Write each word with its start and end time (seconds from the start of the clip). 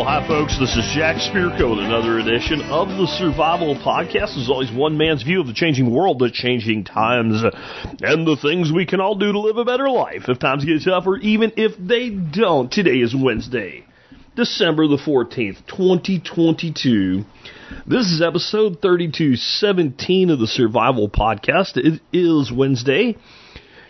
Well, 0.00 0.08
hi, 0.08 0.26
folks. 0.26 0.58
This 0.58 0.76
is 0.76 0.90
Jack 0.94 1.16
Spirko 1.16 1.76
with 1.76 1.84
another 1.84 2.20
edition 2.20 2.62
of 2.62 2.88
the 2.88 3.06
Survival 3.06 3.74
Podcast. 3.74 4.40
As 4.40 4.48
always, 4.48 4.72
one 4.72 4.96
man's 4.96 5.22
view 5.22 5.42
of 5.42 5.46
the 5.46 5.52
changing 5.52 5.94
world, 5.94 6.20
the 6.20 6.30
changing 6.30 6.84
times, 6.84 7.42
and 8.00 8.26
the 8.26 8.38
things 8.40 8.72
we 8.72 8.86
can 8.86 9.02
all 9.02 9.14
do 9.14 9.30
to 9.30 9.38
live 9.38 9.58
a 9.58 9.64
better 9.66 9.90
life 9.90 10.22
if 10.26 10.38
times 10.38 10.64
get 10.64 10.82
tough 10.82 11.06
or 11.06 11.18
even 11.18 11.52
if 11.58 11.72
they 11.76 12.08
don't. 12.08 12.72
Today 12.72 12.96
is 12.96 13.14
Wednesday, 13.14 13.84
December 14.36 14.86
the 14.88 14.96
14th, 14.96 15.66
2022. 15.66 17.22
This 17.86 18.06
is 18.06 18.22
episode 18.22 18.80
3217 18.80 20.30
of 20.30 20.38
the 20.38 20.46
Survival 20.46 21.10
Podcast. 21.10 21.76
It 21.76 22.00
is 22.10 22.50
Wednesday. 22.50 23.18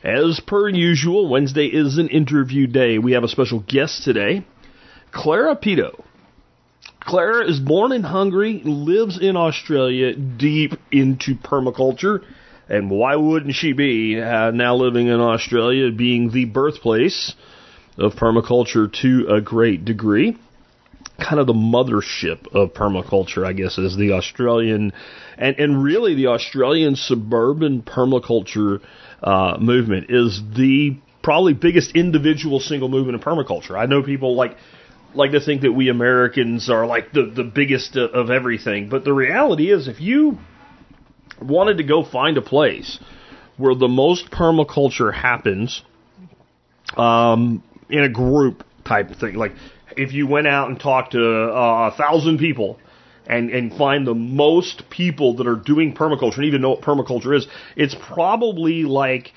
As 0.02 0.40
per 0.44 0.68
usual, 0.70 1.30
Wednesday 1.30 1.66
is 1.66 1.98
an 1.98 2.08
interview 2.08 2.66
day. 2.66 2.98
We 2.98 3.12
have 3.12 3.22
a 3.22 3.28
special 3.28 3.60
guest 3.60 4.02
today. 4.02 4.44
Clara 5.12 5.56
Pito. 5.56 6.04
Clara 7.00 7.48
is 7.48 7.58
born 7.58 7.92
in 7.92 8.02
Hungary, 8.02 8.60
lives 8.64 9.18
in 9.18 9.36
Australia, 9.36 10.14
deep 10.14 10.74
into 10.92 11.34
permaculture, 11.34 12.22
and 12.68 12.90
why 12.90 13.16
wouldn't 13.16 13.54
she 13.54 13.72
be 13.72 14.20
uh, 14.20 14.50
now 14.52 14.76
living 14.76 15.08
in 15.08 15.18
Australia, 15.18 15.90
being 15.90 16.30
the 16.30 16.44
birthplace 16.44 17.34
of 17.98 18.12
permaculture 18.12 18.92
to 19.00 19.26
a 19.28 19.40
great 19.40 19.84
degree? 19.84 20.36
Kind 21.18 21.40
of 21.40 21.46
the 21.46 21.52
mothership 21.52 22.46
of 22.54 22.74
permaculture, 22.74 23.46
I 23.46 23.54
guess, 23.54 23.76
is 23.78 23.96
the 23.96 24.12
Australian, 24.12 24.92
and, 25.36 25.58
and 25.58 25.82
really 25.82 26.14
the 26.14 26.28
Australian 26.28 26.96
suburban 26.96 27.82
permaculture 27.82 28.80
uh, 29.22 29.56
movement 29.58 30.10
is 30.10 30.40
the 30.54 30.96
probably 31.22 31.54
biggest 31.54 31.94
individual 31.96 32.60
single 32.60 32.88
movement 32.88 33.16
in 33.16 33.22
permaculture. 33.22 33.76
I 33.76 33.86
know 33.86 34.02
people 34.02 34.36
like 34.36 34.56
like 35.14 35.32
to 35.32 35.40
think 35.40 35.62
that 35.62 35.72
we 35.72 35.88
Americans 35.88 36.70
are 36.70 36.86
like 36.86 37.12
the, 37.12 37.30
the 37.34 37.44
biggest 37.44 37.96
of 37.96 38.30
everything. 38.30 38.88
But 38.88 39.04
the 39.04 39.12
reality 39.12 39.70
is, 39.72 39.88
if 39.88 40.00
you 40.00 40.38
wanted 41.40 41.78
to 41.78 41.84
go 41.84 42.04
find 42.04 42.36
a 42.36 42.42
place 42.42 42.98
where 43.56 43.74
the 43.74 43.88
most 43.88 44.30
permaculture 44.30 45.12
happens 45.12 45.82
um, 46.96 47.62
in 47.88 48.02
a 48.02 48.08
group 48.08 48.64
type 48.84 49.10
of 49.10 49.18
thing, 49.18 49.34
like 49.34 49.52
if 49.96 50.12
you 50.12 50.26
went 50.26 50.46
out 50.46 50.68
and 50.68 50.78
talked 50.78 51.12
to 51.12 51.22
uh, 51.22 51.90
a 51.92 51.96
thousand 51.96 52.38
people 52.38 52.78
and, 53.26 53.50
and 53.50 53.72
find 53.76 54.06
the 54.06 54.14
most 54.14 54.88
people 54.90 55.36
that 55.36 55.46
are 55.46 55.56
doing 55.56 55.94
permaculture 55.94 56.36
and 56.36 56.46
even 56.46 56.62
know 56.62 56.70
what 56.70 56.82
permaculture 56.82 57.36
is, 57.36 57.46
it's 57.76 57.94
probably 57.94 58.84
like 58.84 59.32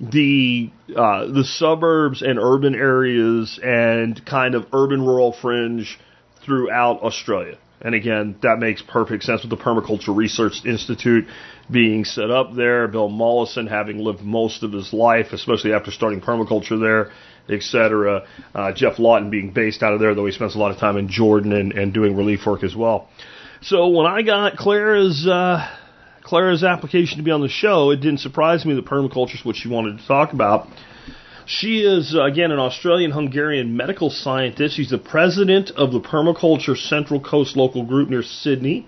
the 0.00 0.70
uh, 0.96 1.26
the 1.26 1.44
suburbs 1.44 2.22
and 2.22 2.38
urban 2.38 2.74
areas 2.74 3.60
and 3.62 4.24
kind 4.24 4.54
of 4.54 4.66
urban 4.72 5.02
rural 5.04 5.32
fringe 5.32 5.98
throughout 6.44 7.02
Australia. 7.02 7.58
And 7.82 7.94
again, 7.94 8.36
that 8.42 8.58
makes 8.58 8.82
perfect 8.82 9.24
sense 9.24 9.42
with 9.42 9.50
the 9.50 9.56
Permaculture 9.56 10.14
Research 10.14 10.64
Institute 10.66 11.26
being 11.70 12.04
set 12.04 12.30
up 12.30 12.54
there, 12.54 12.88
Bill 12.88 13.08
Mollison 13.08 13.66
having 13.66 13.98
lived 13.98 14.20
most 14.20 14.62
of 14.62 14.72
his 14.72 14.92
life, 14.92 15.32
especially 15.32 15.72
after 15.72 15.90
starting 15.90 16.20
permaculture 16.20 16.78
there, 16.78 17.10
etc. 17.48 18.26
Uh, 18.54 18.72
Geoff 18.72 18.98
Lawton 18.98 19.30
being 19.30 19.52
based 19.52 19.82
out 19.82 19.94
of 19.94 20.00
there, 20.00 20.14
though 20.14 20.26
he 20.26 20.32
spends 20.32 20.54
a 20.54 20.58
lot 20.58 20.72
of 20.72 20.78
time 20.78 20.98
in 20.98 21.08
Jordan 21.08 21.52
and, 21.52 21.72
and 21.72 21.94
doing 21.94 22.16
relief 22.16 22.44
work 22.44 22.64
as 22.64 22.74
well. 22.74 23.08
So 23.62 23.88
when 23.88 24.06
I 24.06 24.22
got 24.22 24.56
Clara's 24.56 25.26
uh, 25.26 25.66
Clara's 26.22 26.64
application 26.64 27.18
to 27.18 27.24
be 27.24 27.30
on 27.30 27.40
the 27.40 27.48
show, 27.48 27.90
it 27.90 27.96
didn't 27.96 28.20
surprise 28.20 28.64
me 28.64 28.74
that 28.74 28.84
permaculture 28.84 29.34
is 29.34 29.44
what 29.44 29.56
she 29.56 29.68
wanted 29.68 29.98
to 29.98 30.06
talk 30.06 30.32
about. 30.32 30.68
She 31.46 31.80
is, 31.80 32.14
uh, 32.14 32.22
again, 32.24 32.52
an 32.52 32.60
Australian 32.60 33.10
Hungarian 33.10 33.76
medical 33.76 34.08
scientist. 34.08 34.76
She's 34.76 34.90
the 34.90 34.98
president 34.98 35.72
of 35.72 35.90
the 35.90 36.00
Permaculture 36.00 36.76
Central 36.76 37.18
Coast 37.18 37.56
local 37.56 37.84
group 37.84 38.08
near 38.08 38.22
Sydney. 38.22 38.86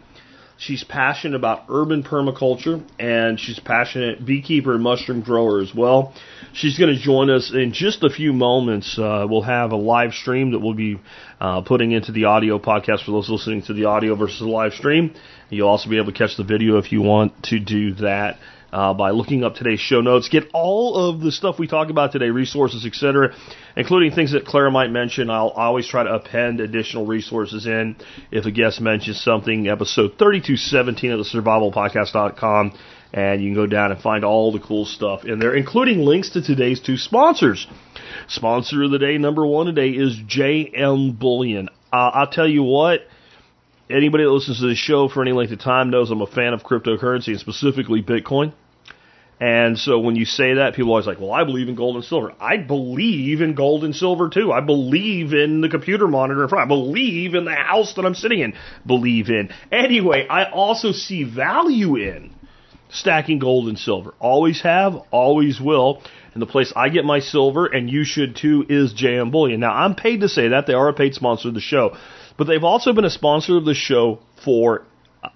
She's 0.58 0.84
passionate 0.84 1.34
about 1.34 1.64
urban 1.68 2.04
permaculture 2.04 2.80
and 3.00 3.40
she's 3.40 3.58
passionate 3.58 4.24
beekeeper 4.24 4.74
and 4.74 4.82
mushroom 4.82 5.22
grower 5.22 5.60
as 5.60 5.74
well. 5.74 6.14
She's 6.54 6.78
going 6.78 6.94
to 6.94 7.00
join 7.00 7.30
us 7.30 7.50
in 7.52 7.72
just 7.72 8.02
a 8.02 8.10
few 8.10 8.32
moments. 8.32 8.98
Uh, 8.98 9.26
we'll 9.28 9.42
have 9.42 9.72
a 9.72 9.76
live 9.76 10.12
stream 10.12 10.52
that 10.52 10.58
we'll 10.58 10.74
be 10.74 11.00
uh, 11.40 11.62
putting 11.62 11.92
into 11.92 12.12
the 12.12 12.24
audio 12.26 12.58
podcast 12.58 13.04
for 13.04 13.12
those 13.12 13.30
listening 13.30 13.62
to 13.62 13.72
the 13.72 13.86
audio 13.86 14.14
versus 14.14 14.40
the 14.40 14.46
live 14.46 14.74
stream. 14.74 15.14
You'll 15.48 15.68
also 15.68 15.88
be 15.88 15.96
able 15.96 16.12
to 16.12 16.18
catch 16.18 16.36
the 16.36 16.44
video 16.44 16.76
if 16.76 16.92
you 16.92 17.00
want 17.00 17.42
to 17.44 17.58
do 17.58 17.94
that 17.94 18.38
uh, 18.72 18.94
by 18.94 19.10
looking 19.10 19.44
up 19.44 19.54
today's 19.54 19.80
show 19.80 20.00
notes. 20.00 20.28
Get 20.28 20.44
all 20.52 21.10
of 21.10 21.20
the 21.20 21.30
stuff 21.30 21.58
we 21.58 21.66
talk 21.66 21.90
about 21.90 22.12
today, 22.12 22.30
resources, 22.30 22.86
etc., 22.86 23.34
including 23.76 24.12
things 24.12 24.32
that 24.32 24.44
Clara 24.46 24.70
might 24.70 24.90
mention. 24.90 25.30
I'll 25.30 25.48
always 25.48 25.86
try 25.86 26.04
to 26.04 26.14
append 26.14 26.60
additional 26.60 27.06
resources 27.06 27.66
in 27.66 27.96
if 28.30 28.46
a 28.46 28.50
guest 28.50 28.80
mentions 28.80 29.22
something. 29.22 29.68
Episode 29.68 30.18
3217 30.18 31.12
of 31.12 31.18
the 31.18 31.24
survivalpodcast.com. 31.24 32.78
And 33.12 33.42
you 33.42 33.48
can 33.48 33.54
go 33.54 33.66
down 33.66 33.92
and 33.92 34.00
find 34.00 34.24
all 34.24 34.52
the 34.52 34.58
cool 34.58 34.86
stuff 34.86 35.24
in 35.24 35.38
there, 35.38 35.54
including 35.54 36.00
links 36.00 36.30
to 36.30 36.42
today's 36.42 36.80
two 36.80 36.96
sponsors. 36.96 37.66
Sponsor 38.28 38.84
of 38.84 38.90
the 38.90 38.98
day, 38.98 39.18
number 39.18 39.46
one 39.46 39.66
today, 39.66 39.90
is 39.90 40.16
JM 40.16 41.18
Bullion. 41.18 41.68
Uh, 41.92 42.10
I'll 42.14 42.30
tell 42.30 42.48
you 42.48 42.62
what, 42.62 43.00
anybody 43.90 44.24
that 44.24 44.30
listens 44.30 44.60
to 44.60 44.66
the 44.66 44.74
show 44.74 45.08
for 45.08 45.20
any 45.20 45.32
length 45.32 45.52
of 45.52 45.60
time 45.60 45.90
knows 45.90 46.10
I'm 46.10 46.22
a 46.22 46.26
fan 46.26 46.54
of 46.54 46.62
cryptocurrency 46.62 47.28
and 47.28 47.40
specifically 47.40 48.02
Bitcoin. 48.02 48.54
And 49.40 49.76
so 49.76 49.98
when 49.98 50.14
you 50.14 50.24
say 50.24 50.54
that, 50.54 50.74
people 50.74 50.90
are 50.90 50.92
always 50.92 51.06
like, 51.06 51.18
well, 51.18 51.32
I 51.32 51.42
believe 51.42 51.68
in 51.68 51.74
gold 51.74 51.96
and 51.96 52.04
silver. 52.04 52.32
I 52.40 52.58
believe 52.58 53.40
in 53.40 53.56
gold 53.56 53.82
and 53.82 53.94
silver 53.94 54.28
too. 54.28 54.52
I 54.52 54.60
believe 54.60 55.34
in 55.34 55.60
the 55.60 55.68
computer 55.68 56.06
monitor 56.06 56.44
in 56.44 56.48
front. 56.48 56.64
I 56.64 56.68
believe 56.68 57.34
in 57.34 57.44
the 57.44 57.54
house 57.54 57.92
that 57.94 58.04
I'm 58.04 58.14
sitting 58.14 58.38
in. 58.38 58.54
Believe 58.86 59.30
in. 59.30 59.50
Anyway, 59.72 60.28
I 60.30 60.48
also 60.48 60.92
see 60.92 61.24
value 61.24 61.96
in 61.96 62.31
stacking 62.92 63.38
gold 63.38 63.68
and 63.68 63.78
silver. 63.78 64.14
Always 64.20 64.60
have, 64.62 64.94
always 65.10 65.60
will. 65.60 66.02
And 66.34 66.40
the 66.40 66.46
place 66.46 66.72
I 66.76 66.88
get 66.88 67.04
my 67.04 67.20
silver, 67.20 67.66
and 67.66 67.90
you 67.90 68.04
should 68.04 68.36
too, 68.36 68.64
is 68.68 68.94
JM 68.94 69.32
Bullion. 69.32 69.60
Now, 69.60 69.72
I'm 69.74 69.94
paid 69.94 70.20
to 70.20 70.28
say 70.28 70.48
that. 70.48 70.66
They 70.66 70.74
are 70.74 70.88
a 70.88 70.92
paid 70.92 71.14
sponsor 71.14 71.48
of 71.48 71.54
the 71.54 71.60
show. 71.60 71.96
But 72.38 72.46
they've 72.46 72.64
also 72.64 72.92
been 72.92 73.04
a 73.04 73.10
sponsor 73.10 73.56
of 73.56 73.64
the 73.64 73.74
show 73.74 74.20
for 74.44 74.84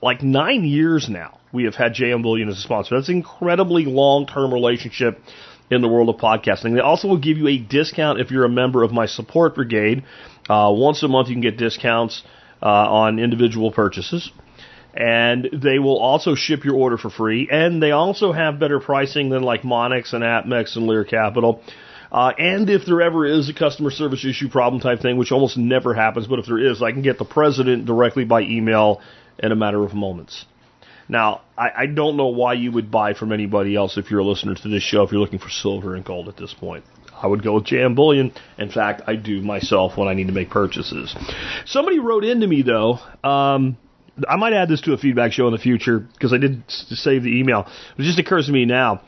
like 0.02 0.22
nine 0.22 0.64
years 0.64 1.08
now. 1.08 1.38
We 1.52 1.64
have 1.64 1.74
had 1.74 1.94
JM 1.94 2.22
Bullion 2.22 2.48
as 2.48 2.58
a 2.58 2.62
sponsor. 2.62 2.96
That's 2.96 3.08
an 3.08 3.16
incredibly 3.16 3.84
long 3.84 4.26
term 4.26 4.52
relationship 4.52 5.20
in 5.70 5.80
the 5.80 5.88
world 5.88 6.08
of 6.08 6.16
podcasting. 6.16 6.74
They 6.74 6.80
also 6.80 7.08
will 7.08 7.18
give 7.18 7.38
you 7.38 7.48
a 7.48 7.58
discount 7.58 8.20
if 8.20 8.30
you're 8.30 8.44
a 8.44 8.50
member 8.50 8.82
of 8.82 8.92
my 8.92 9.06
support 9.06 9.54
brigade. 9.54 10.04
Uh, 10.48 10.72
once 10.74 11.02
a 11.02 11.08
month, 11.08 11.28
you 11.28 11.34
can 11.34 11.42
get 11.42 11.56
discounts 11.56 12.22
uh, 12.62 12.66
on 12.66 13.18
individual 13.18 13.72
purchases. 13.72 14.30
And 14.96 15.48
they 15.52 15.78
will 15.78 15.98
also 15.98 16.34
ship 16.34 16.64
your 16.64 16.76
order 16.76 16.96
for 16.96 17.10
free. 17.10 17.48
And 17.50 17.82
they 17.82 17.90
also 17.90 18.32
have 18.32 18.58
better 18.58 18.80
pricing 18.80 19.28
than 19.28 19.42
like 19.42 19.62
Monex 19.62 20.14
and 20.14 20.24
APMEX 20.24 20.76
and 20.76 20.86
Lear 20.86 21.04
Capital. 21.04 21.62
Uh, 22.10 22.32
and 22.38 22.70
if 22.70 22.86
there 22.86 23.02
ever 23.02 23.26
is 23.26 23.48
a 23.48 23.54
customer 23.54 23.90
service 23.90 24.24
issue 24.24 24.48
problem 24.48 24.80
type 24.80 25.00
thing, 25.00 25.16
which 25.18 25.32
almost 25.32 25.58
never 25.58 25.92
happens, 25.92 26.26
but 26.26 26.38
if 26.38 26.46
there 26.46 26.58
is, 26.58 26.82
I 26.82 26.92
can 26.92 27.02
get 27.02 27.18
the 27.18 27.24
president 27.24 27.84
directly 27.84 28.24
by 28.24 28.42
email 28.42 29.02
in 29.38 29.52
a 29.52 29.56
matter 29.56 29.84
of 29.84 29.92
moments. 29.92 30.46
Now, 31.08 31.42
I, 31.56 31.70
I 31.76 31.86
don't 31.86 32.16
know 32.16 32.28
why 32.28 32.54
you 32.54 32.72
would 32.72 32.90
buy 32.90 33.14
from 33.14 33.32
anybody 33.32 33.76
else 33.76 33.96
if 33.96 34.10
you're 34.10 34.20
a 34.20 34.24
listener 34.24 34.54
to 34.54 34.68
this 34.68 34.82
show, 34.82 35.02
if 35.02 35.12
you're 35.12 35.20
looking 35.20 35.38
for 35.38 35.50
silver 35.50 35.94
and 35.94 36.04
gold 36.04 36.28
at 36.28 36.36
this 36.36 36.54
point. 36.54 36.84
I 37.12 37.26
would 37.26 37.42
go 37.42 37.54
with 37.54 37.64
JM 37.64 37.94
Bullion. 37.94 38.32
In 38.58 38.70
fact, 38.70 39.02
I 39.06 39.16
do 39.16 39.40
myself 39.40 39.96
when 39.96 40.08
I 40.08 40.14
need 40.14 40.26
to 40.26 40.32
make 40.32 40.50
purchases. 40.50 41.14
Somebody 41.64 41.98
wrote 41.98 42.24
into 42.24 42.46
me 42.46 42.62
though. 42.62 42.98
Um, 43.24 43.78
I 44.28 44.36
might 44.36 44.52
add 44.52 44.68
this 44.68 44.80
to 44.82 44.92
a 44.92 44.98
feedback 44.98 45.32
show 45.32 45.46
in 45.46 45.52
the 45.52 45.58
future 45.58 45.98
because 45.98 46.32
I 46.32 46.38
did 46.38 46.62
save 46.68 47.22
the 47.22 47.38
email. 47.38 47.66
It 47.98 48.02
just 48.02 48.18
occurs 48.18 48.46
to 48.46 48.52
me 48.52 48.64
now. 48.64 49.02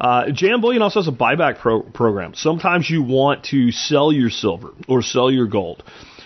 Uh, 0.00 0.26
JM 0.26 0.60
Bullion 0.60 0.82
also 0.82 1.00
has 1.00 1.08
a 1.08 1.12
buyback 1.12 1.58
pro- 1.58 1.82
program. 1.82 2.34
Sometimes 2.34 2.88
you 2.88 3.02
want 3.02 3.44
to 3.44 3.72
sell 3.72 4.12
your 4.12 4.30
silver 4.30 4.70
or 4.86 5.02
sell 5.02 5.30
your 5.30 5.46
gold. 5.46 5.82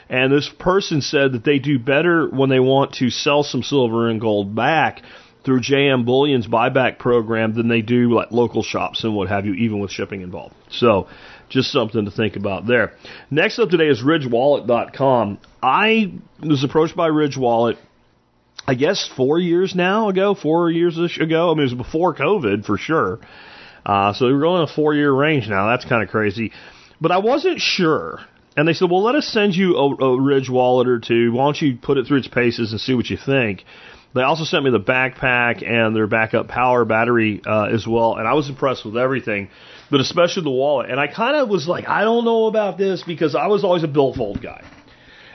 And 0.09 0.31
this 0.31 0.49
person 0.59 1.01
said 1.01 1.33
that 1.33 1.45
they 1.45 1.59
do 1.59 1.79
better 1.79 2.29
when 2.29 2.51
they 2.51 2.61
want 2.61 2.95
to 2.95 3.09
sell 3.09 3.43
some 3.43 3.63
silver 3.63 4.11
and 4.11 4.21
gold 4.21 4.55
back 4.55 5.01
through 5.45 5.61
JM 5.61 6.05
Bullion's 6.05 6.47
buyback 6.47 6.99
program 6.99 7.55
than 7.55 7.69
they 7.69 7.81
do 7.81 8.13
like 8.13 8.31
local 8.31 8.63
shops 8.63 9.05
and 9.05 9.15
what 9.17 9.29
have 9.29 9.47
you, 9.47 9.55
even 9.55 9.81
with 9.81 9.91
shipping 9.91 10.21
involved. 10.21 10.55
So, 10.71 11.09
just 11.49 11.73
something 11.73 12.05
to 12.05 12.11
think 12.11 12.37
about 12.37 12.67
there. 12.67 12.93
Next 13.31 13.59
up 13.59 13.71
today 13.71 13.89
is 13.89 14.03
RidgeWallet.com. 14.03 15.39
I 15.63 16.13
was 16.41 16.63
approached 16.65 16.97
by 16.97 17.09
Ridge 17.09 17.37
Wallet, 17.37 17.79
I 18.67 18.75
guess 18.75 19.09
four 19.17 19.39
years 19.39 19.75
now 19.75 20.09
ago, 20.09 20.35
four 20.35 20.71
years 20.71 20.97
ago. 21.21 21.51
I 21.51 21.55
mean, 21.55 21.61
it 21.61 21.75
was 21.75 21.75
before 21.75 22.15
COVID 22.15 22.65
for 22.65 22.79
sure. 22.79 23.19
Uh, 23.85 24.13
so 24.13 24.27
we're 24.27 24.41
going 24.41 24.63
a 24.63 24.73
four 24.73 24.95
year 24.95 25.13
range 25.13 25.49
now. 25.49 25.69
That's 25.69 25.85
kind 25.85 26.03
of 26.03 26.09
crazy. 26.09 26.53
but 27.01 27.11
I 27.11 27.19
wasn't 27.19 27.61
sure. 27.61 28.21
And 28.57 28.69
they 28.69 28.75
said, 28.75 28.91
well, 28.91 29.03
let 29.03 29.15
us 29.15 29.27
send 29.27 29.55
you 29.55 29.77
a, 29.77 30.05
a 30.05 30.21
Ridge 30.21 30.51
wallet 30.51 30.87
or 30.87 31.01
two. 31.01 31.33
Why 31.33 31.45
don't 31.45 31.61
you 31.61 31.77
put 31.81 31.97
it 31.97 32.07
through 32.07 32.19
its 32.19 32.29
paces 32.29 32.71
and 32.73 32.81
see 32.81 32.95
what 32.95 33.09
you 33.09 33.17
think? 33.17 33.65
They 34.15 34.23
also 34.23 34.45
sent 34.45 34.63
me 34.63 34.71
the 34.71 34.79
backpack 34.79 35.67
and 35.67 35.97
their 35.97 36.07
backup 36.07 36.47
power 36.47 36.85
battery 36.85 37.41
uh, 37.47 37.65
as 37.73 37.87
well, 37.87 38.17
and 38.17 38.29
I 38.29 38.35
was 38.35 38.51
impressed 38.51 38.85
with 38.85 38.97
everything, 38.99 39.49
but 39.91 40.01
especially 40.01 40.43
the 40.43 40.51
wallet. 40.51 40.91
And 40.91 41.01
I 41.01 41.07
kind 41.07 41.35
of 41.37 41.49
was 41.49 41.67
like, 41.67 41.89
I 41.89 42.03
don't 42.03 42.27
know 42.27 42.47
about 42.47 42.77
this 42.77 43.03
because 43.03 43.35
I 43.35 43.47
was 43.47 43.65
always 43.65 43.85
a 43.85 43.89
billfold 43.89 44.43
guy. 44.43 44.63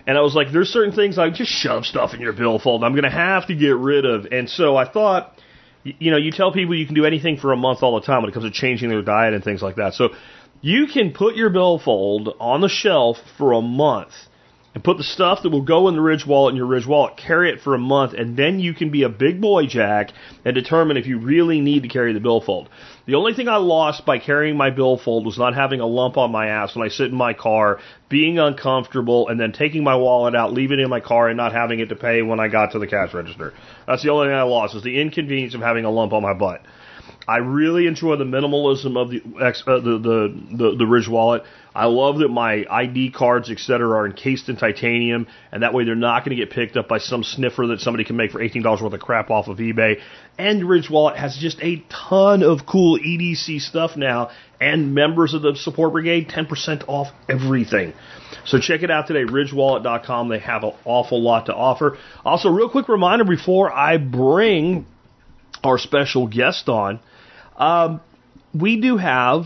And 0.08 0.18
I 0.18 0.22
was 0.22 0.34
like, 0.34 0.54
there's 0.54 0.70
certain 0.70 0.96
things 0.96 1.18
I 1.18 1.30
just 1.30 1.52
shove 1.52 1.86
stuff 1.86 2.14
in 2.14 2.22
your 2.22 2.32
billfold. 2.32 2.84
I'm 2.84 2.94
going 2.94 3.04
to 3.04 3.10
have 3.10 3.48
to 3.48 3.56
get 3.56 3.76
rid 3.76 4.06
of. 4.06 4.26
And 4.32 4.50
so 4.50 4.78
I 4.78 4.90
thought, 4.90 5.38
you 5.84 6.12
know, 6.12 6.18
you 6.18 6.32
tell 6.32 6.54
people 6.54 6.76
you 6.76 6.86
can 6.86 6.96
do 6.96 7.06
anything 7.06 7.38
for 7.38 7.52
a 7.52 7.58
month 7.58 7.84
all 7.84 8.00
the 8.00 8.06
time 8.06 8.22
when 8.22 8.32
it 8.32 8.34
comes 8.34 8.46
to 8.46 8.52
changing 8.52 8.88
their 8.88 9.02
diet 9.02 9.34
and 9.34 9.44
things 9.44 9.62
like 9.62 9.76
that. 9.76 9.94
So 9.96 10.10
you 10.62 10.88
can 10.88 11.12
put 11.12 11.36
your 11.36 11.50
billfold 11.50 12.36
on 12.40 12.62
the 12.62 12.70
shelf 12.70 13.18
for 13.38 13.52
a 13.52 13.62
month 13.62 14.14
and 14.78 14.84
put 14.84 14.98
the 14.98 15.04
stuff 15.04 15.42
that 15.42 15.50
will 15.50 15.64
go 15.64 15.88
in 15.88 15.96
the 15.96 16.02
Ridge 16.02 16.24
wallet 16.28 16.52
in 16.52 16.56
your 16.56 16.68
Ridge 16.68 16.86
wallet, 16.86 17.18
carry 17.18 17.50
it 17.50 17.62
for 17.62 17.74
a 17.74 17.80
month, 17.80 18.14
and 18.14 18.38
then 18.38 18.60
you 18.60 18.76
can 18.76 18.92
be 18.92 19.02
a 19.02 19.10
big 19.10 19.42
boy 19.42 19.66
jack 19.66 20.12
and 20.46 20.54
determine 20.54 20.98
if 20.98 21.08
you 21.08 21.18
really 21.18 21.62
need 21.62 21.82
to 21.82 21.90
carry 21.90 22.14
the 22.14 22.20
billfold. 22.20 22.70
The 23.08 23.16
only 23.16 23.34
thing 23.34 23.48
I 23.48 23.56
lost 23.56 24.06
by 24.06 24.20
carrying 24.20 24.56
my 24.56 24.70
billfold 24.70 25.26
was 25.26 25.40
not 25.40 25.56
having 25.56 25.80
a 25.80 25.88
lump 25.88 26.16
on 26.16 26.32
my 26.32 26.50
ass 26.50 26.76
when 26.76 26.86
I 26.86 26.92
sit 26.92 27.08
in 27.08 27.16
my 27.16 27.34
car, 27.34 27.80
being 28.08 28.38
uncomfortable, 28.38 29.30
and 29.30 29.40
then 29.40 29.52
taking 29.52 29.84
my 29.84 29.96
wallet 29.96 30.36
out, 30.36 30.54
leaving 30.54 30.78
it 30.78 30.84
in 30.84 30.92
my 30.92 31.00
car, 31.00 31.28
and 31.28 31.38
not 31.38 31.54
having 31.54 31.80
it 31.80 31.90
to 31.90 31.96
pay 31.96 32.22
when 32.22 32.40
I 32.40 32.48
got 32.48 32.74
to 32.74 32.80
the 32.80 32.86
cash 32.86 33.16
register. 33.16 33.56
That's 33.88 34.04
the 34.04 34.12
only 34.12 34.28
thing 34.28 34.36
I 34.36 34.44
lost 34.44 34.76
was 34.76 34.84
the 34.84 35.02
inconvenience 35.02 35.56
of 35.56 35.62
having 35.62 35.86
a 35.86 35.90
lump 35.90 36.14
on 36.14 36.22
my 36.22 36.36
butt. 36.36 36.62
I 37.28 37.38
really 37.38 37.88
enjoy 37.88 38.16
the 38.16 38.24
minimalism 38.24 38.96
of 38.96 39.10
the 39.10 39.22
uh, 39.38 39.80
the, 39.82 39.98
the 39.98 40.58
the 40.58 40.76
the 40.78 40.86
Ridge 40.86 41.10
wallet. 41.10 41.44
I 41.76 41.86
love 41.86 42.20
that 42.20 42.30
my 42.30 42.66
ID 42.70 43.12
cards, 43.12 43.52
etc., 43.52 43.90
are 43.90 44.06
encased 44.06 44.48
in 44.48 44.56
titanium, 44.56 45.28
and 45.52 45.62
that 45.62 45.74
way 45.74 45.84
they're 45.84 45.96
not 45.96 46.24
going 46.24 46.38
to 46.38 46.42
get 46.42 46.52
picked 46.52 46.78
up 46.78 46.88
by 46.88 47.00
some 47.00 47.24
sniffer 47.24 47.68
that 47.68 47.82
somebody 47.82 48.06
can 48.06 48.16
make 48.16 48.32
for 48.32 48.42
eighteen 48.42 48.64
dollars 48.64 48.82
worth 48.82 48.94
of 48.94 49.02
crap 49.02 49.30
off 49.30 49.50
of 49.50 49.58
eBay. 49.58 50.00
And 50.38 50.68
Ridge 50.70 50.90
Wallet 50.90 51.18
has 51.18 51.36
just 51.36 51.60
a 51.62 51.84
ton 51.90 52.44
of 52.44 52.66
cool 52.66 52.98
EDC 52.98 53.60
stuff 53.60 53.98
now, 53.98 54.30
and 54.62 54.96
members 54.96 55.34
of 55.34 55.42
the 55.42 55.54
support 55.58 55.92
brigade 55.92 56.30
ten 56.30 56.46
percent 56.46 56.86
off 56.88 57.08
everything. 57.28 57.94
So 58.46 58.58
check 58.58 58.84
it 58.84 58.90
out 58.90 59.08
today, 59.08 59.30
RidgeWallet.com. 59.30 60.30
They 60.30 60.40
have 60.40 60.64
an 60.64 60.72
awful 60.86 61.22
lot 61.22 61.48
to 61.48 61.54
offer. 61.54 61.98
Also, 62.24 62.50
real 62.50 62.70
quick 62.70 62.88
reminder 62.88 63.26
before 63.26 63.70
I 63.70 63.98
bring 63.98 64.86
our 65.62 65.78
special 65.78 66.28
guest 66.28 66.70
on. 66.70 67.02
Um, 67.58 68.02
we 68.54 68.80
do 68.80 68.98
have 68.98 69.46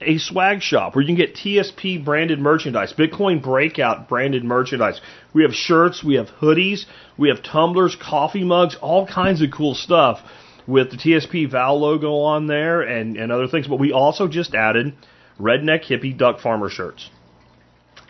a 0.00 0.18
swag 0.18 0.62
shop 0.62 0.94
where 0.94 1.02
you 1.02 1.08
can 1.08 1.16
get 1.16 1.34
TSP 1.34 2.04
branded 2.04 2.38
merchandise, 2.38 2.92
Bitcoin 2.92 3.42
Breakout 3.42 4.08
branded 4.08 4.44
merchandise. 4.44 5.00
We 5.32 5.42
have 5.42 5.52
shirts, 5.52 6.04
we 6.04 6.14
have 6.14 6.28
hoodies, 6.40 6.84
we 7.16 7.28
have 7.28 7.42
tumblers, 7.42 7.96
coffee 7.96 8.44
mugs, 8.44 8.76
all 8.80 9.06
kinds 9.06 9.42
of 9.42 9.50
cool 9.50 9.74
stuff 9.74 10.20
with 10.66 10.90
the 10.90 10.96
TSP 10.96 11.50
Val 11.50 11.80
logo 11.80 12.18
on 12.20 12.46
there 12.46 12.82
and, 12.82 13.16
and 13.16 13.32
other 13.32 13.48
things. 13.48 13.66
But 13.66 13.80
we 13.80 13.92
also 13.92 14.28
just 14.28 14.54
added 14.54 14.94
redneck 15.40 15.84
hippie 15.84 16.16
duck 16.16 16.40
farmer 16.40 16.68
shirts. 16.68 17.10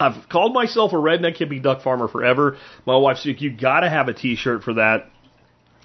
I've 0.00 0.28
called 0.28 0.52
myself 0.52 0.92
a 0.92 0.96
redneck 0.96 1.38
hippie 1.38 1.62
duck 1.62 1.82
farmer 1.82 2.08
forever. 2.08 2.58
My 2.86 2.96
wife's 2.96 3.26
like, 3.26 3.40
you 3.40 3.50
gotta 3.50 3.88
have 3.88 4.08
a 4.08 4.14
t-shirt 4.14 4.62
for 4.62 4.74
that. 4.74 5.10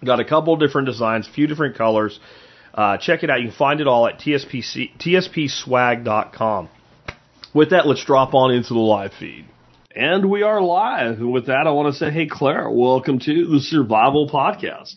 Got 0.03 0.19
a 0.19 0.25
couple 0.25 0.55
different 0.57 0.87
designs, 0.87 1.27
a 1.27 1.31
few 1.31 1.47
different 1.47 1.77
colors. 1.77 2.19
Uh, 2.73 2.97
check 2.97 3.23
it 3.23 3.29
out. 3.29 3.39
You 3.39 3.49
can 3.49 3.57
find 3.57 3.81
it 3.81 3.87
all 3.87 4.07
at 4.07 4.19
TSPC, 4.19 4.97
tspswag.com. 4.97 6.69
With 7.53 7.69
that, 7.69 7.85
let's 7.85 8.03
drop 8.03 8.33
on 8.33 8.51
into 8.51 8.73
the 8.73 8.79
live 8.79 9.13
feed. 9.19 9.45
And 9.95 10.27
we 10.27 10.41
are 10.41 10.59
live. 10.59 11.19
And 11.19 11.31
with 11.31 11.45
that, 11.47 11.67
I 11.67 11.71
want 11.71 11.93
to 11.93 11.99
say, 11.99 12.09
hey, 12.09 12.25
Claire, 12.25 12.67
welcome 12.71 13.19
to 13.19 13.47
the 13.47 13.59
Survival 13.59 14.27
Podcast. 14.27 14.95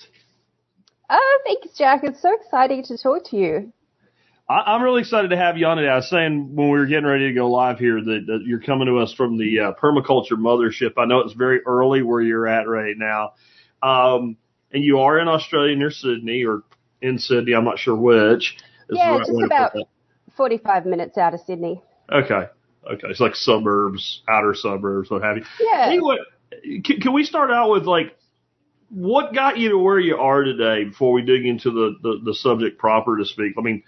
Oh, 1.11 1.39
thanks, 1.45 1.77
Jack. 1.77 2.01
It's 2.03 2.23
so 2.23 2.35
exciting 2.35 2.83
to 2.85 2.97
talk 2.97 3.29
to 3.31 3.37
you. 3.37 3.73
I, 4.49 4.75
am 4.75 4.83
really 4.83 5.03
excited 5.03 5.29
to 5.31 5.37
have 5.37 5.59
you 5.59 5.67
on 5.67 5.77
today. 5.77 5.91
I 5.91 5.97
was 5.97 6.09
saying 6.09 6.55
when 6.55 6.71
we 6.71 6.79
were 6.79 6.87
getting 6.87 7.05
ready 7.05 7.29
to 7.29 7.35
go 7.35 7.51
live 7.51 7.79
here 7.79 8.01
that, 8.01 8.25
that 8.27 8.41
you're 8.47 8.61
coming 8.61 8.87
to 8.87 8.99
us 8.99 9.13
from 9.13 9.37
the 9.37 9.61
uh, 9.61 9.73
permaculture 9.75 10.39
mothership. 10.39 10.93
I 10.97 11.05
know 11.05 11.21
it's 11.21 11.35
very 11.35 11.61
early 11.67 12.03
where 12.03 12.23
you're 12.23 12.47
at 12.47 12.67
right 12.67 12.95
now. 12.97 13.35
Um, 13.83 14.39
and 14.73 14.83
you 14.83 15.01
are 15.01 15.19
in 15.19 15.29
Australia 15.29 15.77
near 15.77 15.91
Sydney 15.91 16.45
or 16.45 16.63
in 17.03 17.19
Sydney. 17.19 17.55
I'm 17.55 17.65
not 17.65 17.79
sure 17.79 17.97
which. 17.97 18.57
yeah, 18.91 19.17
right 19.17 19.27
just 19.27 19.43
about 19.43 19.73
45 20.37 20.87
minutes 20.87 21.19
out 21.19 21.35
of 21.35 21.41
Sydney. 21.41 21.83
Okay. 22.13 22.47
Okay. 22.91 23.09
It's 23.09 23.21
like 23.21 23.35
suburbs, 23.35 24.23
outer 24.29 24.55
suburbs, 24.55 25.11
what 25.11 25.23
have 25.23 25.37
you. 25.37 25.45
Yeah. 25.61 25.87
Anyway, 25.87 26.17
can, 26.85 27.01
can 27.01 27.13
we 27.13 27.25
start 27.25 27.51
out 27.51 27.71
with 27.71 27.85
like, 27.85 28.17
what 28.89 29.35
got 29.35 29.59
you 29.59 29.71
to 29.71 29.79
where 29.79 29.99
you 29.99 30.17
are 30.17 30.45
today 30.45 30.85
before 30.85 31.13
we 31.13 31.23
dig 31.23 31.45
into 31.45 31.73
the, 31.73 31.97
the, 32.03 32.21
the 32.25 32.35
subject 32.35 32.79
proper 32.79 33.19
to 33.19 33.25
speak? 33.25 33.55
I 33.59 33.61
mean, 33.61 33.83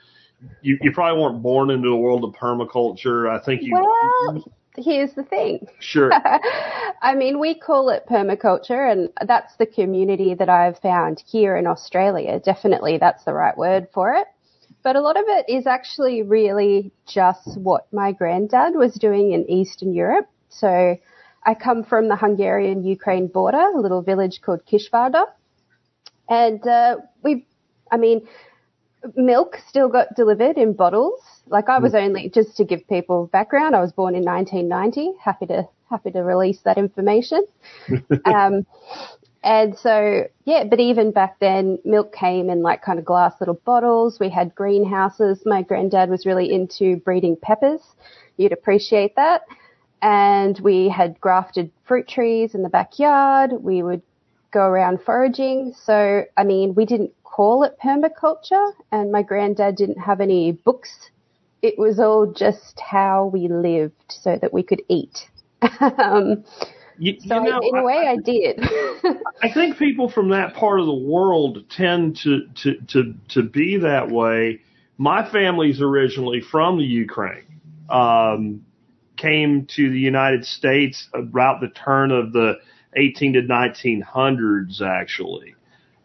you, 0.60 0.78
you 0.80 0.92
probably 0.92 1.22
weren't 1.22 1.42
born 1.42 1.70
into 1.70 1.88
the 1.88 1.96
world 1.96 2.24
of 2.24 2.32
permaculture. 2.32 3.30
I 3.30 3.42
think 3.44 3.62
you. 3.62 3.74
Well, 3.74 4.52
here's 4.78 5.12
the 5.14 5.22
thing. 5.22 5.66
Sure. 5.80 6.10
I 7.02 7.14
mean, 7.14 7.38
we 7.38 7.54
call 7.54 7.90
it 7.90 8.06
permaculture, 8.08 8.90
and 8.90 9.10
that's 9.26 9.56
the 9.56 9.66
community 9.66 10.34
that 10.34 10.48
I've 10.48 10.78
found 10.78 11.22
here 11.26 11.56
in 11.56 11.66
Australia. 11.66 12.40
Definitely, 12.40 12.98
that's 12.98 13.24
the 13.24 13.32
right 13.32 13.56
word 13.56 13.88
for 13.92 14.14
it. 14.14 14.26
But 14.82 14.96
a 14.96 15.00
lot 15.00 15.16
of 15.16 15.24
it 15.26 15.46
is 15.48 15.66
actually 15.66 16.22
really 16.22 16.92
just 17.06 17.58
what 17.58 17.92
my 17.92 18.12
granddad 18.12 18.74
was 18.74 18.94
doing 18.94 19.32
in 19.32 19.50
Eastern 19.50 19.92
Europe. 19.92 20.28
So 20.48 20.96
I 21.44 21.54
come 21.54 21.84
from 21.84 22.08
the 22.08 22.16
Hungarian 22.16 22.84
Ukraine 22.84 23.26
border, 23.26 23.58
a 23.74 23.80
little 23.80 24.02
village 24.02 24.40
called 24.40 24.60
Kisvárda. 24.66 25.24
And 26.28 26.66
uh, 26.66 26.96
we, 27.22 27.46
I 27.90 27.96
mean, 27.96 28.26
milk 29.14 29.58
still 29.68 29.88
got 29.88 30.14
delivered 30.16 30.56
in 30.56 30.72
bottles. 30.72 31.20
Like 31.46 31.68
I 31.68 31.78
was 31.78 31.92
mm. 31.92 32.02
only 32.02 32.30
just 32.30 32.56
to 32.56 32.64
give 32.64 32.86
people 32.88 33.26
background. 33.26 33.74
I 33.74 33.80
was 33.80 33.92
born 33.92 34.14
in 34.14 34.24
1990. 34.24 35.18
Happy 35.22 35.46
to 35.46 35.68
happy 35.90 36.10
to 36.10 36.20
release 36.20 36.60
that 36.64 36.78
information. 36.78 37.46
um, 38.24 38.66
and 39.42 39.78
so 39.78 40.24
yeah, 40.44 40.64
but 40.64 40.80
even 40.80 41.12
back 41.12 41.38
then, 41.38 41.78
milk 41.84 42.12
came 42.12 42.50
in 42.50 42.62
like 42.62 42.82
kind 42.82 42.98
of 42.98 43.04
glass 43.04 43.34
little 43.40 43.60
bottles. 43.64 44.18
We 44.20 44.28
had 44.28 44.54
greenhouses. 44.54 45.42
My 45.46 45.62
granddad 45.62 46.10
was 46.10 46.26
really 46.26 46.52
into 46.52 46.96
breeding 46.96 47.36
peppers. 47.40 47.80
You'd 48.36 48.52
appreciate 48.52 49.16
that. 49.16 49.42
And 50.00 50.58
we 50.60 50.88
had 50.88 51.20
grafted 51.20 51.72
fruit 51.86 52.06
trees 52.06 52.54
in 52.54 52.62
the 52.62 52.68
backyard. 52.68 53.52
We 53.52 53.82
would 53.82 54.02
go 54.50 54.60
around 54.60 55.02
foraging. 55.02 55.74
So, 55.84 56.24
I 56.36 56.44
mean, 56.44 56.74
we 56.74 56.86
didn't 56.86 57.12
call 57.28 57.62
it 57.62 57.76
permaculture 57.82 58.72
and 58.90 59.12
my 59.12 59.22
granddad 59.22 59.76
didn't 59.76 59.98
have 59.98 60.20
any 60.20 60.52
books. 60.52 60.90
It 61.62 61.78
was 61.78 61.98
all 61.98 62.26
just 62.26 62.80
how 62.80 63.26
we 63.26 63.48
lived 63.48 63.94
so 64.08 64.38
that 64.40 64.52
we 64.52 64.62
could 64.62 64.82
eat. 64.88 65.28
um, 65.80 66.44
you, 66.98 67.18
so 67.20 67.42
you 67.42 67.50
know, 67.50 67.60
in 67.62 67.76
a 67.76 67.84
way 67.84 68.06
I, 68.06 68.12
I 68.12 68.16
did. 68.16 68.60
I 69.42 69.52
think 69.52 69.78
people 69.78 70.08
from 70.08 70.30
that 70.30 70.54
part 70.54 70.80
of 70.80 70.86
the 70.86 70.94
world 70.94 71.64
tend 71.70 72.16
to, 72.18 72.48
to, 72.62 72.74
to, 72.88 73.14
to 73.28 73.42
be 73.42 73.76
that 73.78 74.10
way. 74.10 74.60
My 74.96 75.28
family's 75.30 75.80
originally 75.80 76.40
from 76.40 76.78
the 76.78 76.84
Ukraine. 76.84 77.60
Um, 77.88 78.64
came 79.16 79.66
to 79.66 79.90
the 79.90 79.98
United 79.98 80.44
States 80.44 81.08
about 81.12 81.60
the 81.60 81.68
turn 81.68 82.10
of 82.10 82.32
the 82.32 82.54
18 82.96 83.34
to 83.34 83.42
1900s, 83.42 84.80
actually. 84.80 85.54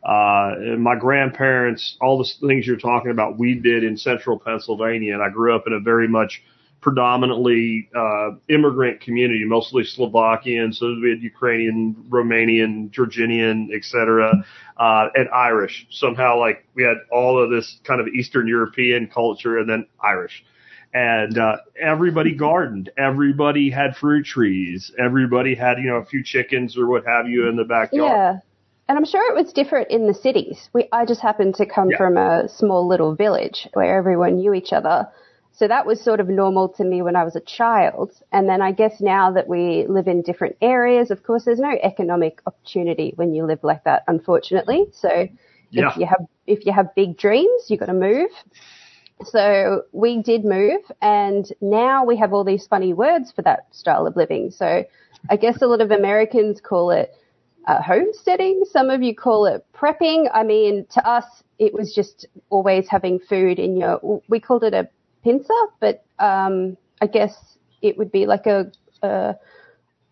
Uh, 0.03 0.75
my 0.77 0.95
grandparents, 0.95 1.95
all 2.01 2.17
the 2.17 2.47
things 2.47 2.67
you're 2.67 2.77
talking 2.77 3.11
about, 3.11 3.39
we 3.39 3.55
did 3.55 3.83
in 3.83 3.97
central 3.97 4.37
Pennsylvania, 4.37 5.13
and 5.13 5.23
I 5.23 5.29
grew 5.29 5.55
up 5.55 5.63
in 5.65 5.73
a 5.73 5.79
very 5.79 6.07
much 6.07 6.43
predominantly 6.81 7.89
uh, 7.95 8.31
immigrant 8.49 8.99
community, 8.99 9.45
mostly 9.45 9.85
Slovakian, 9.85 10.73
so 10.73 10.93
we 11.01 11.11
had 11.11 11.21
Ukrainian, 11.21 11.95
Romanian, 12.09 12.91
Georgian, 12.91 13.71
etc., 13.73 14.43
uh, 14.77 15.07
and 15.15 15.29
Irish. 15.29 15.87
Somehow, 15.89 16.37
like 16.37 16.67
we 16.75 16.83
had 16.83 16.97
all 17.09 17.41
of 17.41 17.49
this 17.49 17.79
kind 17.85 18.01
of 18.01 18.07
Eastern 18.07 18.47
European 18.47 19.07
culture, 19.07 19.57
and 19.57 19.69
then 19.69 19.87
Irish. 20.01 20.43
And 20.93 21.37
uh, 21.37 21.57
everybody 21.79 22.35
gardened. 22.35 22.91
Everybody 22.97 23.71
had 23.71 23.95
fruit 23.95 24.25
trees. 24.25 24.91
Everybody 24.99 25.55
had, 25.55 25.79
you 25.79 25.87
know, 25.87 25.95
a 25.95 26.05
few 26.05 26.23
chickens 26.23 26.77
or 26.77 26.87
what 26.87 27.03
have 27.07 27.27
you 27.27 27.47
in 27.47 27.55
the 27.55 27.63
backyard. 27.63 28.11
Yeah. 28.11 28.39
And 28.87 28.97
I'm 28.97 29.05
sure 29.05 29.31
it 29.31 29.41
was 29.41 29.53
different 29.53 29.89
in 29.91 30.07
the 30.07 30.13
cities. 30.13 30.69
We, 30.73 30.87
I 30.91 31.05
just 31.05 31.21
happened 31.21 31.55
to 31.55 31.65
come 31.65 31.89
Yeah. 31.91 31.97
from 31.97 32.17
a 32.17 32.49
small 32.49 32.87
little 32.87 33.15
village 33.15 33.67
where 33.73 33.97
everyone 33.97 34.35
knew 34.35 34.53
each 34.53 34.73
other. 34.73 35.07
So 35.53 35.67
that 35.67 35.85
was 35.85 36.01
sort 36.01 36.19
of 36.19 36.27
normal 36.27 36.67
to 36.69 36.83
me 36.83 37.01
when 37.01 37.15
I 37.15 37.23
was 37.23 37.35
a 37.35 37.39
child. 37.39 38.11
And 38.31 38.49
then 38.49 38.61
I 38.61 38.71
guess 38.71 38.99
now 38.99 39.31
that 39.31 39.47
we 39.47 39.85
live 39.87 40.07
in 40.07 40.21
different 40.21 40.57
areas, 40.61 41.11
of 41.11 41.23
course, 41.23 41.45
there's 41.45 41.59
no 41.59 41.77
economic 41.81 42.41
opportunity 42.45 43.13
when 43.15 43.33
you 43.33 43.45
live 43.45 43.63
like 43.63 43.83
that, 43.83 44.03
unfortunately. 44.07 44.87
So 44.91 45.27
Yeah. 45.69 45.89
if 45.89 45.97
you 45.97 46.05
have, 46.05 46.25
if 46.47 46.65
you 46.65 46.73
have 46.73 46.93
big 46.95 47.17
dreams, 47.17 47.69
you've 47.69 47.79
got 47.79 47.85
to 47.85 47.93
move. 47.93 48.31
So 49.25 49.83
we 49.93 50.21
did 50.21 50.43
move 50.43 50.81
and 51.01 51.49
now 51.61 52.03
we 52.03 52.17
have 52.17 52.33
all 52.33 52.43
these 52.43 52.67
funny 52.67 52.93
words 52.93 53.31
for 53.31 53.43
that 53.43 53.67
style 53.73 54.07
of 54.07 54.15
living. 54.17 54.51
So 54.51 54.83
I 55.29 55.35
guess 55.37 55.61
a 55.61 55.67
lot 55.67 55.79
of 55.81 55.91
Americans 55.91 56.59
call 56.59 56.91
it 56.91 57.13
uh, 57.67 57.81
homesteading. 57.81 58.63
Some 58.71 58.89
of 58.89 59.01
you 59.01 59.15
call 59.15 59.45
it 59.45 59.65
prepping. 59.73 60.29
I 60.33 60.43
mean, 60.43 60.85
to 60.91 61.07
us, 61.07 61.25
it 61.59 61.73
was 61.73 61.93
just 61.93 62.25
always 62.49 62.87
having 62.89 63.19
food 63.19 63.59
in 63.59 63.77
your, 63.77 64.21
we 64.27 64.39
called 64.39 64.63
it 64.63 64.73
a 64.73 64.89
pincer, 65.23 65.53
but, 65.79 66.03
um, 66.19 66.77
I 67.01 67.07
guess 67.07 67.57
it 67.81 67.97
would 67.97 68.11
be 68.11 68.25
like 68.25 68.45
a, 68.45 68.71
a 69.01 69.35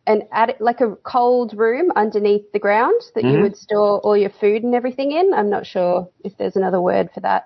an 0.07 0.23
like 0.59 0.81
a 0.81 0.95
cold 1.03 1.53
room 1.55 1.91
underneath 1.95 2.51
the 2.53 2.59
ground 2.59 2.99
that 3.15 3.23
Mhm. 3.23 3.33
you 3.33 3.41
would 3.41 3.55
store 3.55 3.99
all 3.99 4.17
your 4.17 4.31
food 4.31 4.63
and 4.63 4.73
everything 4.73 5.11
in. 5.11 5.33
I'm 5.33 5.49
not 5.49 5.65
sure 5.65 6.09
if 6.23 6.35
there's 6.37 6.55
another 6.55 6.81
word 6.81 7.11
for 7.13 7.19
that. 7.21 7.45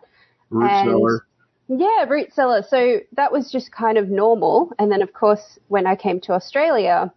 Root 0.49 0.71
And- 0.71 0.89
cellar. 0.89 1.25
Yeah, 1.67 2.05
root 2.07 2.31
cellar. 2.33 2.61
So 2.63 2.99
that 3.13 3.31
was 3.31 3.51
just 3.51 3.71
kind 3.71 3.97
of 3.97 4.09
normal. 4.09 4.71
And 4.79 4.91
then, 4.91 5.01
of 5.01 5.13
course, 5.13 5.59
when 5.67 5.85
I 5.85 5.95
came 5.95 6.19
to 6.21 6.31
Australia, 6.33 7.11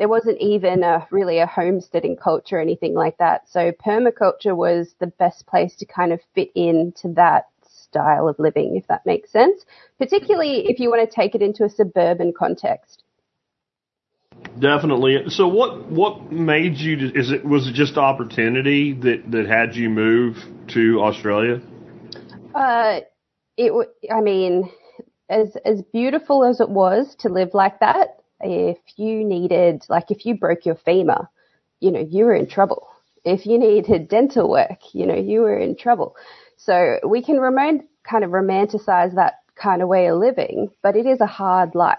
there 0.00 0.08
wasn't 0.08 0.40
even 0.40 0.82
a 0.82 1.06
really 1.10 1.40
a 1.40 1.46
homesteading 1.46 2.16
culture 2.16 2.56
or 2.56 2.60
anything 2.60 2.94
like 2.94 3.18
that. 3.18 3.46
So 3.50 3.70
permaculture 3.70 4.56
was 4.56 4.94
the 4.98 5.08
best 5.08 5.46
place 5.46 5.76
to 5.76 5.84
kind 5.84 6.10
of 6.10 6.20
fit 6.34 6.48
into 6.54 7.12
that 7.16 7.48
style 7.68 8.26
of 8.26 8.38
living, 8.38 8.76
if 8.76 8.86
that 8.86 9.04
makes 9.04 9.30
sense. 9.30 9.66
Particularly 9.98 10.70
if 10.70 10.80
you 10.80 10.88
want 10.88 11.06
to 11.06 11.14
take 11.14 11.34
it 11.34 11.42
into 11.42 11.64
a 11.64 11.68
suburban 11.68 12.32
context. 12.32 13.04
Definitely. 14.58 15.24
So 15.28 15.46
what 15.46 15.90
what 15.90 16.32
made 16.32 16.78
you 16.78 17.10
is 17.14 17.30
it 17.30 17.44
was 17.44 17.68
it 17.68 17.74
just 17.74 17.98
opportunity 17.98 18.94
that 18.94 19.30
that 19.30 19.46
had 19.46 19.76
you 19.76 19.90
move 19.90 20.38
to 20.68 21.02
Australia? 21.02 21.60
Uh, 22.54 23.00
it, 23.58 23.88
I 24.10 24.22
mean, 24.22 24.70
as 25.28 25.58
as 25.66 25.82
beautiful 25.92 26.42
as 26.42 26.58
it 26.60 26.70
was 26.70 27.14
to 27.16 27.28
live 27.28 27.50
like 27.52 27.80
that, 27.80 28.19
if 28.40 28.78
you 28.96 29.24
needed, 29.24 29.84
like, 29.88 30.10
if 30.10 30.26
you 30.26 30.34
broke 30.34 30.66
your 30.66 30.76
femur, 30.76 31.28
you 31.80 31.90
know, 31.90 32.00
you 32.00 32.24
were 32.24 32.34
in 32.34 32.46
trouble. 32.46 32.86
If 33.24 33.46
you 33.46 33.58
needed 33.58 34.08
dental 34.08 34.48
work, 34.48 34.80
you 34.94 35.06
know, 35.06 35.16
you 35.16 35.40
were 35.40 35.58
in 35.58 35.76
trouble. 35.76 36.16
So 36.56 36.98
we 37.06 37.22
can 37.22 37.38
remain 37.38 37.86
kind 38.04 38.24
of 38.24 38.30
romanticize 38.30 39.14
that 39.14 39.34
kind 39.56 39.82
of 39.82 39.88
way 39.88 40.06
of 40.06 40.18
living, 40.18 40.70
but 40.82 40.96
it 40.96 41.06
is 41.06 41.20
a 41.20 41.26
hard 41.26 41.74
life, 41.74 41.98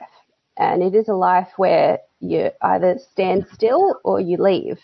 and 0.57 0.81
it 0.81 0.95
is 0.95 1.07
a 1.07 1.13
life 1.13 1.49
where 1.57 1.99
you 2.19 2.51
either 2.61 2.99
stand 3.11 3.45
still 3.53 3.99
or 4.03 4.19
you 4.19 4.37
leave. 4.37 4.79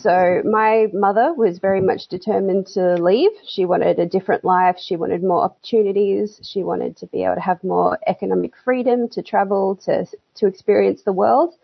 So 0.00 0.42
my 0.44 0.88
mother 0.92 1.32
was 1.32 1.58
very 1.58 1.80
much 1.80 2.08
determined 2.08 2.66
to 2.74 2.94
leave. 3.02 3.30
She 3.46 3.64
wanted 3.64 3.98
a 3.98 4.06
different 4.06 4.44
life. 4.44 4.76
She 4.78 4.96
wanted 4.96 5.22
more 5.22 5.42
opportunities. 5.42 6.40
She 6.42 6.62
wanted 6.62 6.96
to 6.98 7.06
be 7.06 7.24
able 7.24 7.36
to 7.36 7.40
have 7.40 7.64
more 7.64 7.98
economic 8.06 8.52
freedom 8.64 9.08
to 9.10 9.22
travel, 9.22 9.76
to, 9.84 10.06
to 10.36 10.46
experience 10.46 11.02
the 11.02 11.12
world. 11.12 11.54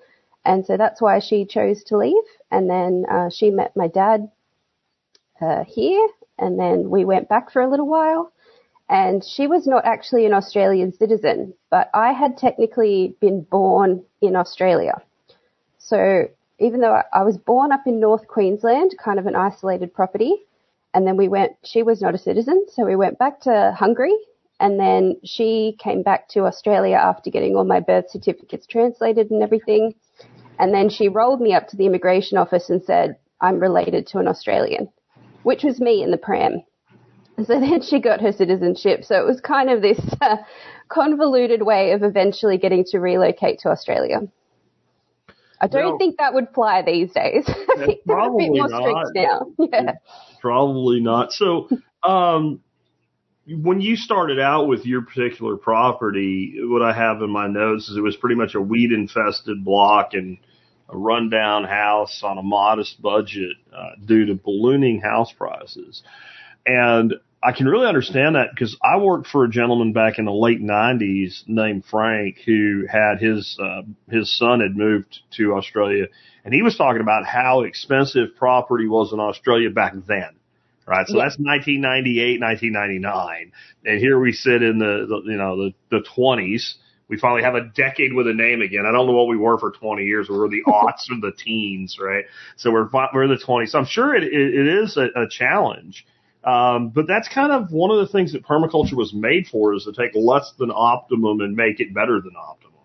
And 0.45 0.65
so 0.65 0.77
that's 0.77 1.03
why 1.03 1.19
she 1.19 1.45
chose 1.45 1.85
to 1.85 1.99
leave. 1.99 2.25
And 2.51 2.71
then 2.71 3.05
uh, 3.11 3.29
she 3.29 3.51
met 3.51 3.77
my 3.77 3.89
dad 3.89 4.31
uh, 5.41 5.65
here. 5.65 6.09
And 6.39 6.59
then 6.59 6.89
we 6.89 7.05
went 7.05 7.29
back 7.29 7.53
for 7.53 7.61
a 7.61 7.69
little 7.69 7.89
while. 7.89 8.33
And 8.89 9.23
she 9.23 9.47
was 9.47 9.67
not 9.67 9.85
actually 9.85 10.27
an 10.27 10.33
Australian 10.33 10.93
citizen, 10.93 11.55
but 11.71 11.91
I 11.95 12.13
had 12.13 12.39
technically 12.39 13.15
been 13.21 13.43
born 13.43 14.03
in 14.21 14.35
Australia. 14.35 15.03
So 15.79 16.29
even 16.61 16.81
though 16.81 17.03
I, 17.13 17.23
was 17.23 17.39
born 17.39 17.73
up 17.73 17.87
in 17.87 17.99
North 17.99 18.29
Queensland, 18.29 18.95
kind 19.03 19.19
of 19.19 19.27
an 19.27 19.35
isolated 19.35 19.93
property, 19.95 20.35
and 20.93 21.07
then 21.07 21.17
we 21.17 21.29
went, 21.29 21.53
she 21.65 21.83
was 21.83 22.03
not 22.03 22.15
a 22.15 22.19
citizen, 22.19 22.67
so 22.69 22.85
we 22.85 22.97
went 22.97 23.19
back 23.19 23.41
to 23.41 23.75
Hungary, 23.77 24.15
and 24.61 24.79
then 24.79 25.17
she 25.25 25.77
came 25.79 26.03
back 26.03 26.29
to 26.31 26.41
Australia 26.41 26.97
after 26.97 27.31
getting 27.31 27.57
all 27.57 27.65
my 27.65 27.81
birth 27.81 28.11
certificates 28.11 28.67
translated 28.67 29.31
and 29.31 29.43
everything. 29.43 29.95
And 30.59 30.75
then 30.75 30.91
she 30.91 31.09
rolled 31.09 31.41
me 31.41 31.55
up 31.55 31.69
to 31.69 31.77
the 31.77 31.87
immigration 31.87 32.37
office 32.37 32.69
and 32.69 32.83
said, 32.85 33.17
I'm 33.41 33.59
related 33.59 34.07
to 34.09 34.19
an 34.19 34.29
Australian, 34.29 34.91
which 35.45 35.65
was 35.65 35.81
me 35.81 36.03
in 36.03 36.11
the 36.11 36.19
pram. 36.19 36.63
So 37.39 37.45
then 37.61 37.81
she 37.81 38.01
got 38.01 38.21
her 38.21 38.33
citizenship. 38.33 39.05
So 39.05 39.17
it 39.17 39.25
was 39.25 39.41
kind 39.41 39.71
of 39.71 39.81
this 39.81 40.01
uh, 40.21 40.37
convoluted 40.89 41.63
way 41.63 41.93
of 41.93 42.03
eventually 42.03 42.59
getting 42.59 42.85
to 42.91 42.99
relocate 42.99 43.61
to 43.61 43.71
Australia. 43.71 44.21
I 45.61 45.67
don't 45.67 45.85
Well- 45.85 45.99
think 45.99 46.19
that 46.19 46.33
would 46.35 46.49
fly 46.55 46.83
these 46.83 47.13
days. 47.13 47.45
I 47.49 47.53
think 47.87 48.01
they're 48.07 48.17
a 48.17 48.21
probably 48.21 48.49
bit 48.49 48.59
more 48.59 48.69
not. 48.69 49.07
strict 49.07 49.11
now. 49.15 49.47
Yeah. 49.73 49.93
Probably 50.41 51.01
not. 51.01 51.33
So, 51.33 51.69
um, 52.03 52.61
when 53.47 53.81
you 53.81 53.97
started 53.97 54.39
out 54.39 54.69
with 54.69 54.87
your 54.87 55.03
particular 55.03 55.57
property, 55.57 56.55
what 56.63 56.83
I 56.83 56.93
have 56.93 57.21
in 57.21 57.31
my 57.31 57.47
notes 57.47 57.89
is 57.89 57.97
it 57.97 58.01
was 58.01 58.17
pretty 58.17 58.37
much 58.37 58.55
a 58.55 58.61
weed 58.61 58.93
infested 58.93 59.65
block 59.65 60.15
and 60.15 60.39
a 60.89 60.97
rundown 60.97 61.65
house 61.65 62.23
on 62.25 62.39
a 62.39 62.43
modest 62.43 63.01
budget 63.03 63.57
uh, 63.75 63.91
due 64.05 64.27
to 64.27 64.35
ballooning 64.35 65.01
house 65.01 65.33
prices. 65.33 66.03
And 66.65 67.15
I 67.43 67.53
can 67.53 67.67
really 67.67 67.87
understand 67.87 68.37
that 68.37 68.49
because 68.55 68.77
I 68.83 68.99
worked 68.99 69.27
for 69.27 69.45
a 69.45 69.51
gentleman 69.51 69.93
back 69.95 70.19
in 70.19 70.27
the 70.27 70.33
late 70.33 70.61
'90s 70.61 71.43
named 71.47 71.85
Frank 71.91 72.37
who 72.45 72.85
had 72.91 73.19
his 73.19 73.59
uh, 73.63 73.83
his 74.11 74.37
son 74.37 74.61
had 74.61 74.77
moved 74.77 75.21
to 75.37 75.55
Australia, 75.55 76.07
and 76.45 76.53
he 76.53 76.63
was 76.63 76.77
talking 76.77 77.01
about 77.01 77.25
how 77.25 77.63
expensive 77.63 78.37
property 78.37 78.87
was 78.89 79.13
in 79.13 79.21
Australia 79.21 79.71
back 79.71 79.95
then. 80.07 80.37
Right, 80.87 81.07
so 81.07 81.17
Yeah. 81.17 81.25
that's 81.25 81.39
1998, 81.39 82.41
1999, 82.41 83.53
and 83.87 84.01
here 84.01 84.19
we 84.19 84.33
sit 84.33 84.63
in 84.63 84.79
the, 84.79 85.07
the 85.09 85.31
you 85.31 85.37
know 85.39 85.57
the 85.57 85.75
the 85.91 86.05
20s. 86.17 86.75
We 87.09 87.17
finally 87.19 87.43
have 87.43 87.55
a 87.55 87.63
decade 87.75 88.13
with 88.13 88.29
a 88.29 88.35
name 88.35 88.61
again. 88.61 88.85
I 88.87 88.93
don't 88.93 89.07
know 89.07 89.13
what 89.15 89.29
we 89.29 89.37
were 89.37 89.59
for 89.59 89.73
20 89.73 90.05
years. 90.05 90.29
We 90.29 90.37
were 90.39 90.49
the 90.49 90.63
aughts 90.69 91.11
or 91.11 91.21
the 91.21 91.33
teens, 91.37 91.97
right? 92.01 92.25
So 92.57 92.71
we're 92.71 92.89
we're 93.15 93.25
in 93.25 93.31
the 93.31 93.43
20s. 93.43 93.71
So 93.71 93.79
I'm 93.79 93.87
sure 93.87 94.15
it 94.15 94.25
it, 94.25 94.33
it 94.33 94.67
is 94.83 94.97
a, 94.97 95.07
a 95.23 95.29
challenge. 95.29 96.05
Um, 96.45 96.89
but 96.89 97.07
that's 97.07 97.29
kind 97.29 97.53
of 97.53 97.71
one 97.71 97.91
of 97.91 97.99
the 97.99 98.07
things 98.07 98.33
that 98.33 98.45
permaculture 98.45 98.95
was 98.95 99.13
made 99.13 99.47
for 99.47 99.75
is 99.75 99.85
to 99.85 99.93
take 99.93 100.15
less 100.15 100.53
than 100.59 100.71
optimum 100.71 101.41
and 101.41 101.55
make 101.55 101.81
it 101.81 101.93
better 101.93 102.21
than 102.21 102.33
optimum. 102.37 102.81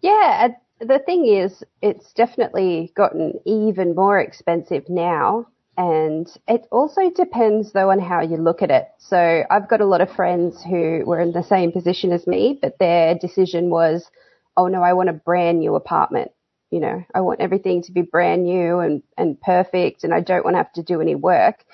Yeah, 0.00 0.48
the 0.80 0.98
thing 0.98 1.26
is, 1.26 1.62
it's 1.80 2.12
definitely 2.12 2.92
gotten 2.96 3.34
even 3.44 3.94
more 3.94 4.18
expensive 4.18 4.88
now. 4.88 5.46
And 5.76 6.28
it 6.46 6.66
also 6.70 7.10
depends 7.10 7.72
though 7.72 7.90
on 7.90 7.98
how 7.98 8.20
you 8.20 8.36
look 8.36 8.62
at 8.62 8.70
it. 8.70 8.88
So 8.98 9.44
I've 9.50 9.68
got 9.68 9.80
a 9.80 9.86
lot 9.86 10.00
of 10.00 10.10
friends 10.10 10.62
who 10.62 11.02
were 11.04 11.20
in 11.20 11.32
the 11.32 11.42
same 11.42 11.72
position 11.72 12.12
as 12.12 12.26
me, 12.26 12.58
but 12.60 12.78
their 12.78 13.16
decision 13.16 13.70
was, 13.70 14.10
oh 14.56 14.68
no, 14.68 14.82
I 14.82 14.92
want 14.92 15.08
a 15.08 15.14
brand 15.14 15.60
new 15.60 15.74
apartment. 15.74 16.30
You 16.70 16.80
know, 16.80 17.04
I 17.14 17.20
want 17.20 17.40
everything 17.40 17.82
to 17.84 17.92
be 17.92 18.02
brand 18.02 18.44
new 18.44 18.80
and, 18.80 19.02
and 19.16 19.40
perfect 19.40 20.04
and 20.04 20.12
I 20.12 20.20
don't 20.20 20.44
want 20.44 20.54
to 20.54 20.58
have 20.58 20.72
to 20.74 20.82
do 20.82 21.00
any 21.00 21.14
work. 21.14 21.64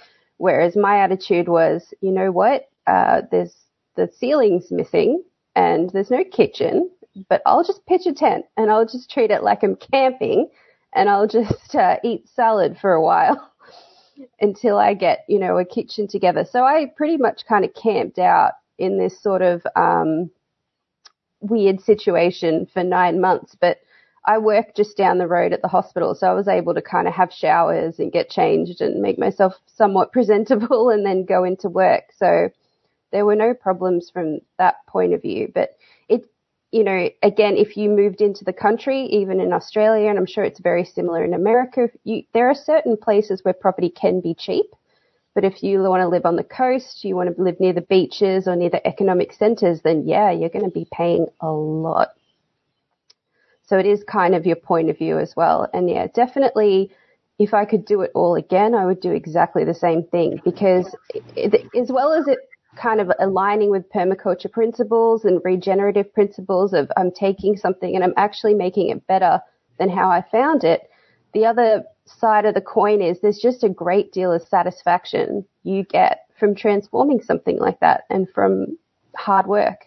Whereas 0.41 0.75
my 0.75 1.01
attitude 1.01 1.51
was, 1.51 1.93
you 2.01 2.11
know 2.11 2.33
what, 2.33 2.71
uh, 2.87 3.21
there's 3.31 3.55
the 3.97 4.09
ceiling's 4.19 4.71
missing 4.71 5.23
and 5.55 5.91
there's 5.91 6.11
no 6.11 6.25
kitchen, 6.25 6.91
but 7.29 7.43
I'll 7.45 7.63
just 7.63 7.85
pitch 7.85 8.07
a 8.07 8.15
tent 8.15 8.47
and 8.57 8.71
I'll 8.71 8.87
just 8.87 9.11
treat 9.11 9.31
it 9.31 9.43
like 9.43 9.63
I'm 9.63 9.77
camping 9.77 10.49
and 10.95 11.11
I'll 11.11 11.27
just 11.27 11.75
uh, 11.75 11.97
eat 12.03 12.27
salad 12.27 12.79
for 12.81 12.95
a 12.95 13.03
while 13.03 13.53
until 14.41 14.79
I 14.79 14.95
get, 14.95 15.27
you 15.29 15.39
know, 15.39 15.59
a 15.59 15.65
kitchen 15.67 16.09
together. 16.09 16.47
So 16.51 16.65
I 16.65 16.91
pretty 16.97 17.19
much 17.19 17.45
kind 17.47 17.67
of 17.67 17.75
camped 17.75 18.19
out 18.19 18.53
in 18.79 18.97
this 18.97 19.23
sort 19.23 19.43
of 19.43 19.61
um, 19.77 20.31
weird 21.41 21.83
situation 21.83 22.67
for 22.73 22.83
nine 22.83 23.21
months, 23.21 23.59
but 23.61 23.77
I 24.27 24.39
work 24.39 24.77
just 24.77 24.97
down 24.97 25.19
the 25.19 25.29
road 25.29 25.53
at 25.53 25.63
the 25.63 25.69
hospital, 25.69 26.15
so 26.15 26.29
I 26.29 26.35
was 26.35 26.49
able 26.49 26.75
to 26.75 26.83
kind 26.83 27.09
of 27.09 27.15
have 27.15 27.33
showers 27.33 27.99
and 28.01 28.13
get 28.13 28.31
changed 28.31 28.81
and 28.83 29.03
make 29.03 29.19
myself 29.19 29.55
somewhat 29.67 30.13
presentable 30.15 30.91
and 30.91 31.07
then 31.07 31.25
go 31.27 31.45
into 31.45 31.69
work. 31.71 32.05
So 32.17 32.51
there 33.13 33.27
were 33.27 33.37
no 33.37 33.55
problems 33.55 34.11
from 34.11 34.41
that 34.59 34.77
point 34.89 35.15
of 35.15 35.23
view. 35.23 35.51
But 35.55 35.77
it, 36.09 36.23
you 36.73 36.85
know, 36.85 37.11
again, 37.23 37.57
if 37.57 37.77
you 37.77 37.91
moved 37.91 38.23
into 38.23 38.45
the 38.45 38.55
country, 38.55 39.05
even 39.07 39.41
in 39.41 39.53
Australia, 39.55 40.11
and 40.11 40.19
I'm 40.19 40.27
sure 40.27 40.45
it's 40.45 40.61
very 40.61 40.85
similar 40.85 41.25
in 41.25 41.35
America, 41.35 41.91
you, 42.05 42.25
there 42.35 42.51
are 42.51 42.57
certain 42.57 42.99
places 42.99 43.45
where 43.45 43.55
property 43.55 43.91
can 43.91 44.21
be 44.21 44.35
cheap. 44.35 44.67
But 45.35 45.45
if 45.47 45.63
you 45.63 45.81
want 45.83 46.03
to 46.03 46.09
live 46.09 46.27
on 46.27 46.37
the 46.37 46.45
coast, 46.45 47.05
you 47.05 47.17
want 47.17 47.35
to 47.37 47.43
live 47.43 47.61
near 47.61 47.73
the 47.73 47.83
beaches 47.83 48.49
or 48.49 48.57
near 48.57 48.71
the 48.71 48.87
economic 48.87 49.33
centers, 49.33 49.83
then 49.83 50.07
yeah, 50.09 50.31
you're 50.33 50.51
going 50.51 50.65
to 50.67 50.71
be 50.71 50.89
paying 50.93 51.29
a 51.41 51.51
lot. 51.51 52.11
So 53.71 53.79
it 53.79 53.87
is 53.87 54.03
kind 54.03 54.35
of 54.35 54.47
your 54.47 54.57
point 54.57 54.91
of 54.91 54.99
view 54.99 55.21
as 55.21 55.37
well. 55.37 55.69
And 55.73 55.89
yeah, 55.89 56.09
definitely 56.13 56.91
if 57.39 57.55
I 57.55 57.65
could 57.65 57.85
do 57.85 58.01
it 58.01 58.11
all 58.17 58.35
again, 58.35 58.75
I 58.75 58.85
would 58.85 59.01
do 59.01 59.13
exactly 59.13 59.63
the 59.63 59.75
same 59.75 60.03
thing 60.03 60.41
because 60.45 60.93
it, 61.37 61.55
as 61.81 61.93
well 61.93 62.13
as 62.13 62.27
it 62.27 62.41
kind 62.75 63.01
of 63.01 63.13
aligning 63.21 63.71
with 63.71 63.89
permaculture 63.93 64.51
principles 64.51 65.25
and 65.25 65.41
regenerative 65.45 66.13
principles 66.13 66.73
of 66.73 66.91
I'm 66.97 67.13
taking 67.13 67.57
something 67.57 67.95
and 67.95 68.03
I'm 68.03 68.13
actually 68.17 68.55
making 68.55 68.89
it 68.89 69.07
better 69.07 69.41
than 69.79 69.89
how 69.89 70.11
I 70.11 70.25
found 70.33 70.65
it. 70.65 70.91
The 71.33 71.47
other 71.47 71.85
side 72.07 72.47
of 72.47 72.55
the 72.55 72.61
coin 72.61 73.01
is 73.01 73.21
there's 73.21 73.39
just 73.39 73.63
a 73.63 73.69
great 73.69 74.11
deal 74.11 74.33
of 74.33 74.43
satisfaction 74.43 75.45
you 75.63 75.85
get 75.85 76.23
from 76.41 76.57
transforming 76.57 77.23
something 77.23 77.61
like 77.61 77.79
that 77.79 78.03
and 78.11 78.29
from 78.35 78.77
hard 79.15 79.47
work. 79.47 79.87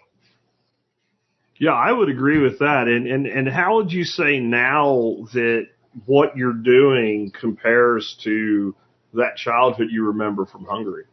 Yeah, 1.63 1.71
I 1.71 1.93
would 1.93 2.09
agree 2.09 2.39
with 2.39 2.59
that. 2.59 2.89
And 2.89 3.07
and 3.07 3.25
and 3.25 3.47
how 3.47 3.75
would 3.77 3.89
you 3.89 4.03
say 4.03 4.37
now 4.37 5.15
that 5.31 5.67
what 6.05 6.35
you're 6.35 6.51
doing 6.51 7.31
compares 7.39 8.17
to 8.25 8.75
that 9.13 9.37
childhood 9.37 9.87
you 9.89 10.07
remember 10.07 10.45
from 10.45 10.65
Hungary? 10.65 11.05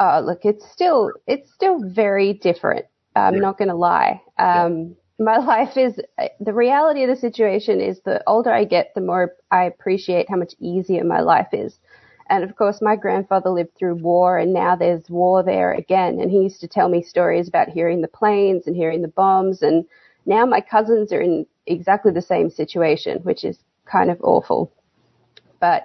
Oh, 0.00 0.20
look, 0.24 0.46
it's 0.46 0.64
still 0.72 1.12
it's 1.26 1.52
still 1.52 1.78
very 1.80 2.32
different. 2.32 2.86
I'm 3.14 3.34
Yeah. 3.34 3.40
not 3.40 3.58
going 3.58 3.68
to 3.68 3.74
lie. 3.76 4.22
Um, 4.38 4.96
My 5.18 5.36
life 5.54 5.76
is 5.76 6.00
the 6.40 6.54
reality 6.54 7.02
of 7.02 7.10
the 7.10 7.16
situation 7.16 7.78
is 7.78 8.00
the 8.00 8.22
older 8.26 8.52
I 8.52 8.64
get, 8.64 8.92
the 8.94 9.02
more 9.02 9.34
I 9.50 9.64
appreciate 9.64 10.30
how 10.30 10.36
much 10.36 10.54
easier 10.58 11.04
my 11.04 11.20
life 11.20 11.48
is. 11.52 11.78
And 12.28 12.42
of 12.42 12.56
course, 12.56 12.82
my 12.82 12.96
grandfather 12.96 13.50
lived 13.50 13.74
through 13.76 13.96
war, 13.96 14.38
and 14.38 14.52
now 14.52 14.74
there's 14.74 15.08
war 15.08 15.42
there 15.42 15.72
again. 15.72 16.20
And 16.20 16.30
he 16.30 16.38
used 16.38 16.60
to 16.60 16.68
tell 16.68 16.88
me 16.88 17.02
stories 17.02 17.48
about 17.48 17.68
hearing 17.68 18.00
the 18.02 18.08
planes 18.08 18.66
and 18.66 18.74
hearing 18.74 19.02
the 19.02 19.08
bombs. 19.08 19.62
And 19.62 19.84
now 20.24 20.44
my 20.44 20.60
cousins 20.60 21.12
are 21.12 21.20
in 21.20 21.46
exactly 21.66 22.12
the 22.12 22.22
same 22.22 22.50
situation, 22.50 23.18
which 23.18 23.44
is 23.44 23.58
kind 23.84 24.10
of 24.10 24.20
awful. 24.22 24.72
But 25.60 25.84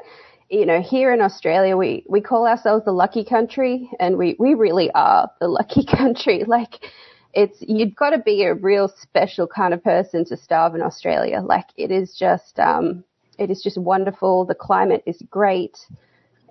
you 0.52 0.66
know, 0.66 0.82
here 0.82 1.14
in 1.14 1.22
Australia, 1.22 1.78
we, 1.78 2.04
we 2.10 2.20
call 2.20 2.46
ourselves 2.46 2.84
the 2.84 2.92
lucky 2.92 3.24
country 3.24 3.90
and 4.02 4.18
we, 4.18 4.36
we 4.38 4.54
really 4.54 4.92
are 4.92 5.32
the 5.40 5.48
lucky 5.48 5.86
country. 5.98 6.44
Like 6.46 6.92
it's, 7.34 7.58
you've 7.62 7.96
got 7.96 8.10
to 8.10 8.20
be 8.20 8.44
a 8.44 8.54
real 8.54 8.94
special 9.02 9.48
kind 9.48 9.74
of 9.74 9.82
person 9.82 10.26
to 10.26 10.36
starve 10.36 10.76
in 10.76 10.82
Australia. 10.82 11.40
Like 11.42 11.68
it 11.78 11.90
is 11.90 12.18
just, 12.20 12.60
um, 12.60 13.06
it 13.40 13.50
is 13.50 13.64
just 13.64 13.78
wonderful. 13.78 14.46
The 14.46 14.54
climate 14.54 15.04
is 15.06 15.22
great. 15.30 15.78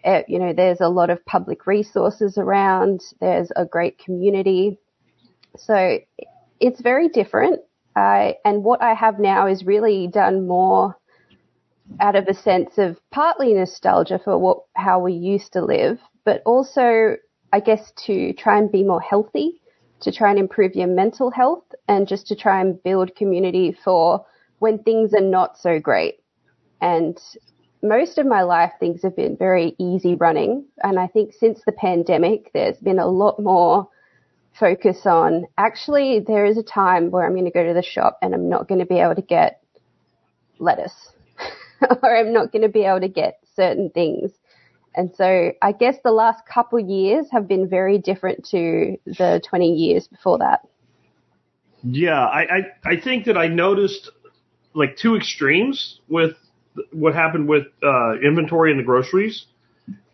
Uh, 0.04 0.22
you 0.28 0.38
know, 0.38 0.52
there's 0.52 0.80
a 0.80 0.88
lot 0.88 1.10
of 1.10 1.24
public 1.26 1.66
resources 1.66 2.38
around. 2.38 3.00
There's 3.20 3.50
a 3.56 3.64
great 3.64 3.98
community. 3.98 4.78
So 5.56 5.98
it's 6.58 6.80
very 6.80 7.08
different. 7.08 7.60
And 7.96 8.64
what 8.64 8.82
I 8.82 8.94
have 8.94 9.18
now 9.18 9.46
is 9.46 9.64
really 9.64 10.06
done 10.06 10.46
more 10.46 10.96
out 11.98 12.16
of 12.16 12.28
a 12.28 12.34
sense 12.34 12.78
of 12.78 12.96
partly 13.10 13.52
nostalgia 13.52 14.20
for 14.22 14.38
what 14.38 14.58
how 14.74 15.00
we 15.00 15.12
used 15.12 15.52
to 15.52 15.60
live, 15.60 15.98
but 16.24 16.40
also 16.46 17.16
I 17.52 17.60
guess 17.60 17.92
to 18.06 18.32
try 18.34 18.58
and 18.58 18.70
be 18.70 18.84
more 18.84 19.00
healthy, 19.00 19.60
to 20.00 20.12
try 20.12 20.30
and 20.30 20.38
improve 20.38 20.74
your 20.76 20.86
mental 20.86 21.30
health, 21.30 21.64
and 21.88 22.06
just 22.06 22.28
to 22.28 22.36
try 22.36 22.60
and 22.60 22.80
build 22.82 23.16
community 23.16 23.76
for 23.84 24.24
when 24.60 24.78
things 24.78 25.12
are 25.12 25.20
not 25.20 25.58
so 25.58 25.80
great. 25.80 26.20
And 26.80 27.18
most 27.82 28.18
of 28.18 28.26
my 28.26 28.42
life 28.42 28.72
things 28.78 29.02
have 29.02 29.16
been 29.16 29.36
very 29.36 29.74
easy 29.78 30.14
running, 30.14 30.66
and 30.82 30.98
I 30.98 31.06
think 31.06 31.32
since 31.32 31.60
the 31.64 31.72
pandemic 31.72 32.50
there's 32.52 32.76
been 32.78 32.98
a 32.98 33.06
lot 33.06 33.40
more 33.40 33.88
focus 34.58 35.06
on 35.06 35.46
actually 35.56 36.20
there 36.20 36.44
is 36.44 36.58
a 36.58 36.62
time 36.62 37.10
where 37.10 37.24
I'm 37.24 37.32
going 37.32 37.44
to 37.44 37.50
go 37.50 37.64
to 37.64 37.72
the 37.72 37.82
shop 37.82 38.18
and 38.20 38.34
I'm 38.34 38.48
not 38.48 38.68
going 38.68 38.80
to 38.80 38.86
be 38.86 38.98
able 38.98 39.14
to 39.14 39.22
get 39.22 39.62
lettuce 40.58 41.12
or 42.02 42.16
I'm 42.16 42.32
not 42.32 42.52
going 42.52 42.62
to 42.62 42.68
be 42.68 42.84
able 42.84 43.00
to 43.00 43.08
get 43.08 43.40
certain 43.54 43.90
things. 43.90 44.32
And 44.94 45.10
so 45.14 45.52
I 45.62 45.72
guess 45.72 45.96
the 46.02 46.10
last 46.10 46.44
couple 46.46 46.78
years 46.80 47.26
have 47.30 47.46
been 47.46 47.68
very 47.68 47.98
different 47.98 48.44
to 48.50 48.96
the 49.06 49.40
20 49.48 49.72
years 49.72 50.08
before 50.08 50.38
that. 50.38 50.66
Yeah, 51.82 52.20
I, 52.26 52.40
I, 52.40 52.62
I 52.84 53.00
think 53.00 53.24
that 53.26 53.38
I 53.38 53.46
noticed 53.46 54.10
like 54.74 54.96
two 54.96 55.16
extremes 55.16 56.00
with 56.08 56.34
what 56.92 57.14
happened 57.14 57.48
with 57.48 57.66
uh, 57.82 58.18
inventory 58.20 58.70
in 58.70 58.76
the 58.76 58.84
groceries 58.84 59.46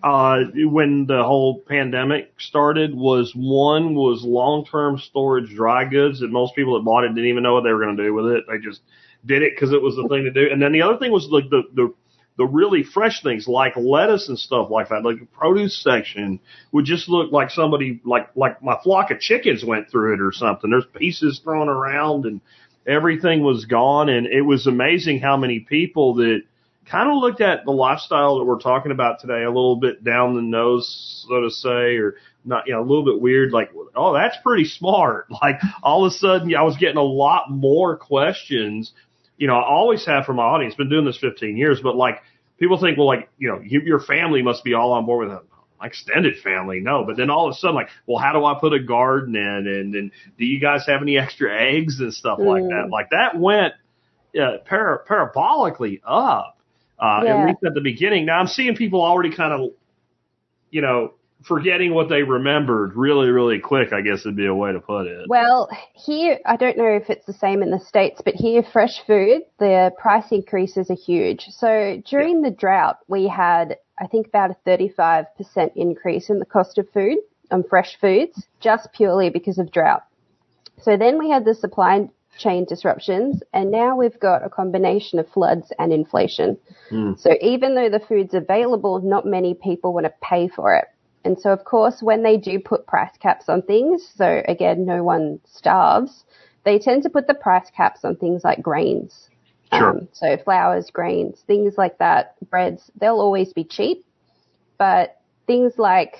uh, 0.02 0.44
when 0.54 1.06
the 1.06 1.22
whole 1.22 1.60
pandemic 1.60 2.32
started. 2.38 2.94
Was 2.94 3.32
one 3.34 3.94
was 3.94 4.22
long 4.25 4.64
term 4.64 4.98
storage 4.98 5.54
dry 5.54 5.84
goods 5.84 6.20
that 6.20 6.30
most 6.30 6.54
people 6.54 6.75
that 6.75 6.84
bought 6.84 7.04
it 7.04 7.08
didn't 7.08 7.28
even 7.28 7.42
know 7.42 7.54
what 7.54 7.64
they 7.64 7.72
were 7.72 7.84
going 7.84 7.96
to 7.96 8.02
do 8.02 8.14
with 8.14 8.26
it. 8.26 8.44
They 8.48 8.58
just 8.58 8.80
did 9.25 9.42
it 9.42 9.52
because 9.54 9.72
it 9.72 9.82
was 9.82 9.96
the 9.96 10.06
thing 10.08 10.25
to 10.25 10.30
do. 10.30 10.48
And 10.50 10.62
then 10.62 10.72
the 10.72 10.82
other 10.82 10.98
thing 10.98 11.12
was 11.12 11.28
like 11.30 11.50
the 11.50 11.62
the 11.75 11.95
the 12.38 12.45
really 12.45 12.82
fresh 12.82 13.23
things 13.23 13.49
like 13.49 13.76
lettuce 13.76 14.28
and 14.28 14.38
stuff 14.38 14.71
like 14.71 14.90
that, 14.90 15.02
like 15.02 15.21
the 15.21 15.26
produce 15.26 15.82
section 15.82 16.38
would 16.71 16.84
just 16.84 17.08
look 17.08 17.32
like 17.32 17.50
somebody 17.50 18.00
like 18.04 18.28
like 18.36 18.62
my 18.62 18.76
flock 18.82 19.10
of 19.10 19.21
chickens 19.21 19.64
went 19.64 19.90
through 19.90 20.14
it 20.14 20.21
or 20.21 20.32
something. 20.32 20.71
There's 20.71 20.86
pieces 20.95 21.40
thrown 21.42 21.69
around 21.69 22.26
and 22.26 22.40
everything 22.86 23.42
was 23.42 23.64
gone 23.64 24.08
and 24.08 24.26
it 24.26 24.42
was 24.42 24.66
amazing 24.66 25.20
how 25.20 25.36
many 25.36 25.60
people 25.60 26.14
that 26.14 26.42
kind 26.90 27.10
of 27.10 27.16
looked 27.16 27.40
at 27.40 27.64
the 27.64 27.72
lifestyle 27.72 28.38
that 28.38 28.44
we're 28.44 28.60
talking 28.60 28.92
about 28.92 29.20
today 29.20 29.42
a 29.42 29.49
little 29.49 29.76
bit 29.76 30.04
down 30.04 30.34
the 30.34 30.42
nose, 30.42 31.25
so 31.28 31.40
to 31.40 31.50
say, 31.50 31.96
or 31.96 32.14
not, 32.44 32.68
you 32.68 32.72
know, 32.72 32.80
a 32.80 32.86
little 32.86 33.04
bit 33.04 33.20
weird, 33.20 33.52
like, 33.52 33.70
oh, 33.96 34.14
that's 34.14 34.36
pretty 34.44 34.64
smart. 34.64 35.26
Like 35.42 35.60
all 35.82 36.04
of 36.04 36.12
a 36.12 36.14
sudden 36.14 36.54
I 36.54 36.62
was 36.62 36.76
getting 36.76 36.96
a 36.96 37.02
lot 37.02 37.50
more 37.50 37.96
questions 37.96 38.92
you 39.38 39.46
know, 39.46 39.54
I 39.54 39.68
always 39.68 40.04
have 40.06 40.25
from 40.25 40.36
my 40.36 40.44
audience, 40.44 40.75
been 40.75 40.88
doing 40.88 41.04
this 41.04 41.18
15 41.18 41.56
years, 41.56 41.80
but 41.82 41.96
like 41.96 42.22
people 42.58 42.78
think, 42.78 42.99
well, 42.99 43.06
like, 43.06 43.28
you 43.38 43.49
know, 43.49 43.60
you, 43.60 43.80
your 43.82 44.00
family 44.00 44.42
must 44.42 44.64
be 44.64 44.75
all 44.75 44.92
on 44.92 45.06
board 45.06 45.28
with 45.28 45.38
it. 45.38 45.44
Extended 45.86 46.38
family, 46.42 46.80
no. 46.80 47.04
But 47.04 47.16
then 47.16 47.30
all 47.30 47.49
of 47.49 47.52
a 47.52 47.54
sudden, 47.56 47.76
like, 47.76 47.88
well, 48.06 48.18
how 48.18 48.32
do 48.32 48.44
I 48.44 48.58
put 48.60 48.72
a 48.72 48.80
garden 48.80 49.36
in? 49.36 49.42
And, 49.66 49.94
and 49.94 50.10
do 50.38 50.44
you 50.44 50.60
guys 50.60 50.84
have 50.86 51.00
any 51.00 51.16
extra 51.25 51.54
eggs 51.56 52.00
and 52.00 52.12
stuff 52.12 52.38
like 52.40 52.62
that? 52.62 52.88
Like 52.90 53.10
that 53.10 53.38
went 53.38 53.75
uh, 54.38 54.58
para, 54.66 55.04
parabolically 55.08 56.00
up, 56.04 56.58
uh, 56.99 57.20
Yeah. 57.25 57.36
at 57.36 57.46
least 57.46 57.58
at 57.64 57.75
the 57.75 57.80
beginning. 57.80 58.26
Now 58.26 58.38
I'm 58.40 58.49
seeing 58.49 58.75
people 58.75 59.00
already 59.02 59.34
kind 59.34 59.52
of, 59.52 59.70
you 60.70 60.82
know, 60.82 61.14
forgetting 61.44 61.94
what 61.94 62.08
they 62.08 62.22
remembered 62.22 62.96
really, 62.96 63.28
really 63.28 63.60
quick, 63.60 63.92
I 63.92 64.00
guess 64.00 64.25
would 64.25 64.36
be 64.36 64.46
a 64.46 64.54
way 64.54 64.72
to 64.72 64.80
put 64.80 65.06
it. 65.06 65.26
Well, 65.28 65.68
here, 65.94 66.40
I 66.44 66.56
don't 66.56 66.76
know 66.76 66.88
if 66.96 67.08
it's 67.08 67.26
the 67.26 67.34
same 67.34 67.62
in 67.62 67.70
the 67.70 67.78
States, 67.78 68.20
but 68.25 68.34
here, 68.34 68.62
fresh 68.72 69.00
food, 69.06 69.42
the 69.58 69.92
price 69.99 70.32
increases 70.32 70.90
are 70.90 70.96
huge. 70.96 71.46
So 71.50 72.02
during 72.10 72.42
the 72.42 72.50
drought, 72.50 72.99
we 73.06 73.28
had, 73.28 73.76
I 73.99 74.06
think, 74.06 74.26
about 74.26 74.50
a 74.50 74.56
35% 74.69 75.26
increase 75.76 76.30
in 76.30 76.39
the 76.39 76.47
cost 76.47 76.78
of 76.78 76.89
food 76.91 77.19
on 77.50 77.63
fresh 77.63 77.99
foods, 78.00 78.47
just 78.61 78.93
purely 78.93 79.30
because 79.30 79.59
of 79.59 79.71
drought. 79.71 80.02
So 80.82 80.97
then 80.97 81.19
we 81.19 81.30
had 81.30 81.45
the 81.45 81.54
supply 81.54 82.09
chain 82.39 82.65
disruptions, 82.67 83.43
and 83.52 83.71
now 83.71 83.97
we've 83.97 84.19
got 84.21 84.45
a 84.45 84.50
combination 84.50 85.19
of 85.19 85.28
floods 85.28 85.73
and 85.78 85.93
inflation. 85.93 86.59
Hmm. 86.91 87.13
So 87.17 87.35
even 87.41 87.75
though 87.75 87.89
the 87.89 88.00
food's 88.00 88.35
available, 88.35 89.00
not 89.00 89.25
many 89.25 89.54
people 89.54 89.93
want 89.93 90.04
to 90.04 90.13
pay 90.23 90.49
for 90.49 90.75
it. 90.75 90.87
And 91.25 91.39
so, 91.39 91.50
of 91.50 91.65
course, 91.65 92.02
when 92.02 92.23
they 92.23 92.37
do 92.37 92.61
put 92.61 92.87
price 92.87 93.17
caps 93.19 93.49
on 93.49 93.63
things, 93.63 94.09
so 94.15 94.43
again, 94.47 94.85
no 94.85 95.02
one 95.02 95.41
starves, 95.45 96.25
they 96.65 96.78
tend 96.78 97.02
to 97.02 97.11
put 97.11 97.26
the 97.26 97.35
price 97.35 97.71
caps 97.76 98.04
on 98.04 98.17
things 98.17 98.45
like 98.45 98.63
grains. 98.63 99.28
Sure. 99.72 99.90
Um, 99.90 100.08
so 100.12 100.36
flours, 100.36 100.90
grains, 100.90 101.42
things 101.46 101.74
like 101.76 101.98
that, 101.98 102.34
breads, 102.50 102.90
they'll 103.00 103.20
always 103.20 103.52
be 103.52 103.64
cheap. 103.64 104.04
But 104.78 105.20
things 105.46 105.74
like 105.78 106.16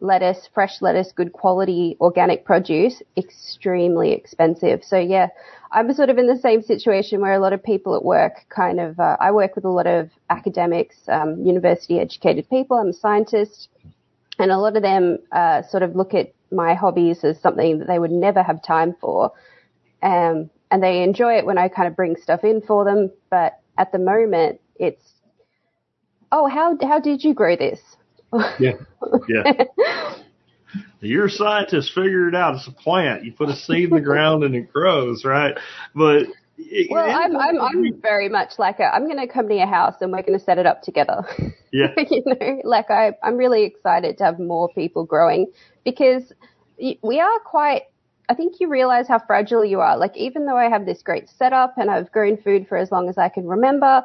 lettuce, 0.00 0.48
fresh 0.54 0.80
lettuce, 0.80 1.12
good 1.12 1.32
quality 1.32 1.96
organic 2.00 2.44
produce, 2.44 3.02
extremely 3.16 4.12
expensive. 4.12 4.84
So 4.84 4.98
yeah, 4.98 5.28
I'm 5.72 5.92
sort 5.92 6.08
of 6.08 6.18
in 6.18 6.26
the 6.26 6.38
same 6.38 6.62
situation 6.62 7.20
where 7.20 7.34
a 7.34 7.40
lot 7.40 7.52
of 7.52 7.62
people 7.62 7.94
at 7.96 8.04
work 8.04 8.46
kind 8.48 8.80
of, 8.80 8.98
uh, 8.98 9.16
I 9.20 9.32
work 9.32 9.56
with 9.56 9.64
a 9.64 9.70
lot 9.70 9.86
of 9.86 10.10
academics, 10.30 10.96
um, 11.08 11.44
university 11.44 11.98
educated 11.98 12.48
people. 12.48 12.78
I'm 12.78 12.88
a 12.88 12.92
scientist 12.92 13.68
and 14.38 14.50
a 14.50 14.58
lot 14.58 14.76
of 14.76 14.82
them, 14.82 15.18
uh, 15.32 15.62
sort 15.62 15.82
of 15.82 15.96
look 15.96 16.14
at 16.14 16.32
my 16.50 16.74
hobbies 16.74 17.24
as 17.24 17.40
something 17.40 17.80
that 17.80 17.88
they 17.88 17.98
would 17.98 18.12
never 18.12 18.42
have 18.42 18.62
time 18.62 18.94
for. 19.00 19.32
Um, 20.02 20.48
and 20.70 20.82
they 20.82 21.02
enjoy 21.02 21.34
it 21.34 21.46
when 21.46 21.58
I 21.58 21.68
kind 21.68 21.88
of 21.88 21.96
bring 21.96 22.16
stuff 22.16 22.44
in 22.44 22.60
for 22.60 22.84
them. 22.84 23.10
But 23.30 23.60
at 23.76 23.92
the 23.92 23.98
moment, 23.98 24.60
it's, 24.76 25.02
oh, 26.32 26.48
how, 26.48 26.76
how 26.82 27.00
did 27.00 27.24
you 27.24 27.34
grow 27.34 27.56
this? 27.56 27.80
Yeah. 28.58 28.72
Yeah. 29.28 29.64
You're 31.00 31.26
a 31.26 31.30
scientist, 31.30 31.92
figure 31.94 32.28
it 32.28 32.34
out. 32.34 32.56
It's 32.56 32.68
a 32.68 32.72
plant. 32.72 33.24
You 33.24 33.32
put 33.32 33.48
a 33.48 33.56
seed 33.56 33.88
in 33.88 33.94
the 33.94 34.00
ground 34.00 34.44
and 34.44 34.54
it 34.54 34.70
grows, 34.72 35.24
right? 35.24 35.56
But 35.94 36.26
it, 36.58 36.90
Well, 36.90 37.08
I'm, 37.08 37.36
I'm, 37.36 37.60
I'm 37.60 38.00
very 38.02 38.28
much 38.28 38.58
like 38.58 38.80
a, 38.80 38.84
I'm 38.84 39.06
going 39.06 39.18
to 39.18 39.32
come 39.32 39.48
to 39.48 39.54
your 39.54 39.66
house 39.66 39.94
and 40.00 40.12
we're 40.12 40.22
going 40.22 40.38
to 40.38 40.44
set 40.44 40.58
it 40.58 40.66
up 40.66 40.82
together. 40.82 41.22
yeah, 41.72 41.94
you 42.10 42.22
know, 42.26 42.60
like 42.64 42.90
I, 42.90 43.12
I'm 43.22 43.36
really 43.36 43.62
excited 43.62 44.18
to 44.18 44.24
have 44.24 44.38
more 44.38 44.68
people 44.70 45.04
growing 45.04 45.46
because 45.84 46.32
we 46.78 47.20
are 47.20 47.38
quite, 47.44 47.82
I 48.28 48.34
think 48.34 48.60
you 48.60 48.68
realize 48.68 49.08
how 49.08 49.18
fragile 49.18 49.64
you 49.64 49.80
are. 49.80 49.96
Like 49.96 50.16
even 50.16 50.44
though 50.46 50.56
I 50.56 50.68
have 50.68 50.84
this 50.84 51.02
great 51.02 51.28
setup 51.28 51.78
and 51.78 51.90
I've 51.90 52.12
grown 52.12 52.36
food 52.36 52.68
for 52.68 52.76
as 52.76 52.92
long 52.92 53.08
as 53.08 53.16
I 53.16 53.28
can 53.28 53.46
remember, 53.46 54.04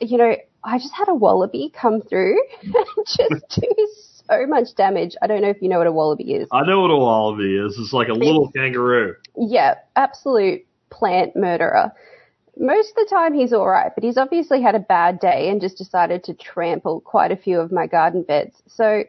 you 0.00 0.18
know, 0.18 0.36
I 0.64 0.78
just 0.78 0.92
had 0.94 1.08
a 1.08 1.14
wallaby 1.14 1.72
come 1.74 2.02
through 2.02 2.40
and 2.62 2.74
just 3.06 3.60
do 3.60 3.88
so 4.28 4.46
much 4.46 4.74
damage. 4.76 5.16
I 5.22 5.26
don't 5.26 5.42
know 5.42 5.48
if 5.48 5.62
you 5.62 5.68
know 5.68 5.78
what 5.78 5.86
a 5.86 5.92
wallaby 5.92 6.34
is. 6.34 6.48
I 6.52 6.64
know 6.64 6.82
what 6.82 6.90
a 6.90 6.96
wallaby 6.96 7.56
is. 7.56 7.76
It's 7.78 7.92
like 7.92 8.08
a 8.08 8.12
little 8.12 8.50
kangaroo. 8.52 9.16
Yeah, 9.36 9.76
absolute 9.96 10.66
plant 10.90 11.34
murderer. 11.34 11.90
most 12.58 12.90
of 12.90 12.96
the 12.96 13.06
time 13.10 13.32
he's 13.32 13.52
all 13.52 13.68
right, 13.68 13.90
but 13.94 14.04
he's 14.04 14.18
obviously 14.18 14.60
had 14.60 14.74
a 14.74 14.80
bad 14.80 15.18
day 15.18 15.48
and 15.48 15.60
just 15.60 15.78
decided 15.78 16.24
to 16.24 16.34
trample 16.34 17.00
quite 17.00 17.32
a 17.32 17.36
few 17.36 17.58
of 17.58 17.72
my 17.72 17.86
garden 17.86 18.22
beds. 18.22 18.62
So 18.68 19.04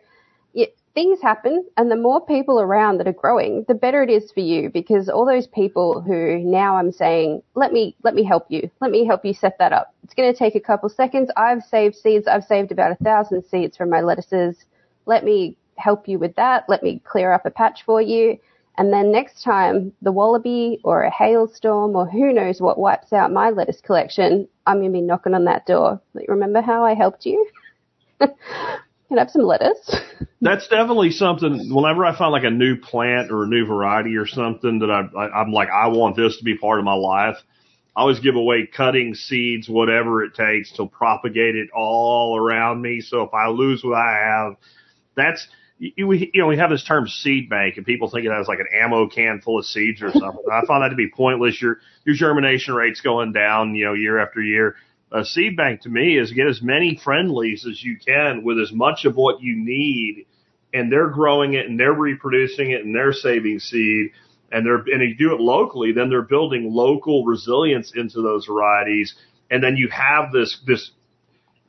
it, 0.53 0.75
things 0.93 1.19
happen, 1.21 1.65
and 1.77 1.89
the 1.89 1.95
more 1.95 2.25
people 2.25 2.59
around 2.59 2.97
that 2.97 3.07
are 3.07 3.13
growing, 3.13 3.65
the 3.67 3.73
better 3.73 4.03
it 4.03 4.09
is 4.09 4.31
for 4.31 4.41
you 4.41 4.69
because 4.69 5.09
all 5.09 5.25
those 5.25 5.47
people 5.47 6.01
who 6.01 6.37
now 6.39 6.77
I'm 6.77 6.91
saying, 6.91 7.41
let 7.55 7.73
me 7.73 7.95
let 8.03 8.13
me 8.13 8.23
help 8.23 8.45
you, 8.49 8.69
let 8.79 8.91
me 8.91 9.05
help 9.05 9.25
you 9.25 9.33
set 9.33 9.57
that 9.59 9.73
up. 9.73 9.93
It's 10.03 10.13
going 10.13 10.31
to 10.31 10.37
take 10.37 10.55
a 10.55 10.59
couple 10.59 10.89
seconds. 10.89 11.31
I've 11.35 11.63
saved 11.63 11.95
seeds. 11.95 12.27
I've 12.27 12.43
saved 12.43 12.71
about 12.71 12.91
a 12.91 13.03
thousand 13.03 13.43
seeds 13.45 13.75
from 13.75 13.89
my 13.89 14.01
lettuces. 14.01 14.65
Let 15.05 15.23
me 15.23 15.57
help 15.77 16.07
you 16.07 16.19
with 16.19 16.35
that. 16.35 16.65
Let 16.69 16.83
me 16.83 17.01
clear 17.03 17.33
up 17.33 17.45
a 17.45 17.51
patch 17.51 17.83
for 17.85 18.01
you. 18.01 18.37
And 18.77 18.91
then 18.91 19.11
next 19.11 19.43
time 19.43 19.93
the 20.01 20.11
wallaby 20.11 20.79
or 20.83 21.03
a 21.03 21.11
hailstorm 21.11 21.95
or 21.95 22.07
who 22.07 22.33
knows 22.33 22.59
what 22.59 22.79
wipes 22.79 23.13
out 23.13 23.31
my 23.31 23.49
lettuce 23.49 23.81
collection, 23.81 24.47
I'm 24.65 24.79
going 24.79 24.91
to 24.91 24.97
be 24.97 25.01
knocking 25.01 25.33
on 25.33 25.45
that 25.45 25.65
door. 25.65 26.01
Remember 26.27 26.61
how 26.61 26.83
I 26.83 26.93
helped 26.95 27.25
you? 27.25 27.47
Can 29.13 29.19
have 29.19 29.29
some 29.29 29.43
lettuce? 29.43 29.95
That's 30.41 30.67
definitely 30.69 31.11
something. 31.11 31.71
Whenever 31.71 32.03
I 32.03 32.17
find 32.17 32.31
like 32.31 32.45
a 32.45 32.49
new 32.49 32.77
plant 32.77 33.31
or 33.31 33.43
a 33.43 33.47
new 33.47 33.63
variety 33.63 34.17
or 34.17 34.25
something 34.25 34.79
that 34.79 34.89
I, 34.89 35.01
I 35.15 35.41
I'm 35.41 35.51
like 35.51 35.69
I 35.69 35.89
want 35.89 36.15
this 36.15 36.35
to 36.39 36.43
be 36.43 36.57
part 36.57 36.79
of 36.79 36.85
my 36.85 36.95
life, 36.95 37.35
I 37.95 38.01
always 38.01 38.19
give 38.19 38.33
away 38.33 38.65
cutting 38.65 39.13
seeds, 39.13 39.69
whatever 39.69 40.23
it 40.23 40.33
takes 40.33 40.71
to 40.77 40.87
propagate 40.87 41.55
it 41.55 41.69
all 41.75 42.35
around 42.35 42.81
me. 42.81 43.01
So 43.01 43.21
if 43.21 43.35
I 43.35 43.49
lose 43.49 43.83
what 43.83 43.99
I 43.99 44.13
have, 44.13 44.55
that's 45.15 45.47
you, 45.77 46.11
you 46.11 46.41
know, 46.41 46.47
we 46.47 46.57
have 46.57 46.71
this 46.71 46.83
term 46.83 47.07
seed 47.07 47.51
bank 47.51 47.77
and 47.77 47.85
people 47.85 48.09
think 48.09 48.25
of 48.25 48.31
that 48.31 48.41
as 48.41 48.47
like 48.47 48.61
an 48.61 48.67
ammo 48.73 49.07
can 49.07 49.41
full 49.41 49.59
of 49.59 49.65
seeds 49.67 50.01
or 50.01 50.11
something. 50.11 50.43
I 50.51 50.65
find 50.65 50.83
that 50.83 50.89
to 50.89 50.95
be 50.95 51.11
pointless. 51.15 51.61
Your, 51.61 51.77
your 52.03 52.15
germination 52.15 52.73
rate's 52.73 53.01
going 53.01 53.31
down, 53.31 53.75
you 53.75 53.85
know, 53.85 53.93
year 53.93 54.17
after 54.17 54.41
year. 54.41 54.75
A 55.13 55.23
seed 55.23 55.55
bank 55.55 55.81
to 55.81 55.89
me 55.89 56.17
is 56.17 56.31
get 56.31 56.47
as 56.47 56.61
many 56.61 56.99
friendlies 57.03 57.65
as 57.69 57.83
you 57.83 57.97
can 57.97 58.43
with 58.43 58.59
as 58.59 58.71
much 58.71 59.05
of 59.05 59.15
what 59.15 59.41
you 59.41 59.55
need 59.55 60.25
and 60.73 60.91
they're 60.91 61.09
growing 61.09 61.53
it 61.53 61.67
and 61.67 61.79
they're 61.79 61.93
reproducing 61.93 62.71
it 62.71 62.83
and 62.83 62.95
they're 62.95 63.13
saving 63.13 63.59
seed 63.59 64.11
and 64.51 64.65
they're, 64.65 64.77
and 64.77 65.01
if 65.03 65.09
you 65.09 65.29
do 65.29 65.35
it 65.35 65.39
locally, 65.41 65.91
then 65.91 66.09
they're 66.09 66.21
building 66.23 66.71
local 66.71 67.25
resilience 67.25 67.93
into 67.95 68.21
those 68.21 68.45
varieties. 68.45 69.15
And 69.51 69.63
then 69.63 69.77
you 69.77 69.89
have 69.89 70.31
this, 70.31 70.59
this, 70.65 70.91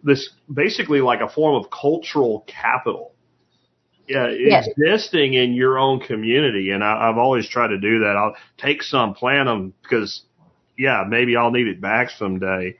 this 0.03 0.31
basically 0.53 1.01
like 1.01 1.21
a 1.21 1.29
form 1.29 1.63
of 1.63 1.71
cultural 1.71 2.45
capital 2.47 3.15
yeah, 4.07 4.29
Yes. 4.29 4.69
existing 4.69 5.35
in 5.35 5.55
your 5.55 5.79
own 5.79 6.01
community. 6.01 6.71
And 6.71 6.85
I, 6.85 7.09
I've 7.09 7.19
always 7.19 7.49
tried 7.49 7.69
to 7.69 7.79
do 7.79 8.01
that. 8.01 8.17
I'll 8.17 8.37
take 8.59 8.83
some, 8.83 9.15
plant 9.15 9.49
them 9.49 9.73
because, 9.83 10.23
yeah, 10.77 11.05
maybe 11.09 11.37
I'll 11.37 11.51
need 11.51 11.69
it 11.69 11.81
back 11.81 12.11
someday. 12.11 12.77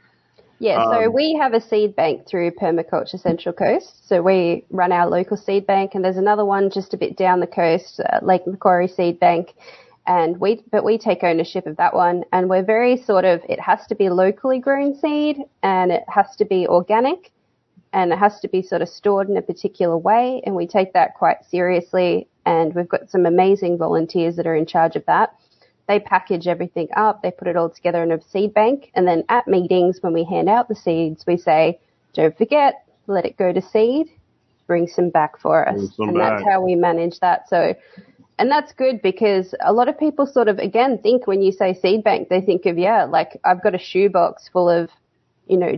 Yeah, 0.59 0.85
so 0.85 1.07
Um, 1.07 1.13
we 1.13 1.35
have 1.41 1.53
a 1.53 1.61
seed 1.61 1.97
bank 1.97 2.27
through 2.27 2.53
Permaculture 2.53 3.21
Central 3.21 3.53
Coast. 3.53 4.09
So 4.09 4.23
we 4.23 4.65
run 4.71 4.93
our 4.93 5.09
local 5.09 5.37
seed 5.37 5.67
bank, 5.67 5.95
and 5.95 6.05
there's 6.05 6.17
another 6.17 6.45
one 6.45 6.71
just 6.71 6.95
a 6.95 6.97
bit 6.97 7.17
down 7.17 7.41
the 7.41 7.47
coast, 7.47 8.01
uh, 8.01 8.21
Lake 8.23 8.47
Macquarie 8.47 8.89
Seed 8.89 9.19
Bank. 9.19 9.55
And 10.07 10.39
we, 10.39 10.63
but 10.71 10.85
we 10.85 10.99
take 10.99 11.25
ownership 11.25 11.67
of 11.67 11.77
that 11.79 11.95
one, 11.95 12.25
and 12.33 12.49
we're 12.49 12.63
very 12.63 12.97
sort 12.97 13.25
of. 13.25 13.41
It 13.49 13.59
has 13.61 13.87
to 13.87 13.95
be 13.95 14.11
locally 14.11 14.59
grown 14.59 14.95
seed, 14.95 15.39
and 15.63 15.91
it 15.91 16.05
has 16.09 16.37
to 16.37 16.45
be 16.45 16.69
organic, 16.69 17.33
and 17.93 18.13
it 18.13 18.19
has 18.19 18.39
to 18.41 18.49
be 18.49 18.63
sort 18.63 18.83
of 18.83 18.89
stored 18.89 19.29
in 19.31 19.37
a 19.37 19.43
particular 19.43 19.97
way, 19.97 20.43
and 20.45 20.55
we 20.55 20.67
take 20.67 20.93
that 20.93 21.15
quite 21.15 21.45
seriously. 21.51 22.29
And 22.47 22.75
we've 22.75 22.89
got 22.89 23.09
some 23.09 23.25
amazing 23.25 23.79
volunteers 23.79 24.37
that 24.37 24.47
are 24.47 24.55
in 24.55 24.67
charge 24.67 24.97
of 24.97 25.07
that 25.07 25.35
they 25.87 26.01
package 26.01 26.47
everything 26.47 26.89
up, 26.97 27.23
they 27.23 27.31
put 27.31 27.49
it 27.49 27.57
all 27.57 27.69
together 27.69 28.03
in 28.03 28.13
a 28.13 28.21
seed 28.23 28.55
bank, 28.55 28.91
and 28.95 29.07
then 29.07 29.25
at 29.29 29.47
meetings 29.47 29.99
when 30.01 30.13
we 30.13 30.25
hand 30.25 30.49
out 30.49 30.69
the 30.69 30.75
seeds, 30.75 31.25
we 31.27 31.37
say, 31.37 31.79
don't 32.15 32.37
forget, 32.37 32.87
let 33.07 33.27
it 33.27 33.37
go 33.37 33.53
to 33.53 33.61
seed, 33.61 34.09
bring 34.67 34.87
some 34.87 35.11
back 35.11 35.39
for 35.39 35.69
us. 35.69 35.79
And 35.99 36.19
that's 36.19 36.43
how 36.45 36.63
we 36.63 36.75
manage 36.75 37.21
that. 37.21 37.49
So, 37.49 37.75
and 38.39 38.51
that's 38.51 38.73
good 38.73 39.03
because 39.03 39.55
a 39.61 39.73
lot 39.73 39.89
of 39.89 39.99
people 39.99 40.27
sort 40.27 40.49
of, 40.49 40.59
again, 40.59 40.99
think 40.99 41.27
when 41.27 41.43
you 41.43 41.53
say 41.53 41.75
seed 41.75 42.03
bank, 42.03 42.29
they 42.29 42.41
think 42.41 42.67
of, 42.67 42.79
yeah, 42.79 43.05
like 43.05 43.39
I've 43.45 43.63
got 43.63 43.75
a 43.75 43.79
shoebox 43.79 44.49
full 44.49 44.71
of, 44.71 44.91
you 45.47 45.57
know, 45.57 45.77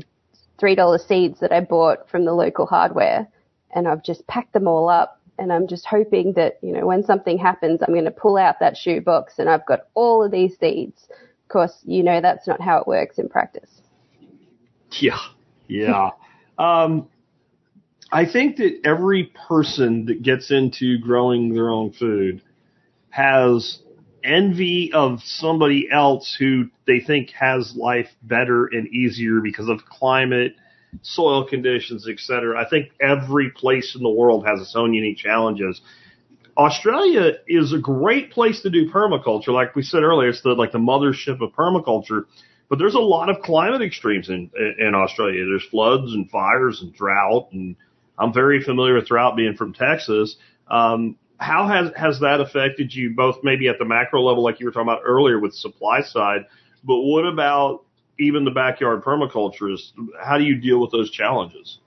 $3 0.60 1.06
seeds 1.06 1.40
that 1.40 1.52
I 1.52 1.60
bought 1.60 2.08
from 2.08 2.24
the 2.24 2.32
local 2.32 2.66
hardware 2.66 3.26
and 3.74 3.86
I've 3.86 4.02
just 4.02 4.26
packed 4.26 4.52
them 4.52 4.68
all 4.68 4.88
up 4.88 5.20
and 5.38 5.52
I'm 5.52 5.66
just 5.66 5.86
hoping 5.86 6.32
that, 6.34 6.58
you 6.62 6.72
know, 6.72 6.86
when 6.86 7.02
something 7.02 7.38
happens, 7.38 7.80
I'm 7.82 7.92
going 7.92 8.04
to 8.04 8.10
pull 8.10 8.36
out 8.36 8.60
that 8.60 8.76
shoebox 8.76 9.38
and 9.38 9.48
I've 9.48 9.66
got 9.66 9.88
all 9.94 10.24
of 10.24 10.30
these 10.30 10.58
seeds. 10.58 11.08
Of 11.10 11.48
course, 11.48 11.76
you 11.84 12.02
know, 12.02 12.20
that's 12.20 12.46
not 12.46 12.60
how 12.60 12.78
it 12.78 12.86
works 12.86 13.18
in 13.18 13.28
practice. 13.28 13.70
Yeah. 15.00 15.18
Yeah. 15.68 16.10
um, 16.58 17.08
I 18.10 18.24
think 18.24 18.56
that 18.56 18.80
every 18.84 19.32
person 19.48 20.06
that 20.06 20.22
gets 20.22 20.50
into 20.50 20.98
growing 20.98 21.52
their 21.52 21.70
own 21.70 21.92
food 21.92 22.42
has 23.10 23.80
envy 24.22 24.92
of 24.92 25.20
somebody 25.22 25.88
else 25.90 26.36
who 26.38 26.68
they 26.86 27.00
think 27.00 27.30
has 27.30 27.74
life 27.76 28.08
better 28.22 28.66
and 28.66 28.88
easier 28.88 29.40
because 29.40 29.68
of 29.68 29.84
climate, 29.86 30.54
soil 31.02 31.46
conditions, 31.46 32.08
etc. 32.08 32.60
I 32.60 32.68
think 32.68 32.90
every 33.00 33.50
place 33.50 33.94
in 33.96 34.02
the 34.02 34.10
world 34.10 34.46
has 34.46 34.60
its 34.60 34.74
own 34.76 34.94
unique 34.94 35.18
challenges. 35.18 35.80
Australia 36.56 37.34
is 37.46 37.72
a 37.72 37.78
great 37.78 38.30
place 38.30 38.62
to 38.62 38.70
do 38.70 38.90
permaculture. 38.90 39.48
Like 39.48 39.76
we 39.76 39.82
said 39.82 40.02
earlier, 40.02 40.30
it's 40.30 40.42
the 40.42 40.50
like 40.50 40.72
the 40.72 40.78
mothership 40.78 41.40
of 41.40 41.52
permaculture. 41.52 42.24
But 42.68 42.78
there's 42.78 42.94
a 42.94 43.00
lot 43.00 43.28
of 43.28 43.42
climate 43.42 43.82
extremes 43.82 44.28
in 44.28 44.50
in 44.78 44.94
Australia. 44.94 45.44
There's 45.44 45.66
floods 45.70 46.12
and 46.12 46.30
fires 46.30 46.80
and 46.82 46.92
drought, 46.92 47.48
and 47.52 47.76
I'm 48.18 48.32
very 48.32 48.62
familiar 48.62 48.94
with 48.94 49.06
drought 49.06 49.36
being 49.36 49.54
from 49.54 49.74
Texas. 49.74 50.36
Um, 50.68 51.16
how 51.38 51.68
has 51.68 51.90
has 51.96 52.20
that 52.20 52.40
affected 52.40 52.92
you 52.94 53.14
both 53.14 53.36
maybe 53.42 53.68
at 53.68 53.78
the 53.78 53.84
macro 53.84 54.22
level, 54.22 54.42
like 54.42 54.58
you 54.58 54.66
were 54.66 54.72
talking 54.72 54.88
about 54.88 55.02
earlier 55.04 55.38
with 55.38 55.54
supply 55.54 56.00
side, 56.02 56.46
but 56.82 57.00
what 57.00 57.26
about 57.26 57.85
even 58.18 58.44
the 58.44 58.50
backyard 58.50 59.02
permaculture? 59.02 59.72
Is 59.72 59.92
how 60.22 60.38
do 60.38 60.44
you 60.44 60.56
deal 60.56 60.80
with 60.80 60.90
those 60.92 61.10
challenges? 61.10 61.78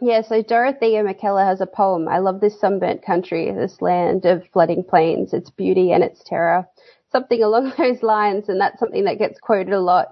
Yeah, 0.00 0.20
so 0.22 0.42
Dorothea 0.42 1.02
Mackellar 1.02 1.46
has 1.46 1.62
a 1.62 1.66
poem. 1.66 2.06
I 2.06 2.18
love 2.18 2.40
this 2.40 2.60
sunburnt 2.60 3.02
country, 3.02 3.50
this 3.50 3.80
land 3.80 4.26
of 4.26 4.46
flooding 4.52 4.84
plains, 4.84 5.32
its 5.32 5.48
beauty 5.48 5.92
and 5.92 6.04
its 6.04 6.22
terror. 6.22 6.66
Something 7.10 7.42
along 7.42 7.72
those 7.78 8.02
lines, 8.02 8.48
and 8.48 8.60
that's 8.60 8.78
something 8.78 9.04
that 9.04 9.18
gets 9.18 9.40
quoted 9.40 9.72
a 9.72 9.80
lot. 9.80 10.08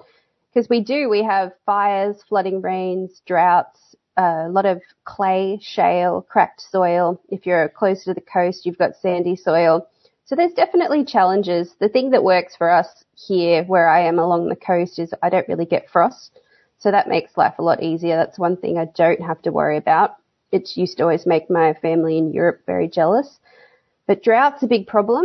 Because 0.52 0.70
we 0.70 0.80
do, 0.80 1.08
we 1.10 1.22
have 1.22 1.52
fires, 1.66 2.16
flooding 2.28 2.62
rains, 2.62 3.20
droughts, 3.26 3.94
a 4.16 4.48
lot 4.48 4.64
of 4.64 4.80
clay, 5.04 5.58
shale, 5.60 6.22
cracked 6.22 6.60
soil. 6.60 7.20
If 7.28 7.44
you're 7.44 7.68
close 7.68 8.04
to 8.04 8.14
the 8.14 8.20
coast, 8.20 8.64
you've 8.64 8.78
got 8.78 8.96
sandy 9.02 9.36
soil. 9.36 9.88
So 10.24 10.34
there's 10.36 10.54
definitely 10.54 11.04
challenges. 11.04 11.74
The 11.80 11.88
thing 11.88 12.10
that 12.12 12.24
works 12.24 12.56
for 12.56 12.70
us 12.70 13.03
here, 13.16 13.64
where 13.64 13.88
I 13.88 14.00
am 14.00 14.18
along 14.18 14.48
the 14.48 14.56
coast, 14.56 14.98
is 14.98 15.14
I 15.22 15.30
don't 15.30 15.48
really 15.48 15.66
get 15.66 15.90
frost. 15.90 16.38
So 16.78 16.90
that 16.90 17.08
makes 17.08 17.36
life 17.36 17.54
a 17.58 17.62
lot 17.62 17.82
easier. 17.82 18.16
That's 18.16 18.38
one 18.38 18.56
thing 18.56 18.78
I 18.78 18.86
don't 18.96 19.22
have 19.22 19.40
to 19.42 19.52
worry 19.52 19.76
about. 19.76 20.16
It 20.52 20.76
used 20.76 20.98
to 20.98 21.02
always 21.02 21.26
make 21.26 21.50
my 21.50 21.74
family 21.74 22.18
in 22.18 22.32
Europe 22.32 22.60
very 22.66 22.88
jealous. 22.88 23.40
But 24.06 24.22
drought's 24.22 24.62
a 24.62 24.66
big 24.66 24.86
problem. 24.86 25.24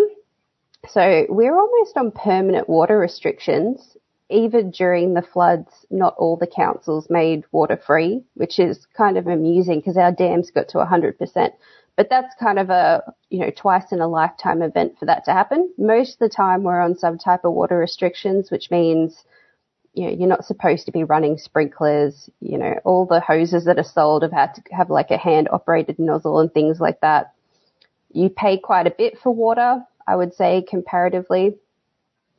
So 0.88 1.26
we're 1.30 1.58
almost 1.58 1.98
on 1.98 2.12
permanent 2.12 2.70
water 2.70 2.98
restrictions. 2.98 3.98
Even 4.30 4.72
during 4.72 5.14
the 5.14 5.22
floods, 5.22 5.86
not 5.90 6.16
all 6.18 6.38
the 6.38 6.48
councils 6.48 7.10
made 7.10 7.44
water 7.52 7.76
free, 7.76 8.24
which 8.36 8.60
is 8.60 8.86
kind 8.96 9.18
of 9.18 9.28
amusing 9.28 9.80
because 9.80 9.98
our 9.98 10.12
dams 10.12 10.52
got 10.52 10.70
to 10.70 10.78
100%. 10.78 11.52
But 12.00 12.10
that's 12.10 12.34
kind 12.40 12.60
of 12.60 12.70
a, 12.70 13.04
you 13.30 13.40
know, 13.40 13.52
twice 13.54 13.92
in 13.92 14.00
a 14.00 14.08
lifetime 14.08 14.62
event 14.62 14.98
for 14.98 15.06
that 15.08 15.26
to 15.26 15.34
happen. 15.34 15.74
Most 15.78 16.14
of 16.14 16.20
the 16.20 16.34
time 16.34 16.64
we're 16.64 16.80
on 16.80 16.98
some 16.98 17.18
type 17.18 17.44
of 17.44 17.52
water 17.52 17.78
restrictions, 17.78 18.50
which 18.50 18.72
means 18.72 19.26
you 19.94 20.06
know, 20.06 20.16
you're 20.18 20.30
not 20.30 20.46
supposed 20.46 20.86
to 20.86 20.94
be 20.94 21.04
running 21.04 21.38
sprinklers. 21.38 22.30
You 22.40 22.58
know, 22.58 22.80
all 22.86 23.06
the 23.06 23.20
hoses 23.20 23.66
that 23.66 23.78
are 23.78 23.84
sold 23.84 24.24
have 24.24 24.32
had 24.32 24.54
to 24.56 24.62
have 24.72 24.90
like 24.90 25.12
a 25.12 25.18
hand 25.18 25.50
operated 25.52 26.00
nozzle 26.00 26.40
and 26.40 26.54
things 26.54 26.80
like 26.80 27.02
that. 27.02 27.34
You 28.14 28.30
pay 28.30 28.58
quite 28.58 28.88
a 28.88 28.96
bit 28.98 29.18
for 29.22 29.34
water, 29.34 29.84
I 30.08 30.16
would 30.16 30.34
say 30.34 30.62
comparatively. 30.62 31.58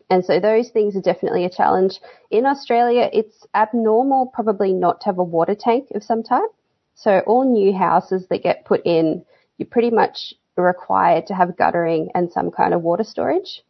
And 0.09 0.25
so 0.25 0.41
those 0.41 0.71
things 0.71 0.97
are 0.97 1.03
definitely 1.03 1.45
a 1.45 1.51
challenge. 1.51 2.01
In 2.31 2.47
Australia, 2.47 3.11
it's 3.13 3.47
abnormal 3.55 4.33
probably 4.33 4.73
not 4.73 5.03
to 5.03 5.07
have 5.09 5.19
a 5.19 5.23
water 5.23 5.55
tank 5.55 5.89
of 5.95 6.03
some 6.03 6.23
type. 6.23 6.49
So 6.95 7.19
all 7.27 7.45
new 7.45 7.77
houses 7.77 8.27
that 8.31 8.43
get 8.43 8.65
put 8.65 8.81
in, 8.87 9.27
you're 9.61 9.69
pretty 9.69 9.91
much 9.91 10.35
required 10.57 11.27
to 11.27 11.35
have 11.35 11.57
guttering 11.57 12.09
and 12.15 12.33
some 12.33 12.51
kind 12.51 12.73
of 12.73 12.83
water 12.83 13.05
storage. 13.05 13.63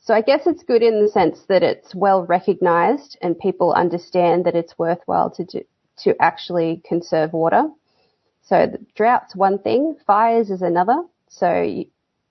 So 0.00 0.12
I 0.12 0.22
guess 0.22 0.46
it's 0.46 0.64
good 0.64 0.82
in 0.82 1.02
the 1.02 1.08
sense 1.08 1.42
that 1.48 1.62
it's 1.62 1.94
well 1.94 2.26
recognized 2.26 3.16
and 3.22 3.38
people 3.38 3.72
understand 3.72 4.44
that 4.44 4.56
it's 4.56 4.78
worthwhile 4.78 5.30
to 5.30 5.44
do, 5.44 5.62
to 5.98 6.20
actually 6.20 6.82
conserve 6.84 7.32
water. 7.32 7.68
So 8.42 8.76
drought's 8.96 9.36
one 9.36 9.58
thing, 9.60 9.96
fires 10.04 10.50
is 10.50 10.62
another. 10.62 11.04
So 11.28 11.62
you, 11.62 11.86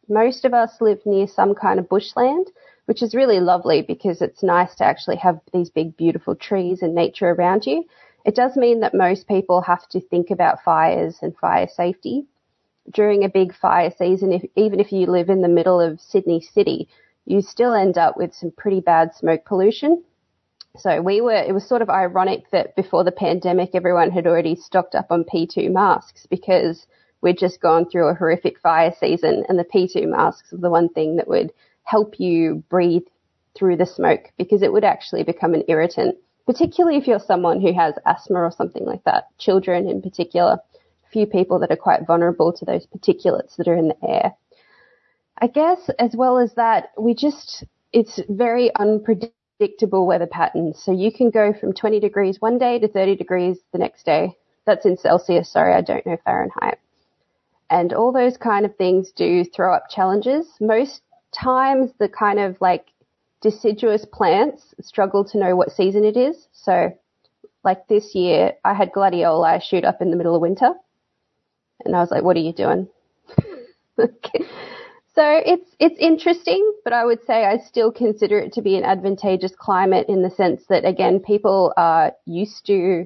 most 0.09 0.43
of 0.43 0.53
us 0.53 0.81
live 0.81 0.99
near 1.05 1.27
some 1.27 1.55
kind 1.55 1.79
of 1.79 1.87
bushland, 1.87 2.47
which 2.85 3.01
is 3.01 3.15
really 3.15 3.39
lovely 3.39 3.81
because 3.81 4.21
it's 4.21 4.43
nice 4.43 4.75
to 4.75 4.83
actually 4.83 5.17
have 5.17 5.39
these 5.53 5.69
big, 5.69 5.95
beautiful 5.95 6.35
trees 6.35 6.81
and 6.81 6.95
nature 6.95 7.29
around 7.29 7.65
you. 7.65 7.85
It 8.25 8.35
does 8.35 8.57
mean 8.57 8.81
that 8.81 8.93
most 8.93 9.27
people 9.27 9.61
have 9.61 9.87
to 9.89 10.01
think 10.01 10.31
about 10.31 10.63
fires 10.63 11.19
and 11.21 11.37
fire 11.37 11.67
safety. 11.73 12.25
During 12.91 13.23
a 13.23 13.29
big 13.29 13.55
fire 13.55 13.91
season, 13.97 14.31
if, 14.33 14.43
even 14.55 14.79
if 14.79 14.91
you 14.91 15.05
live 15.07 15.29
in 15.29 15.41
the 15.41 15.47
middle 15.47 15.79
of 15.79 16.01
Sydney 16.01 16.41
City, 16.41 16.87
you 17.25 17.41
still 17.41 17.73
end 17.73 17.97
up 17.97 18.17
with 18.17 18.33
some 18.33 18.51
pretty 18.51 18.79
bad 18.79 19.13
smoke 19.13 19.45
pollution. 19.45 20.03
So 20.77 21.01
we 21.01 21.21
were, 21.21 21.33
it 21.33 21.53
was 21.53 21.67
sort 21.67 21.81
of 21.81 21.89
ironic 21.89 22.49
that 22.51 22.75
before 22.75 23.03
the 23.03 23.11
pandemic, 23.11 23.71
everyone 23.73 24.11
had 24.11 24.27
already 24.27 24.55
stocked 24.55 24.95
up 24.95 25.07
on 25.11 25.23
P2 25.23 25.71
masks 25.71 26.25
because 26.29 26.87
we'd 27.21 27.37
just 27.37 27.61
gone 27.61 27.85
through 27.89 28.07
a 28.07 28.13
horrific 28.13 28.59
fire 28.59 28.93
season 28.99 29.45
and 29.49 29.59
the 29.59 29.65
P2 29.65 30.07
masks 30.07 30.53
are 30.53 30.57
the 30.57 30.69
one 30.69 30.89
thing 30.89 31.17
that 31.17 31.27
would 31.27 31.51
help 31.83 32.19
you 32.19 32.63
breathe 32.69 33.07
through 33.55 33.77
the 33.77 33.85
smoke 33.85 34.31
because 34.37 34.61
it 34.61 34.71
would 34.71 34.83
actually 34.83 35.23
become 35.23 35.53
an 35.53 35.63
irritant, 35.67 36.15
particularly 36.45 36.97
if 36.97 37.07
you're 37.07 37.19
someone 37.19 37.59
who 37.59 37.73
has 37.73 37.95
asthma 38.05 38.39
or 38.39 38.51
something 38.51 38.85
like 38.85 39.03
that, 39.03 39.25
children 39.37 39.89
in 39.89 40.01
particular, 40.01 40.59
few 41.11 41.25
people 41.25 41.59
that 41.59 41.71
are 41.71 41.77
quite 41.77 42.05
vulnerable 42.05 42.53
to 42.53 42.65
those 42.65 42.87
particulates 42.87 43.55
that 43.57 43.67
are 43.67 43.75
in 43.75 43.89
the 43.89 44.07
air. 44.07 44.33
I 45.41 45.47
guess 45.47 45.89
as 45.99 46.15
well 46.15 46.37
as 46.37 46.53
that, 46.55 46.91
we 46.97 47.13
just, 47.13 47.63
it's 47.93 48.19
very 48.29 48.71
unpredictable 48.75 50.05
weather 50.05 50.27
patterns. 50.27 50.81
So 50.83 50.91
you 50.91 51.11
can 51.11 51.29
go 51.29 51.53
from 51.53 51.73
20 51.73 51.99
degrees 51.99 52.41
one 52.41 52.57
day 52.57 52.79
to 52.79 52.87
30 52.87 53.15
degrees 53.15 53.59
the 53.71 53.79
next 53.79 54.05
day. 54.05 54.35
That's 54.65 54.85
in 54.85 54.97
Celsius. 54.97 55.51
Sorry, 55.51 55.73
I 55.73 55.81
don't 55.81 56.05
know 56.05 56.17
Fahrenheit. 56.25 56.79
And 57.69 57.93
all 57.93 58.11
those 58.11 58.37
kind 58.37 58.65
of 58.65 58.75
things 58.75 59.11
do 59.11 59.43
throw 59.43 59.73
up 59.73 59.83
challenges. 59.89 60.47
Most 60.59 61.01
times 61.31 61.91
the 61.99 62.09
kind 62.09 62.39
of 62.39 62.57
like 62.59 62.87
deciduous 63.41 64.05
plants 64.05 64.73
struggle 64.81 65.23
to 65.23 65.37
know 65.37 65.55
what 65.55 65.71
season 65.71 66.03
it 66.03 66.17
is. 66.17 66.47
So 66.51 66.91
like 67.63 67.87
this 67.87 68.15
year, 68.15 68.53
I 68.65 68.73
had 68.73 68.91
gladioli 68.91 69.61
shoot 69.61 69.85
up 69.85 70.01
in 70.01 70.11
the 70.11 70.17
middle 70.17 70.35
of 70.35 70.41
winter. 70.41 70.73
And 71.85 71.95
I 71.95 71.99
was 71.99 72.11
like, 72.11 72.23
what 72.23 72.37
are 72.37 72.41
you 72.41 72.53
doing? 72.53 72.87
So 75.19 75.25
it's 75.25 75.69
it's 75.79 75.99
interesting, 75.99 76.73
but 76.85 76.93
I 76.93 77.03
would 77.03 77.25
say 77.25 77.43
I 77.43 77.57
still 77.57 77.91
consider 77.91 78.39
it 78.39 78.53
to 78.53 78.61
be 78.61 78.77
an 78.77 78.85
advantageous 78.85 79.51
climate 79.53 80.07
in 80.07 80.21
the 80.21 80.29
sense 80.29 80.63
that 80.69 80.85
again, 80.85 81.19
people 81.19 81.73
are 81.75 82.13
used 82.25 82.65
to 82.67 83.05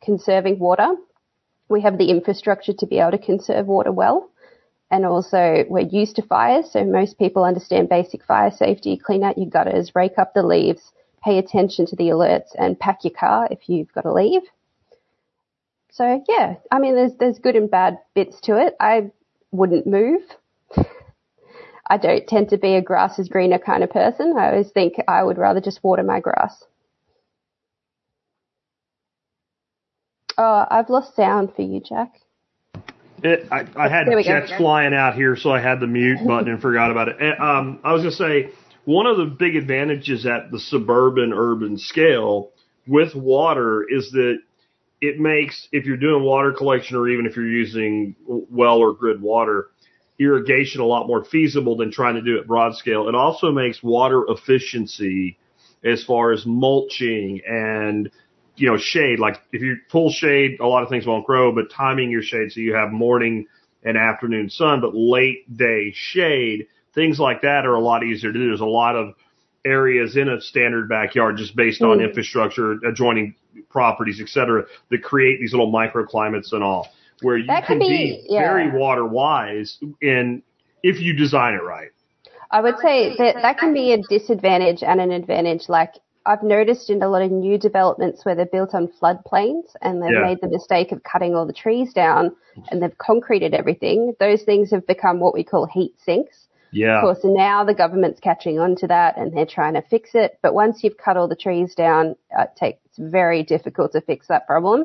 conserving 0.00 0.60
water. 0.60 0.94
We 1.68 1.80
have 1.80 1.98
the 1.98 2.10
infrastructure 2.10 2.72
to 2.74 2.86
be 2.86 3.00
able 3.00 3.10
to 3.12 3.18
conserve 3.18 3.66
water 3.66 3.90
well. 3.90 4.30
And 4.88 5.04
also 5.04 5.64
we're 5.68 5.88
used 5.88 6.14
to 6.16 6.22
fires, 6.22 6.70
so 6.70 6.84
most 6.84 7.18
people 7.18 7.42
understand 7.42 7.88
basic 7.88 8.24
fire 8.24 8.52
safety, 8.52 8.96
clean 8.96 9.24
out 9.24 9.38
your 9.38 9.50
gutters, 9.50 9.96
rake 9.96 10.18
up 10.18 10.34
the 10.34 10.44
leaves, 10.44 10.92
pay 11.24 11.38
attention 11.38 11.86
to 11.86 11.96
the 11.96 12.10
alerts 12.10 12.50
and 12.56 12.78
pack 12.78 13.02
your 13.02 13.14
car 13.14 13.48
if 13.50 13.68
you've 13.68 13.92
got 13.92 14.02
to 14.02 14.12
leave. 14.12 14.42
So 15.96 16.22
yeah, 16.28 16.56
I 16.70 16.78
mean 16.78 16.94
there's 16.94 17.12
there's 17.18 17.38
good 17.38 17.56
and 17.56 17.70
bad 17.70 17.98
bits 18.14 18.38
to 18.42 18.58
it. 18.58 18.76
I 18.78 19.10
wouldn't 19.50 19.86
move. 19.86 20.20
I 21.88 21.96
don't 21.96 22.26
tend 22.26 22.50
to 22.50 22.58
be 22.58 22.74
a 22.74 22.82
grass 22.82 23.18
is 23.18 23.28
greener 23.30 23.58
kind 23.58 23.82
of 23.82 23.88
person. 23.88 24.34
I 24.36 24.50
always 24.50 24.70
think 24.70 24.96
I 25.08 25.22
would 25.22 25.38
rather 25.38 25.60
just 25.62 25.82
water 25.82 26.02
my 26.02 26.20
grass. 26.20 26.62
Oh, 30.36 30.66
I've 30.70 30.90
lost 30.90 31.16
sound 31.16 31.54
for 31.56 31.62
you, 31.62 31.80
Jack. 31.80 32.20
It, 33.22 33.48
I, 33.50 33.66
I 33.74 33.88
had 33.88 34.04
go. 34.06 34.20
jets 34.20 34.52
flying 34.58 34.92
out 34.92 35.14
here, 35.14 35.34
so 35.34 35.50
I 35.50 35.62
had 35.62 35.80
the 35.80 35.86
mute 35.86 36.18
button 36.26 36.50
and 36.50 36.60
forgot 36.60 36.90
about 36.90 37.08
it. 37.08 37.16
And, 37.18 37.40
um, 37.40 37.80
I 37.82 37.94
was 37.94 38.02
going 38.02 38.10
to 38.10 38.50
say 38.50 38.54
one 38.84 39.06
of 39.06 39.16
the 39.16 39.24
big 39.24 39.56
advantages 39.56 40.26
at 40.26 40.50
the 40.50 40.60
suburban 40.60 41.32
urban 41.32 41.78
scale 41.78 42.50
with 42.86 43.14
water 43.14 43.86
is 43.88 44.10
that 44.10 44.40
it 45.00 45.18
makes 45.18 45.68
if 45.72 45.84
you're 45.84 45.96
doing 45.96 46.22
water 46.22 46.52
collection 46.52 46.96
or 46.96 47.08
even 47.08 47.26
if 47.26 47.36
you're 47.36 47.48
using 47.48 48.16
well 48.26 48.78
or 48.78 48.92
grid 48.92 49.20
water, 49.20 49.68
irrigation 50.18 50.80
a 50.80 50.86
lot 50.86 51.06
more 51.06 51.24
feasible 51.24 51.76
than 51.76 51.90
trying 51.92 52.14
to 52.14 52.22
do 52.22 52.38
it 52.38 52.46
broad 52.46 52.74
scale. 52.74 53.08
It 53.08 53.14
also 53.14 53.52
makes 53.52 53.82
water 53.82 54.24
efficiency 54.28 55.38
as 55.84 56.02
far 56.04 56.32
as 56.32 56.44
mulching 56.46 57.40
and 57.46 58.10
you 58.56 58.70
know 58.70 58.78
shade. 58.78 59.18
Like 59.18 59.42
if 59.52 59.60
you 59.60 59.76
pull 59.90 60.10
shade, 60.10 60.58
a 60.60 60.66
lot 60.66 60.82
of 60.82 60.88
things 60.88 61.06
won't 61.06 61.26
grow, 61.26 61.54
but 61.54 61.70
timing 61.70 62.10
your 62.10 62.22
shade 62.22 62.52
so 62.52 62.60
you 62.60 62.74
have 62.74 62.90
morning 62.90 63.46
and 63.84 63.96
afternoon 63.96 64.50
sun, 64.50 64.80
but 64.80 64.94
late 64.94 65.56
day 65.56 65.92
shade, 65.94 66.66
things 66.94 67.20
like 67.20 67.42
that 67.42 67.66
are 67.66 67.74
a 67.74 67.80
lot 67.80 68.02
easier 68.02 68.32
to 68.32 68.38
do. 68.38 68.46
There's 68.48 68.60
a 68.60 68.64
lot 68.64 68.96
of 68.96 69.14
areas 69.66 70.16
in 70.16 70.28
a 70.28 70.40
standard 70.40 70.88
backyard 70.88 71.36
just 71.36 71.54
based 71.56 71.82
on 71.82 71.98
Mm. 71.98 72.04
infrastructure, 72.08 72.72
adjoining 72.86 73.34
properties, 73.68 74.20
et 74.20 74.28
cetera, 74.28 74.64
that 74.90 75.02
create 75.02 75.40
these 75.40 75.52
little 75.52 75.72
microclimates 75.72 76.52
and 76.52 76.62
all, 76.62 76.88
where 77.22 77.36
you 77.36 77.46
That 77.46 77.66
can 77.66 77.78
be, 77.78 77.88
be- 77.88 78.26
yeah. 78.28 78.40
very 78.40 78.70
water 78.78 79.04
wise 79.04 79.78
in 80.00 80.42
if 80.82 81.00
you 81.00 81.12
design 81.14 81.54
it 81.54 81.62
right. 81.64 81.88
I 82.50 82.60
would 82.60 82.78
say 82.78 83.16
that 83.18 83.36
that 83.42 83.58
can 83.58 83.72
be 83.74 83.92
a 83.92 83.98
disadvantage 84.08 84.82
and 84.84 85.00
an 85.00 85.10
advantage. 85.10 85.68
Like 85.68 85.94
I've 86.26 86.42
noticed 86.42 86.90
in 86.90 87.02
a 87.02 87.08
lot 87.08 87.22
of 87.22 87.30
new 87.32 87.58
developments 87.58 88.24
where 88.24 88.34
they're 88.34 88.46
built 88.46 88.74
on 88.74 88.88
floodplains 89.00 89.64
and 89.82 90.02
they've 90.02 90.12
Yeah. 90.12 90.22
made 90.22 90.40
the 90.40 90.48
mistake 90.48 90.92
of 90.92 91.02
cutting 91.02 91.34
all 91.34 91.46
the 91.46 91.52
trees 91.52 91.92
down 91.92 92.34
and 92.70 92.80
they've 92.82 92.96
concreted 92.98 93.52
everything. 93.54 94.14
Those 94.20 94.42
things 94.42 94.70
have 94.70 94.86
become 94.86 95.18
what 95.20 95.34
we 95.34 95.42
call 95.44 95.66
heat 95.66 95.94
sinks. 95.98 96.45
Yeah. 96.76 96.98
Of 96.98 97.02
course, 97.02 97.20
now 97.24 97.64
the 97.64 97.72
government's 97.72 98.20
catching 98.20 98.58
on 98.58 98.76
to 98.76 98.86
that 98.88 99.16
and 99.16 99.34
they're 99.34 99.46
trying 99.46 99.74
to 99.74 99.82
fix 99.82 100.10
it. 100.12 100.38
But 100.42 100.52
once 100.52 100.84
you've 100.84 100.98
cut 100.98 101.16
all 101.16 101.26
the 101.26 101.34
trees 101.34 101.74
down, 101.74 102.16
uh, 102.38 102.42
it 102.42 102.50
takes, 102.56 102.80
it's 102.84 102.98
very 102.98 103.42
difficult 103.42 103.92
to 103.92 104.02
fix 104.02 104.28
that 104.28 104.46
problem. 104.46 104.84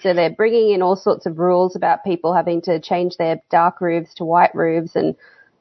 So 0.00 0.14
they're 0.14 0.30
bringing 0.30 0.70
in 0.70 0.82
all 0.82 0.94
sorts 0.94 1.26
of 1.26 1.40
rules 1.40 1.74
about 1.74 2.04
people 2.04 2.32
having 2.32 2.62
to 2.62 2.80
change 2.80 3.16
their 3.16 3.40
dark 3.50 3.80
roofs 3.80 4.14
to 4.14 4.24
white 4.24 4.54
roofs 4.54 4.94
and, 4.94 5.16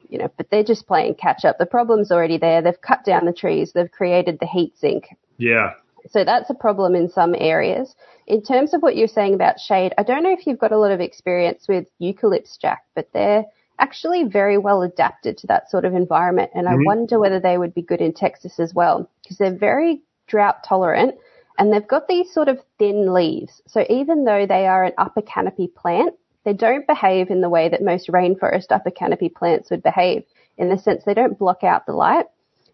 you 0.08 0.20
know, 0.20 0.32
but 0.38 0.52
they're 0.52 0.64
just 0.64 0.88
playing 0.88 1.16
catch 1.16 1.46
up. 1.46 1.58
The 1.58 1.66
problem's 1.66 2.12
already 2.12 2.38
there. 2.38 2.62
They've 2.62 2.80
cut 2.80 3.04
down 3.04 3.26
the 3.26 3.34
trees. 3.34 3.72
They've 3.74 3.92
created 3.92 4.38
the 4.40 4.46
heat 4.48 4.78
sink. 4.78 5.08
Yeah. 5.38 5.74
So 6.10 6.24
that's 6.24 6.50
a 6.52 6.56
problem 6.56 6.94
in 6.94 7.10
some 7.10 7.36
areas. 7.36 7.96
In 8.28 8.44
terms 8.44 8.76
of 8.76 8.82
what 8.82 8.96
you're 8.96 9.08
saying 9.08 9.34
about 9.34 9.60
shade, 9.60 9.94
I 9.98 10.04
don't 10.04 10.24
know 10.24 10.32
if 10.32 10.46
you've 10.46 10.60
got 10.60 10.72
a 10.72 10.78
lot 10.78 10.92
of 10.92 11.00
experience 11.00 11.66
with 11.68 11.88
eucalypts, 12.00 12.60
Jack, 12.60 12.84
but 12.96 13.10
they're 13.14 13.46
actually 13.82 14.24
very 14.24 14.58
well 14.58 14.84
adapted 14.84 15.38
to 15.40 15.48
that 15.48 15.70
sort 15.70 15.84
of 15.86 15.94
environment. 15.94 16.52
And 16.54 16.70
I 16.70 16.76
Mhm. 16.76 16.86
wonder 16.86 17.20
whether 17.20 17.40
they 17.40 17.58
would 17.58 17.74
be 17.74 17.82
good 17.82 18.00
in 18.00 18.14
Texas 18.14 18.60
as 18.60 18.74
well, 18.74 19.10
because 19.24 19.38
they're 19.38 19.54
very 19.54 20.02
drought 20.28 20.64
tolerant 20.64 21.16
and 21.58 21.74
they've 21.74 21.88
got 21.88 22.08
these 22.08 22.32
sort 22.32 22.48
of 22.48 22.60
thin 22.80 23.14
leaves. 23.14 23.62
So 23.68 23.86
even 23.90 24.24
though 24.24 24.46
they 24.46 24.68
are 24.68 24.84
an 24.84 24.94
upper 24.98 25.22
canopy 25.22 25.68
plant, 25.68 26.16
they 26.44 26.54
don't 26.54 26.88
behave 26.88 27.30
in 27.30 27.42
the 27.42 27.50
way 27.50 27.70
that 27.70 27.84
most 27.84 28.08
rainforest 28.08 28.72
upper 28.72 28.92
canopy 28.92 29.30
plants 29.30 29.70
would 29.70 29.84
behave 29.84 30.24
in 30.58 30.70
the 30.70 30.78
sense 30.78 31.04
they 31.04 31.14
don't 31.14 31.38
block 31.38 31.64
out 31.64 31.86
the 31.86 31.94
light. 31.94 32.28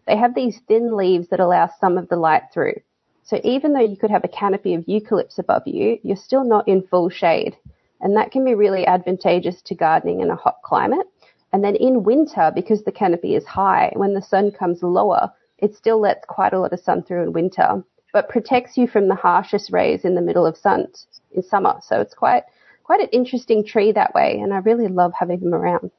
They 0.06 0.16
have 0.16 0.34
these 0.34 0.60
thin 0.68 0.96
leaves 0.96 1.28
that 1.28 1.40
allow 1.40 1.68
some 1.80 1.98
of 1.98 2.08
the 2.08 2.16
light 2.16 2.44
through. 2.52 2.80
So 3.24 3.40
even 3.44 3.74
though 3.74 3.80
you 3.80 3.96
could 3.96 4.10
have 4.10 4.24
a 4.24 4.28
canopy 4.28 4.74
of 4.74 4.86
eucalypts 4.86 5.38
above 5.38 5.66
you, 5.66 5.98
you're 6.02 6.16
still 6.16 6.44
not 6.44 6.66
in 6.66 6.82
full 6.82 7.10
shade. 7.10 7.56
And 8.00 8.16
that 8.16 8.30
can 8.30 8.44
be 8.44 8.54
really 8.54 8.86
advantageous 8.86 9.60
to 9.62 9.74
gardening 9.74 10.20
in 10.20 10.30
a 10.30 10.36
hot 10.36 10.58
climate. 10.64 11.06
And 11.52 11.64
then 11.64 11.76
in 11.76 12.04
winter, 12.04 12.52
because 12.54 12.84
the 12.84 12.92
canopy 12.92 13.34
is 13.34 13.46
high, 13.46 13.92
when 13.96 14.14
the 14.14 14.22
sun 14.22 14.50
comes 14.50 14.82
lower, 14.82 15.32
it 15.58 15.74
still 15.74 16.00
lets 16.00 16.24
quite 16.26 16.52
a 16.52 16.60
lot 16.60 16.72
of 16.72 16.80
sun 16.80 17.02
through 17.02 17.22
in 17.22 17.32
winter, 17.32 17.82
but 18.12 18.28
protects 18.28 18.76
you 18.76 18.86
from 18.86 19.08
the 19.08 19.14
harshest 19.14 19.72
rays 19.72 20.04
in 20.04 20.14
the 20.14 20.20
middle 20.20 20.46
of 20.46 20.56
sun 20.56 20.86
in 21.32 21.42
summer. 21.42 21.76
So 21.82 22.00
it's 22.00 22.14
quite, 22.14 22.44
quite 22.84 23.00
an 23.00 23.08
interesting 23.12 23.64
tree 23.64 23.92
that 23.92 24.14
way. 24.14 24.38
And 24.40 24.52
I 24.52 24.58
really 24.58 24.88
love 24.88 25.12
having 25.18 25.40
them 25.40 25.54
around. 25.54 25.90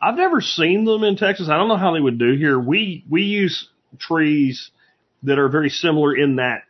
I've 0.00 0.16
never 0.16 0.40
seen 0.40 0.84
them 0.84 1.02
in 1.02 1.16
Texas. 1.16 1.48
I 1.48 1.56
don't 1.56 1.68
know 1.68 1.76
how 1.76 1.92
they 1.92 2.00
would 2.00 2.18
do 2.18 2.36
here. 2.36 2.58
We 2.58 3.04
we 3.10 3.22
use 3.22 3.68
trees 3.98 4.70
that 5.24 5.38
are 5.38 5.48
very 5.48 5.70
similar 5.70 6.14
in 6.14 6.36
that 6.36 6.62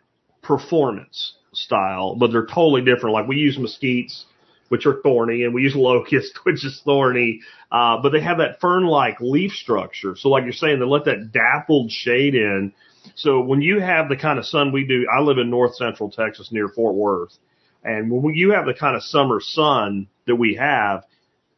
performance 0.42 1.34
style, 1.52 2.16
but 2.16 2.32
they're 2.32 2.46
totally 2.46 2.82
different. 2.82 3.12
Like 3.12 3.28
we 3.28 3.36
use 3.36 3.58
mesquites, 3.58 4.24
which 4.68 4.86
are 4.86 5.00
thorny, 5.02 5.44
and 5.44 5.54
we 5.54 5.62
use 5.62 5.74
locust, 5.74 6.38
which 6.44 6.64
is 6.64 6.80
thorny. 6.84 7.40
Uh, 7.70 8.00
but 8.02 8.10
they 8.10 8.20
have 8.20 8.38
that 8.38 8.60
fern-like 8.60 9.20
leaf 9.20 9.52
structure. 9.52 10.16
So, 10.16 10.28
like 10.28 10.44
you're 10.44 10.52
saying, 10.52 10.78
they 10.78 10.86
let 10.86 11.04
that 11.04 11.32
dappled 11.32 11.90
shade 11.90 12.34
in. 12.34 12.72
So 13.14 13.40
when 13.40 13.62
you 13.62 13.80
have 13.80 14.08
the 14.08 14.16
kind 14.16 14.38
of 14.38 14.46
sun 14.46 14.72
we 14.72 14.86
do, 14.86 15.06
I 15.12 15.20
live 15.20 15.38
in 15.38 15.50
north 15.50 15.76
central 15.76 16.10
Texas 16.10 16.52
near 16.52 16.68
Fort 16.68 16.94
Worth, 16.94 17.36
and 17.82 18.10
when 18.10 18.34
you 18.34 18.52
have 18.52 18.66
the 18.66 18.74
kind 18.74 18.96
of 18.96 19.02
summer 19.02 19.40
sun 19.40 20.08
that 20.26 20.36
we 20.36 20.56
have, 20.56 21.04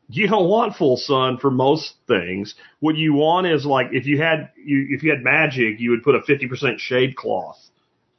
you 0.08 0.28
don't 0.28 0.48
want 0.48 0.76
full 0.76 0.96
sun 0.96 1.38
for 1.38 1.50
most 1.50 1.94
things. 2.06 2.54
What 2.80 2.96
you 2.96 3.14
want 3.14 3.46
is 3.46 3.64
like 3.64 3.88
if 3.92 4.06
you 4.06 4.18
had 4.18 4.50
you 4.56 4.86
if 4.90 5.02
you 5.02 5.10
had 5.10 5.22
magic, 5.22 5.80
you 5.80 5.90
would 5.90 6.02
put 6.02 6.14
a 6.14 6.22
fifty 6.22 6.46
percent 6.46 6.80
shade 6.80 7.16
cloth 7.16 7.69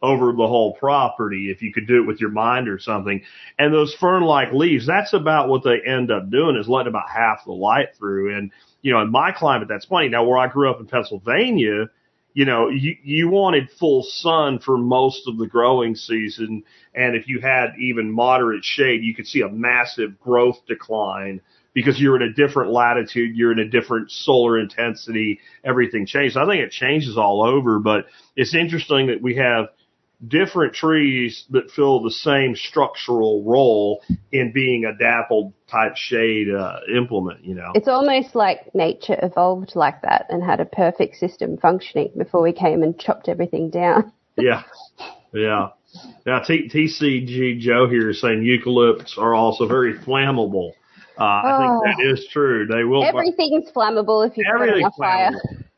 over 0.01 0.31
the 0.31 0.47
whole 0.47 0.73
property 0.73 1.51
if 1.51 1.61
you 1.61 1.71
could 1.71 1.87
do 1.87 2.01
it 2.01 2.07
with 2.07 2.19
your 2.19 2.31
mind 2.31 2.67
or 2.67 2.79
something. 2.79 3.21
And 3.59 3.73
those 3.73 3.93
fern 3.93 4.23
like 4.23 4.51
leaves, 4.51 4.87
that's 4.87 5.13
about 5.13 5.47
what 5.47 5.63
they 5.63 5.79
end 5.85 6.11
up 6.11 6.29
doing 6.29 6.55
is 6.55 6.67
letting 6.67 6.89
about 6.89 7.09
half 7.09 7.45
the 7.45 7.51
light 7.51 7.95
through. 7.97 8.35
And 8.35 8.51
you 8.81 8.91
know, 8.91 9.01
in 9.01 9.11
my 9.11 9.31
climate, 9.31 9.67
that's 9.67 9.85
plenty. 9.85 10.09
Now, 10.09 10.25
where 10.25 10.37
I 10.37 10.47
grew 10.47 10.69
up 10.69 10.79
in 10.79 10.87
Pennsylvania, 10.87 11.89
you 12.33 12.45
know, 12.45 12.69
you, 12.69 12.95
you 13.03 13.29
wanted 13.29 13.69
full 13.71 14.03
sun 14.03 14.59
for 14.59 14.77
most 14.77 15.27
of 15.27 15.37
the 15.37 15.47
growing 15.47 15.95
season. 15.95 16.63
And 16.95 17.15
if 17.15 17.27
you 17.27 17.41
had 17.41 17.73
even 17.79 18.11
moderate 18.11 18.63
shade, 18.63 19.03
you 19.03 19.13
could 19.13 19.27
see 19.27 19.41
a 19.41 19.49
massive 19.49 20.19
growth 20.19 20.59
decline 20.67 21.41
because 21.73 21.99
you're 21.99 22.15
in 22.15 22.21
a 22.21 22.33
different 22.33 22.71
latitude, 22.71 23.35
you're 23.35 23.51
in 23.51 23.59
a 23.59 23.69
different 23.69 24.11
solar 24.11 24.59
intensity, 24.59 25.39
everything 25.63 26.05
changes. 26.05 26.35
I 26.35 26.45
think 26.45 26.61
it 26.61 26.71
changes 26.71 27.17
all 27.17 27.43
over, 27.43 27.79
but 27.79 28.05
it's 28.35 28.55
interesting 28.55 29.07
that 29.07 29.21
we 29.21 29.35
have 29.35 29.67
different 30.27 30.73
trees 30.73 31.45
that 31.49 31.71
fill 31.71 32.01
the 32.01 32.11
same 32.11 32.55
structural 32.55 33.43
role 33.43 34.01
in 34.31 34.51
being 34.51 34.85
a 34.85 34.95
dappled 34.95 35.53
type 35.67 35.95
shade 35.95 36.47
uh, 36.49 36.79
implement, 36.95 37.43
you 37.43 37.55
know. 37.55 37.71
It's 37.73 37.87
almost 37.87 38.35
like 38.35 38.73
nature 38.75 39.17
evolved 39.21 39.75
like 39.75 40.01
that 40.03 40.27
and 40.29 40.43
had 40.43 40.59
a 40.59 40.65
perfect 40.65 41.15
system 41.15 41.57
functioning 41.57 42.11
before 42.17 42.41
we 42.41 42.53
came 42.53 42.83
and 42.83 42.99
chopped 42.99 43.29
everything 43.29 43.69
down. 43.69 44.11
yeah. 44.37 44.63
Yeah. 45.33 45.69
Now, 46.25 46.39
T- 46.39 46.69
TCG 46.69 47.59
Joe 47.59 47.87
here 47.89 48.09
is 48.09 48.21
saying 48.21 48.43
eucalypts 48.43 49.17
are 49.17 49.33
also 49.33 49.67
very 49.67 49.97
flammable. 49.97 50.71
Uh, 51.17 51.23
I 51.23 51.57
think 51.59 51.97
that 51.97 52.11
is 52.13 52.27
true. 52.31 52.65
They 52.65 52.83
will. 52.83 53.03
Everything's 53.03 53.69
flammable 53.71 54.27
if 54.27 54.37
you 54.37 54.45
put 54.57 54.69
it 54.69 54.83
on 54.83 54.91
fire. 54.97 55.31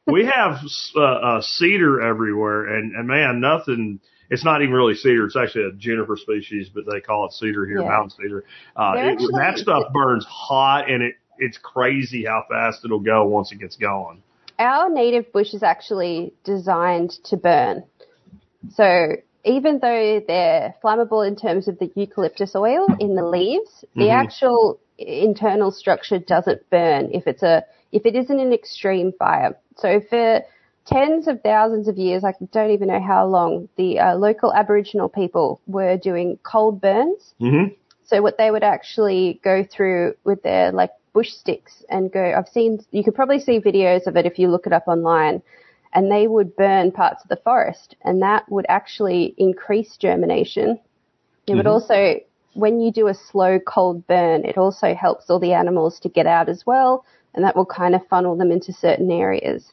we 0.06 0.26
have 0.26 0.60
uh, 0.96 1.02
uh, 1.02 1.42
cedar 1.42 2.02
everywhere, 2.02 2.78
and, 2.78 2.96
and 2.96 3.08
man, 3.08 3.40
nothing. 3.40 4.00
It's 4.30 4.44
not 4.44 4.62
even 4.62 4.74
really 4.74 4.96
cedar. 4.96 5.26
It's 5.26 5.36
actually 5.36 5.66
a 5.66 5.72
juniper 5.74 6.18
species, 6.18 6.70
but 6.74 6.86
they 6.92 7.00
call 7.02 7.26
it 7.26 7.34
cedar 7.34 7.66
here, 7.66 7.82
Yeah. 7.82 7.90
mountain 7.90 8.10
cedar. 8.12 8.46
Uh, 8.76 8.94
it, 8.98 9.18
that 9.36 9.58
stuff 9.58 9.84
burns 9.94 10.26
hot, 10.26 10.90
and 10.90 11.04
it 11.04 11.16
it's 11.38 11.58
crazy 11.58 12.26
how 12.26 12.44
fast 12.50 12.86
it'll 12.86 13.00
go 13.00 13.26
once 13.26 13.52
it 13.52 13.60
gets 13.60 13.76
going. 13.76 14.22
Our 14.60 14.90
native 14.90 15.32
bush 15.34 15.54
is 15.54 15.64
actually 15.64 16.34
designed 16.44 17.12
to 17.26 17.38
burn. 17.38 17.84
So 18.70 19.16
even 19.44 19.80
though 19.80 20.22
they're 20.26 20.76
flammable 20.84 21.28
in 21.28 21.36
terms 21.36 21.68
of 21.68 21.80
the 21.80 21.92
eucalyptus 21.96 22.56
oil 22.56 22.96
in 23.00 23.16
the 23.16 23.24
leaves, 23.26 23.84
the 23.96 24.10
Mhm. 24.10 24.12
actual 24.12 24.80
internal 24.98 25.72
structure 25.72 26.20
doesn't 26.20 26.70
burn 26.70 27.10
if 27.12 27.28
it's 27.28 27.44
a 27.44 27.66
if 27.92 28.06
it 28.06 28.16
isn't 28.16 28.40
an 28.40 28.54
extreme 28.54 29.12
fire. 29.12 29.58
So 29.78 30.00
for 30.02 30.42
tens 30.86 31.28
of 31.28 31.42
thousands 31.42 31.88
of 31.88 31.98
years, 31.98 32.24
I 32.24 32.34
don't 32.52 32.72
even 32.72 32.88
know 32.90 33.02
how 33.02 33.26
long, 33.26 33.70
the 33.78 34.00
uh, 34.00 34.16
local 34.16 34.54
Aboriginal 34.54 35.10
people 35.10 35.62
were 35.68 35.98
doing 35.98 36.38
cold 36.44 36.82
burns. 36.82 37.34
Mm-hmm. 37.40 37.74
So 38.06 38.22
what 38.22 38.38
they 38.38 38.52
would 38.52 38.64
actually 38.64 39.40
go 39.44 39.64
through 39.64 40.16
with 40.24 40.44
their 40.44 40.72
like 40.72 40.92
bush 41.14 41.30
sticks 41.30 41.84
and 41.90 42.12
go, 42.12 42.34
I've 42.38 42.50
seen, 42.50 42.84
you 42.92 43.04
could 43.04 43.16
probably 43.16 43.40
see 43.40 43.60
videos 43.60 44.08
of 44.08 44.18
it 44.18 44.26
if 44.26 44.38
you 44.38 44.50
look 44.50 44.68
it 44.68 44.74
up 44.74 44.88
online 44.88 45.42
and 45.94 46.12
they 46.12 46.28
would 46.28 46.56
burn 46.56 46.92
parts 46.92 47.24
of 47.24 47.30
the 47.30 47.38
forest 47.38 47.96
and 48.04 48.22
that 48.22 48.50
would 48.52 48.66
actually 48.68 49.34
increase 49.38 49.96
germination. 49.98 50.80
It 51.48 51.56
would 51.56 51.66
Mhm. 51.66 51.72
also, 51.72 52.20
when 52.54 52.82
you 52.82 52.92
do 52.92 53.08
a 53.08 53.14
slow 53.14 53.60
cold 53.60 54.06
burn, 54.08 54.44
it 54.44 54.58
also 54.58 54.94
helps 54.94 55.30
all 55.30 55.40
the 55.40 55.54
animals 55.54 56.00
to 56.02 56.10
get 56.10 56.26
out 56.26 56.50
as 56.50 56.66
well 56.66 57.06
and 57.36 57.44
that 57.46 57.56
will 57.56 57.66
kind 57.66 57.96
of 57.96 58.06
funnel 58.08 58.36
them 58.36 58.52
into 58.52 58.74
certain 58.74 59.12
areas. 59.12 59.72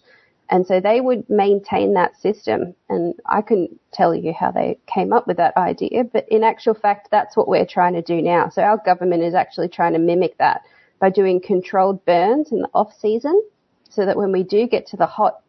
And 0.51 0.67
so 0.67 0.81
they 0.81 1.01
would 1.01 1.31
maintain 1.31 1.95
that 1.95 2.21
system. 2.21 2.75
And 2.89 3.15
I 3.25 3.41
couldn't 3.41 3.81
tell 3.93 4.15
you 4.15 4.33
how 4.33 4.51
they 4.51 4.79
came 4.93 5.13
up 5.13 5.29
with 5.29 5.37
that 5.37 5.57
idea, 5.57 6.03
but 6.03 6.29
in 6.29 6.43
actual 6.43 6.75
fact, 6.75 7.09
that's 7.11 7.37
what 7.37 7.47
we're 7.47 7.65
trying 7.65 7.95
to 7.95 8.03
do 8.03 8.21
now. 8.21 8.49
So 8.49 8.63
our 8.63 8.77
government 8.79 9.23
is 9.23 9.35
actually 9.35 9.69
trying 9.69 9.93
to 9.93 10.01
mimic 10.01 10.37
that 10.39 10.63
by 10.99 11.11
doing 11.11 11.41
controlled 11.41 12.05
burns 12.05 12.51
in 12.51 12.63
the 12.63 12.71
off 12.75 12.93
season 13.01 13.41
so 13.89 14.05
that 14.05 14.17
when 14.17 14.33
we 14.33 14.43
do 14.43 14.67
get 14.67 14.87
to 14.89 14.97
the 14.97 15.07
hot 15.07 15.41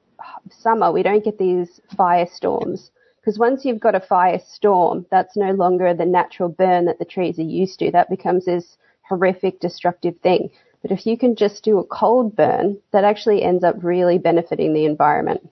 summer, 0.51 0.91
we 0.91 1.01
don't 1.01 1.23
get 1.23 1.39
these 1.39 1.81
firestorms. 1.95 2.91
Because 3.19 3.39
once 3.39 3.65
you've 3.65 3.79
got 3.79 3.95
a 3.95 3.99
firestorm, 3.99 5.05
that's 5.09 5.35
no 5.35 5.51
longer 5.51 5.93
the 5.93 6.05
natural 6.05 6.49
burn 6.49 6.85
that 6.85 6.99
the 6.99 7.05
trees 7.05 7.39
are 7.39 7.43
used 7.43 7.79
to. 7.79 7.91
That 7.91 8.09
becomes 8.09 8.45
this 8.45 8.77
horrific, 9.01 9.59
destructive 9.59 10.17
thing. 10.21 10.51
But 10.81 10.91
if 10.91 11.05
you 11.05 11.17
can 11.17 11.35
just 11.35 11.63
do 11.63 11.77
a 11.79 11.83
cold 11.83 12.35
burn, 12.35 12.79
that 12.91 13.03
actually 13.03 13.43
ends 13.43 13.63
up 13.63 13.75
really 13.83 14.17
benefiting 14.17 14.73
the 14.73 14.85
environment. 14.85 15.47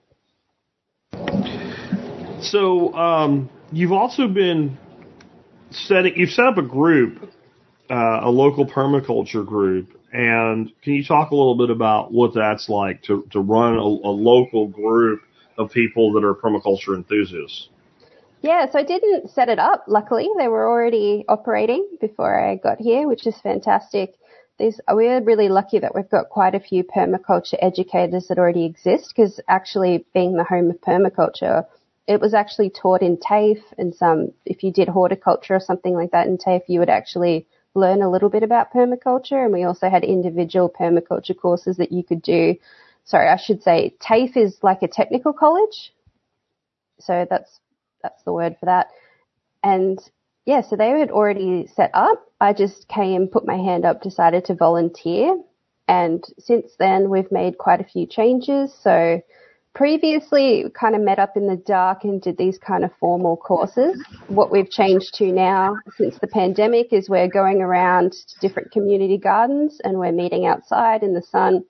So 2.42 2.92
um, 2.94 3.48
you've 3.70 3.92
also 3.92 4.26
been 4.26 4.76
setting. 5.70 6.16
You've 6.16 6.30
set 6.30 6.46
up 6.46 6.58
a 6.58 6.62
group, 6.62 7.30
uh, 7.90 8.20
a 8.22 8.30
local 8.30 8.66
permaculture 8.66 9.46
group, 9.46 9.96
and 10.12 10.72
can 10.82 10.94
you 10.94 11.04
talk 11.04 11.30
a 11.30 11.36
little 11.36 11.56
bit 11.56 11.70
about 11.70 12.12
what 12.12 12.34
that's 12.34 12.68
like 12.68 13.02
to 13.04 13.26
to 13.30 13.40
run 13.40 13.74
a, 13.74 13.82
a 13.82 14.12
local 14.12 14.66
group 14.66 15.22
of 15.58 15.70
people 15.70 16.12
that 16.14 16.24
are 16.24 16.34
permaculture 16.34 16.96
enthusiasts? 16.96 17.68
Yeah, 18.42 18.70
so 18.70 18.78
I 18.78 18.84
didn't 18.84 19.30
set 19.30 19.50
it 19.50 19.58
up. 19.58 19.84
Luckily, 19.86 20.26
they 20.38 20.48
were 20.48 20.66
already 20.66 21.26
operating 21.28 21.86
before 22.00 22.40
I 22.40 22.56
got 22.56 22.78
here, 22.80 23.06
which 23.06 23.26
is 23.26 23.38
fantastic. 23.42 24.14
We're 24.88 25.22
really 25.22 25.48
lucky 25.48 25.78
that 25.78 25.94
we've 25.94 26.10
got 26.10 26.28
quite 26.28 26.54
a 26.54 26.60
few 26.60 26.84
permaculture 26.84 27.56
educators 27.60 28.28
that 28.28 28.38
already 28.38 28.66
exist 28.66 29.12
because 29.14 29.40
actually 29.48 30.04
being 30.12 30.36
the 30.36 30.44
home 30.44 30.70
of 30.70 30.80
permaculture, 30.80 31.66
it 32.06 32.20
was 32.20 32.34
actually 32.34 32.70
taught 32.70 33.00
in 33.00 33.16
TAFE 33.16 33.62
and 33.78 33.94
some, 33.94 34.32
if 34.44 34.62
you 34.62 34.72
did 34.72 34.88
horticulture 34.88 35.54
or 35.54 35.60
something 35.60 35.94
like 35.94 36.10
that 36.10 36.26
in 36.26 36.36
TAFE, 36.36 36.64
you 36.68 36.80
would 36.80 36.90
actually 36.90 37.46
learn 37.74 38.02
a 38.02 38.10
little 38.10 38.28
bit 38.28 38.42
about 38.42 38.72
permaculture. 38.72 39.42
And 39.42 39.52
we 39.52 39.64
also 39.64 39.88
had 39.88 40.04
individual 40.04 40.68
permaculture 40.68 41.36
courses 41.36 41.78
that 41.78 41.92
you 41.92 42.02
could 42.02 42.20
do. 42.20 42.56
Sorry, 43.04 43.28
I 43.28 43.36
should 43.36 43.62
say 43.62 43.94
TAFE 44.00 44.36
is 44.36 44.58
like 44.62 44.82
a 44.82 44.88
technical 44.88 45.32
college. 45.32 45.94
So 46.98 47.26
that's 47.30 47.60
that's 48.02 48.22
the 48.24 48.32
word 48.32 48.56
for 48.60 48.66
that. 48.66 48.88
And 49.62 49.98
yeah, 50.46 50.62
so 50.62 50.76
they 50.76 50.88
had 50.88 51.10
already 51.10 51.66
set 51.74 51.90
up. 51.94 52.26
I 52.40 52.52
just 52.52 52.88
came, 52.88 53.28
put 53.28 53.46
my 53.46 53.56
hand 53.56 53.84
up, 53.84 54.02
decided 54.02 54.46
to 54.46 54.54
volunteer. 54.54 55.38
And 55.86 56.24
since 56.38 56.72
then, 56.78 57.10
we've 57.10 57.30
made 57.30 57.58
quite 57.58 57.80
a 57.80 57.84
few 57.84 58.06
changes. 58.06 58.72
So 58.82 59.20
previously, 59.74 60.64
we 60.64 60.70
kind 60.70 60.94
of 60.94 61.02
met 61.02 61.18
up 61.18 61.36
in 61.36 61.46
the 61.46 61.56
dark 61.56 62.04
and 62.04 62.22
did 62.22 62.38
these 62.38 62.58
kind 62.58 62.84
of 62.84 62.90
formal 62.98 63.36
courses. 63.36 64.02
What 64.28 64.50
we've 64.50 64.70
changed 64.70 65.14
to 65.14 65.30
now 65.32 65.76
since 65.96 66.18
the 66.18 66.28
pandemic 66.28 66.92
is 66.92 67.08
we're 67.08 67.28
going 67.28 67.60
around 67.60 68.12
to 68.12 68.40
different 68.40 68.72
community 68.72 69.18
gardens 69.18 69.80
and 69.84 69.98
we're 69.98 70.12
meeting 70.12 70.46
outside 70.46 71.02
in 71.02 71.12
the 71.12 71.22
sun. 71.22 71.64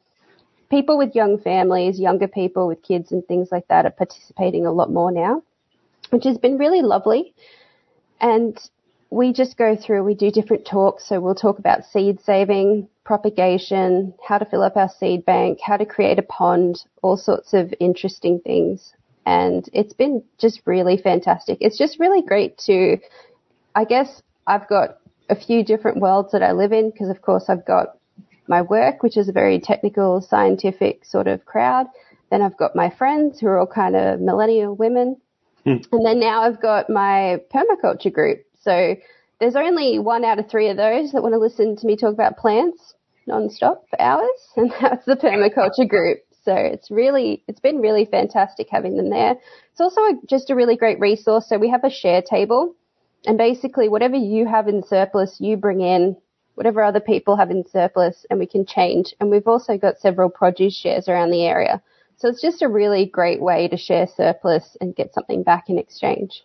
People 0.70 0.96
with 0.96 1.16
young 1.16 1.38
families, 1.38 1.98
younger 1.98 2.28
people 2.28 2.68
with 2.68 2.83
kids 2.83 3.11
and 3.11 3.26
things 3.26 3.48
like 3.50 3.66
that 3.68 3.87
are 3.87 3.90
participating 3.90 4.66
a 4.66 4.72
lot 4.72 4.92
more 4.92 5.11
now 5.11 5.42
which 6.11 6.24
has 6.24 6.38
been 6.38 6.59
really 6.59 6.83
lovely. 6.83 7.35
And 8.20 8.59
we 9.11 9.33
just 9.33 9.56
go 9.56 9.76
through, 9.76 10.04
we 10.04 10.14
do 10.14 10.30
different 10.30 10.66
talks. 10.66 11.09
So 11.09 11.20
we'll 11.20 11.35
talk 11.35 11.59
about 11.59 11.85
seed 11.85 12.20
saving, 12.24 12.88
propagation, 13.04 14.14
how 14.26 14.38
to 14.38 14.44
fill 14.44 14.62
up 14.62 14.76
our 14.76 14.88
seed 14.88 15.24
bank, 15.24 15.59
how 15.61 15.76
to 15.76 15.85
create 15.85 16.18
a 16.18 16.22
pond, 16.22 16.85
all 17.02 17.16
sorts 17.16 17.52
of 17.52 17.74
interesting 17.80 18.40
things. 18.40 18.92
And 19.26 19.68
it's 19.72 19.94
been 19.94 20.22
just 20.38 20.61
really 20.64 20.96
fantastic. 20.96 21.59
It's 21.61 21.78
just 21.78 21.98
really 21.98 22.22
great 22.22 22.56
to, 22.66 22.98
I 23.74 23.85
guess 23.85 24.22
I've 24.46 24.68
got 24.68 24.98
a 25.28 25.37
few 25.37 25.64
different 25.64 26.00
worlds 26.00 26.33
that 26.33 26.42
I 26.42 26.52
live 26.52 26.72
in 26.72 26.90
because 26.90 27.09
of 27.09 27.22
course 27.22 27.44
I've 27.48 27.64
got 27.64 27.96
my 28.46 28.62
work, 28.62 29.02
which 29.02 29.16
is 29.16 29.28
a 29.28 29.33
very 29.33 29.61
technical, 29.61 30.20
scientific 30.20 31.04
sort 31.04 31.26
of 31.26 31.44
crowd. 31.44 31.87
Then 32.30 32.42
I've 32.42 32.56
got 32.56 32.76
my 32.76 32.90
friends 32.90 33.40
who 33.40 33.46
are 33.48 33.59
all 33.59 33.66
kind 33.66 33.96
of 33.96 34.20
millennial 34.20 34.74
women. 34.74 35.16
And 35.92 36.07
then 36.07 36.20
now 36.20 36.42
I've 36.42 36.61
got 36.61 36.88
my 36.88 37.40
permaculture 37.53 38.12
group. 38.12 38.44
So 38.62 38.96
there's 39.40 39.57
only 39.57 39.99
one 39.99 40.25
out 40.25 40.38
of 40.38 40.49
three 40.49 40.68
of 40.68 40.77
those 40.77 41.12
that 41.12 41.23
want 41.23 41.35
to 41.35 41.38
listen 41.38 41.77
to 41.77 41.87
me 41.87 41.96
talk 41.96 42.12
about 42.12 42.37
plants 42.37 42.94
nonstop 43.29 43.81
for 43.88 44.01
hours. 44.01 44.29
And 44.57 44.73
that's 44.81 45.07
the 45.07 45.16
permaculture 45.16 45.88
group. 45.88 46.20
So 46.44 46.55
it's 46.55 46.90
really, 46.90 47.42
it's 47.46 47.61
been 47.61 47.79
really 47.79 48.07
fantastic 48.07 48.68
having 48.70 48.96
them 48.96 49.11
there. 49.11 49.37
It's 49.73 49.81
also 49.81 50.01
a, 50.01 50.14
just 50.29 50.51
a 50.51 50.55
really 50.55 50.77
great 50.77 50.99
resource. 50.99 51.49
So 51.49 51.59
we 51.59 51.70
have 51.70 51.85
a 51.85 51.90
share 51.90 52.23
table 52.23 52.75
and 53.27 53.37
basically 53.37 53.88
whatever 53.88 54.16
you 54.16 54.46
have 54.46 54.66
in 54.68 54.83
surplus, 54.83 55.37
you 55.40 55.57
bring 55.57 55.81
in 55.81 56.16
whatever 56.55 56.83
other 56.83 57.01
people 57.01 57.37
have 57.37 57.51
in 57.51 57.64
surplus 57.66 58.27
and 58.29 58.38
we 58.38 58.46
can 58.46 58.67
change. 58.67 59.15
And 59.21 59.31
we've 59.31 59.46
also 59.46 59.79
got 59.79 59.98
several 59.98 60.29
produce 60.29 60.77
shares 60.77 61.08
around 61.08 61.31
the 61.31 61.46
area. 61.46 61.83
So 62.21 62.29
it's 62.29 62.42
just 62.42 62.60
a 62.60 62.68
really 62.68 63.06
great 63.06 63.40
way 63.40 63.66
to 63.68 63.79
share 63.79 64.06
surplus 64.06 64.77
and 64.81 64.94
get 64.94 65.14
something 65.14 65.42
back 65.42 65.71
in 65.71 65.79
exchange. 65.79 66.44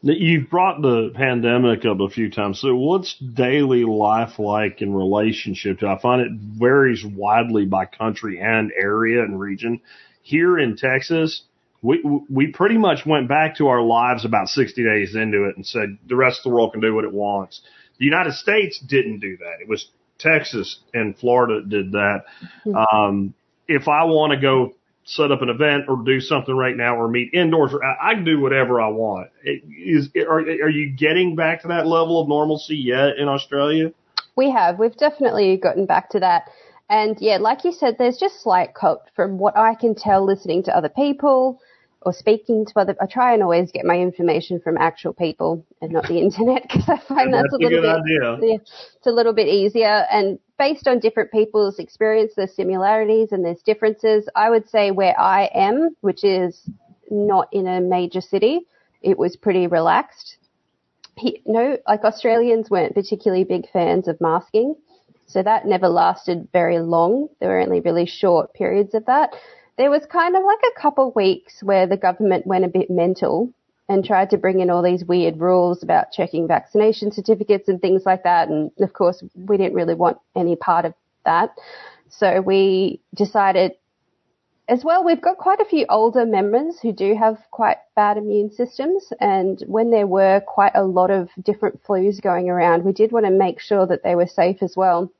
You've 0.00 0.48
brought 0.50 0.80
the 0.80 1.10
pandemic 1.14 1.84
up 1.84 2.00
a 2.00 2.08
few 2.08 2.30
times. 2.30 2.60
So 2.60 2.74
what's 2.74 3.14
daily 3.18 3.84
life 3.84 4.38
like 4.38 4.80
in 4.80 4.94
relationship 4.94 5.80
to? 5.80 5.88
I 5.88 5.98
find 6.00 6.22
it 6.22 6.32
varies 6.32 7.04
widely 7.04 7.66
by 7.66 7.84
country 7.84 8.40
and 8.40 8.72
area 8.72 9.22
and 9.22 9.38
region. 9.38 9.80
Here 10.22 10.58
in 10.58 10.76
Texas, 10.76 11.42
we 11.82 12.02
we 12.30 12.46
pretty 12.48 12.78
much 12.78 13.04
went 13.04 13.28
back 13.28 13.56
to 13.56 13.68
our 13.68 13.82
lives 13.82 14.24
about 14.24 14.48
60 14.48 14.82
days 14.82 15.14
into 15.14 15.44
it 15.44 15.56
and 15.56 15.66
said 15.66 15.98
the 16.06 16.16
rest 16.16 16.40
of 16.40 16.44
the 16.44 16.50
world 16.50 16.72
can 16.72 16.80
do 16.80 16.94
what 16.94 17.04
it 17.04 17.12
wants. 17.12 17.60
The 17.98 18.06
United 18.06 18.34
States 18.34 18.78
didn't 18.78 19.20
do 19.20 19.36
that. 19.36 19.60
It 19.60 19.68
was 19.68 19.88
Texas 20.18 20.80
and 20.94 21.16
Florida 21.16 21.62
did 21.62 21.92
that. 21.92 22.24
Hmm. 22.64 22.74
Um, 22.74 23.34
if 23.68 23.88
I 23.88 24.04
want 24.04 24.32
to 24.32 24.40
go 24.40 24.74
set 25.04 25.30
up 25.30 25.42
an 25.42 25.48
event 25.48 25.84
or 25.88 26.02
do 26.04 26.20
something 26.20 26.56
right 26.56 26.76
now 26.76 26.96
or 26.96 27.08
meet 27.08 27.32
indoors, 27.34 27.72
I, 27.74 28.10
I 28.10 28.14
can 28.14 28.24
do 28.24 28.40
whatever 28.40 28.80
I 28.80 28.88
want. 28.88 29.30
It, 29.42 29.62
is 29.68 30.08
are 30.16 30.40
are 30.40 30.70
you 30.70 30.90
getting 30.90 31.36
back 31.36 31.62
to 31.62 31.68
that 31.68 31.86
level 31.86 32.20
of 32.20 32.28
normalcy 32.28 32.76
yet 32.76 33.18
in 33.18 33.28
Australia? 33.28 33.92
We 34.36 34.50
have. 34.50 34.78
We've 34.78 34.96
definitely 34.96 35.56
gotten 35.56 35.86
back 35.86 36.10
to 36.10 36.20
that. 36.20 36.50
And 36.88 37.16
yeah, 37.20 37.38
like 37.38 37.64
you 37.64 37.72
said, 37.72 37.96
there's 37.98 38.18
just 38.18 38.42
slight 38.42 38.74
cult 38.74 39.02
from 39.14 39.38
what 39.38 39.56
I 39.56 39.74
can 39.74 39.94
tell 39.94 40.24
listening 40.24 40.62
to 40.64 40.76
other 40.76 40.88
people 40.88 41.60
or 42.04 42.12
speaking 42.12 42.66
to 42.66 42.78
other. 42.78 42.96
I 43.00 43.06
try 43.06 43.32
and 43.34 43.42
always 43.42 43.72
get 43.72 43.84
my 43.84 43.96
information 43.96 44.60
from 44.60 44.76
actual 44.78 45.12
people 45.12 45.64
and 45.80 45.92
not 45.92 46.06
the 46.08 46.18
internet 46.20 46.62
because 46.62 46.88
I 46.88 46.98
find 46.98 47.32
that's, 47.32 47.44
That's 47.44 47.54
a 47.54 47.56
little 47.56 47.70
good 47.70 47.82
bit 47.82 47.90
idea. 47.90 48.48
yeah, 48.52 48.58
it's 48.96 49.06
a 49.06 49.10
little 49.10 49.32
bit 49.32 49.48
easier. 49.48 50.04
And 50.10 50.38
based 50.58 50.86
on 50.86 50.98
different 51.00 51.32
people's 51.32 51.78
experience, 51.78 52.32
there's 52.36 52.54
similarities 52.54 53.32
and 53.32 53.44
there's 53.44 53.62
differences. 53.62 54.28
I 54.36 54.50
would 54.50 54.68
say 54.68 54.90
where 54.90 55.18
I 55.18 55.50
am, 55.54 55.96
which 56.00 56.24
is 56.24 56.68
not 57.10 57.48
in 57.52 57.66
a 57.66 57.80
major 57.80 58.20
city, 58.20 58.66
it 59.02 59.18
was 59.18 59.36
pretty 59.36 59.66
relaxed. 59.66 60.36
He, 61.16 61.42
no, 61.46 61.78
like 61.86 62.04
Australians 62.04 62.70
weren't 62.70 62.94
particularly 62.94 63.44
big 63.44 63.70
fans 63.70 64.08
of 64.08 64.20
masking. 64.20 64.74
So 65.26 65.42
that 65.42 65.66
never 65.66 65.88
lasted 65.88 66.48
very 66.52 66.80
long. 66.80 67.28
There 67.40 67.48
were 67.50 67.60
only 67.60 67.80
really 67.80 68.06
short 68.06 68.52
periods 68.52 68.94
of 68.94 69.06
that. 69.06 69.34
There 69.76 69.90
was 69.90 70.06
kind 70.06 70.36
of 70.36 70.44
like 70.44 70.60
a 70.64 70.80
couple 70.80 71.08
of 71.08 71.16
weeks 71.16 71.62
where 71.62 71.86
the 71.86 71.96
government 71.96 72.46
went 72.46 72.64
a 72.64 72.68
bit 72.68 72.90
mental 72.90 73.52
and 73.88 74.04
tried 74.04 74.30
to 74.30 74.38
bring 74.38 74.60
in 74.60 74.70
all 74.70 74.82
these 74.82 75.04
weird 75.04 75.40
rules 75.40 75.82
about 75.82 76.12
checking 76.12 76.46
vaccination 76.48 77.12
certificates 77.12 77.68
and 77.68 77.80
things 77.80 78.04
like 78.06 78.22
that. 78.22 78.48
And 78.48 78.70
of 78.80 78.92
course, 78.92 79.22
we 79.34 79.56
didn't 79.56 79.74
really 79.74 79.94
want 79.94 80.18
any 80.36 80.56
part 80.56 80.84
of 80.84 80.94
that. 81.24 81.54
So 82.08 82.40
we 82.40 83.00
decided 83.14 83.72
as 84.66 84.82
well, 84.82 85.04
we've 85.04 85.20
got 85.20 85.36
quite 85.36 85.60
a 85.60 85.66
few 85.66 85.84
older 85.90 86.24
members 86.24 86.78
who 86.80 86.92
do 86.92 87.14
have 87.14 87.36
quite 87.50 87.76
bad 87.94 88.16
immune 88.16 88.50
systems. 88.50 89.12
And 89.20 89.62
when 89.66 89.90
there 89.90 90.06
were 90.06 90.40
quite 90.46 90.72
a 90.74 90.84
lot 90.84 91.10
of 91.10 91.28
different 91.42 91.82
flus 91.84 92.22
going 92.22 92.48
around, 92.48 92.84
we 92.84 92.92
did 92.92 93.12
want 93.12 93.26
to 93.26 93.30
make 93.30 93.60
sure 93.60 93.86
that 93.86 94.02
they 94.02 94.14
were 94.14 94.26
safe 94.26 94.62
as 94.62 94.74
well, 94.74 95.12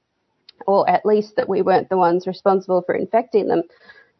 or 0.67 0.89
at 0.89 1.05
least 1.05 1.37
that 1.37 1.49
we 1.49 1.61
weren't 1.61 1.91
the 1.91 1.99
ones 1.99 2.27
responsible 2.27 2.81
for 2.83 2.95
infecting 2.95 3.49
them. 3.49 3.65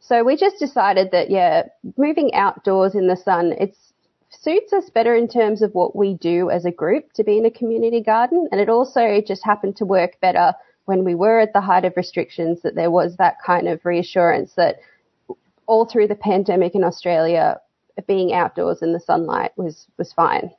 So 0.01 0.23
we 0.23 0.37
just 0.37 0.59
decided 0.59 1.11
that, 1.13 1.31
yeah, 1.31 1.63
moving 1.97 2.35
outdoors 2.35 2.95
in 2.95 3.09
the 3.09 3.17
sun, 3.17 3.55
it's 3.59 3.93
suits 4.31 4.73
us 4.73 4.91
better 4.91 5.15
in 5.15 5.29
terms 5.29 5.63
of 5.63 5.73
what 5.75 5.97
we 5.97 6.15
do 6.15 6.51
as 6.51 6.65
a 6.65 6.71
group 6.71 7.13
to 7.15 7.25
be 7.25 7.39
in 7.39 7.47
a 7.47 7.51
community 7.51 8.03
garden. 8.03 8.49
And 8.53 8.61
it 8.61 8.69
also 8.69 9.23
just 9.27 9.45
happened 9.45 9.77
to 9.77 9.85
work 9.85 10.21
better 10.21 10.53
when 10.87 11.05
we 11.05 11.15
were 11.15 11.41
at 11.41 11.53
the 11.53 11.61
height 11.61 11.85
of 11.85 11.95
restrictions 11.97 12.61
that 12.63 12.75
there 12.75 12.91
was 12.91 13.17
that 13.17 13.37
kind 13.45 13.69
of 13.69 13.85
reassurance 13.85 14.53
that 14.57 14.81
all 15.67 15.87
through 15.87 16.09
the 16.09 16.15
pandemic 16.15 16.75
in 16.75 16.85
Australia, 16.85 17.59
being 18.07 18.35
outdoors 18.35 18.83
in 18.83 18.93
the 18.93 19.01
sunlight 19.01 19.53
was, 19.57 19.87
was 19.97 20.13
fine. 20.13 20.51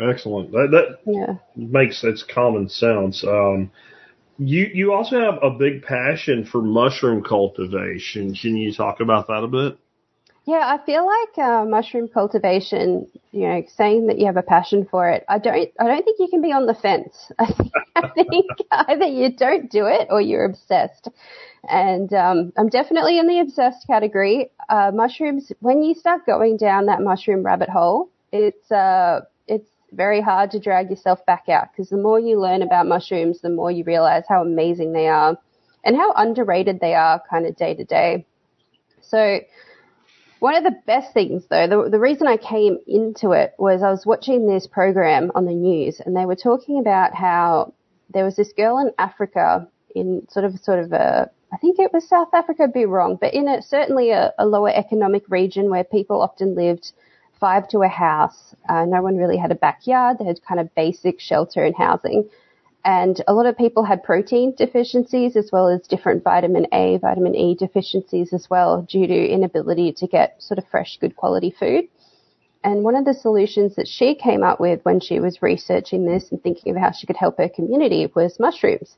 Excellent. 0.00 0.50
That, 0.50 0.70
that 0.72 0.98
Yeah. 1.06 1.34
makes 1.54 2.02
its 2.02 2.24
common 2.24 2.68
sense. 2.68 3.22
Um, 3.22 3.70
you 4.38 4.70
you 4.72 4.92
also 4.92 5.20
have 5.20 5.42
a 5.42 5.50
big 5.50 5.82
passion 5.82 6.44
for 6.44 6.62
mushroom 6.62 7.22
cultivation. 7.22 8.34
Can 8.34 8.56
you 8.56 8.72
talk 8.72 9.00
about 9.00 9.28
that 9.28 9.44
a 9.44 9.48
bit? 9.48 9.78
Yeah, 10.46 10.60
I 10.62 10.84
feel 10.84 11.06
like 11.06 11.38
uh, 11.38 11.64
mushroom 11.64 12.08
cultivation. 12.08 13.06
You 13.32 13.48
know, 13.48 13.62
saying 13.76 14.08
that 14.08 14.18
you 14.18 14.26
have 14.26 14.36
a 14.36 14.42
passion 14.42 14.86
for 14.90 15.08
it. 15.08 15.24
I 15.28 15.38
don't. 15.38 15.70
I 15.78 15.84
don't 15.84 16.04
think 16.04 16.18
you 16.18 16.28
can 16.28 16.42
be 16.42 16.52
on 16.52 16.66
the 16.66 16.74
fence. 16.74 17.32
I 17.38 17.46
think, 17.46 17.72
I 17.96 18.08
think 18.14 18.46
either 18.70 19.06
you 19.06 19.34
don't 19.34 19.70
do 19.70 19.86
it 19.86 20.08
or 20.10 20.20
you're 20.20 20.44
obsessed. 20.44 21.08
And 21.66 22.12
um, 22.12 22.52
I'm 22.58 22.68
definitely 22.68 23.18
in 23.18 23.26
the 23.26 23.40
obsessed 23.40 23.86
category. 23.86 24.50
Uh, 24.68 24.90
mushrooms. 24.92 25.50
When 25.60 25.82
you 25.82 25.94
start 25.94 26.26
going 26.26 26.56
down 26.56 26.86
that 26.86 27.00
mushroom 27.00 27.42
rabbit 27.42 27.70
hole, 27.70 28.10
it's 28.32 28.70
uh, 28.70 29.20
very 29.94 30.20
hard 30.20 30.50
to 30.52 30.60
drag 30.60 30.90
yourself 30.90 31.24
back 31.26 31.48
out 31.48 31.72
because 31.72 31.88
the 31.88 31.96
more 31.96 32.18
you 32.18 32.40
learn 32.40 32.62
about 32.62 32.86
mushrooms, 32.86 33.40
the 33.40 33.50
more 33.50 33.70
you 33.70 33.84
realize 33.84 34.24
how 34.28 34.42
amazing 34.42 34.92
they 34.92 35.08
are 35.08 35.38
and 35.84 35.96
how 35.96 36.12
underrated 36.12 36.80
they 36.80 36.94
are, 36.94 37.22
kind 37.28 37.46
of 37.46 37.56
day 37.56 37.74
to 37.74 37.84
day. 37.84 38.26
So 39.02 39.40
one 40.40 40.56
of 40.56 40.64
the 40.64 40.76
best 40.86 41.12
things 41.14 41.44
though, 41.48 41.66
the, 41.66 41.90
the 41.90 41.98
reason 41.98 42.26
I 42.26 42.36
came 42.36 42.78
into 42.86 43.32
it 43.32 43.54
was 43.58 43.82
I 43.82 43.90
was 43.90 44.04
watching 44.04 44.46
this 44.46 44.66
program 44.66 45.30
on 45.34 45.46
the 45.46 45.52
news 45.52 46.00
and 46.04 46.16
they 46.16 46.26
were 46.26 46.36
talking 46.36 46.78
about 46.78 47.14
how 47.14 47.74
there 48.12 48.24
was 48.24 48.36
this 48.36 48.52
girl 48.52 48.78
in 48.78 48.92
Africa 48.98 49.68
in 49.94 50.26
sort 50.30 50.44
of, 50.44 50.58
sort 50.58 50.80
of 50.80 50.92
a, 50.92 51.30
I 51.52 51.56
think 51.58 51.78
it 51.78 51.92
was 51.92 52.08
South 52.08 52.34
Africa, 52.34 52.64
I'd 52.64 52.72
be 52.72 52.84
wrong, 52.84 53.16
but 53.20 53.32
in 53.32 53.46
a, 53.46 53.62
certainly 53.62 54.10
a, 54.10 54.32
a 54.38 54.46
lower 54.46 54.70
economic 54.70 55.22
region 55.28 55.70
where 55.70 55.84
people 55.84 56.20
often 56.20 56.54
lived 56.54 56.92
five 57.44 57.68
to 57.68 57.82
a 57.82 57.88
house. 57.88 58.54
Uh, 58.70 58.86
no 58.86 59.02
one 59.02 59.18
really 59.18 59.36
had 59.36 59.52
a 59.52 59.54
backyard. 59.54 60.16
They 60.18 60.24
had 60.24 60.40
kind 60.48 60.58
of 60.58 60.74
basic 60.74 61.20
shelter 61.20 61.62
and 61.62 61.76
housing. 61.76 62.30
And 62.86 63.22
a 63.28 63.34
lot 63.34 63.44
of 63.44 63.58
people 63.58 63.84
had 63.84 64.02
protein 64.02 64.54
deficiencies 64.56 65.36
as 65.36 65.50
well 65.52 65.68
as 65.68 65.86
different 65.86 66.24
vitamin 66.24 66.66
A, 66.72 66.96
vitamin 66.96 67.34
E 67.34 67.54
deficiencies 67.54 68.32
as 68.32 68.48
well 68.48 68.80
due 68.88 69.06
to 69.06 69.28
inability 69.28 69.92
to 69.92 70.06
get 70.06 70.42
sort 70.42 70.56
of 70.56 70.64
fresh, 70.70 70.96
good 70.98 71.16
quality 71.16 71.50
food. 71.50 71.84
And 72.62 72.82
one 72.82 72.96
of 72.96 73.04
the 73.04 73.12
solutions 73.12 73.76
that 73.76 73.88
she 73.88 74.14
came 74.14 74.42
up 74.42 74.58
with 74.58 74.80
when 74.84 74.98
she 75.00 75.20
was 75.20 75.42
researching 75.42 76.06
this 76.06 76.30
and 76.30 76.42
thinking 76.42 76.74
of 76.74 76.80
how 76.80 76.92
she 76.92 77.06
could 77.06 77.18
help 77.18 77.36
her 77.36 77.50
community 77.50 78.10
was 78.14 78.40
mushrooms. 78.40 78.96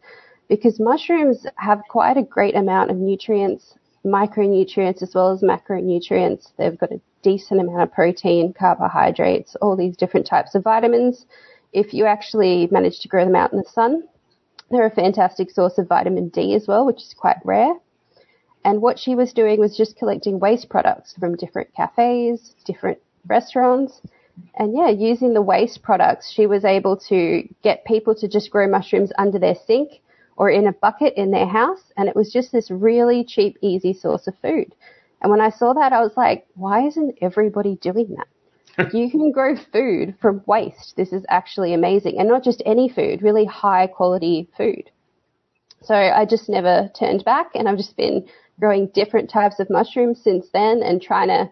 Because 0.48 0.78
mushrooms 0.78 1.46
have 1.56 1.80
quite 1.88 2.16
a 2.16 2.22
great 2.22 2.54
amount 2.54 2.92
of 2.92 2.96
nutrients, 2.96 3.74
micronutrients 4.04 5.02
as 5.02 5.16
well 5.16 5.32
as 5.32 5.42
macronutrients. 5.42 6.52
They've 6.56 6.78
got 6.78 6.92
a 6.92 7.00
decent 7.26 7.60
amount 7.60 7.82
of 7.82 7.92
protein, 7.92 8.52
carbohydrates, 8.52 9.56
all 9.56 9.76
these 9.76 9.96
different 9.96 10.28
types 10.28 10.54
of 10.54 10.62
vitamins. 10.62 11.26
If 11.72 11.92
you 11.92 12.06
actually 12.06 12.68
manage 12.70 13.00
to 13.00 13.08
grow 13.08 13.24
them 13.24 13.34
out 13.34 13.52
in 13.52 13.58
the 13.58 13.68
sun, 13.68 14.04
they're 14.70 14.86
a 14.86 15.02
fantastic 15.02 15.50
source 15.50 15.76
of 15.76 15.88
vitamin 15.88 16.28
D 16.28 16.54
as 16.54 16.68
well, 16.68 16.86
which 16.86 17.02
is 17.02 17.14
quite 17.18 17.38
rare. 17.44 17.74
And 18.64 18.80
what 18.80 18.96
she 18.96 19.16
was 19.16 19.32
doing 19.32 19.58
was 19.58 19.76
just 19.76 19.96
collecting 19.96 20.38
waste 20.38 20.68
products 20.68 21.14
from 21.18 21.34
different 21.36 21.74
cafes, 21.74 22.54
different 22.64 22.98
restaurants. 23.26 24.00
And 24.54 24.76
yeah, 24.76 24.90
using 24.90 25.34
the 25.34 25.42
waste 25.42 25.82
products, 25.82 26.32
she 26.32 26.46
was 26.46 26.64
able 26.64 26.96
to 27.08 27.42
get 27.64 27.84
people 27.86 28.14
to 28.14 28.28
just 28.28 28.52
grow 28.52 28.68
mushrooms 28.68 29.10
under 29.18 29.40
their 29.40 29.56
sink 29.66 30.00
or 30.36 30.48
in 30.48 30.68
a 30.68 30.72
bucket 30.72 31.14
in 31.16 31.32
their 31.32 31.46
house. 31.48 31.92
And 31.96 32.08
it 32.08 32.14
was 32.14 32.32
just 32.32 32.52
this 32.52 32.70
really 32.70 33.24
cheap, 33.24 33.56
easy 33.62 33.92
source 33.92 34.28
of 34.28 34.34
food. 34.40 34.74
And 35.26 35.32
when 35.32 35.40
I 35.40 35.50
saw 35.50 35.72
that, 35.72 35.92
I 35.92 36.02
was 36.02 36.12
like, 36.16 36.46
why 36.54 36.86
isn't 36.86 37.18
everybody 37.20 37.74
doing 37.74 38.14
that? 38.16 38.92
you 38.94 39.10
can 39.10 39.32
grow 39.32 39.56
food 39.72 40.14
from 40.22 40.40
waste. 40.46 40.94
This 40.96 41.12
is 41.12 41.26
actually 41.28 41.74
amazing. 41.74 42.20
And 42.20 42.28
not 42.28 42.44
just 42.44 42.62
any 42.64 42.88
food, 42.88 43.22
really 43.22 43.44
high 43.44 43.88
quality 43.88 44.48
food. 44.56 44.88
So 45.82 45.96
I 45.96 46.26
just 46.26 46.48
never 46.48 46.92
turned 46.96 47.24
back 47.24 47.50
and 47.56 47.68
I've 47.68 47.76
just 47.76 47.96
been 47.96 48.28
growing 48.60 48.86
different 48.94 49.28
types 49.28 49.58
of 49.58 49.68
mushrooms 49.68 50.20
since 50.22 50.46
then 50.52 50.80
and 50.84 51.02
trying 51.02 51.26
to 51.26 51.50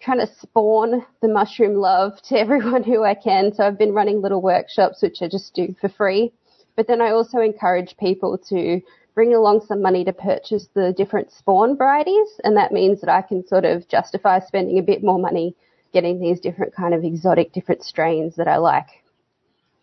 trying 0.00 0.18
to 0.18 0.34
spawn 0.40 1.06
the 1.20 1.28
mushroom 1.28 1.76
love 1.76 2.20
to 2.22 2.36
everyone 2.40 2.82
who 2.82 3.04
I 3.04 3.14
can. 3.14 3.54
So 3.54 3.64
I've 3.64 3.78
been 3.78 3.94
running 3.94 4.20
little 4.20 4.42
workshops 4.42 5.00
which 5.00 5.22
I 5.22 5.28
just 5.28 5.54
do 5.54 5.76
for 5.80 5.88
free. 5.88 6.32
But 6.74 6.88
then 6.88 7.00
I 7.00 7.10
also 7.10 7.38
encourage 7.38 7.96
people 7.98 8.36
to 8.48 8.80
bring 9.14 9.34
along 9.34 9.64
some 9.66 9.82
money 9.82 10.04
to 10.04 10.12
purchase 10.12 10.68
the 10.74 10.92
different 10.96 11.30
spawn 11.30 11.76
varieties 11.76 12.40
and 12.44 12.56
that 12.56 12.72
means 12.72 13.00
that 13.00 13.10
I 13.10 13.22
can 13.22 13.46
sort 13.46 13.64
of 13.64 13.88
justify 13.88 14.40
spending 14.40 14.78
a 14.78 14.82
bit 14.82 15.02
more 15.02 15.18
money 15.18 15.54
getting 15.92 16.20
these 16.20 16.40
different 16.40 16.74
kind 16.74 16.94
of 16.94 17.04
exotic 17.04 17.52
different 17.52 17.84
strains 17.84 18.36
that 18.36 18.48
I 18.48 18.56
like. 18.56 18.88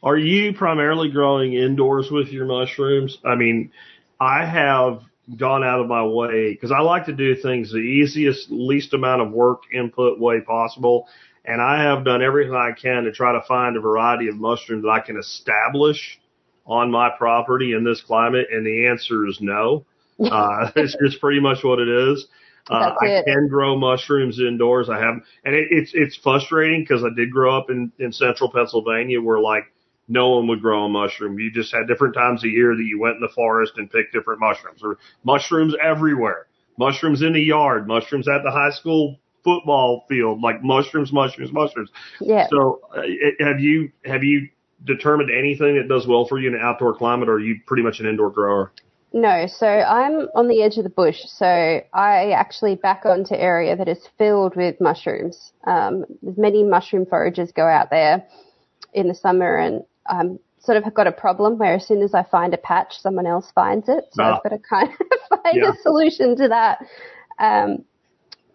Are 0.02 0.18
you 0.18 0.54
primarily 0.54 1.10
growing 1.10 1.54
indoors 1.54 2.10
with 2.10 2.30
your 2.30 2.46
mushrooms? 2.46 3.18
I 3.26 3.36
mean, 3.36 3.72
I 4.20 4.46
have 4.46 5.02
gone 5.38 5.64
out 5.64 5.80
of 5.80 5.88
my 5.88 6.04
way 6.04 6.54
because 6.54 6.72
I 6.72 6.80
like 6.80 7.06
to 7.06 7.14
do 7.14 7.36
things 7.36 7.72
the 7.72 7.78
easiest, 7.78 8.50
least 8.50 8.94
amount 8.94 9.22
of 9.22 9.32
work 9.32 9.64
input 9.74 10.20
way 10.20 10.42
possible. 10.42 11.08
And 11.46 11.62
I 11.62 11.84
have 11.84 12.06
done 12.06 12.22
everything 12.22 12.54
I 12.54 12.72
can 12.72 13.04
to 13.04 13.12
try 13.12 13.34
to 13.34 13.42
find 13.48 13.76
a 13.76 13.82
variety 13.82 14.28
of 14.28 14.36
mushrooms 14.36 14.84
that 14.84 14.90
I 14.90 15.00
can 15.00 15.18
establish 15.18 16.19
on 16.70 16.92
my 16.92 17.10
property 17.18 17.74
in 17.74 17.84
this 17.84 18.02
climate. 18.02 18.48
And 18.52 18.66
the 18.66 18.88
answer 18.88 19.28
is 19.28 19.40
no. 19.42 19.86
Uh, 20.20 20.70
it's 20.76 20.98
just 21.02 21.22
pretty 21.22 21.40
much 21.40 21.64
what 21.64 21.80
it 21.80 21.88
is. 21.88 22.28
Uh, 22.70 22.94
I 23.02 23.24
can 23.26 23.48
grow 23.48 23.78
mushrooms 23.78 24.38
indoors. 24.38 24.90
I 24.90 25.00
have, 25.00 25.16
and 25.46 25.56
it, 25.56 25.70
it's 25.72 25.92
it's 25.94 26.18
frustrating 26.18 26.82
because 26.82 27.06
I 27.06 27.08
did 27.16 27.32
grow 27.32 27.58
up 27.58 27.70
in 27.70 27.94
in 28.00 28.12
central 28.12 28.52
Pennsylvania 28.52 29.22
where 29.22 29.40
like 29.40 29.64
no 30.10 30.30
one 30.32 30.48
would 30.48 30.62
grow 30.62 30.86
a 30.86 30.90
mushroom. 30.90 31.40
You 31.40 31.52
just 31.52 31.74
had 31.74 31.88
different 31.88 32.16
times 32.16 32.44
a 32.44 32.50
year 32.50 32.76
that 32.76 32.84
you 32.84 33.00
went 33.00 33.16
in 33.16 33.22
the 33.22 33.30
forest 33.34 33.74
and 33.78 33.90
picked 33.90 34.12
different 34.12 34.42
mushrooms. 34.42 34.82
Or 34.84 34.98
mushrooms 35.24 35.74
everywhere. 35.82 36.48
Mushrooms 36.78 37.22
in 37.22 37.34
the 37.34 37.42
yard. 37.42 37.88
Mushrooms 37.88 38.28
at 38.28 38.44
the 38.44 38.52
high 38.52 38.72
school 38.72 39.20
football 39.44 40.06
field. 40.10 40.42
Like 40.42 40.64
mushrooms, 40.64 41.14
mushrooms, 41.14 41.54
mushrooms. 41.54 41.92
Yeah. 42.20 42.48
So 42.50 42.82
uh, 42.94 43.04
have 43.40 43.60
you 43.60 43.92
have 44.04 44.24
you 44.24 44.50
determined 44.86 45.30
anything 45.32 45.76
that 45.76 45.88
does 45.88 46.08
well 46.08 46.26
for 46.26 46.40
you 46.40 46.48
in 46.50 46.56
an 46.56 46.62
outdoor 46.62 46.96
climate, 46.96 47.30
or 47.30 47.34
are 47.34 47.40
you 47.40 47.60
pretty 47.66 47.84
much 47.84 48.00
an 48.00 48.06
indoor 48.08 48.30
grower? 48.30 48.72
No, 49.12 49.48
so 49.48 49.66
I'm 49.66 50.28
on 50.36 50.48
the 50.48 50.62
edge 50.62 50.78
of 50.78 50.84
the 50.84 50.90
bush, 50.90 51.22
so 51.26 51.46
I 51.46 52.32
actually 52.32 52.76
back 52.76 53.06
onto 53.06 53.34
area 53.34 53.76
that 53.76 53.88
is 53.88 54.08
filled 54.20 54.56
with 54.56 54.80
mushrooms. 54.80 55.52
Um, 55.66 56.06
there's 56.22 56.38
many 56.38 56.64
mushroom 56.64 57.06
foragers 57.08 57.52
go 57.52 57.66
out 57.66 57.90
there 57.90 58.24
in 58.94 59.08
the 59.08 59.16
summer, 59.16 59.58
and 59.58 59.84
I'm 60.08 60.38
sort 60.60 60.78
of 60.78 60.94
got 60.94 61.08
a 61.08 61.12
problem 61.12 61.58
where 61.58 61.74
as 61.76 61.88
soon 61.88 62.04
as 62.04 62.14
I 62.14 62.24
find 62.24 62.54
a 62.54 62.58
patch, 62.58 63.00
someone 63.00 63.26
else 63.26 63.52
finds 63.56 63.90
it. 63.90 64.06
So 64.12 64.24
Ah. 64.24 64.36
I've 64.38 64.44
got 64.44 64.50
to 64.50 64.60
kind 64.60 64.90
of 64.90 65.40
find 65.44 65.58
Yeah. 65.58 65.72
a 65.72 65.76
solution 65.82 66.36
to 66.36 66.48
that. 66.50 66.86
Um, 67.40 67.84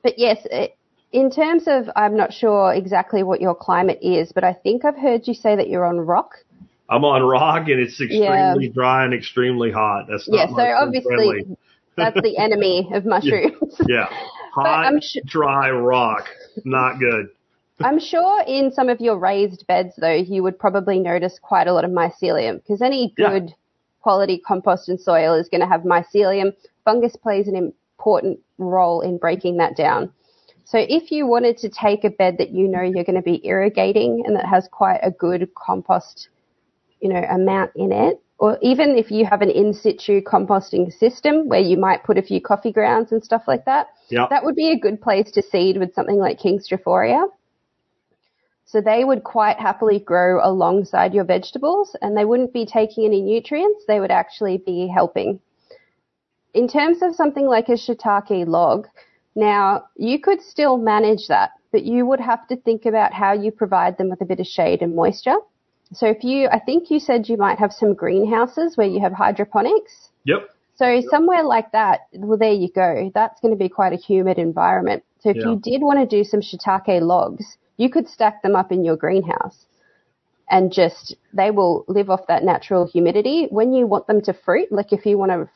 but 0.04 0.18
yes, 0.18 0.46
it, 0.50 0.76
in 1.14 1.30
terms 1.30 1.64
of, 1.68 1.88
I'm 1.94 2.16
not 2.16 2.32
sure 2.32 2.74
exactly 2.74 3.22
what 3.22 3.40
your 3.40 3.54
climate 3.54 4.00
is, 4.02 4.32
but 4.32 4.42
I 4.42 4.52
think 4.52 4.84
I've 4.84 4.96
heard 4.96 5.28
you 5.28 5.32
say 5.34 5.54
that 5.54 5.68
you're 5.68 5.86
on 5.86 5.98
rock. 6.00 6.34
I'm 6.90 7.04
on 7.04 7.22
rock 7.22 7.68
and 7.68 7.78
it's 7.80 8.00
extremely 8.00 8.66
Yeah. 8.66 8.72
dry 8.74 9.04
and 9.04 9.14
extremely 9.14 9.70
hot. 9.70 10.06
That's 10.10 10.28
not 10.28 10.36
Yeah, 10.50 10.56
so 10.56 10.62
obviously 10.84 11.14
friendly. 11.14 11.56
that's 11.96 12.20
the 12.20 12.36
enemy 12.36 12.90
of 12.92 13.04
mushrooms. 13.14 13.76
Yeah. 13.88 14.06
Hot, 14.54 14.86
I'm 14.86 15.00
su- 15.00 15.20
dry 15.24 15.70
rock. 15.70 16.26
Not 16.64 16.98
good. 17.00 17.28
I'm 17.80 17.98
sure 17.98 18.42
in 18.46 18.70
some 18.72 18.88
of 18.88 19.00
your 19.00 19.18
raised 19.18 19.66
beds, 19.66 19.94
though, 19.96 20.12
you 20.14 20.44
would 20.44 20.58
probably 20.60 21.00
notice 21.00 21.40
quite 21.42 21.66
a 21.66 21.72
lot 21.72 21.84
of 21.84 21.90
mycelium 21.90 22.56
because 22.62 22.80
any 22.82 23.12
Yeah. 23.18 23.30
good 23.30 23.54
quality 24.00 24.38
compost 24.38 24.88
and 24.88 25.00
soil 25.00 25.34
is 25.34 25.48
going 25.48 25.60
to 25.60 25.66
have 25.66 25.80
mycelium. 25.82 26.54
Fungus 26.84 27.16
plays 27.16 27.48
an 27.48 27.56
important 27.56 28.38
role 28.58 29.00
in 29.00 29.18
breaking 29.18 29.56
that 29.56 29.76
down. 29.76 30.12
So 30.64 30.78
if 30.78 31.12
you 31.12 31.26
wanted 31.26 31.58
to 31.58 31.68
take 31.68 32.04
a 32.04 32.10
bed 32.10 32.38
that 32.38 32.50
you 32.50 32.66
know 32.68 32.82
you're 32.82 33.04
going 33.04 33.16
to 33.16 33.22
be 33.22 33.44
irrigating 33.46 34.24
and 34.26 34.34
that 34.36 34.46
has 34.46 34.66
quite 34.70 35.00
a 35.02 35.10
good 35.10 35.48
compost, 35.54 36.28
you 37.00 37.10
know, 37.10 37.22
amount 37.30 37.72
in 37.76 37.92
it, 37.92 38.20
or 38.38 38.58
even 38.62 38.96
if 38.96 39.10
you 39.10 39.26
have 39.26 39.42
an 39.42 39.50
in 39.50 39.72
situ 39.72 40.22
composting 40.22 40.92
system 40.92 41.48
where 41.48 41.60
you 41.60 41.76
might 41.76 42.02
put 42.02 42.18
a 42.18 42.22
few 42.22 42.40
coffee 42.40 42.72
grounds 42.72 43.12
and 43.12 43.22
stuff 43.22 43.42
like 43.46 43.64
that, 43.66 43.88
Yeah. 44.08 44.26
that 44.30 44.44
would 44.44 44.56
be 44.56 44.70
a 44.70 44.78
good 44.78 45.00
place 45.00 45.30
to 45.32 45.42
seed 45.42 45.76
with 45.76 45.94
something 45.94 46.18
like 46.18 46.38
King 46.38 46.58
Stropharia. 46.58 47.28
So 48.64 48.80
they 48.80 49.04
would 49.04 49.22
quite 49.22 49.58
happily 49.58 49.98
grow 50.00 50.40
alongside 50.42 51.14
your 51.14 51.24
vegetables 51.24 51.94
and 52.00 52.16
they 52.16 52.24
wouldn't 52.24 52.52
be 52.52 52.66
taking 52.66 53.04
any 53.04 53.20
nutrients. 53.20 53.84
They 53.86 54.00
would 54.00 54.10
actually 54.10 54.58
be 54.58 54.88
helping. 54.88 55.40
In 56.54 56.66
terms 56.68 57.02
of 57.02 57.14
something 57.14 57.46
like 57.46 57.68
a 57.68 57.72
shiitake 57.72 58.46
log, 58.46 58.88
now 59.34 59.86
you 59.96 60.20
could 60.20 60.40
still 60.42 60.76
manage 60.78 61.28
that, 61.28 61.50
but 61.72 61.84
you 61.84 62.06
would 62.06 62.20
have 62.20 62.46
to 62.48 62.56
think 62.56 62.86
about 62.86 63.12
how 63.12 63.32
you 63.32 63.50
provide 63.50 63.98
them 63.98 64.08
with 64.10 64.20
a 64.20 64.24
bit 64.24 64.40
of 64.40 64.46
shade 64.46 64.82
and 64.82 64.94
moisture. 64.94 65.36
So 65.92 66.06
if 66.06 66.24
you, 66.24 66.48
I 66.48 66.58
think 66.60 66.90
you 66.90 66.98
said 66.98 67.28
you 67.28 67.36
might 67.36 67.58
have 67.58 67.72
some 67.72 67.94
greenhouses 67.94 68.76
where 68.76 68.86
you 68.86 69.00
have 69.00 69.12
hydroponics. 69.12 70.10
Yep. 70.24 70.50
So 70.76 71.02
somewhere 71.08 71.44
like 71.44 71.70
that, 71.72 72.00
well, 72.12 72.38
there 72.38 72.52
you 72.52 72.68
go. 72.70 73.10
That's 73.14 73.40
going 73.40 73.52
to 73.52 73.58
be 73.58 73.68
quite 73.68 73.92
a 73.92 73.96
humid 73.96 74.38
environment. 74.38 75.04
So 75.20 75.30
if 75.30 75.36
Yeah. 75.36 75.50
you 75.50 75.56
did 75.62 75.82
want 75.82 75.98
to 76.00 76.06
do 76.06 76.24
some 76.24 76.40
shiitake 76.40 77.00
logs, 77.00 77.56
you 77.76 77.90
could 77.90 78.08
stack 78.08 78.42
them 78.42 78.56
up 78.56 78.72
in 78.72 78.84
your 78.84 78.96
greenhouse 78.96 79.66
and 80.50 80.72
just, 80.72 81.14
they 81.32 81.50
will 81.50 81.84
live 81.88 82.10
off 82.10 82.26
that 82.28 82.44
natural 82.44 82.86
humidity. 82.86 83.46
When 83.50 83.72
you 83.72 83.86
want 83.86 84.06
them 84.06 84.20
to 84.22 84.32
fruit, 84.32 84.70
like 84.72 84.92
if 84.92 85.06
you 85.06 85.16
want 85.16 85.30
to 85.32 85.48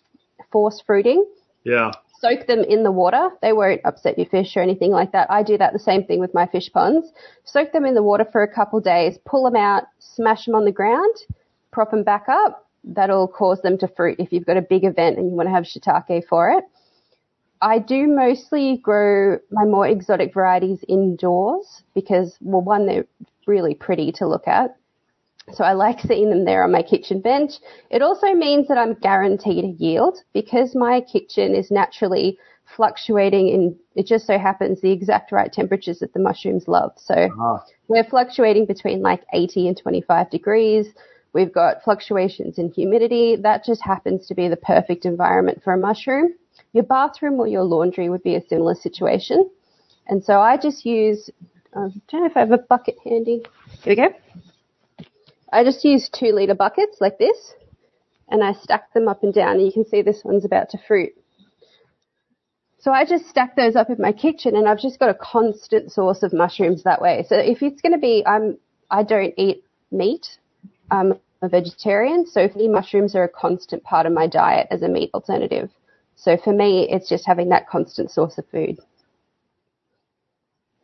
force 0.52 0.80
fruiting, 0.86 1.24
Yeah. 1.64 1.90
Soak 2.20 2.46
them 2.46 2.60
in 2.60 2.82
the 2.82 2.92
water. 2.92 3.30
They 3.42 3.52
won't 3.52 3.80
upset 3.84 4.18
your 4.18 4.26
fish 4.26 4.56
or 4.56 4.60
anything 4.60 4.90
like 4.90 5.12
that. 5.12 5.30
I 5.30 5.42
do 5.42 5.58
that 5.58 5.72
the 5.72 5.78
same 5.78 6.04
thing 6.04 6.20
with 6.20 6.34
my 6.34 6.46
fish 6.46 6.70
ponds. 6.72 7.12
Soak 7.44 7.72
them 7.72 7.84
in 7.84 7.94
the 7.94 8.02
water 8.02 8.26
for 8.30 8.42
a 8.42 8.52
couple 8.52 8.80
days, 8.80 9.18
pull 9.24 9.44
them 9.44 9.56
out, 9.56 9.84
smash 9.98 10.46
them 10.46 10.54
on 10.54 10.64
the 10.64 10.72
ground, 10.72 11.14
prop 11.70 11.90
them 11.90 12.02
back 12.02 12.26
up. 12.28 12.66
That'll 12.84 13.28
cause 13.28 13.60
them 13.62 13.78
to 13.78 13.88
fruit 13.88 14.16
if 14.18 14.32
you've 14.32 14.46
got 14.46 14.56
a 14.56 14.62
big 14.62 14.84
event 14.84 15.18
and 15.18 15.28
you 15.28 15.36
want 15.36 15.48
to 15.48 15.54
have 15.54 15.64
shiitake 15.64 16.26
for 16.28 16.50
it. 16.50 16.64
I 17.60 17.80
do 17.80 18.06
mostly 18.06 18.76
grow 18.76 19.38
my 19.50 19.64
more 19.64 19.86
exotic 19.86 20.32
varieties 20.32 20.84
indoors 20.86 21.82
because, 21.92 22.36
well, 22.40 22.62
one, 22.62 22.86
they're 22.86 23.06
really 23.46 23.74
pretty 23.74 24.12
to 24.12 24.28
look 24.28 24.46
at. 24.46 24.76
So 25.54 25.64
I 25.64 25.72
like 25.72 26.00
seeing 26.00 26.30
them 26.30 26.44
there 26.44 26.62
on 26.62 26.72
my 26.72 26.82
kitchen 26.82 27.20
bench. 27.20 27.52
It 27.90 28.02
also 28.02 28.34
means 28.34 28.68
that 28.68 28.78
I'm 28.78 28.94
guaranteed 28.94 29.64
a 29.64 29.68
yield 29.68 30.18
because 30.32 30.74
my 30.74 31.00
kitchen 31.00 31.54
is 31.54 31.70
naturally 31.70 32.38
fluctuating 32.76 33.48
in, 33.48 33.76
it 33.94 34.06
just 34.06 34.26
so 34.26 34.38
happens 34.38 34.80
the 34.80 34.90
exact 34.92 35.32
right 35.32 35.52
temperatures 35.52 36.00
that 36.00 36.12
the 36.12 36.20
mushrooms 36.20 36.68
love. 36.68 36.92
So 36.96 37.30
Ah. 37.40 37.64
we're 37.88 38.04
fluctuating 38.04 38.66
between 38.66 39.00
like 39.00 39.24
80 39.32 39.68
and 39.68 39.76
25 39.76 40.30
degrees. 40.30 40.88
We've 41.32 41.52
got 41.52 41.82
fluctuations 41.82 42.58
in 42.58 42.70
humidity. 42.72 43.36
That 43.36 43.64
just 43.64 43.82
happens 43.82 44.26
to 44.26 44.34
be 44.34 44.48
the 44.48 44.56
perfect 44.56 45.06
environment 45.06 45.62
for 45.62 45.72
a 45.72 45.78
mushroom. 45.78 46.34
Your 46.72 46.84
bathroom 46.84 47.40
or 47.40 47.46
your 47.46 47.64
laundry 47.64 48.08
would 48.10 48.22
be 48.22 48.34
a 48.34 48.46
similar 48.48 48.74
situation. 48.74 49.48
And 50.06 50.22
so 50.22 50.40
I 50.40 50.56
just 50.56 50.84
use, 50.84 51.30
um, 51.74 51.92
I 51.96 52.00
don't 52.10 52.20
know 52.22 52.26
if 52.26 52.36
I 52.36 52.40
have 52.40 52.52
a 52.52 52.58
bucket 52.58 52.96
handy. 53.04 53.42
Here 53.82 53.92
we 53.92 53.96
go. 53.96 54.14
I 55.52 55.64
just 55.64 55.84
use 55.84 56.08
two 56.08 56.32
litre 56.32 56.54
buckets 56.54 56.98
like 57.00 57.18
this 57.18 57.54
and 58.28 58.42
I 58.44 58.52
stack 58.52 58.92
them 58.92 59.08
up 59.08 59.22
and 59.22 59.32
down 59.32 59.56
and 59.56 59.66
you 59.66 59.72
can 59.72 59.86
see 59.86 60.02
this 60.02 60.22
one's 60.24 60.44
about 60.44 60.70
to 60.70 60.78
fruit. 60.86 61.12
So 62.80 62.92
I 62.92 63.04
just 63.04 63.28
stack 63.28 63.56
those 63.56 63.74
up 63.74 63.90
in 63.90 63.96
my 63.98 64.12
kitchen 64.12 64.54
and 64.54 64.68
I've 64.68 64.78
just 64.78 64.98
got 64.98 65.10
a 65.10 65.14
constant 65.14 65.90
source 65.90 66.22
of 66.22 66.32
mushrooms 66.32 66.84
that 66.84 67.00
way. 67.00 67.24
So 67.28 67.36
if 67.36 67.62
it's 67.62 67.82
going 67.82 67.92
to 67.92 67.98
be, 67.98 68.22
I'm, 68.24 68.58
I 68.90 69.02
don't 69.02 69.34
eat 69.36 69.64
meat. 69.90 70.38
I'm 70.90 71.14
a 71.42 71.48
vegetarian. 71.48 72.26
So 72.26 72.48
for 72.48 72.58
me, 72.58 72.68
mushrooms 72.68 73.14
are 73.14 73.24
a 73.24 73.28
constant 73.28 73.82
part 73.82 74.06
of 74.06 74.12
my 74.12 74.26
diet 74.26 74.68
as 74.70 74.82
a 74.82 74.88
meat 74.88 75.10
alternative. 75.12 75.70
So 76.14 76.36
for 76.36 76.52
me, 76.52 76.88
it's 76.90 77.08
just 77.08 77.26
having 77.26 77.48
that 77.48 77.68
constant 77.68 78.10
source 78.10 78.38
of 78.38 78.46
food. 78.48 78.78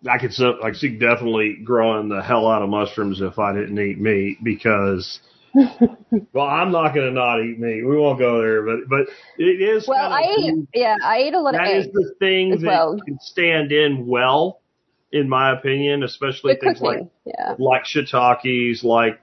I 0.08 0.18
could 0.18 0.32
so 0.32 0.62
I 0.62 0.72
see 0.72 0.90
definitely 0.98 1.56
growing 1.64 2.08
the 2.08 2.22
hell 2.22 2.46
out 2.48 2.62
of 2.62 2.68
mushrooms 2.68 3.20
if 3.20 3.38
I 3.38 3.52
didn't 3.52 3.78
eat 3.78 3.98
meat 4.00 4.38
because 4.44 5.20
well 5.54 6.46
I'm 6.46 6.72
not 6.72 6.94
gonna 6.94 7.10
not 7.12 7.40
eat 7.42 7.58
meat. 7.58 7.82
We 7.84 7.96
won't 7.96 8.18
go 8.18 8.40
there, 8.40 8.62
but 8.62 8.88
but 8.88 9.08
it 9.38 9.60
is 9.62 9.86
Well, 9.88 10.12
I 10.12 10.22
eat, 10.38 10.68
yeah, 10.74 10.96
I 11.02 11.22
eat 11.22 11.34
a 11.34 11.40
lot 11.40 11.54
of 11.54 11.60
that 11.60 11.70
is 11.76 11.86
the 11.92 12.14
thing 12.18 12.50
that 12.50 12.66
well. 12.66 12.98
can 13.06 13.18
stand 13.20 13.72
in 13.72 14.06
well, 14.06 14.60
in 15.12 15.28
my 15.28 15.52
opinion, 15.52 16.02
especially 16.02 16.54
Good 16.54 16.60
things 16.60 16.78
cooking. 16.80 17.00
like 17.04 17.10
yeah. 17.24 17.54
like 17.58 17.84
shiitakes, 17.84 18.82
like 18.84 19.20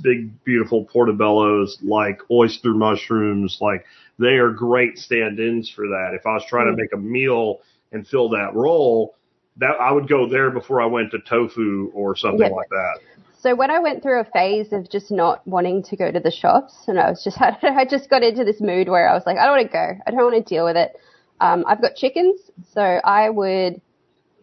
big 0.00 0.42
beautiful 0.44 0.84
portobellos, 0.86 1.76
like 1.82 2.20
oyster 2.30 2.72
mushrooms, 2.74 3.58
like 3.60 3.84
they 4.18 4.36
are 4.38 4.50
great 4.50 4.98
stand-ins 4.98 5.70
for 5.70 5.86
that. 5.88 6.10
If 6.14 6.26
I 6.26 6.34
was 6.34 6.44
trying 6.48 6.66
Mm. 6.68 6.76
to 6.76 6.82
make 6.82 6.92
a 6.92 6.96
meal 6.96 7.60
and 7.92 8.06
fill 8.06 8.28
that 8.30 8.54
role, 8.54 9.14
that 9.58 9.76
I 9.80 9.92
would 9.92 10.08
go 10.08 10.28
there 10.28 10.50
before 10.50 10.80
I 10.80 10.86
went 10.86 11.10
to 11.12 11.18
tofu 11.18 11.90
or 11.94 12.16
something 12.16 12.40
Yeah. 12.40 12.48
like 12.48 12.68
that. 12.70 12.98
So 13.40 13.54
when 13.54 13.70
I 13.70 13.78
went 13.78 14.02
through 14.02 14.20
a 14.20 14.24
phase 14.24 14.72
of 14.72 14.90
just 14.90 15.12
not 15.12 15.46
wanting 15.46 15.82
to 15.84 15.96
go 15.96 16.10
to 16.10 16.18
the 16.18 16.30
shops, 16.30 16.74
and 16.88 16.98
I 16.98 17.08
was 17.08 17.22
just, 17.22 17.40
I, 17.40 17.50
know, 17.62 17.74
I 17.76 17.84
just 17.84 18.10
got 18.10 18.22
into 18.22 18.44
this 18.44 18.60
mood 18.60 18.88
where 18.88 19.08
I 19.08 19.14
was 19.14 19.24
like, 19.26 19.38
I 19.38 19.46
don't 19.46 19.56
want 19.56 19.66
to 19.66 19.72
go. 19.72 20.00
I 20.06 20.10
don't 20.10 20.32
want 20.32 20.46
to 20.46 20.54
deal 20.54 20.64
with 20.64 20.76
it. 20.76 20.96
Um, 21.40 21.64
I've 21.68 21.80
got 21.80 21.94
chickens, 21.94 22.50
so 22.72 22.80
I 22.82 23.30
would 23.30 23.80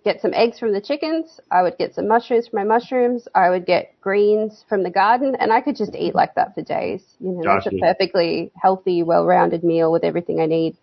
get 0.05 0.21
some 0.21 0.33
eggs 0.33 0.59
from 0.59 0.71
the 0.71 0.79
chickens. 0.79 1.41
I 1.51 1.61
would 1.61 1.77
get 1.77 1.93
some 1.93 2.07
mushrooms 2.07 2.47
from 2.47 2.59
my 2.59 2.63
mushrooms. 2.63 3.27
I 3.35 3.49
would 3.49 3.65
get 3.65 3.99
greens 3.99 4.63
from 4.69 4.83
the 4.83 4.91
garden, 4.91 5.35
and 5.39 5.51
I 5.51 5.59
could 5.59 5.75
just 5.75 5.93
eat 5.93 6.15
like 6.15 6.35
that 6.35 6.55
for 6.55 6.61
days. 6.61 7.03
You 7.19 7.31
know, 7.31 7.43
that's 7.43 7.67
a 7.67 7.71
perfectly 7.71 8.51
healthy, 8.55 9.03
well-rounded 9.03 9.63
meal 9.63 9.91
with 9.91 10.05
everything 10.05 10.39
I 10.39 10.45
need. 10.45 10.77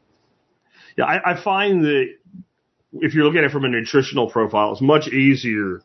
Yeah, 0.98 1.04
I, 1.06 1.32
I 1.32 1.42
find 1.42 1.82
that 1.84 2.14
if 2.94 3.14
you're 3.14 3.24
looking 3.24 3.38
at 3.38 3.44
it 3.44 3.50
from 3.52 3.64
a 3.64 3.68
nutritional 3.68 4.30
profile, 4.30 4.72
it's 4.72 4.80
much 4.80 5.08
easier 5.08 5.82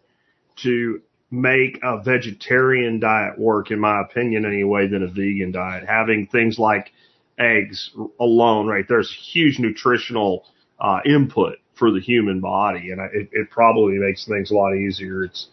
to 0.58 1.02
make 1.32 1.80
a 1.84 2.02
vegetarian 2.02 3.00
diet 3.00 3.38
work, 3.38 3.72
in 3.72 3.80
my 3.80 4.02
opinion, 4.02 4.46
anyway, 4.46 4.88
than 4.88 5.04
a 5.04 5.08
vegan 5.08 5.52
diet. 5.52 5.86
Having 5.88 6.28
things 6.28 6.58
like 6.58 6.92
eggs 7.40 7.92
alone, 8.20 8.68
right? 8.68 8.86
There's 8.88 9.12
huge 9.32 9.60
nutritional 9.60 10.46
uh, 10.80 11.00
input 11.06 11.58
for 11.76 11.92
the 11.92 12.00
human 12.00 12.40
body, 12.40 12.92
and 12.92 13.02
I, 13.02 13.06
it, 13.14 13.30
it 13.32 13.50
probably 13.52 13.98
makes 14.00 14.26
things 14.26 14.52
a 14.52 14.56
lot 14.56 14.76
easier. 14.76 15.24
It's 15.24 15.48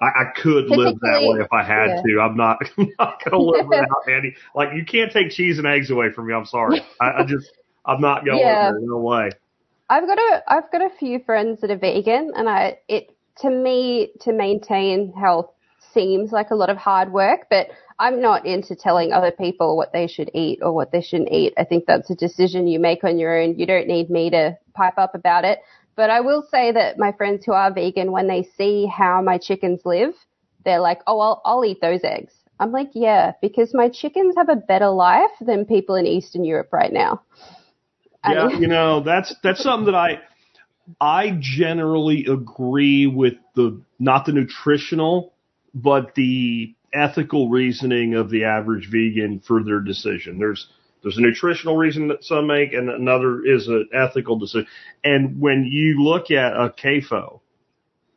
I, 0.00 0.06
I 0.06 0.24
could 0.36 0.66
live 0.70 0.98
that 1.00 1.20
way 1.22 1.40
if 1.42 1.52
I 1.52 1.62
had 1.64 1.88
yeah. 1.88 2.02
to. 2.02 2.20
I'm 2.20 2.36
not, 2.36 2.58
I'm 2.78 2.92
not 2.98 3.24
going 3.24 3.32
to 3.32 3.38
live 3.38 3.66
without 3.68 4.08
any. 4.08 4.34
Like 4.54 4.68
you 4.74 4.84
can't 4.84 5.10
take 5.10 5.30
cheese 5.30 5.58
and 5.58 5.66
eggs 5.66 5.90
away 5.90 6.12
from 6.12 6.28
me. 6.28 6.34
I'm 6.34 6.46
sorry. 6.46 6.80
I, 7.00 7.22
I 7.22 7.24
just 7.26 7.50
I'm 7.84 8.00
not 8.00 8.24
going 8.24 8.38
Yeah. 8.38 8.70
there. 8.70 8.80
No 8.80 8.98
way. 8.98 9.30
I've 9.90 10.06
got 10.06 10.18
a 10.18 10.42
I've 10.46 10.70
got 10.70 10.82
a 10.82 10.90
few 10.98 11.20
friends 11.20 11.60
that 11.60 11.70
are 11.70 11.78
vegan, 11.78 12.32
and 12.36 12.48
I 12.48 12.78
it 12.88 13.16
to 13.38 13.50
me 13.50 14.12
to 14.20 14.32
maintain 14.32 15.12
health 15.12 15.50
seems 15.92 16.32
like 16.32 16.50
a 16.50 16.54
lot 16.54 16.70
of 16.70 16.76
hard 16.76 17.12
work, 17.12 17.46
but 17.48 17.68
I'm 17.98 18.20
not 18.20 18.44
into 18.44 18.76
telling 18.76 19.12
other 19.12 19.30
people 19.30 19.76
what 19.76 19.92
they 19.92 20.06
should 20.06 20.30
eat 20.34 20.60
or 20.62 20.72
what 20.72 20.92
they 20.92 21.00
shouldn't 21.00 21.32
eat. 21.32 21.54
I 21.56 21.64
think 21.64 21.84
that's 21.86 22.10
a 22.10 22.14
decision 22.14 22.68
you 22.68 22.78
make 22.78 23.02
on 23.02 23.18
your 23.18 23.40
own. 23.40 23.58
You 23.58 23.66
don't 23.66 23.88
need 23.88 24.10
me 24.10 24.30
to 24.30 24.56
pipe 24.74 24.98
up 24.98 25.14
about 25.14 25.44
it. 25.44 25.60
But 25.96 26.10
I 26.10 26.20
will 26.20 26.46
say 26.50 26.70
that 26.70 26.98
my 26.98 27.10
friends 27.12 27.44
who 27.44 27.52
are 27.52 27.72
vegan, 27.72 28.12
when 28.12 28.28
they 28.28 28.48
see 28.56 28.86
how 28.86 29.20
my 29.22 29.38
chickens 29.38 29.80
live, 29.84 30.14
they're 30.64 30.80
like, 30.80 31.00
"Oh, 31.06 31.18
I'll, 31.18 31.42
I'll 31.44 31.64
eat 31.64 31.80
those 31.80 32.04
eggs." 32.04 32.34
I'm 32.60 32.72
like, 32.72 32.90
yeah, 32.92 33.32
because 33.40 33.72
my 33.72 33.88
chickens 33.88 34.34
have 34.36 34.48
a 34.48 34.56
better 34.56 34.88
life 34.88 35.30
than 35.40 35.64
people 35.64 35.94
in 35.94 36.06
Eastern 36.06 36.44
Europe 36.44 36.72
right 36.72 36.92
now. 36.92 37.22
Yeah, 38.26 38.48
And- 38.48 38.62
you 38.62 38.68
know 38.68 39.00
that's 39.00 39.34
that's 39.42 39.62
something 39.62 39.86
that 39.86 39.94
I 39.94 40.20
I 41.00 41.36
generally 41.38 42.26
agree 42.26 43.06
with 43.06 43.34
the 43.54 43.80
not 43.98 44.26
the 44.26 44.32
nutritional, 44.32 45.32
but 45.74 46.14
the 46.14 46.74
ethical 46.92 47.48
reasoning 47.50 48.14
of 48.14 48.30
the 48.30 48.44
average 48.44 48.88
vegan 48.90 49.40
for 49.40 49.62
their 49.62 49.80
decision. 49.80 50.38
There's 50.38 50.66
there's 51.02 51.16
a 51.18 51.20
nutritional 51.20 51.76
reason 51.76 52.08
that 52.08 52.24
some 52.24 52.46
make, 52.48 52.72
and 52.72 52.90
another 52.90 53.44
is 53.44 53.68
an 53.68 53.88
ethical 53.92 54.36
decision. 54.38 54.66
And 55.04 55.40
when 55.40 55.64
you 55.64 56.02
look 56.02 56.30
at 56.30 56.52
a 56.54 56.70
CAFO, 56.70 57.40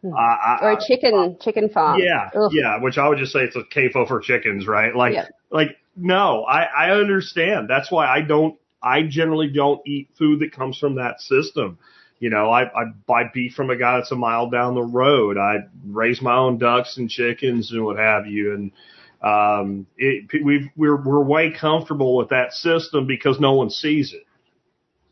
Hmm. 0.02 0.16
I, 0.16 0.20
I, 0.20 0.60
or 0.64 0.72
a 0.72 0.78
chicken 0.84 1.38
chicken 1.40 1.70
farm. 1.70 2.00
yeah, 2.00 2.32
Ugh. 2.36 2.50
yeah, 2.54 2.82
which 2.82 2.98
I 2.98 3.08
would 3.08 3.20
just 3.20 3.32
say 3.34 3.42
it's 3.42 3.56
a 3.56 3.62
CAFO 3.62 4.08
for 4.08 4.20
chickens, 4.20 4.66
right? 4.66 4.96
Like, 4.96 5.14
Yeah. 5.14 5.28
like 5.52 5.78
no, 5.96 6.44
I, 6.44 6.64
I 6.64 6.90
understand. 6.92 7.70
That's 7.70 7.92
why 7.92 8.08
I 8.08 8.22
don't, 8.22 8.58
I 8.82 9.04
generally 9.04 9.50
don't 9.50 9.82
eat 9.86 10.10
food 10.18 10.40
that 10.40 10.52
comes 10.52 10.78
from 10.78 10.96
that 10.96 11.22
system. 11.22 11.78
You 12.20 12.30
know, 12.30 12.50
I, 12.50 12.64
I 12.66 12.86
buy 13.08 13.24
beef 13.34 13.54
from 13.54 13.70
a 13.70 13.76
guy 13.76 13.98
that's 13.98 14.12
a 14.12 14.16
mile 14.16 14.50
down 14.50 14.76
the 14.76 14.82
road. 14.82 15.38
I 15.38 15.68
raise 15.86 16.22
my 16.22 16.36
own 16.36 16.58
ducks 16.58 16.98
and 16.98 17.10
chickens 17.10 17.72
and 17.72 17.84
what 17.84 17.98
have 17.98 18.28
you. 18.28 18.54
And, 18.54 18.72
um, 19.24 19.88
it, 19.98 20.30
we've, 20.44 20.70
we're, 20.76 21.02
we're 21.02 21.24
way 21.24 21.52
comfortable 21.52 22.16
with 22.16 22.30
that 22.30 22.54
system 22.54 23.08
because 23.08 23.40
no 23.40 23.54
one 23.54 23.70
sees 23.70 24.14
it. 24.14 24.24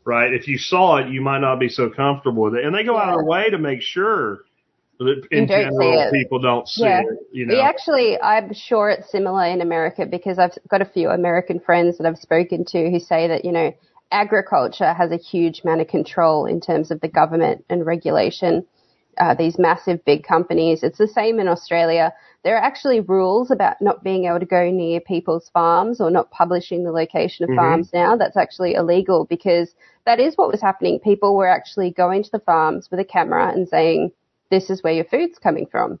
Right? 0.04 0.32
If 0.32 0.48
you 0.48 0.56
saw 0.56 0.96
it, 0.96 1.10
you 1.10 1.20
might 1.20 1.40
not 1.40 1.60
be 1.60 1.68
so 1.68 1.90
comfortable 1.90 2.44
with 2.44 2.54
it. 2.54 2.64
And 2.64 2.74
they 2.74 2.84
go 2.84 2.96
out 2.96 3.10
of 3.10 3.16
their 3.16 3.24
way 3.24 3.50
to 3.50 3.58
make 3.58 3.82
sure 3.82 4.40
in 5.00 5.16
You 5.30 5.46
don't 5.46 5.48
see 5.48 5.62
general 5.62 6.10
people 6.12 6.38
don't 6.38 6.68
see 6.68 6.82
Yeah. 6.84 7.00
it. 7.00 7.26
You 7.32 7.46
know? 7.46 7.54
We 7.54 7.60
actually, 7.60 8.20
I'm 8.20 8.52
sure 8.52 8.90
it's 8.90 9.10
similar 9.10 9.44
in 9.46 9.60
America 9.60 10.06
because 10.06 10.38
I've 10.38 10.56
got 10.68 10.82
a 10.82 10.84
few 10.84 11.08
American 11.08 11.58
friends 11.60 11.98
that 11.98 12.06
I've 12.06 12.18
spoken 12.18 12.64
to 12.66 12.90
who 12.90 13.00
say 13.00 13.28
that, 13.28 13.44
you 13.44 13.52
know, 13.52 13.72
agriculture 14.12 14.92
has 14.92 15.12
a 15.12 15.16
huge 15.16 15.62
amount 15.64 15.80
of 15.80 15.88
control 15.88 16.46
in 16.46 16.60
terms 16.60 16.90
of 16.90 17.00
the 17.00 17.08
government 17.08 17.64
and 17.70 17.86
regulation. 17.86 18.66
Uh, 19.18 19.34
these 19.34 19.58
massive 19.58 20.02
big 20.04 20.22
companies. 20.22 20.82
It's 20.82 20.96
the 20.96 21.08
same 21.08 21.40
in 21.40 21.48
Australia. 21.48 22.12
There 22.42 22.56
are 22.56 22.62
actually 22.62 23.00
rules 23.00 23.50
about 23.50 23.76
not 23.82 24.02
being 24.02 24.24
able 24.24 24.40
to 24.40 24.46
go 24.46 24.70
near 24.70 25.00
people's 25.00 25.50
farms 25.52 26.00
or 26.00 26.10
not 26.10 26.30
publishing 26.30 26.84
the 26.84 26.92
location 26.92 27.44
of 27.44 27.50
Mhm. 27.50 27.56
farms 27.56 27.90
now. 27.92 28.16
That's 28.16 28.36
actually 28.36 28.74
illegal 28.74 29.26
because 29.26 29.74
that 30.06 30.20
is 30.20 30.38
what 30.38 30.50
was 30.50 30.62
happening. 30.62 31.00
People 31.00 31.36
were 31.36 31.48
actually 31.48 31.90
going 31.90 32.22
to 32.22 32.30
the 32.30 32.38
farms 32.38 32.90
with 32.90 33.00
a 33.00 33.04
camera 33.04 33.48
and 33.48 33.68
saying, 33.68 34.12
this 34.50 34.70
is 34.70 34.82
where 34.82 34.92
your 34.92 35.04
food's 35.04 35.38
coming 35.38 35.66
from 35.66 35.98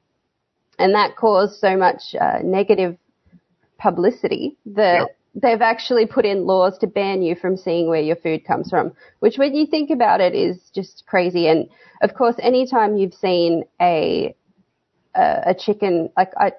and 0.80 0.94
that 0.94 1.14
caused 1.16 1.60
so 1.60 1.76
much 1.76 2.14
uh, 2.18 2.38
negative 2.42 2.96
publicity 3.78 4.56
that 4.66 5.00
Yep. 5.00 5.16
they've 5.42 5.62
actually 5.62 6.06
put 6.06 6.24
in 6.24 6.46
laws 6.46 6.78
to 6.78 6.86
ban 6.86 7.22
you 7.22 7.34
from 7.34 7.56
seeing 7.56 7.88
where 7.88 8.00
your 8.00 8.16
food 8.16 8.44
comes 8.44 8.70
from. 8.70 8.92
Which, 9.20 9.36
when 9.38 9.54
you 9.54 9.66
think 9.66 9.90
about 9.90 10.20
it, 10.20 10.34
is 10.34 10.70
just 10.74 11.04
crazy. 11.06 11.48
And 11.48 11.68
of 12.02 12.14
course, 12.14 12.36
anytime 12.40 12.96
you've 12.96 13.14
seen 13.14 13.64
a 13.80 14.34
a, 15.14 15.42
a 15.48 15.54
chicken, 15.54 16.10
like 16.16 16.32
I. 16.36 16.52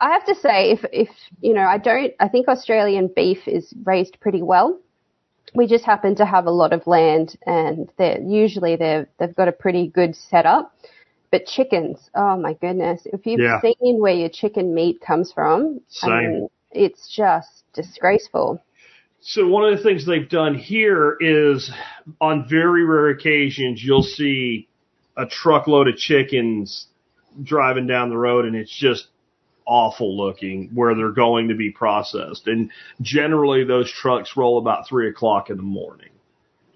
I 0.00 0.10
have 0.12 0.24
to 0.26 0.34
say, 0.36 0.70
if, 0.70 0.84
if, 0.92 1.08
you 1.40 1.52
know, 1.52 1.62
I 1.64 1.76
don't, 1.76 2.14
I 2.20 2.28
think 2.28 2.46
Australian 2.46 3.10
beef 3.14 3.48
is 3.48 3.74
raised 3.84 4.18
pretty 4.20 4.40
well. 4.40 4.78
We 5.54 5.66
just 5.66 5.84
happen 5.84 6.14
to 6.16 6.24
have 6.24 6.46
a 6.46 6.52
lot 6.52 6.72
of 6.72 6.86
land 6.86 7.36
and 7.46 7.90
they're, 7.98 8.20
usually 8.22 8.76
they're, 8.76 9.08
they've 9.18 9.34
got 9.34 9.48
a 9.48 9.52
pretty 9.52 9.88
good 9.88 10.14
setup. 10.14 10.72
But 11.32 11.46
chickens, 11.46 12.10
oh 12.14 12.36
my 12.36 12.52
goodness. 12.52 13.06
If 13.06 13.26
you've 13.26 13.40
Yeah. 13.40 13.60
seen 13.62 14.00
where 14.00 14.12
your 14.14 14.28
chicken 14.28 14.74
meat 14.74 15.00
comes 15.00 15.32
from, 15.32 15.80
I 16.02 16.08
Same. 16.08 16.32
mean, 16.32 16.48
it's 16.70 17.08
just 17.08 17.64
disgraceful. 17.72 18.62
So 19.20 19.48
one 19.48 19.64
of 19.64 19.76
the 19.76 19.82
things 19.82 20.04
they've 20.04 20.28
done 20.28 20.54
here 20.54 21.16
is 21.20 21.72
on 22.20 22.46
very 22.48 22.84
rare 22.84 23.08
occasions 23.08 23.82
you'll 23.82 24.02
see 24.02 24.68
a 25.16 25.24
truckload 25.24 25.88
of 25.88 25.96
chickens 25.96 26.88
driving 27.42 27.86
down 27.86 28.10
the 28.10 28.18
road 28.18 28.44
and 28.44 28.54
it's 28.54 28.74
just 28.74 29.08
awful 29.64 30.16
looking 30.16 30.68
where 30.74 30.94
they're 30.94 31.12
going 31.12 31.48
to 31.48 31.54
be 31.54 31.70
processed. 31.70 32.46
And 32.46 32.70
generally 33.00 33.64
those 33.64 33.90
trucks 33.90 34.36
roll 34.36 34.58
about 34.58 34.86
three 34.86 35.08
o'clock 35.08 35.48
in 35.48 35.56
the 35.56 35.62
morning. 35.62 36.10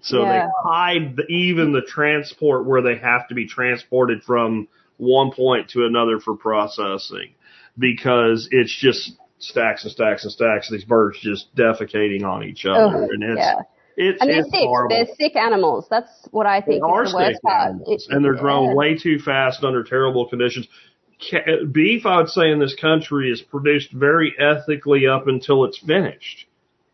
So 0.07 0.23
Yeah. 0.23 0.45
they 0.45 0.49
hide 0.63 1.15
the, 1.17 1.25
even 1.27 1.73
the 1.73 1.81
transport 1.81 2.65
where 2.65 2.81
they 2.81 2.97
have 2.97 3.27
to 3.27 3.35
be 3.35 3.45
transported 3.45 4.23
from 4.23 4.67
one 4.97 5.31
point 5.31 5.69
to 5.71 5.85
another 5.85 6.19
for 6.19 6.35
processing 6.35 7.35
because 7.77 8.47
it's 8.51 8.75
just 8.75 9.11
stacks 9.39 9.83
and 9.83 9.91
stacks 9.91 10.23
and 10.23 10.31
stacks 10.31 10.69
of 10.69 10.73
these 10.73 10.85
birds 10.85 11.19
just 11.21 11.53
defecating 11.55 12.23
on 12.23 12.43
each 12.43 12.65
other. 12.65 13.03
Ugh, 13.03 13.09
and 13.11 13.23
it's, 13.23 13.37
yeah. 13.37 13.61
it's, 13.97 14.21
And 14.21 14.29
they're 14.29 14.39
it's 14.39 14.49
sick. 14.49 14.61
horrible. 14.61 14.95
They're 14.95 15.15
sick 15.15 15.35
animals. 15.35 15.85
That's 15.89 16.09
what 16.31 16.45
I 16.47 16.61
think. 16.61 16.81
They 16.81 16.89
are 16.89 17.03
the 17.03 17.33
sick 17.35 17.51
animals, 17.51 18.07
and 18.09 18.23
they're 18.23 18.33
grown 18.35 18.69
yeah. 18.69 18.75
way 18.75 18.97
too 18.97 19.19
fast 19.19 19.63
under 19.63 19.83
terrible 19.83 20.27
conditions. 20.27 20.67
Beef, 21.71 22.05
I 22.05 22.17
would 22.17 22.29
say, 22.29 22.51
in 22.51 22.59
this 22.59 22.75
country 22.75 23.31
is 23.31 23.41
produced 23.41 23.91
very 23.91 24.33
ethically 24.39 25.07
up 25.07 25.27
until 25.27 25.65
it's 25.65 25.79
finished. 25.79 26.45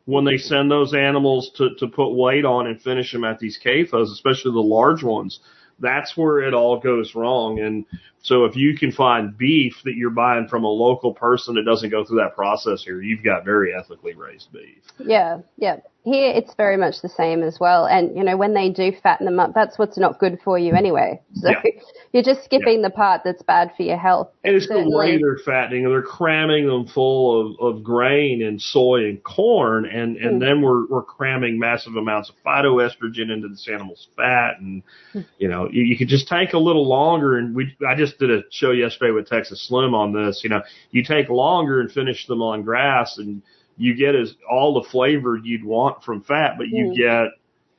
When 0.06 0.26
they 0.26 0.38
send 0.38 0.70
those 0.70 0.94
animals 0.94 1.52
to, 1.58 1.76
to 1.76 1.88
put 1.88 2.14
weight 2.14 2.46
on 2.46 2.68
and 2.68 2.82
finish 2.82 3.12
them 3.12 3.24
at 3.24 3.40
these 3.40 3.60
CAFOs, 3.64 4.12
especially 4.12 4.52
the 4.52 4.60
large 4.60 5.02
ones, 5.04 5.40
that's 5.80 6.18
where 6.18 6.42
it 6.42 6.54
all 6.54 6.80
goes 6.80 7.16
wrong. 7.16 7.60
And 7.60 7.86
so 8.24 8.46
if 8.46 8.56
you 8.56 8.76
can 8.78 8.92
find 8.92 9.38
beef 9.38 9.76
that 9.84 9.96
you're 9.96 10.10
buying 10.10 10.48
from 10.48 10.64
a 10.64 10.70
local 10.70 11.14
person 11.14 11.56
that 11.56 11.66
doesn't 11.66 11.90
go 11.90 12.04
through 12.06 12.18
that 12.20 12.36
process 12.36 12.82
here, 12.84 13.02
you've 13.02 13.24
got 13.24 13.44
very 13.46 13.74
ethically 13.76 14.14
raised 14.16 14.52
beef. 14.54 14.82
Yeah, 14.98 15.40
yeah. 15.58 15.78
Here 16.06 16.34
it's 16.36 16.54
very 16.56 16.76
much 16.76 17.02
the 17.02 17.08
same 17.08 17.44
as 17.44 17.60
well. 17.62 17.86
And 17.86 18.18
you 18.18 18.24
know, 18.26 18.36
when 18.36 18.54
they 18.54 18.70
do 18.70 18.92
fatten 19.02 19.26
them 19.26 19.40
up, 19.40 19.54
that's 19.54 19.78
what's 19.80 19.98
not 19.98 20.20
good 20.20 20.38
for 20.44 20.60
you 20.60 20.74
anyway. 20.74 21.22
So 21.36 21.50
Yeah. 21.50 21.62
you're 22.12 22.24
just 22.24 22.44
skipping 22.44 22.82
the 22.82 22.90
part 22.90 23.22
that's 23.24 23.42
bad 23.42 23.72
for 23.78 23.84
your 23.84 23.98
health. 23.98 24.30
And 24.44 24.54
it's 24.56 24.68
the 24.68 24.84
way 24.86 25.18
they're 25.18 25.38
fattening. 25.46 25.84
They're 25.88 26.02
cramming 26.02 26.68
them 26.68 26.88
full 26.88 27.56
of, 27.58 27.78
of 27.78 27.84
grain 27.84 28.44
and 28.44 28.62
soy 28.62 29.06
and 29.06 29.24
corn, 29.24 29.86
and, 29.86 30.18
and 30.18 30.34
Hmm. 30.34 30.40
then 30.40 30.62
we're 30.62 30.88
we're 30.88 31.04
cramming 31.04 31.58
massive 31.58 31.96
amounts 31.96 32.30
of 32.30 32.36
phytoestrogen 32.46 33.32
into 33.32 33.48
this 33.48 33.68
animal's 33.70 34.08
fat, 34.18 34.60
and 34.60 34.84
Hmm. 35.14 35.22
you 35.38 35.48
know 35.48 35.70
you, 35.72 35.84
you 35.84 35.98
could 35.98 36.10
just 36.10 36.28
take 36.28 36.52
a 36.54 36.60
little 36.60 36.86
longer. 36.88 37.38
And 37.38 37.56
we 37.56 37.76
I 37.88 37.96
just 37.96 38.13
did 38.20 38.32
a 38.32 38.44
show 38.52 38.72
yesterday 38.72 39.12
with 39.12 39.28
Texas 39.28 39.68
Slim 39.68 39.94
on 39.94 40.14
this. 40.14 40.42
You 40.44 40.50
know, 40.50 40.62
you 40.92 41.04
take 41.04 41.30
longer 41.30 41.80
and 41.80 41.92
finish 41.92 42.26
them 42.28 42.42
on 42.42 42.64
grass, 42.64 43.18
and 43.18 43.42
you 43.78 43.96
get 43.96 44.16
as 44.16 44.34
all 44.50 44.76
the 44.76 44.88
flavor 44.90 45.38
you'd 45.38 45.64
want 45.64 46.04
from 46.04 46.22
fat, 46.22 46.56
but 46.58 46.68
you 46.68 46.88
Hmm. 46.88 46.94
get 46.94 47.28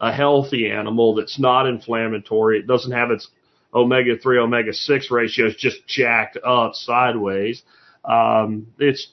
a 0.00 0.12
healthy 0.12 0.70
animal 0.70 1.14
that's 1.14 1.38
not 1.38 1.66
inflammatory. 1.66 2.58
It 2.58 2.66
doesn't 2.66 2.92
have 2.92 3.10
its 3.10 3.28
omega 3.72 4.16
three, 4.18 4.38
omega 4.38 4.72
six 4.72 5.10
ratios 5.10 5.54
just 5.56 5.86
jacked 5.86 6.36
up 6.44 6.74
sideways. 6.74 7.62
Um, 8.04 8.66
it's 8.78 9.08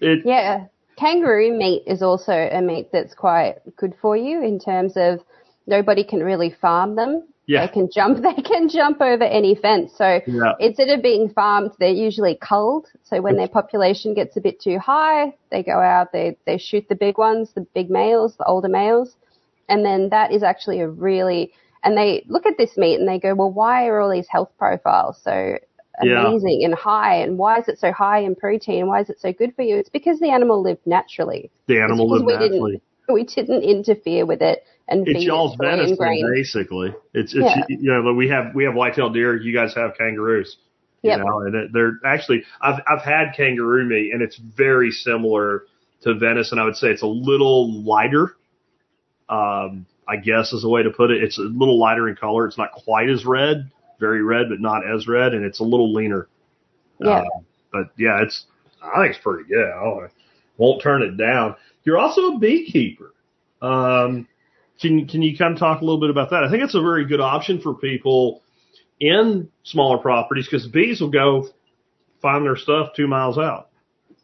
it 0.00 0.24
Yeah. 0.24 0.66
Kangaroo 0.96 1.52
meat 1.56 1.84
is 1.86 2.02
also 2.02 2.32
a 2.32 2.60
meat 2.60 2.88
that's 2.92 3.14
quite 3.14 3.56
good 3.76 3.94
for 4.02 4.16
you 4.16 4.42
in 4.42 4.58
terms 4.58 4.96
of 4.96 5.20
nobody 5.66 6.04
can 6.04 6.22
really 6.22 6.50
farm 6.50 6.94
them. 6.94 7.22
Yeah. 7.50 7.66
They 7.66 7.72
can 7.72 7.88
jump 7.92 8.22
they 8.28 8.40
can 8.42 8.68
jump 8.68 9.00
over 9.00 9.24
any 9.24 9.54
fence. 9.56 9.92
So 9.96 10.20
Yeah. 10.26 10.52
instead 10.60 10.88
of 10.94 11.02
being 11.02 11.28
farmed, 11.30 11.72
they're 11.80 12.00
usually 12.08 12.36
culled. 12.40 12.86
So 13.02 13.20
when 13.20 13.36
their 13.36 13.48
population 13.48 14.14
gets 14.14 14.36
a 14.36 14.40
bit 14.40 14.60
too 14.60 14.78
high, 14.78 15.34
they 15.50 15.62
go 15.64 15.78
out, 15.80 16.12
they 16.12 16.36
they 16.46 16.58
shoot 16.58 16.84
the 16.88 16.94
big 17.06 17.18
ones, 17.18 17.52
the 17.54 17.66
big 17.74 17.90
males, 17.90 18.36
the 18.36 18.44
older 18.44 18.68
males. 18.68 19.16
And 19.68 19.84
then 19.84 20.10
that 20.10 20.32
is 20.32 20.42
actually 20.52 20.78
a 20.80 20.88
really 20.88 21.52
and 21.82 21.96
they 21.96 22.24
look 22.28 22.46
at 22.46 22.58
this 22.58 22.76
meat 22.76 23.00
and 23.00 23.08
they 23.08 23.18
go, 23.18 23.34
Well, 23.34 23.50
why 23.60 23.86
are 23.88 23.98
all 24.00 24.10
these 24.16 24.28
health 24.36 24.52
profiles 24.56 25.16
so 25.28 25.34
Yeah. 26.02 26.28
amazing 26.28 26.60
and 26.66 26.74
high 26.74 27.16
and 27.24 27.36
why 27.36 27.58
is 27.60 27.66
it 27.72 27.78
so 27.84 27.90
high 27.92 28.20
in 28.28 28.34
protein? 28.36 28.86
Why 28.90 29.00
is 29.00 29.10
it 29.10 29.18
so 29.20 29.32
good 29.40 29.52
for 29.56 29.62
you? 29.68 29.74
It's 29.76 29.90
because 29.98 30.18
the 30.20 30.30
animal 30.38 30.58
lived 30.68 30.86
naturally. 30.86 31.42
the 31.66 31.80
animal 31.86 32.06
lived 32.08 32.26
we 32.26 32.32
naturally. 32.34 32.72
didn't 32.72 32.82
we 33.18 33.24
didn't 33.24 33.62
interfere 33.74 34.24
with 34.32 34.40
it 34.52 34.58
and 34.90 35.06
It's 35.08 35.24
y'all's 35.24 35.56
venison, 35.60 35.96
basically. 36.34 36.94
It's 37.14 37.34
it's 37.34 37.44
Yeah. 37.44 37.64
you 37.68 37.92
know 37.92 38.12
we 38.12 38.28
have 38.28 38.54
we 38.54 38.64
have 38.64 38.74
white-tailed 38.74 39.14
deer. 39.14 39.36
You 39.40 39.54
guys 39.54 39.74
have 39.74 39.96
kangaroos. 39.96 40.56
You 41.02 41.16
know, 41.16 41.40
and 41.40 41.54
it, 41.54 41.72
they're 41.72 41.98
actually 42.04 42.44
I've 42.60 42.80
I've 42.86 43.02
had 43.02 43.32
kangaroo 43.34 43.86
meat, 43.86 44.12
and 44.12 44.20
it's 44.20 44.36
very 44.36 44.90
similar 44.90 45.64
to 46.02 46.14
venison. 46.14 46.58
I 46.58 46.64
would 46.64 46.76
say 46.76 46.88
it's 46.88 47.02
a 47.02 47.06
little 47.06 47.82
lighter. 47.82 48.36
Um, 49.28 49.86
I 50.08 50.16
guess 50.16 50.52
is 50.52 50.64
a 50.64 50.68
way 50.68 50.82
to 50.82 50.90
put 50.90 51.10
it. 51.10 51.22
It's 51.22 51.38
a 51.38 51.42
little 51.42 51.78
lighter 51.78 52.08
in 52.08 52.16
color. 52.16 52.46
It's 52.46 52.58
not 52.58 52.72
quite 52.72 53.08
as 53.08 53.24
red, 53.24 53.70
very 54.00 54.22
red, 54.22 54.48
but 54.50 54.60
not 54.60 54.82
as 54.86 55.06
red, 55.06 55.32
and 55.34 55.44
it's 55.44 55.60
a 55.60 55.64
little 55.64 55.94
leaner. 55.94 56.28
Yeah. 56.98 57.20
Uh, 57.22 57.24
but 57.72 57.90
yeah, 57.96 58.22
it's 58.22 58.44
I 58.82 59.02
think 59.02 59.14
it's 59.14 59.22
pretty 59.22 59.48
good. 59.48 59.70
I 59.70 60.08
won't 60.58 60.82
turn 60.82 61.02
it 61.02 61.16
down. 61.16 61.54
You're 61.84 61.98
also 61.98 62.34
a 62.34 62.38
beekeeper. 62.38 63.14
Um, 63.62 64.26
can 64.80 65.06
can 65.06 65.22
you 65.22 65.36
kind 65.36 65.54
of 65.54 65.58
talk 65.58 65.80
a 65.80 65.84
little 65.84 66.00
bit 66.00 66.10
about 66.10 66.30
that? 66.30 66.44
I 66.44 66.50
think 66.50 66.62
it's 66.62 66.74
a 66.74 66.80
very 66.80 67.06
good 67.06 67.20
option 67.20 67.60
for 67.60 67.74
people 67.74 68.42
in 68.98 69.48
smaller 69.62 69.98
properties 69.98 70.46
because 70.46 70.66
bees 70.66 71.00
will 71.00 71.10
go 71.10 71.48
find 72.20 72.44
their 72.44 72.56
stuff 72.56 72.90
two 72.94 73.06
miles 73.06 73.38
out. 73.38 73.68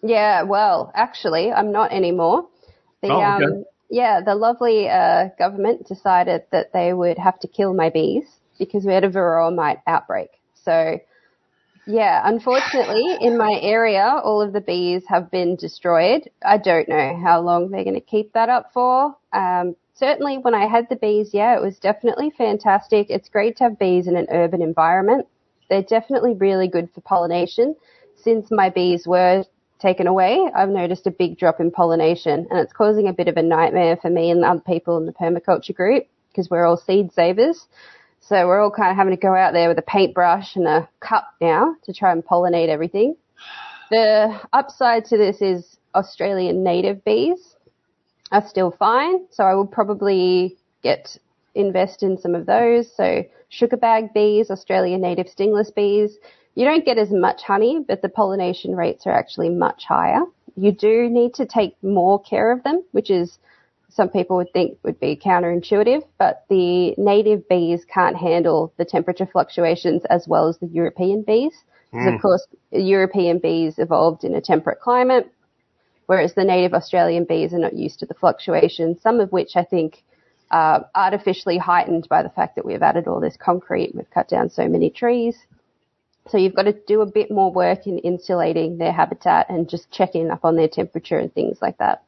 Yeah, 0.02 0.42
well, 0.42 0.92
actually, 0.94 1.52
I'm 1.52 1.72
not 1.72 1.92
anymore. 1.92 2.48
The, 3.02 3.09
Oh, 3.09 3.20
okay. 3.20 3.44
um, 3.44 3.64
yeah, 3.88 4.20
the 4.20 4.34
lovely 4.34 4.88
uh, 4.88 5.28
government 5.38 5.86
decided 5.86 6.44
that 6.52 6.72
they 6.72 6.92
would 6.92 7.18
have 7.18 7.38
to 7.40 7.48
kill 7.48 7.72
my 7.74 7.90
bees 7.90 8.24
because 8.59 8.84
we 8.84 8.92
had 8.92 9.04
a 9.04 9.11
varroa 9.11 9.54
mite 9.54 9.78
outbreak. 9.86 10.28
So, 10.54 10.98
yeah, 11.86 12.20
unfortunately, 12.24 13.16
in 13.20 13.38
my 13.38 13.59
area, 13.62 14.20
all 14.22 14.42
of 14.42 14.52
the 14.52 14.61
bees 14.61 15.04
have 15.09 15.30
been 15.30 15.57
destroyed. 15.57 16.28
I 16.44 16.59
don't 16.59 16.88
know 16.88 17.18
how 17.22 17.40
long 17.40 17.70
they're 17.70 17.84
going 17.84 17.94
to 17.94 18.00
keep 18.00 18.32
that 18.32 18.48
up 18.48 18.72
for. 18.74 19.16
Um, 19.32 19.76
certainly, 19.99 20.38
when 20.38 20.55
I 20.55 20.66
had 20.66 20.88
the 20.88 20.97
bees, 20.97 21.30
yeah, 21.32 21.57
it 21.57 21.62
was 21.62 21.78
definitely 21.78 22.30
fantastic. 22.30 23.09
It's 23.11 23.28
great 23.28 23.57
to 23.57 23.64
have 23.64 23.78
bees 23.78 24.07
in 24.07 24.16
an 24.16 24.26
urban 24.30 24.62
environment. 24.62 25.26
They're 25.68 25.82
definitely 25.82 26.34
really 26.34 26.68
good 26.68 26.88
for 26.94 27.01
pollination. 27.01 27.74
Since 28.22 28.51
my 28.51 28.70
bees 28.70 29.07
were 29.07 29.44
taken 29.78 30.07
away, 30.07 30.49
I've 30.55 30.68
noticed 30.68 31.07
a 31.07 31.11
big 31.11 31.38
drop 31.38 31.61
in 31.61 31.70
pollination, 31.70 32.47
and 32.51 32.59
it's 32.61 32.72
causing 32.72 33.09
a 33.09 33.12
bit 33.12 33.28
of 33.28 33.36
a 33.36 33.42
nightmare 33.42 33.97
for 33.97 34.11
me 34.11 34.30
and 34.30 34.44
other 34.44 34.61
people 34.61 34.97
in 34.99 35.07
the 35.07 35.12
permaculture 35.12 35.74
group 35.74 36.07
because 36.28 36.51
we're 36.51 36.64
all 36.64 36.76
seed 36.76 37.12
savers. 37.12 37.66
So 38.20 38.47
we're 38.47 38.61
all 38.61 38.70
kind 38.70 38.90
of 38.90 38.97
having 38.97 39.14
to 39.14 39.20
go 39.20 39.34
out 39.34 39.53
there 39.53 39.68
with 39.68 39.78
a 39.78 39.82
paintbrush 39.82 40.57
and 40.57 40.66
a 40.66 40.88
cup 41.01 41.32
now 41.40 41.76
to 41.84 41.92
try 41.92 42.12
and 42.12 42.24
pollinate 42.24 42.68
everything. 42.68 43.16
The 43.90 44.40
upside 44.53 45.05
to 45.07 45.16
this 45.16 45.40
is 45.40 45.78
Australian 45.94 46.64
native 46.64 47.05
bees 47.05 47.55
are 48.33 48.47
still 48.47 48.70
fine, 48.70 49.27
so 49.31 49.45
I 49.45 49.55
will 49.55 49.66
probably 49.66 50.57
get 50.83 51.18
invest 51.55 52.03
in 52.03 52.18
some 52.18 52.35
of 52.35 52.47
those. 52.47 52.95
So 52.95 53.24
sugar 53.49 53.77
bag 53.77 54.12
bees, 54.12 54.51
Australian 54.51 55.01
native 55.01 55.29
stingless 55.29 55.70
bees. 55.70 56.18
You 56.55 56.64
don't 56.64 56.85
get 56.85 56.99
as 56.99 57.11
much 57.11 57.43
honey, 57.43 57.85
but 57.87 58.03
the 58.03 58.09
pollination 58.09 58.77
rates 58.77 59.07
are 59.07 59.12
actually 59.12 59.51
much 59.51 59.85
higher. 59.85 60.22
You 60.57 60.72
do 60.72 61.09
need 61.09 61.35
to 61.35 61.47
take 61.47 61.77
more 61.83 62.20
care 62.22 62.53
of 62.53 62.62
them, 62.62 62.83
which 62.93 63.11
is 63.11 63.39
some 63.91 64.09
people 64.09 64.37
would 64.37 64.53
think 64.53 64.79
would 64.83 65.01
be 65.01 65.16
counterintuitive, 65.16 66.03
but 66.18 66.45
the 66.49 66.95
native 66.99 67.49
bees 67.49 67.85
can't 67.93 68.16
handle 68.16 68.72
the 68.77 68.85
temperature 68.85 69.27
fluctuations 69.27 70.05
as 70.07 70.27
well 70.29 70.49
as 70.49 70.59
the 70.59 70.66
European 70.66 71.22
bees. 71.22 71.55
Because 71.91 72.07
of 72.09 72.14
hmm. 72.14 72.20
course, 72.20 72.47
European 72.72 73.39
bees 73.39 73.79
evolved 73.79 74.24
in 74.24 74.35
a 74.35 74.41
temperate 74.41 74.81
climate, 74.81 75.31
whereas 76.07 76.34
the 76.34 76.44
native 76.44 76.74
Australian 76.74 77.24
bees 77.24 77.52
are 77.52 77.59
not 77.59 77.74
used 77.74 77.98
to 78.00 78.07
the 78.07 78.14
fluctuations, 78.14 79.00
some 79.02 79.20
of 79.20 79.32
which 79.32 79.57
I 79.57 79.64
think 79.64 80.02
are 80.50 80.88
artificially 80.94 81.59
heightened 81.59 82.09
by 82.09 82.22
the 82.22 82.30
fact 82.30 82.57
that 82.57 82.64
we've 82.64 82.82
added 82.82 83.07
all 83.07 83.20
this 83.20 83.36
concrete, 83.36 83.90
and 83.90 83.96
we've 83.96 84.11
cut 84.11 84.28
down 84.28 84.48
so 84.48 84.68
many 84.68 84.90
trees. 84.90 85.36
So 86.28 86.38
you've 86.38 86.54
got 86.54 86.64
to 86.64 86.72
do 86.72 87.02
a 87.02 87.07
bit 87.07 87.30
more 87.30 87.52
work 87.52 87.86
in 87.86 87.98
insulating 87.98 88.78
their 88.78 88.92
habitat 88.92 89.48
and 89.48 89.68
just 89.68 89.90
checking 89.90 90.30
up 90.30 90.44
on 90.44 90.57
their 90.57 90.68
temperature 90.68 91.18
and 91.18 91.32
things 91.32 91.59
like 91.62 91.78
that. 91.78 92.02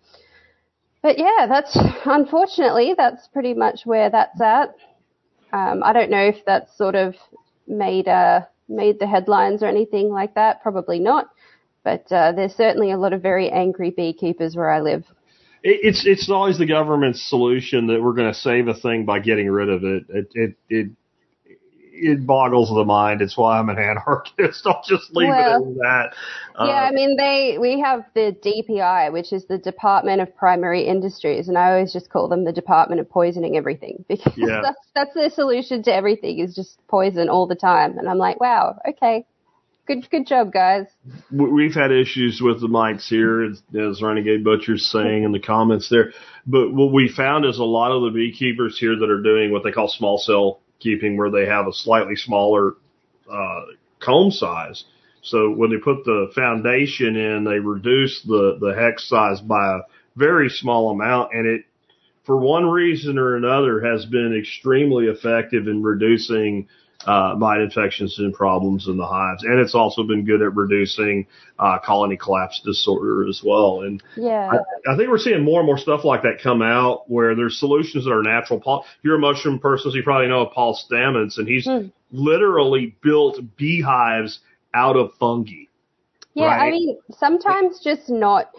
But 1.03 1.19
yeah, 1.19 1.47
that's 1.49 1.79
unfortunately 2.05 2.95
that's 2.97 3.29
pretty 3.29 3.55
much 3.55 3.81
where 3.85 4.11
that's 4.11 4.41
at. 4.41 4.75
Um, 5.53 5.83
I 5.83 5.93
don't 5.93 6.11
know 6.11 6.25
if 6.25 6.45
that's 6.45 6.77
sort 6.77 6.95
of 6.95 7.15
made 7.67 8.09
uh, 8.09 8.41
made 8.69 8.99
the 8.99 9.07
headlines 9.07 9.63
or 9.63 9.67
anything 9.67 10.11
like 10.11 10.35
that. 10.35 10.63
Probably 10.63 10.99
not. 10.99 11.29
But 11.89 12.13
uh, 12.15 12.33
there's 12.33 12.53
certainly 12.55 12.91
a 12.91 12.99
lot 12.99 13.15
of 13.15 13.23
very 13.23 13.49
angry 13.51 13.89
beekeepers 13.91 14.55
where 14.55 14.71
I 14.71 14.81
live. 14.81 15.05
It's 15.63 16.07
it's 16.07 16.29
always 16.31 16.59
the 16.59 16.67
government's 16.67 17.27
solution 17.29 17.87
that 17.87 18.03
we're 18.03 18.13
going 18.13 18.31
to 18.31 18.39
save 18.39 18.69
a 18.69 18.75
thing 18.75 19.07
by 19.07 19.21
getting 19.21 19.51
rid 19.51 19.71
of 19.71 19.85
it. 19.85 20.05
It 20.11 20.27
it 20.35 20.55
it 20.69 20.91
it 21.47 22.27
boggles 22.27 22.69
the 22.69 22.85
mind. 22.85 23.23
It's 23.23 23.39
why 23.39 23.59
I'm 23.59 23.71
an 23.71 23.79
anarchist. 23.91 24.67
I'll 24.67 24.85
just 24.87 25.11
leave 25.15 25.31
Well, 25.31 25.39
it 25.39 25.49
at 25.49 25.75
that. 25.83 26.61
Uh, 26.61 26.67
yeah, 26.67 26.89
I 26.89 26.91
mean 26.93 27.17
they 27.17 27.59
we 27.59 27.81
have 27.81 28.05
the 28.15 28.37
DPI, 28.43 29.13
which 29.13 29.33
is 29.33 29.47
the 29.47 29.59
Department 29.59 30.21
of 30.21 30.35
Primary 30.37 30.83
Industries, 30.87 31.49
and 31.49 31.57
I 31.59 31.73
always 31.73 31.93
just 31.93 32.11
call 32.11 32.29
them 32.29 32.45
the 32.45 32.53
Department 32.53 33.01
of 33.01 33.09
Poisoning 33.09 33.57
Everything 33.57 34.05
because 34.09 34.35
Yeah. 34.37 34.61
that's 34.63 34.81
that's 34.95 35.15
their 35.15 35.31
solution 35.31 35.83
to 35.85 35.95
everything 35.95 36.39
is 36.41 36.55
just 36.55 36.79
poison 36.89 37.29
all 37.29 37.47
the 37.47 37.55
time. 37.57 37.99
And 37.99 38.09
I'm 38.09 38.19
like, 38.19 38.41
wow, 38.41 38.79
okay, 38.91 39.27
good 39.89 40.09
good 40.11 40.27
job, 40.27 40.53
guys. 40.53 40.87
we- 41.33 41.51
we've 41.51 41.75
had 41.75 41.91
issues 41.91 42.41
with 42.41 42.61
the 42.61 42.69
mites 42.69 43.09
here, 43.09 43.43
as, 43.43 43.63
as 43.75 44.01
Renegade 44.03 44.45
Butcher's 44.45 44.87
saying 44.87 45.25
in 45.25 45.33
the 45.33 45.41
comments 45.41 45.89
there. 45.89 46.13
But 46.47 46.73
what 46.73 46.93
we 46.93 47.09
found 47.09 47.45
is 47.45 47.59
a 47.59 47.65
lot 47.65 47.91
of 47.91 48.03
the 48.03 48.11
beekeepers 48.11 48.79
here 48.79 48.97
that 48.97 49.11
are 49.11 49.23
doing 49.23 49.51
what 49.51 49.65
they 49.65 49.73
call 49.73 49.89
small 49.89 50.19
cell 50.19 50.61
keeping, 50.79 51.17
where 51.17 51.31
they 51.31 51.47
have 51.47 51.67
a 51.67 51.73
slightly 51.73 52.15
smaller 52.15 52.77
uh, 53.31 53.63
comb 53.99 54.31
size. 54.31 54.85
So 55.23 55.51
when 55.51 55.71
they 55.71 55.79
put 55.79 56.05
the 56.05 56.31
foundation 56.35 57.17
in, 57.17 57.45
they 57.45 57.59
reduce 57.59 58.23
the 58.23 58.59
the 58.61 58.75
hex 58.79 59.09
size 59.09 59.41
by 59.41 59.79
a 59.79 59.81
very 60.17 60.49
small 60.49 60.91
amount, 60.91 61.33
and 61.33 61.47
it, 61.47 61.65
for 62.25 62.37
one 62.37 62.67
reason 62.67 63.19
or 63.19 63.37
another, 63.37 63.81
has 63.81 64.05
been 64.05 64.37
extremely 64.39 65.07
effective 65.07 65.67
in 65.67 65.83
reducing 65.83 66.69
uh, 67.07 67.35
mite 67.39 67.61
infections 67.61 68.19
and 68.19 68.35
problems 68.35 68.89
in 68.89 68.97
the 68.97 69.07
hives, 69.07 69.45
and 69.45 69.61
it's 69.61 69.75
also 69.75 70.03
been 70.03 70.25
good 70.25 70.43
at 70.43 70.55
reducing 70.55 71.27
uh, 71.59 71.79
colony 71.79 72.17
collapse 72.17 72.61
disorder 72.65 73.27
as 73.29 73.41
well. 73.45 73.83
And 73.83 74.03
Yeah. 74.17 74.51
I, 74.53 74.93
I 74.93 74.97
think 74.97 75.09
we're 75.09 75.19
seeing 75.19 75.45
more 75.45 75.61
and 75.61 75.67
more 75.67 75.79
stuff 75.79 76.05
like 76.05 76.23
that 76.23 76.41
come 76.43 76.61
out 76.61 77.09
where 77.11 77.35
there's 77.35 77.59
solutions 77.59 78.05
that 78.05 78.13
are 78.13 78.23
natural. 78.23 78.61
Paul, 78.61 78.85
you're 79.03 79.17
a 79.17 79.19
mushroom 79.21 79.59
person, 79.59 79.91
so 79.91 79.97
you 79.97 80.03
probably 80.03 80.29
know 80.29 80.43
of 80.43 80.53
Paul 80.53 80.77
Stamets, 80.77 81.39
and 81.39 81.47
he's 81.47 81.67
Hmm. 81.67 81.89
literally 82.11 82.97
built 83.03 83.39
beehives 83.57 84.41
out 84.75 84.97
of 84.97 85.13
fungi. 85.21 85.65
Yeah, 86.35 86.47
I 86.47 86.71
mean, 86.71 86.99
sometimes 87.11 87.81
just 87.83 88.09
not. 88.09 88.51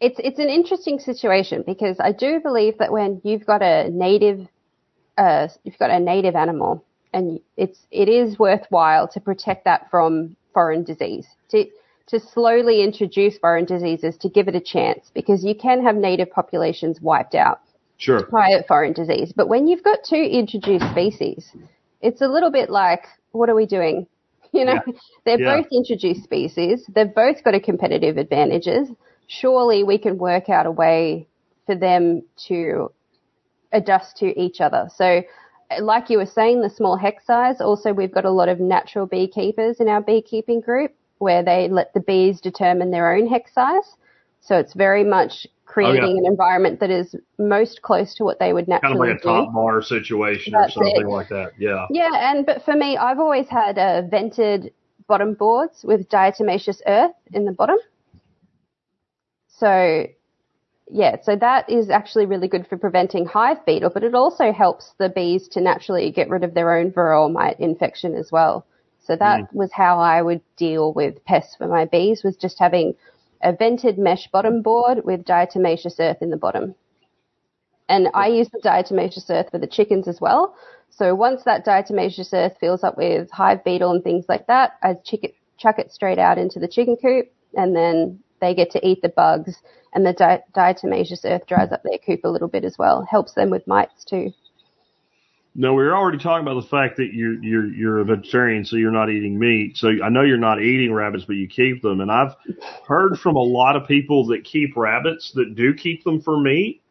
It's 0.00 0.18
it's 0.18 0.38
an 0.38 0.48
interesting 0.48 0.98
situation 0.98 1.62
because 1.66 1.98
I 2.00 2.12
do 2.12 2.40
believe 2.40 2.78
that 2.78 2.92
when 2.92 3.20
you've 3.24 3.44
got 3.46 3.62
a 3.62 3.90
native, 3.90 4.46
uh, 5.16 5.48
you've 5.64 5.78
got 5.78 5.90
a 5.90 5.98
native 5.98 6.34
animal, 6.36 6.84
and 7.12 7.40
it's 7.56 7.86
it 7.90 8.08
is 8.08 8.38
worthwhile 8.38 9.08
to 9.08 9.20
protect 9.20 9.64
that 9.64 9.90
from 9.90 10.36
foreign 10.52 10.84
disease. 10.84 11.26
To 11.50 11.64
to 12.08 12.18
slowly 12.20 12.82
introduce 12.82 13.36
foreign 13.38 13.66
diseases 13.66 14.16
to 14.18 14.28
give 14.30 14.48
it 14.48 14.54
a 14.54 14.60
chance 14.60 15.10
because 15.14 15.44
you 15.44 15.54
can 15.54 15.82
have 15.82 15.94
native 15.94 16.30
populations 16.30 17.00
wiped 17.00 17.34
out 17.34 17.60
Sure. 17.98 18.26
by 18.32 18.62
foreign 18.66 18.92
disease. 18.94 19.32
But 19.36 19.48
when 19.48 19.66
you've 19.66 19.82
got 19.82 19.98
two 20.08 20.16
introduced 20.16 20.88
species, 20.90 21.52
it's 22.00 22.22
a 22.22 22.28
little 22.28 22.50
bit 22.50 22.70
like, 22.70 23.04
what 23.32 23.48
are 23.50 23.54
we 23.54 23.66
doing? 23.66 24.06
You 24.50 24.64
know, 24.64 24.80
they're 25.26 25.38
Yeah. 25.38 25.58
both 25.58 25.66
introduced 25.70 26.22
species. 26.24 26.82
They've 26.94 27.14
both 27.14 27.44
got 27.44 27.54
a 27.54 27.60
competitive 27.60 28.16
advantages. 28.16 28.88
Surely 29.26 29.84
we 29.84 29.98
can 29.98 30.16
work 30.16 30.48
out 30.48 30.64
a 30.64 30.70
way 30.70 31.28
for 31.66 31.74
them 31.74 32.22
to 32.46 32.90
adjust 33.70 34.16
to 34.18 34.40
each 34.40 34.62
other. 34.62 34.88
So, 34.96 35.22
like 35.80 36.10
you 36.10 36.18
were 36.18 36.26
saying, 36.26 36.62
the 36.62 36.70
small 36.70 36.96
hex 36.96 37.26
size. 37.26 37.60
Also, 37.60 37.92
we've 37.92 38.12
got 38.12 38.24
a 38.24 38.30
lot 38.30 38.48
of 38.48 38.60
natural 38.60 39.06
beekeepers 39.06 39.80
in 39.80 39.88
our 39.88 40.00
beekeeping 40.00 40.60
group 40.60 40.92
where 41.18 41.42
they 41.42 41.68
let 41.68 41.92
the 41.94 42.00
bees 42.00 42.40
determine 42.40 42.90
their 42.90 43.12
own 43.14 43.26
hex 43.26 43.52
size. 43.52 43.96
So 44.40 44.56
it's 44.56 44.72
very 44.74 45.04
much 45.04 45.46
creating 45.66 46.16
an 46.18 46.24
environment 46.24 46.80
that 46.80 46.90
is 46.90 47.14
most 47.38 47.82
close 47.82 48.14
to 48.14 48.24
what 48.24 48.38
they 48.38 48.52
would 48.52 48.66
naturally 48.68 48.96
Kind 48.96 49.10
of 49.10 49.16
like 49.16 49.18
a 49.18 49.22
do. 49.22 49.46
top 49.46 49.52
bar 49.52 49.82
situation 49.82 50.52
That's 50.54 50.76
or 50.76 50.84
something 50.84 51.02
it. 51.02 51.08
like 51.08 51.28
that. 51.28 51.52
Yeah. 51.58 51.86
Yeah, 51.90 52.10
and 52.14 52.46
but 52.46 52.64
for 52.64 52.74
me, 52.74 52.96
I've 52.96 53.18
always 53.18 53.48
had 53.48 53.78
uh, 53.78 54.02
vented 54.08 54.72
bottom 55.06 55.34
boards 55.34 55.84
with 55.84 56.08
diatomaceous 56.08 56.80
earth 56.86 57.12
in 57.32 57.44
the 57.44 57.52
bottom. 57.52 57.76
So, 59.48 60.06
yeah, 60.90 61.16
so 61.22 61.36
that 61.36 61.68
is 61.68 61.90
actually 61.90 62.26
really 62.26 62.48
good 62.48 62.66
for 62.66 62.76
preventing 62.76 63.26
hive 63.26 63.64
beetle, 63.66 63.90
but 63.92 64.04
it 64.04 64.14
also 64.14 64.52
helps 64.52 64.94
the 64.98 65.08
bees 65.08 65.48
to 65.48 65.60
naturally 65.60 66.10
get 66.10 66.30
rid 66.30 66.44
of 66.44 66.54
their 66.54 66.74
own 66.74 66.90
varroa 66.90 67.30
mite 67.30 67.60
infection 67.60 68.14
as 68.14 68.32
well. 68.32 68.66
So 69.00 69.16
that 69.16 69.40
mm. 69.40 69.54
was 69.54 69.72
how 69.72 69.98
I 69.98 70.22
would 70.22 70.42
deal 70.56 70.92
with 70.92 71.24
pests 71.24 71.56
for 71.56 71.66
my 71.66 71.84
bees 71.86 72.22
was 72.22 72.36
just 72.36 72.58
having 72.58 72.94
a 73.42 73.52
vented 73.52 73.98
mesh 73.98 74.28
bottom 74.28 74.62
board 74.62 75.04
with 75.04 75.24
diatomaceous 75.24 75.98
earth 75.98 76.18
in 76.20 76.30
the 76.30 76.36
bottom. 76.36 76.74
And 77.88 78.08
I 78.12 78.28
use 78.28 78.48
the 78.50 78.60
diatomaceous 78.60 79.30
earth 79.30 79.50
for 79.50 79.58
the 79.58 79.66
chickens 79.66 80.08
as 80.08 80.20
well. 80.20 80.56
So 80.90 81.14
once 81.14 81.44
that 81.44 81.64
diatomaceous 81.64 82.32
earth 82.34 82.56
fills 82.60 82.84
up 82.84 82.96
with 82.98 83.30
hive 83.30 83.64
beetle 83.64 83.92
and 83.92 84.04
things 84.04 84.26
like 84.28 84.46
that, 84.46 84.72
I 84.82 84.94
chuck 84.94 85.20
it, 85.22 85.34
chuck 85.56 85.78
it 85.78 85.92
straight 85.92 86.18
out 86.18 86.38
into 86.38 86.58
the 86.58 86.68
chicken 86.68 86.96
coop 87.00 87.30
and 87.54 87.74
then 87.74 88.20
they 88.40 88.54
get 88.54 88.70
to 88.72 88.86
eat 88.86 89.02
the 89.02 89.08
bugs 89.08 89.56
and 89.94 90.04
the 90.04 90.12
di- 90.12 90.42
diatomaceous 90.54 91.24
earth 91.24 91.46
dries 91.46 91.72
up 91.72 91.82
their 91.82 91.98
coop 91.98 92.20
a 92.24 92.28
little 92.28 92.48
bit 92.48 92.64
as 92.64 92.76
well. 92.78 93.06
Helps 93.10 93.32
them 93.34 93.50
with 93.50 93.66
mites 93.66 94.04
too. 94.04 94.32
No, 95.54 95.74
we 95.74 95.82
were 95.82 95.96
already 95.96 96.18
talking 96.18 96.46
about 96.46 96.60
the 96.60 96.68
fact 96.68 96.98
that 96.98 97.14
you're 97.14 97.42
you're 97.42 97.66
you're 97.66 97.98
a 97.98 98.04
vegetarian, 98.04 98.64
so 98.64 98.76
you're 98.76 98.92
not 98.92 99.10
eating 99.10 99.38
meat. 99.38 99.76
So 99.76 99.90
I 100.04 100.08
know 100.08 100.22
you're 100.22 100.36
not 100.36 100.62
eating 100.62 100.92
rabbits, 100.92 101.24
but 101.24 101.36
you 101.36 101.48
keep 101.48 101.82
them. 101.82 102.00
And 102.00 102.12
I've 102.12 102.34
heard 102.86 103.18
from 103.18 103.34
a 103.34 103.42
lot 103.42 103.74
of 103.74 103.88
people 103.88 104.26
that 104.26 104.44
keep 104.44 104.76
rabbits 104.76 105.32
that 105.34 105.56
do 105.56 105.74
keep 105.74 106.04
them 106.04 106.20
for 106.20 106.38
meat. 106.40 106.82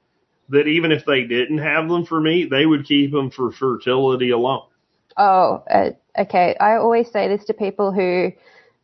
That 0.49 0.67
even 0.67 0.91
if 0.91 1.05
they 1.05 1.23
didn't 1.23 1.59
have 1.59 1.87
them 1.87 2.05
for 2.05 2.19
meat, 2.19 2.49
they 2.49 2.65
would 2.65 2.85
keep 2.85 3.11
them 3.11 3.29
for 3.31 3.51
fertility 3.51 4.31
alone. 4.31 4.67
Oh, 5.17 5.63
uh, 5.69 5.91
okay. 6.19 6.55
I 6.59 6.75
always 6.75 7.09
say 7.11 7.27
this 7.27 7.45
to 7.45 7.53
people 7.53 7.91
who 7.91 8.31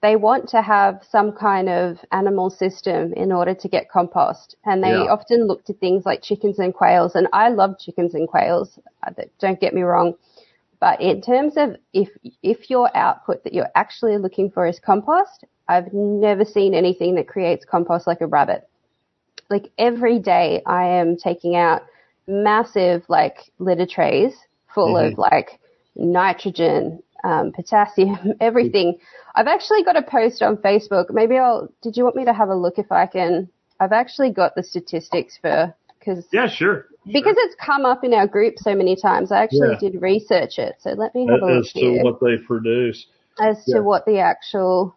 they 0.04 0.18
want 0.18 0.49
to 0.49 0.62
have 0.62 1.01
some 1.10 1.32
kind 1.32 1.70
of 1.70 1.97
animal 2.12 2.49
system 2.49 3.14
in 3.14 3.32
order 3.32 3.56
to 3.56 3.70
get 3.70 3.89
compost. 3.89 4.54
And 4.66 4.84
they 4.84 4.89
Yeah. 4.89 5.06
often 5.06 5.47
look 5.47 5.64
to 5.66 5.74
things 5.74 6.06
like 6.06 6.22
chickens 6.22 6.60
and 6.60 6.74
quails. 6.74 7.16
And 7.16 7.30
I 7.32 7.47
love 7.47 7.80
chickens 7.80 8.14
and 8.14 8.28
quails. 8.28 8.78
uh, 9.08 9.12
Don't 9.39 9.62
get 9.62 9.74
me 9.74 9.82
wrong. 9.82 10.16
But 10.82 10.99
in 10.99 11.22
terms 11.22 11.56
of 11.56 11.78
if, 11.93 12.10
if 12.43 12.70
your 12.70 12.95
output 12.95 13.45
that 13.45 13.54
you're 13.54 13.72
actually 13.76 14.18
looking 14.18 14.51
for 14.51 14.68
is 14.68 14.78
compost, 14.78 15.45
I've 15.70 15.93
never 15.93 16.43
seen 16.43 16.74
anything 16.74 17.16
that 17.16 17.30
creates 17.30 17.64
compost 17.64 18.06
like 18.06 18.20
a 18.20 18.28
rabbit. 18.28 18.68
Like 19.49 19.72
every 19.78 20.20
day 20.20 20.62
I 20.66 20.84
am 20.84 21.16
taking 21.16 21.56
out 21.56 21.84
massive 22.28 23.06
like 23.08 23.38
litter 23.58 23.86
trays 23.86 24.36
full 24.74 24.97
of 24.97 25.18
like 25.18 25.62
nitrogen, 25.95 27.01
um, 27.24 27.51
potassium, 27.51 28.34
everything. 28.41 28.97
I've 29.36 29.47
actually 29.47 29.84
got 29.84 29.95
a 29.97 30.03
post 30.03 30.41
on 30.41 30.57
Facebook. 30.57 31.05
Maybe 31.09 31.38
I'll, 31.38 31.69
did 31.82 31.97
you 31.97 32.03
want 32.03 32.15
me 32.15 32.26
to 32.26 32.34
have 32.34 32.49
a 32.49 32.55
look 32.55 32.78
if 32.78 32.91
I 32.91 33.05
can? 33.05 33.49
I've 33.80 33.91
actually 33.91 34.32
got 34.32 34.55
the 34.55 34.63
statistics 34.63 35.38
for, 35.41 35.74
cause, 36.03 36.26
Yeah, 36.32 36.47
sure. 36.47 36.86
because 37.05 37.36
it's 37.39 37.55
come 37.55 37.86
up 37.86 38.03
in 38.03 38.13
our 38.13 38.28
group 38.28 38.55
so 38.57 38.76
many 38.76 38.95
times. 38.95 39.32
I 39.32 39.43
actually 39.43 39.71
Yeah. 39.71 39.89
did 39.89 40.01
research 40.01 40.59
it. 40.59 40.76
So 40.80 40.91
let 40.91 41.13
me 41.15 41.28
have 41.28 41.41
a 41.41 41.45
look 41.45 41.65
As 41.65 41.74
to 41.74 41.80
here 41.80 42.03
what 42.03 42.19
they 42.19 42.38
produce. 42.38 43.05
as 43.39 43.65
to 43.65 43.82
what 43.82 44.05
the 44.05 44.19
actual 44.19 44.95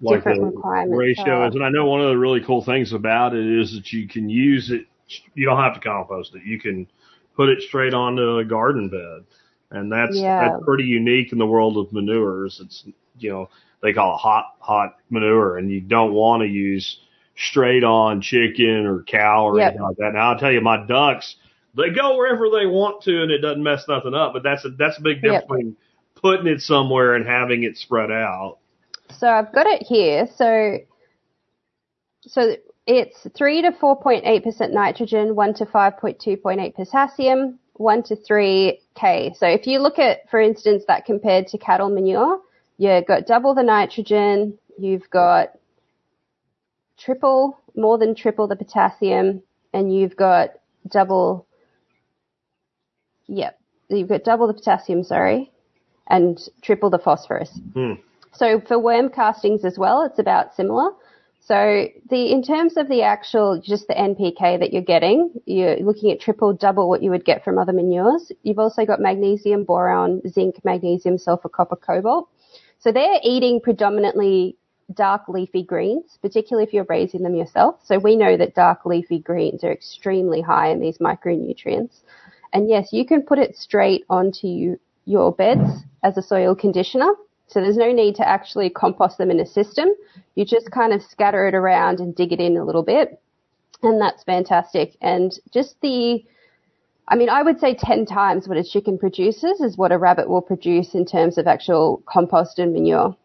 like 0.00 0.18
different 0.20 0.40
the 0.40 0.46
requirements 0.46 0.98
ratio 0.98 1.34
are. 1.34 1.48
is. 1.48 1.54
And 1.54 1.64
I 1.64 1.70
know 1.70 1.86
one 1.86 2.00
of 2.02 2.08
the 2.10 2.18
really 2.18 2.40
cool 2.44 2.62
things 2.64 2.92
about 2.92 3.34
it 3.34 3.44
is 3.46 3.72
that 3.72 3.92
you 3.92 4.06
can 4.06 4.28
use 4.28 4.70
it. 4.70 4.86
You 5.34 5.46
don't 5.46 5.58
have 5.62 5.74
to 5.74 5.80
compost 5.80 6.34
it. 6.34 6.42
You 6.44 6.60
can 6.60 6.86
put 7.34 7.48
it 7.48 7.62
straight 7.62 7.94
onto 7.94 8.38
a 8.38 8.44
garden 8.44 8.88
bed, 8.88 9.24
and 9.70 9.90
that's 9.92 10.16
Yeah. 10.16 10.48
that's 10.50 10.64
pretty 10.64 10.84
unique 10.84 11.32
in 11.32 11.38
the 11.38 11.46
world 11.46 11.76
of 11.76 11.92
manures. 11.92 12.60
It's 12.62 12.84
you 13.18 13.30
know 13.30 13.50
they 13.82 13.92
call 13.92 14.14
it 14.14 14.18
hot 14.18 14.54
hot 14.60 14.96
manure, 15.10 15.58
and 15.58 15.70
you 15.70 15.80
don't 15.80 16.12
want 16.12 16.42
to 16.42 16.48
use 16.48 16.98
straight 17.36 17.84
on 17.84 18.20
chicken 18.20 18.86
or 18.86 19.02
cow 19.02 19.46
or 19.46 19.58
Yep. 19.58 19.68
anything 19.68 19.82
like 19.82 19.96
that. 19.98 20.14
Now 20.14 20.32
I'll 20.32 20.38
tell 20.38 20.52
you, 20.52 20.60
my 20.60 20.84
ducks 20.86 21.36
they 21.74 21.90
go 21.90 22.16
wherever 22.16 22.48
they 22.50 22.66
want 22.66 23.02
to, 23.02 23.22
and 23.22 23.30
it 23.30 23.38
doesn't 23.38 23.62
mess 23.62 23.86
nothing 23.88 24.14
up. 24.14 24.32
But 24.32 24.42
that's 24.42 24.64
a 24.64 24.70
that's 24.70 24.98
a 24.98 25.02
big 25.02 25.22
difference 25.22 25.42
Yep. 25.42 25.48
between 25.48 25.76
putting 26.16 26.46
it 26.48 26.60
somewhere 26.60 27.14
and 27.14 27.26
having 27.26 27.62
it 27.62 27.76
spread 27.76 28.10
out. 28.10 28.58
So 29.18 29.28
I've 29.28 29.52
got 29.52 29.66
it 29.66 29.82
here. 29.82 30.26
So, 30.36 30.78
so 32.22 32.56
it's 32.86 33.26
three 33.36 33.62
to 33.62 33.72
four 33.72 34.00
point 34.00 34.24
eight 34.26 34.42
percent 34.44 34.72
nitrogen, 34.72 35.36
one 35.36 35.54
to 35.54 35.66
five 35.66 35.98
point 35.98 36.18
two 36.18 36.36
point 36.36 36.60
eight 36.60 36.74
potassium, 36.74 37.58
one 37.78 38.02
to 38.02 38.16
three 38.16 38.80
K. 38.94 39.34
So 39.38 39.46
if 39.46 39.66
you 39.66 39.78
look 39.78 39.98
at, 39.98 40.28
for 40.30 40.40
instance, 40.40 40.84
that 40.88 41.04
compared 41.04 41.46
to 41.48 41.58
cattle 41.58 41.88
manure, 41.88 42.40
you've 42.76 43.06
got 43.06 43.26
double 43.26 43.54
the 43.54 43.62
nitrogen, 43.62 44.58
you've 44.78 45.08
got 45.10 45.52
triple, 46.98 47.58
more 47.76 47.96
than 47.96 48.14
triple 48.14 48.48
the 48.48 48.56
potassium, 48.56 49.42
and 49.72 49.94
you've 49.94 50.16
got 50.16 50.50
double. 50.88 51.46
Yep, 53.28 53.58
you've 53.88 54.08
got 54.08 54.24
double 54.24 54.46
the 54.48 54.54
potassium. 54.54 55.04
Sorry, 55.04 55.50
and 56.08 56.38
triple 56.62 56.90
the 56.90 56.98
phosphorus. 56.98 57.60
Hmm. 57.74 57.94
So 58.32 58.60
for 58.60 58.78
worm 58.78 59.08
castings 59.08 59.64
as 59.64 59.78
well, 59.78 60.02
it's 60.02 60.18
about 60.18 60.54
similar. 60.54 60.90
So 61.48 61.88
the 62.10 62.30
in 62.30 62.42
terms 62.42 62.76
of 62.76 62.88
the 62.88 63.00
actual 63.00 63.58
just 63.58 63.88
the 63.88 63.94
NPK 63.94 64.60
that 64.60 64.70
you're 64.70 64.82
getting, 64.82 65.32
you're 65.46 65.78
looking 65.78 66.10
at 66.10 66.20
triple, 66.20 66.52
double 66.52 66.90
what 66.90 67.02
you 67.02 67.08
would 67.08 67.24
get 67.24 67.42
from 67.42 67.58
other 67.58 67.72
manures. 67.72 68.30
You've 68.42 68.58
also 68.58 68.84
got 68.84 69.00
magnesium, 69.00 69.64
boron, 69.64 70.20
zinc, 70.28 70.62
magnesium, 70.62 71.16
sulfur, 71.16 71.48
copper, 71.48 71.76
cobalt. 71.76 72.28
So 72.80 72.92
they're 72.92 73.18
eating 73.22 73.62
predominantly 73.62 74.58
dark 74.92 75.22
leafy 75.26 75.62
greens, 75.62 76.18
particularly 76.20 76.66
if 76.66 76.74
you're 76.74 76.86
raising 76.86 77.22
them 77.22 77.34
yourself. 77.34 77.76
So 77.82 77.98
we 77.98 78.14
know 78.14 78.36
that 78.36 78.54
dark 78.54 78.84
leafy 78.84 79.18
greens 79.18 79.64
are 79.64 79.72
extremely 79.72 80.42
high 80.42 80.68
in 80.68 80.80
these 80.80 80.98
micronutrients. 80.98 82.00
And 82.52 82.68
yes, 82.68 82.88
you 82.92 83.06
can 83.06 83.22
put 83.22 83.38
it 83.38 83.56
straight 83.56 84.04
onto 84.10 84.76
your 85.06 85.32
beds 85.32 85.70
as 86.04 86.18
a 86.18 86.22
soil 86.22 86.54
conditioner. 86.54 87.14
So 87.48 87.60
there's 87.60 87.76
no 87.76 87.92
need 87.92 88.14
to 88.16 88.28
actually 88.28 88.70
compost 88.70 89.18
them 89.18 89.30
in 89.30 89.40
a 89.40 89.46
system. 89.46 89.88
You 90.34 90.44
just 90.44 90.70
kind 90.70 90.92
of 90.92 91.02
scatter 91.02 91.48
it 91.48 91.54
around 91.54 91.98
and 91.98 92.14
dig 92.14 92.32
it 92.32 92.40
in 92.40 92.56
a 92.56 92.64
little 92.64 92.82
bit. 92.82 93.20
And 93.82 94.00
that's 94.00 94.22
fantastic. 94.22 94.96
And 95.00 95.32
just 95.52 95.80
the, 95.80 96.24
I 97.08 97.16
mean, 97.16 97.30
I 97.30 97.42
would 97.42 97.58
say 97.58 97.74
10 97.74 98.06
times 98.06 98.46
what 98.46 98.58
a 98.58 98.64
chicken 98.64 98.98
produces 98.98 99.60
is 99.60 99.78
what 99.78 99.92
a 99.92 99.98
rabbit 99.98 100.28
will 100.28 100.42
produce 100.42 100.94
in 100.94 101.06
terms 101.06 101.38
of 101.38 101.46
actual 101.46 102.02
compost 102.06 102.58
and 102.58 102.72
manure. 102.72 103.16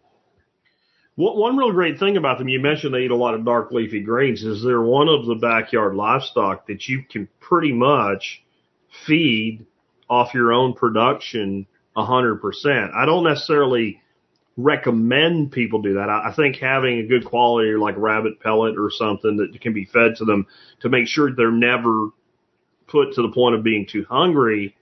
One 1.15 1.37
one 1.37 1.57
real 1.57 1.71
great 1.71 1.99
thing 1.99 2.17
about 2.17 2.39
them, 2.39 2.47
you 2.47 2.59
mentioned 2.59 2.93
they 2.93 3.01
eat 3.01 3.11
a 3.11 3.15
lot 3.15 3.35
of 3.35 3.45
dark 3.45 3.71
leafy 3.71 3.99
greens, 3.99 4.43
is 4.43 4.63
they're 4.63 4.81
one 4.81 5.07
of 5.07 5.27
the 5.27 5.35
backyard 5.35 5.95
livestock 5.95 6.65
that 6.67 6.87
you 6.87 7.03
can 7.03 7.27
pretty 7.39 7.71
much 7.71 8.43
feed 9.05 9.65
off 10.09 10.33
your 10.33 10.51
own 10.51 10.73
production 10.73 11.67
a 11.95 12.03
hundred 12.03 12.41
percent. 12.41 12.91
I 12.95 13.05
don't 13.05 13.23
necessarily 13.23 14.01
recommend 14.57 15.51
people 15.51 15.81
do 15.81 15.95
that. 15.95 16.09
I, 16.09 16.29
I 16.29 16.33
think 16.33 16.57
having 16.57 16.99
a 16.99 17.07
good 17.07 17.25
quality 17.25 17.73
like 17.75 17.95
rabbit 17.97 18.39
pellet 18.39 18.77
or 18.77 18.91
something 18.91 19.37
that 19.37 19.59
can 19.61 19.73
be 19.73 19.85
fed 19.85 20.15
to 20.17 20.25
them 20.25 20.45
to 20.81 20.89
make 20.89 21.07
sure 21.07 21.31
they're 21.33 21.51
never 21.51 22.09
put 22.87 23.13
to 23.13 23.21
the 23.21 23.31
point 23.31 23.55
of 23.55 23.63
being 23.63 23.87
too 23.87 24.05
hungry 24.09 24.75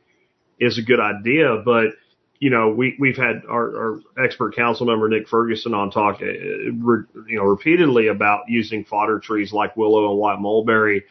is 0.59 0.78
a 0.78 0.82
good 0.82 0.99
idea. 0.99 1.61
But 1.63 1.91
you 2.39 2.49
know, 2.49 2.69
we 2.69 2.95
we've 2.99 3.17
had 3.17 3.43
our, 3.47 3.78
our 3.78 4.24
expert 4.24 4.55
council 4.55 4.88
member 4.88 5.07
Nick 5.07 5.28
Ferguson 5.30 5.74
on 5.74 5.91
talk, 5.91 6.22
uh, 6.22 6.26
re, 6.26 7.03
you 7.28 7.38
know, 7.38 7.43
repeatedly 7.43 8.07
about 8.07 8.49
using 8.49 8.84
fodder 8.84 9.19
trees 9.19 9.53
like 9.53 9.78
willow 9.78 10.09
and 10.09 10.19
white 10.19 10.39
mulberry, 10.39 11.03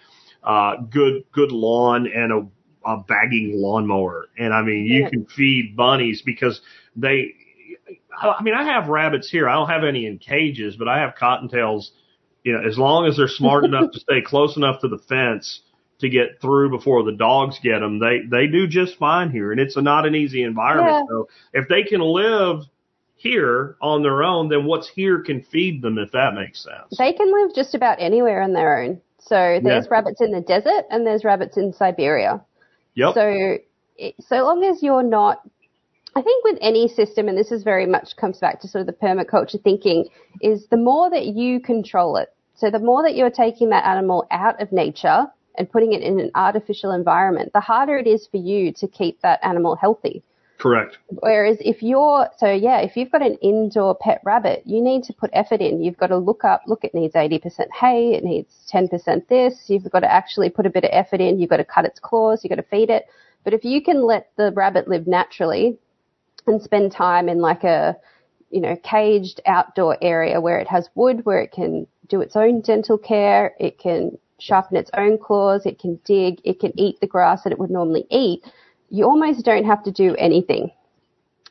uh, 0.43 0.77
good 0.91 1.25
good 1.33 1.53
lawn 1.53 2.09
and 2.13 2.33
a, 2.33 2.47
a 2.85 2.97
bagging 3.05 3.53
lawnmower. 3.55 4.27
And 4.37 4.53
I 4.53 4.63
mean, 4.63 4.85
you 4.87 5.03
Yeah. 5.03 5.09
can 5.11 5.25
feed 5.27 5.77
bunnies 5.77 6.21
because 6.21 6.61
they. 6.97 7.35
I 8.21 8.43
mean, 8.43 8.55
I 8.55 8.65
have 8.65 8.89
rabbits 8.89 9.31
here. 9.31 9.49
I 9.49 9.55
don't 9.55 9.69
have 9.69 9.85
any 9.85 10.07
in 10.07 10.19
cages, 10.19 10.77
but 10.77 10.89
I 10.89 11.01
have 11.01 11.15
cottontails. 11.15 11.91
You 12.45 12.55
know, 12.55 12.67
as 12.67 12.79
long 12.79 13.07
as 13.07 13.17
they're 13.17 13.29
smart 13.29 13.65
enough 13.65 13.93
to 13.93 14.01
stay 14.01 14.23
close 14.23 14.57
enough 14.57 14.81
to 14.81 14.89
the 14.89 14.99
fence 14.99 15.61
to 16.01 16.09
get 16.09 16.41
through 16.41 16.71
before 16.71 17.03
the 17.03 17.13
dogs 17.13 17.59
get 17.63 17.81
them, 17.81 17.99
they 17.99 18.21
they 18.31 18.47
do 18.47 18.67
just 18.67 18.97
fine 18.97 19.31
here, 19.31 19.53
and 19.53 19.61
it's 19.61 19.77
a, 19.77 19.83
not 19.83 20.07
an 20.07 20.15
easy 20.15 20.43
environment. 20.43 20.97
Yeah. 20.97 21.05
So 21.09 21.29
if 21.53 21.69
they 21.69 21.83
can 21.83 22.01
live 22.01 22.63
here 23.17 23.77
on 23.83 24.03
their 24.03 24.23
own, 24.23 24.49
then 24.49 24.65
what's 24.65 24.89
here 24.89 25.21
can 25.21 25.43
feed 25.43 25.83
them, 25.83 25.99
if 25.99 26.11
that 26.13 26.33
makes 26.35 26.65
sense. 26.65 26.97
They 26.97 27.13
can 27.13 27.31
live 27.31 27.55
just 27.55 27.75
about 27.75 28.01
anywhere 28.01 28.41
on 28.43 28.55
their 28.55 28.83
own. 28.83 29.01
So 29.19 29.61
there's 29.63 29.85
Yeah. 29.85 29.91
rabbits 29.91 30.23
in 30.23 30.31
the 30.31 30.41
desert 30.41 30.87
and 30.91 31.07
there's 31.07 31.23
rabbits 31.23 31.59
in 31.59 31.75
Siberia. 31.75 32.41
Yep. 32.95 33.13
So, 33.15 33.59
so 34.21 34.37
long 34.43 34.65
as 34.65 34.83
you're 34.83 35.03
not, 35.03 35.43
I 36.17 36.23
think 36.23 36.45
with 36.45 36.59
any 36.61 36.89
system, 36.89 37.29
and 37.29 37.39
this 37.39 37.53
is 37.53 37.63
very 37.63 37.87
much 37.87 38.17
comes 38.17 38.39
back 38.39 38.61
to 38.61 38.69
sort 38.69 38.81
of 38.81 38.87
the 38.87 38.93
permaculture 38.93 39.63
thinking, 39.63 40.09
is 40.41 40.67
the 40.67 40.77
more 40.77 41.09
that 41.11 41.27
you 41.27 41.61
control 41.61 42.17
it. 42.17 42.35
So 42.55 42.71
the 42.71 42.81
more 42.81 43.03
that 43.05 43.15
you're 43.15 43.31
taking 43.31 43.71
that 43.71 43.85
animal 43.85 44.27
out 44.31 44.61
of 44.61 44.73
nature 44.73 45.27
and 45.57 45.71
putting 45.71 45.93
it 45.93 46.03
in 46.03 46.19
an 46.19 46.31
artificial 46.35 46.91
environment, 46.93 47.53
the 47.53 47.61
harder 47.61 47.97
it 47.97 48.07
is 48.07 48.27
for 48.27 48.39
you 48.39 48.73
to 48.75 48.89
keep 48.89 49.21
that 49.23 49.39
animal 49.43 49.77
healthy. 49.77 50.23
Correct. 50.59 50.99
Whereas 51.09 51.57
if 51.61 51.83
you're, 51.83 52.29
so 52.37 52.53
yeah, 52.53 52.81
if 52.81 52.97
you've 52.97 53.11
got 53.11 53.23
an 53.23 53.37
indoor 53.37 53.95
pet 53.95 54.21
rabbit, 54.25 54.63
you 54.67 54.83
need 54.83 55.05
to 55.05 55.15
put 55.15 55.31
effort 55.33 55.63
in. 55.63 55.83
You've 55.83 55.97
got 55.97 56.09
to 56.09 56.19
look 56.19 56.45
up, 56.45 56.65
look, 56.67 56.85
it 56.85 56.93
needs 56.93 57.15
80% 57.15 57.41
hay, 57.73 58.15
it 58.15 58.25
needs 58.25 58.53
10% 58.71 59.27
this. 59.29 59.55
You've 59.69 59.91
got 59.91 60.01
to 60.01 60.13
actually 60.13 60.51
put 60.51 60.67
a 60.67 60.71
bit 60.71 60.85
of 60.85 60.91
effort 60.93 61.21
in. 61.21 61.39
You've 61.39 61.49
got 61.49 61.59
to 61.59 61.65
cut 61.65 61.87
its 61.87 61.99
claws, 61.99 62.45
you've 62.45 62.51
got 62.51 62.57
to 62.57 62.69
feed 62.69 62.91
it. 62.91 63.07
But 63.43 63.55
if 63.55 63.65
you 63.65 63.81
can 63.83 64.03
let 64.03 64.33
the 64.37 64.53
rabbit 64.53 64.87
live 64.87 65.07
naturally 65.07 65.79
and 66.47 66.63
spend 66.63 66.93
time 66.93 67.29
in 67.29 67.39
like 67.39 67.65
a, 67.65 67.97
you 68.51 68.61
know, 68.61 68.77
caged 68.83 69.41
outdoor 69.47 69.97
area 70.03 70.41
where 70.41 70.59
it 70.59 70.69
has 70.69 70.89
wood, 70.95 71.25
where 71.25 71.41
it 71.41 71.53
can 71.53 71.87
do 72.09 72.21
its 72.21 72.37
own 72.37 72.61
dental 72.61 72.99
care, 72.99 73.55
it 73.61 73.79
can 73.79 74.19
sharpen 74.41 74.77
its 74.77 74.91
own 74.97 75.19
claws, 75.19 75.67
it 75.67 75.79
can 75.79 75.99
dig, 76.05 76.41
it 76.45 76.59
can 76.61 76.73
eat 76.79 76.99
the 77.01 77.07
grass 77.07 77.43
that 77.43 77.53
it 77.53 77.59
would 77.59 77.71
normally 77.71 78.07
eat, 78.11 78.43
you 78.89 79.05
almost 79.05 79.45
don't 79.45 79.65
have 79.65 79.85
to 79.85 79.93
do 79.93 80.17
anything. 80.17 80.71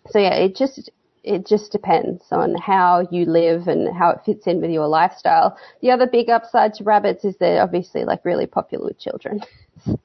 So 0.09 0.19
yeah, 0.19 0.33
it 0.33 0.55
just 0.55 0.89
it 1.29 1.45
just 1.45 1.71
depends 1.71 2.23
on 2.31 2.55
how 2.55 3.07
you 3.11 3.25
live 3.25 3.67
and 3.67 3.95
how 3.95 4.09
it 4.09 4.19
fits 4.25 4.47
in 4.47 4.61
with 4.61 4.71
your 4.71 4.87
lifestyle. 4.87 5.55
The 5.81 5.91
other 5.91 6.07
big 6.07 6.29
upside 6.29 6.73
to 6.75 6.83
rabbits 6.83 7.23
is 7.23 7.37
they're 7.37 7.61
obviously 7.61 8.03
like 8.03 8.25
really 8.25 8.47
popular 8.47 8.85
with 8.85 8.99
children. 8.99 9.41
So 9.85 9.97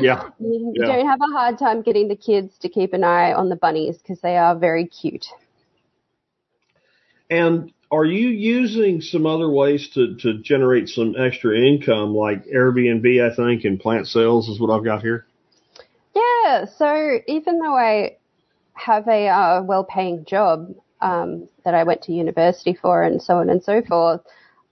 Yeah. 0.00 0.30
you, 0.38 0.72
Yeah. 0.76 0.86
don't 0.86 1.08
have 1.08 1.20
a 1.20 1.32
hard 1.36 1.58
time 1.58 1.82
getting 1.82 2.06
the 2.06 2.14
kids 2.14 2.56
to 2.58 2.68
keep 2.68 2.92
an 2.92 3.02
eye 3.02 3.32
on 3.32 3.48
the 3.48 3.56
bunnies 3.56 3.98
because 3.98 4.20
they 4.20 4.36
are 4.36 4.54
very 4.54 4.86
cute. 4.86 5.26
And 7.28 7.72
are 7.90 8.04
you 8.04 8.28
using 8.28 9.00
some 9.00 9.26
other 9.26 9.50
ways 9.50 9.90
to, 9.94 10.14
to 10.18 10.38
generate 10.42 10.88
some 10.88 11.16
extra 11.18 11.58
income, 11.58 12.14
like 12.14 12.46
Airbnb, 12.46 13.20
I 13.20 13.34
think, 13.34 13.64
and 13.64 13.80
plant 13.80 14.06
sales 14.06 14.48
is 14.48 14.60
what 14.60 14.70
I've 14.70 14.84
got 14.84 15.02
here? 15.02 15.26
Yeah, 16.14 16.66
so 16.66 17.18
even 17.26 17.58
though 17.58 17.76
I 17.76 18.18
have 18.76 19.06
a 19.08 19.28
uh, 19.28 19.62
well-paying 19.62 20.24
job, 20.24 20.74
um, 21.00 21.48
that 21.64 21.74
I 21.74 21.84
went 21.84 22.02
to 22.02 22.12
university 22.12 22.74
for 22.74 23.02
and 23.02 23.20
so 23.20 23.38
on 23.38 23.50
and 23.50 23.62
so 23.62 23.82
forth, 23.82 24.20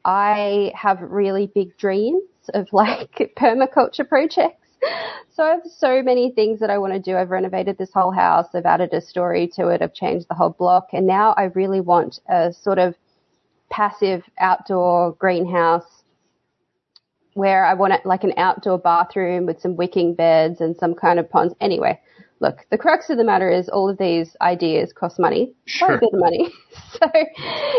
I 0.05 0.73
have 0.75 1.01
really 1.01 1.51
big 1.55 1.77
dreams 1.77 2.23
of 2.53 2.69
like 2.73 3.33
permaculture 3.39 4.09
projects. 4.09 4.61
So 5.31 5.45
I 5.45 5.51
have 5.51 5.63
so 5.65 6.03
many 6.03 6.31
things 6.31 6.61
that 6.61 6.71
I 6.71 6.79
want 6.79 6.93
to 6.93 6.99
do. 6.99 7.17
I've 7.17 7.31
renovated 7.31 7.79
this 7.79 7.93
whole 7.93 8.13
house. 8.13 8.49
I've 8.55 8.67
added 8.67 8.93
a 8.93 9.01
story 9.01 9.51
to 9.55 9.69
it. 9.69 9.81
I've 9.81 9.95
changed 9.95 10.27
the 10.29 10.35
whole 10.35 10.51
block. 10.51 10.89
And 10.93 11.07
now 11.07 11.35
I 11.37 11.45
really 11.45 11.81
want 11.81 12.21
a 12.29 12.53
sort 12.53 12.79
of 12.79 12.95
passive 13.71 14.23
outdoor 14.39 15.13
greenhouse 15.13 16.05
where 17.33 17.65
I 17.65 17.75
want 17.75 17.95
it 17.95 18.07
like 18.07 18.23
an 18.25 18.35
outdoor 18.37 18.79
bathroom 18.79 19.47
with 19.47 19.61
some 19.61 19.75
wicking 19.75 20.15
beds 20.15 20.61
and 20.61 20.77
some 20.77 20.95
kind 20.95 21.19
of 21.19 21.29
ponds. 21.29 21.55
Anyway, 21.61 21.99
look, 22.41 22.59
the 22.71 22.79
crux 22.79 23.11
of 23.11 23.17
the 23.17 23.25
matter 23.25 23.51
is 23.51 23.69
all 23.69 23.89
of 23.89 23.99
these 23.99 24.37
ideas 24.41 24.93
cost 24.93 25.19
money, 25.19 25.53
quite 25.79 25.95
a 25.95 26.01
bit 26.01 26.11
of 26.13 26.21
money. 26.21 26.53
so 26.93 27.07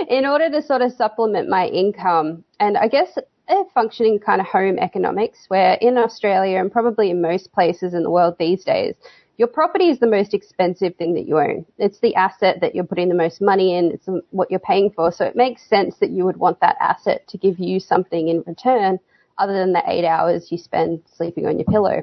in 0.10 0.26
order 0.26 0.50
to 0.50 0.62
sort 0.62 0.82
of 0.82 0.92
supplement 0.94 1.50
my 1.50 1.68
income 1.68 2.44
and 2.60 2.78
I 2.78 2.88
guess 2.88 3.18
a 3.48 3.64
functioning 3.74 4.20
kind 4.20 4.42
of 4.42 4.48
home 4.48 4.80
economics 4.80 5.46
where 5.50 5.74
in 5.82 5.98
Australia 5.98 6.60
and 6.60 6.72
probably 6.72 7.12
in 7.12 7.22
most 7.22 7.52
places 7.52 7.94
in 7.94 8.04
the 8.04 8.10
world 8.10 8.36
these 8.40 8.64
days, 8.64 8.96
your 9.38 9.48
property 9.48 9.90
is 9.90 10.00
the 10.00 10.08
most 10.08 10.34
expensive 10.34 10.96
thing 10.96 11.14
that 11.16 11.28
you 11.28 11.38
own. 11.38 11.66
It's 11.78 12.00
the 12.00 12.16
asset 12.16 12.62
that 12.62 12.74
you're 12.74 12.86
putting 12.86 13.10
the 13.10 13.16
most 13.16 13.42
money 13.42 13.78
in. 13.78 13.92
It's 13.92 14.08
what 14.32 14.50
you're 14.50 14.60
paying 14.60 14.92
for. 14.92 15.12
So 15.12 15.26
it 15.26 15.36
makes 15.36 15.68
sense 15.70 15.98
that 16.00 16.10
you 16.10 16.24
would 16.24 16.38
want 16.38 16.62
that 16.62 16.78
asset 16.80 17.28
to 17.28 17.38
give 17.38 17.60
you 17.60 17.80
something 17.80 18.30
in 18.30 18.44
return 18.48 19.00
other 19.38 19.54
than 19.54 19.74
the 19.74 19.84
eight 19.88 20.06
hours 20.06 20.52
you 20.52 20.58
spend 20.58 21.02
sleeping 21.14 21.46
on 21.46 21.58
your 21.58 21.66
pillow. 21.66 22.02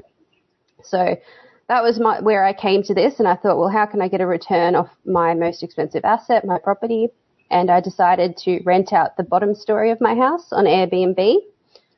So 0.83 1.17
that 1.73 1.81
was 1.81 1.99
my, 1.99 2.21
where 2.21 2.45
I 2.45 2.53
came 2.53 2.83
to 2.83 2.93
this 2.93 3.15
and 3.17 3.27
I 3.27 3.35
thought, 3.35 3.57
well, 3.57 3.67
how 3.67 3.87
can 3.87 3.99
I 3.99 4.07
get 4.07 4.21
a 4.21 4.27
return 4.27 4.75
off 4.75 4.89
my 5.05 5.33
most 5.33 5.63
expensive 5.63 6.05
asset, 6.05 6.45
my 6.45 6.59
property? 6.59 7.07
And 7.49 7.71
I 7.71 7.79
decided 7.81 8.37
to 8.45 8.61
rent 8.63 8.93
out 8.93 9.17
the 9.17 9.23
bottom 9.23 9.55
story 9.55 9.89
of 9.89 9.99
my 9.99 10.13
house 10.13 10.53
on 10.53 10.65
Airbnb. 10.65 11.37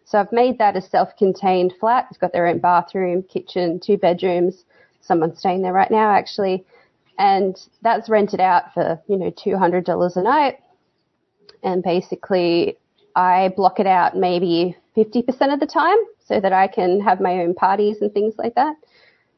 So 0.06 0.18
I've 0.18 0.32
made 0.32 0.60
that 0.60 0.78
a 0.78 0.82
self-contained 0.82 1.74
flat. 1.78 2.08
It's 2.10 2.18
got 2.18 2.32
their 2.32 2.48
own 2.48 2.60
bathroom, 2.60 3.24
kitchen, 3.24 3.82
two 3.86 3.98
bedrooms. 3.98 4.64
Someone's 5.02 5.40
staying 5.40 5.62
there 5.62 5.74
right 5.74 5.92
now, 5.92 6.10
actually. 6.10 6.64
And 7.20 7.58
that's 7.82 8.08
rented 8.08 8.40
out 8.40 8.74
for, 8.74 9.02
you 9.10 9.18
know, 9.18 9.32
$200 9.32 10.16
a 10.16 10.22
night. 10.22 10.60
And 11.64 11.84
basically 11.84 12.78
I 13.14 13.52
block 13.58 13.82
it 13.82 13.88
out 13.88 14.16
maybe 14.16 14.78
50% 14.96 15.54
of 15.54 15.60
the 15.60 15.68
time 15.68 15.98
so 16.26 16.40
that 16.40 16.54
I 16.54 16.68
can 16.68 17.02
have 17.02 17.20
my 17.20 17.40
own 17.40 17.56
parties 17.56 17.98
and 18.00 18.14
things 18.14 18.36
like 18.38 18.56
that. 18.56 18.76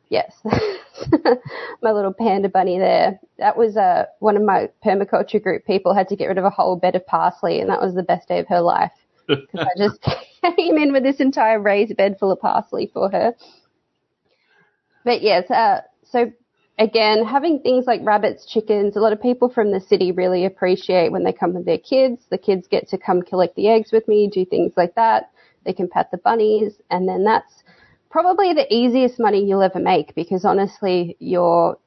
Yes. 0.10 0.40
my 1.82 1.92
little 1.92 2.14
panda 2.14 2.50
bunny 2.50 2.80
there. 2.80 3.20
That 3.38 3.58
was 3.58 3.76
uh, 3.76 4.06
one 4.20 4.38
of 4.38 4.44
my 4.44 4.70
permaculture 4.86 5.42
group 5.42 5.66
people 5.66 5.94
had 5.94 6.08
to 6.10 6.16
get 6.16 6.28
rid 6.28 6.38
of 6.38 6.46
a 6.46 6.50
whole 6.50 6.78
bed 6.78 6.96
of 6.96 7.06
parsley 7.06 7.60
and 7.60 7.70
that 7.70 7.82
was 7.82 7.94
the 7.94 8.04
best 8.04 8.28
day 8.28 8.40
of 8.40 8.48
her 8.48 8.62
life. 8.62 8.92
Because 9.28 9.68
I 9.68 9.78
just 9.78 10.02
came 10.56 10.78
in 10.78 10.94
with 10.94 11.04
this 11.04 11.20
entire 11.20 11.60
raised 11.60 11.98
bed 11.98 12.18
full 12.18 12.32
of 12.32 12.40
parsley 12.40 12.90
for 12.94 13.10
her. 13.10 13.34
But 15.04 15.22
yes, 15.22 15.52
uh, 15.52 15.82
so 16.06 16.32
again, 16.80 17.26
having 17.26 17.60
things 17.60 17.86
like 17.86 18.02
rabbits, 18.04 18.46
chickens, 18.46 18.96
a 18.96 19.00
lot 19.00 19.14
of 19.14 19.22
people 19.22 19.50
from 19.50 19.72
the 19.72 19.82
city 19.82 20.12
really 20.12 20.46
appreciate 20.46 21.12
when 21.12 21.24
they 21.24 21.34
come 21.34 21.54
with 21.54 21.66
their 21.66 21.78
kids. 21.78 22.26
The 22.30 22.38
kids 22.38 22.68
get 22.68 22.88
to 22.90 22.98
come 22.98 23.22
collect 23.22 23.56
the 23.56 23.68
eggs 23.68 23.92
with 23.92 24.08
me, 24.08 24.30
do 24.30 24.46
things 24.46 24.74
like 24.78 24.96
that. 24.96 25.32
They 25.66 25.74
can 25.74 25.90
pet 25.90 26.10
the 26.12 26.18
bunnies, 26.18 26.80
and 26.90 27.08
then 27.08 27.26
that's 27.26 27.64
probably 28.20 28.52
the 28.52 28.66
easiest 28.74 29.20
money 29.20 29.46
you'll 29.46 29.62
ever 29.62 29.80
make 29.80 30.16
because 30.16 30.44
honestly, 30.44 31.16
you're, 31.20 31.78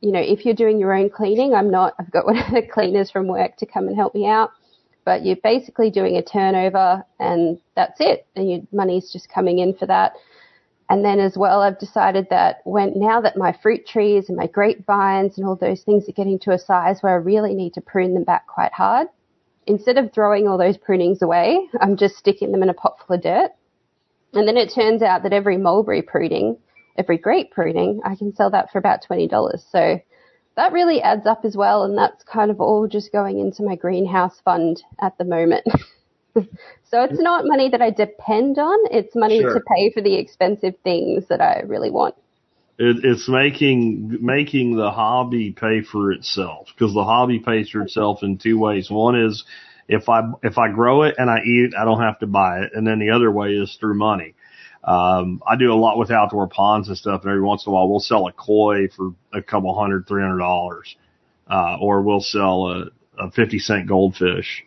you 0.00 0.10
know, 0.10 0.18
if 0.18 0.44
you're 0.44 0.52
doing 0.52 0.80
your 0.80 0.92
own 0.92 1.08
cleaning, 1.08 1.54
I'm 1.54 1.70
not, 1.70 1.94
I've 2.00 2.10
got 2.10 2.26
one 2.30 2.36
of 2.36 2.50
the 2.50 2.62
cleaners 2.62 3.12
from 3.12 3.28
work 3.28 3.56
to 3.58 3.66
come 3.66 3.86
and 3.86 3.94
help 3.94 4.12
me 4.12 4.26
out, 4.26 4.50
but 5.04 5.24
you're 5.24 5.36
basically 5.36 5.88
doing 5.90 6.16
a 6.16 6.22
turnover 6.22 7.04
and 7.20 7.60
that's 7.76 8.00
it. 8.00 8.26
And 8.34 8.50
your 8.50 8.60
money's 8.72 9.12
just 9.12 9.28
coming 9.32 9.60
in 9.60 9.72
for 9.72 9.86
that. 9.86 10.14
And 10.90 11.04
then 11.04 11.20
as 11.20 11.36
well, 11.36 11.60
I've 11.60 11.78
decided 11.78 12.26
that 12.30 12.56
when 12.64 12.94
now 12.96 13.20
that 13.20 13.36
my 13.36 13.56
fruit 13.62 13.86
trees 13.86 14.28
and 14.28 14.36
my 14.36 14.48
grapevines 14.48 15.38
and 15.38 15.46
all 15.46 15.54
those 15.54 15.82
things 15.82 16.08
are 16.08 16.12
getting 16.12 16.40
to 16.40 16.50
a 16.50 16.58
size 16.58 17.02
where 17.02 17.12
I 17.12 17.16
really 17.18 17.54
need 17.54 17.74
to 17.74 17.80
prune 17.80 18.14
them 18.14 18.24
back 18.24 18.48
quite 18.48 18.72
hard, 18.72 19.06
instead 19.68 19.96
of 19.96 20.12
throwing 20.12 20.48
all 20.48 20.58
those 20.58 20.76
prunings 20.76 21.22
away, 21.22 21.68
I'm 21.80 21.96
just 21.96 22.16
sticking 22.16 22.50
them 22.50 22.64
in 22.64 22.68
a 22.68 22.74
pot 22.74 22.96
full 23.06 23.14
of 23.14 23.22
dirt. 23.22 23.52
And 24.34 24.46
then 24.46 24.56
it 24.56 24.72
turns 24.74 25.02
out 25.02 25.22
that 25.22 25.32
every 25.32 25.56
mulberry 25.56 26.02
pruning, 26.02 26.58
every 26.96 27.18
grape 27.18 27.50
pruning, 27.50 28.00
I 28.04 28.14
can 28.14 28.34
sell 28.34 28.50
that 28.50 28.70
for 28.70 28.78
about 28.78 29.00
$20. 29.08 29.30
So 29.70 30.00
that 30.56 30.72
really 30.72 31.00
adds 31.00 31.26
up 31.26 31.44
as 31.44 31.56
well. 31.56 31.84
And 31.84 31.96
that's 31.96 32.22
kind 32.24 32.50
of 32.50 32.60
all 32.60 32.88
just 32.88 33.12
going 33.12 33.38
into 33.38 33.62
my 33.62 33.76
greenhouse 33.76 34.40
fund 34.44 34.82
at 35.00 35.16
the 35.16 35.24
moment. 35.24 35.66
so 36.34 37.02
it's 37.02 37.20
not 37.20 37.46
money 37.46 37.70
that 37.70 37.80
I 37.80 37.90
depend 37.90 38.58
on. 38.58 38.78
It's 38.90 39.14
money 39.14 39.40
Sure. 39.40 39.54
to 39.54 39.60
pay 39.60 39.90
for 39.92 40.02
the 40.02 40.14
expensive 40.14 40.74
things 40.84 41.26
that 41.28 41.40
I 41.40 41.62
really 41.66 41.90
want. 41.90 42.14
It, 42.78 43.04
it's 43.04 43.28
making 43.28 44.18
making 44.20 44.76
the 44.76 44.90
hobby 44.90 45.50
pay 45.50 45.82
for 45.82 46.12
itself 46.12 46.68
because 46.74 46.94
the 46.94 47.02
hobby 47.02 47.40
pays 47.40 47.70
for 47.70 47.82
itself 47.82 48.22
in 48.22 48.38
two 48.38 48.56
ways. 48.56 48.88
One 48.88 49.16
is 49.16 49.44
if 49.88 50.08
I 50.08 50.22
if 50.42 50.58
I 50.58 50.70
grow 50.70 51.02
it 51.02 51.14
and 51.18 51.30
I 51.30 51.38
eat, 51.38 51.64
it, 51.66 51.74
I 51.78 51.84
don't 51.84 52.00
have 52.00 52.18
to 52.20 52.26
buy 52.26 52.60
it, 52.60 52.72
and 52.74 52.86
then 52.86 52.98
the 52.98 53.10
other 53.10 53.30
way 53.30 53.52
is 53.52 53.76
through 53.80 53.94
money. 53.94 54.34
Um, 54.84 55.42
I 55.46 55.56
do 55.56 55.72
a 55.72 55.74
lot 55.74 55.98
with 55.98 56.10
outdoor 56.10 56.46
ponds 56.46 56.88
and 56.88 56.96
stuff, 56.96 57.22
and 57.22 57.30
every 57.30 57.42
once 57.42 57.66
in 57.66 57.70
a 57.70 57.74
while 57.74 57.88
we'll 57.88 58.00
sell 58.00 58.26
a 58.26 58.32
koi 58.32 58.88
for 58.88 59.14
a 59.32 59.42
couple 59.42 59.78
hundred, 59.78 60.06
three 60.06 60.22
hundred 60.22 60.38
dollars, 60.38 60.94
uh, 61.50 61.78
or 61.80 62.02
we'll 62.02 62.20
sell 62.20 62.68
a, 62.68 62.84
a 63.18 63.30
fifty 63.32 63.58
cent 63.58 63.88
goldfish 63.88 64.64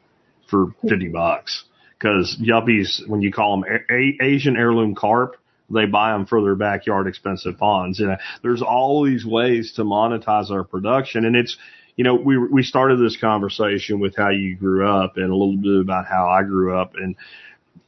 for 0.49 0.73
fifty 0.87 1.07
bucks. 1.07 1.63
Because 1.97 2.35
yuppies, 2.41 3.07
when 3.07 3.21
you 3.21 3.31
call 3.31 3.61
them 3.61 3.81
a- 3.89 4.23
Asian 4.23 4.57
heirloom 4.57 4.95
carp, 4.95 5.37
they 5.69 5.85
buy 5.85 6.11
them 6.11 6.25
for 6.25 6.41
their 6.41 6.55
backyard 6.55 7.07
expensive 7.07 7.57
ponds. 7.57 7.99
You 7.99 8.07
know, 8.07 8.17
there's 8.41 8.61
all 8.61 9.05
these 9.05 9.25
ways 9.25 9.73
to 9.75 9.83
monetize 9.83 10.49
our 10.49 10.63
production, 10.63 11.25
and 11.25 11.35
it's 11.35 11.57
you 11.95 12.03
know 12.03 12.15
we 12.15 12.37
we 12.37 12.63
started 12.63 12.99
this 12.99 13.17
conversation 13.17 13.99
with 13.99 14.15
how 14.15 14.29
you 14.29 14.55
grew 14.55 14.87
up 14.87 15.17
and 15.17 15.31
a 15.31 15.35
little 15.35 15.57
bit 15.57 15.81
about 15.81 16.05
how 16.07 16.27
I 16.27 16.43
grew 16.43 16.77
up, 16.77 16.93
and 16.95 17.15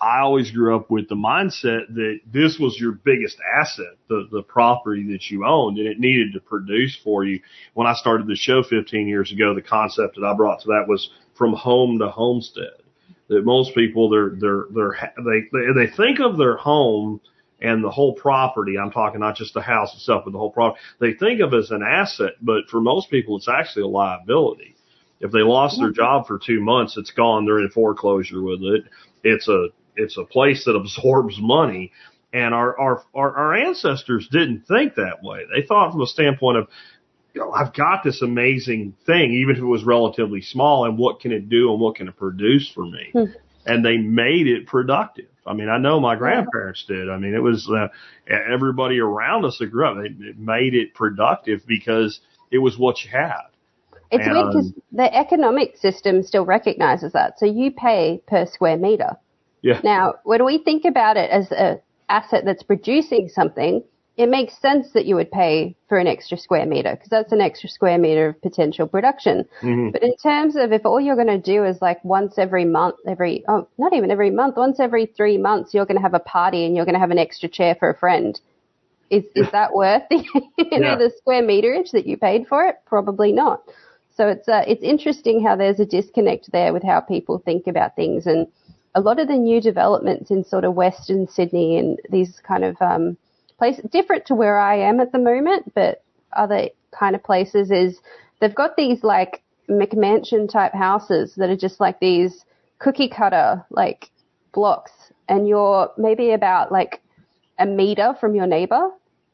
I 0.04 0.20
always 0.20 0.52
grew 0.52 0.76
up 0.76 0.92
with 0.92 1.08
the 1.08 1.16
mindset 1.16 1.88
that 1.96 2.20
this 2.32 2.60
was 2.60 2.78
your 2.80 2.92
biggest 2.92 3.38
asset, 3.56 3.96
the 4.10 4.28
the 4.32 4.44
property 4.44 5.12
that 5.14 5.32
you 5.32 5.46
owned, 5.46 5.78
and 5.78 5.88
it 5.88 6.00
needed 6.00 6.34
to 6.34 6.42
produce 6.42 6.98
for 7.04 7.24
you. 7.24 7.40
When 7.74 7.88
I 7.88 7.94
started 7.94 8.28
the 8.28 8.36
show 8.36 8.64
15 8.64 9.08
years 9.08 9.32
ago, 9.32 9.54
the 9.54 9.62
concept 9.62 10.16
that 10.16 10.26
I 10.26 10.34
brought 10.34 10.62
to 10.62 10.68
that 10.68 10.88
was 10.88 11.10
from 11.36 11.54
home 11.54 12.00
to 12.00 12.10
homestead. 12.10 12.82
That 13.30 13.46
most 13.46 13.74
people 13.74 14.10
they're 14.10 14.32
they're 14.32 14.66
they're 14.72 15.14
they 15.18 15.48
they, 15.54 15.86
they 15.86 15.96
think 15.96 16.20
of 16.20 16.38
their 16.38 16.58
home 16.58 17.22
and 17.64 17.82
the 17.82 17.90
whole 17.90 18.14
property, 18.14 18.78
I'm 18.78 18.92
talking 18.92 19.22
not 19.22 19.38
just 19.38 19.54
the 19.54 19.62
house 19.62 19.96
itself, 19.96 20.24
but 20.26 20.32
the 20.32 20.38
whole 20.38 20.52
property, 20.52 20.82
they 21.00 21.14
think 21.14 21.40
of 21.40 21.54
as 21.54 21.72
an 21.72 21.82
asset, 21.82 22.34
but 22.42 22.68
for 22.70 22.82
most 22.82 23.10
people, 23.10 23.38
it's 23.38 23.48
actually 23.48 23.84
a 23.84 23.88
liability. 23.88 24.76
If 25.22 25.32
they 25.32 25.40
lost 25.40 25.80
their 25.80 25.92
job 25.92 26.28
for 26.28 26.38
two 26.38 26.60
months, 26.60 26.98
it's 26.98 27.12
gone. 27.12 27.46
They're 27.46 27.60
in 27.60 27.70
foreclosure 27.70 28.44
with 28.44 28.62
it. 28.62 28.84
It's 29.24 29.48
a, 29.48 29.68
it's 29.96 30.18
a 30.18 30.26
place 30.26 30.66
that 30.66 30.76
absorbs 30.76 31.38
money. 31.40 31.94
And 32.34 32.54
our, 32.54 32.78
our, 32.78 33.04
our, 33.16 33.38
our 33.38 33.56
ancestors 33.56 34.28
didn't 34.30 34.68
think 34.68 34.96
that 34.96 35.24
way. 35.24 35.44
They 35.56 35.66
thought 35.66 35.92
from 35.94 36.02
a 36.02 36.08
standpoint 36.08 36.58
of, 36.58 36.68
you 37.34 37.42
know, 37.42 37.52
I've 37.52 37.74
got 37.74 38.04
this 38.04 38.22
amazing 38.22 38.96
thing, 39.06 39.34
even 39.34 39.56
if 39.56 39.62
it 39.62 39.66
was 39.66 39.86
relatively 39.86 40.42
small, 40.42 40.86
and 40.86 40.98
what 40.98 41.22
can 41.22 41.32
it 41.32 41.48
do 41.48 41.72
and 41.72 41.80
what 41.80 41.96
can 41.96 42.10
it 42.10 42.18
produce 42.18 42.70
for 42.70 42.86
me? 42.86 43.12
Hmm. 43.14 43.26
And 43.66 43.84
they 43.84 43.98
made 43.98 44.48
it 44.48 44.68
productive. 44.68 45.28
I 45.46 45.54
mean, 45.54 45.70
I 45.70 45.78
know 45.78 46.00
my 46.00 46.16
grandparents 46.16 46.86
did. 46.88 47.10
I 47.10 47.18
mean, 47.18 47.34
it 47.34 47.42
was 47.42 47.70
uh, 47.70 47.88
everybody 48.32 49.00
around 49.00 49.46
us 49.46 49.58
that 49.60 49.68
grew 49.68 49.88
up. 49.88 49.98
They 49.98 50.28
it 50.28 50.38
made 50.38 50.74
it 50.74 50.94
productive 50.94 51.62
because 51.68 52.22
it 52.52 52.60
was 52.60 52.78
what 52.78 53.04
you 53.04 53.12
had. 53.12 53.42
It's 54.12 54.28
weird 54.28 54.48
because 54.48 54.74
the 54.92 55.14
economic 55.14 55.76
system 55.78 56.24
still 56.24 56.46
recognizes 56.46 57.14
that. 57.14 57.40
So 57.40 57.46
you 57.46 57.72
pay 57.72 58.22
per 58.28 58.46
square 58.46 58.78
meter. 58.78 59.18
Yeah. 59.64 59.82
Now, 59.84 60.16
when 60.24 60.46
we 60.46 60.60
think 60.60 60.86
about 60.86 61.18
it 61.18 61.32
as 61.32 61.52
an 61.52 61.80
asset 62.10 62.44
that's 62.46 62.64
producing 62.64 63.28
something, 63.30 63.84
it 64.16 64.30
makes 64.30 64.56
sense 64.62 64.92
that 64.94 65.06
you 65.06 65.16
would 65.16 65.32
pay 65.32 65.76
for 65.90 65.98
an 65.98 66.06
extra 66.06 66.38
square 66.38 66.66
meter 66.68 66.92
because 66.92 67.10
that's 67.10 67.32
an 67.32 67.42
extra 67.42 67.68
square 67.68 67.98
meter 67.98 68.28
of 68.30 68.42
potential 68.42 68.88
production. 68.88 69.46
But 69.92 70.04
in 70.04 70.16
terms 70.18 70.56
of 70.56 70.72
if 70.72 70.86
all 70.86 71.02
you're 71.02 71.16
going 71.16 71.28
to 71.28 71.40
do 71.40 71.64
is 71.66 71.82
like 71.82 72.04
once 72.06 72.38
every 72.38 72.64
month, 72.66 72.96
every, 73.08 73.44
oh, 73.48 73.68
not 73.80 73.94
even 73.94 74.12
every 74.12 74.30
month, 74.30 74.56
once 74.56 74.80
every 74.80 75.08
three 75.08 75.38
months, 75.40 75.74
you're 75.74 75.86
going 75.88 75.98
to 75.98 76.02
have 76.04 76.14
a 76.14 76.20
party 76.20 76.66
and 76.66 76.76
you're 76.76 76.86
going 76.86 76.94
to 76.94 77.00
have 77.00 77.10
an 77.12 77.18
extra 77.18 77.50
chair 77.50 77.76
for 77.80 77.90
a 77.90 77.98
friend. 77.98 78.40
Is, 79.10 79.24
is 79.36 79.50
that 79.52 79.74
worth 79.82 80.04
the, 80.12 80.18
you 80.58 80.80
know, 80.80 80.90
Yeah. 80.92 80.96
the 80.96 81.12
square 81.18 81.42
meterage 81.42 81.92
that 81.92 82.06
you 82.06 82.16
paid 82.18 82.48
for 82.48 82.66
it? 82.66 82.76
Probably 82.86 83.32
not. 83.32 83.64
So 84.16 84.28
it's 84.28 84.48
uh, 84.48 84.64
it's 84.68 84.84
interesting 84.84 85.44
how 85.44 85.56
there's 85.56 85.80
a 85.80 85.88
disconnect 85.88 86.52
there 86.52 86.72
with 86.72 86.84
how 86.84 87.00
people 87.00 87.40
think 87.40 87.66
about 87.66 87.96
things, 87.96 88.28
and 88.28 88.46
a 88.94 89.02
lot 89.02 89.18
of 89.20 89.28
the 89.28 89.36
new 89.38 89.60
developments 89.60 90.30
in 90.30 90.44
sort 90.44 90.66
of 90.66 90.76
Western 90.76 91.28
Sydney 91.28 91.80
and 91.80 92.00
these 92.12 92.40
kind 92.48 92.64
of 92.64 92.80
um, 92.80 93.18
different 93.92 94.26
to 94.28 94.36
where 94.36 94.58
I 94.58 94.80
am 94.80 95.00
at 95.00 95.12
the 95.12 95.20
moment, 95.20 95.74
but 95.74 96.04
other 96.36 96.70
kind 96.98 97.16
of 97.16 97.24
places 97.24 97.72
is 97.72 98.00
they've 98.40 98.54
got 98.54 98.76
these 98.76 99.04
like 99.04 99.42
McMansion 99.70 100.52
type 100.52 100.74
houses 100.74 101.34
that 101.38 101.50
are 101.50 101.58
just 101.58 101.80
like 101.80 102.00
these 102.00 102.46
cookie 102.80 103.10
cutter 103.10 103.66
like 103.70 104.10
blocks, 104.54 104.92
and 105.28 105.48
you're 105.48 105.92
maybe 105.98 106.32
about 106.32 106.72
like 106.72 107.02
a 107.58 107.66
meter 107.66 108.16
from 108.20 108.36
your 108.36 108.48
neighbor. 108.48 108.90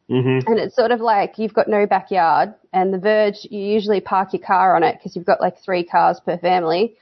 Mm-hmm. 0.10 0.52
And 0.52 0.60
it's 0.60 0.76
sort 0.76 0.92
of 0.92 1.02
like 1.02 1.38
you've 1.38 1.54
got 1.54 1.68
no 1.68 1.86
backyard, 1.86 2.54
and 2.74 2.94
the 2.94 2.98
verge, 2.98 3.48
you 3.50 3.60
usually 3.60 4.02
park 4.02 4.34
your 4.34 4.42
car 4.42 4.76
on 4.76 4.84
it 4.84 4.96
because 4.98 5.16
you've 5.16 5.26
got 5.26 5.42
like 5.42 5.60
three 5.64 5.84
cars 5.84 6.20
per 6.24 6.38
family. 6.38 6.96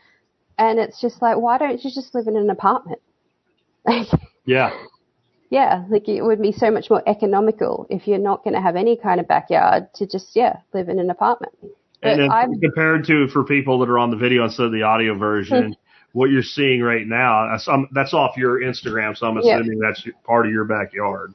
And 0.57 0.79
it's 0.79 0.99
just 0.99 1.21
like, 1.21 1.37
why 1.37 1.57
don't 1.57 1.83
you 1.83 1.91
just 1.93 2.15
live 2.15 2.27
in 2.27 2.35
an 2.37 2.49
apartment? 2.49 3.01
Like, 3.85 4.07
Yeah. 4.43 4.71
Yeah, 5.49 5.85
like 5.89 6.07
it 6.09 6.21
would 6.21 6.41
be 6.41 6.51
so 6.51 6.69
much 6.71 6.89
more 6.89 7.01
economical 7.07 7.87
if 7.89 8.07
you're 8.07 8.17
not 8.17 8.43
going 8.43 8.53
to 8.53 8.61
have 8.61 8.75
any 8.75 8.97
kind 8.97 9.19
of 9.19 9.27
backyard 9.27 9.87
to 9.95 10.05
just, 10.05 10.35
yeah, 10.35 10.57
live 10.73 10.89
in 10.89 10.99
an 10.99 11.09
apartment. 11.09 11.53
And 12.03 12.19
But 12.27 12.29
I'm- 12.31 12.59
compared 12.59 13.05
to 13.05 13.27
for 13.29 13.43
people 13.43 13.79
that 13.79 13.89
are 13.89 13.97
on 13.97 14.11
the 14.11 14.17
video 14.17 14.43
instead 14.43 14.65
of 14.67 14.71
the 14.71 14.83
audio 14.83 15.17
version, 15.17 15.75
what 16.13 16.29
you're 16.29 16.43
seeing 16.43 16.81
right 16.81 17.05
now, 17.07 17.49
that's, 17.51 17.67
um, 17.67 17.87
off 18.13 18.37
your 18.37 18.59
Instagram, 18.61 19.15
so 19.17 19.27
I'm 19.27 19.37
Yeah. 19.41 19.59
assuming 19.59 19.79
that's 19.79 20.03
part 20.25 20.45
of 20.45 20.51
your 20.51 20.65
backyard. 20.65 21.33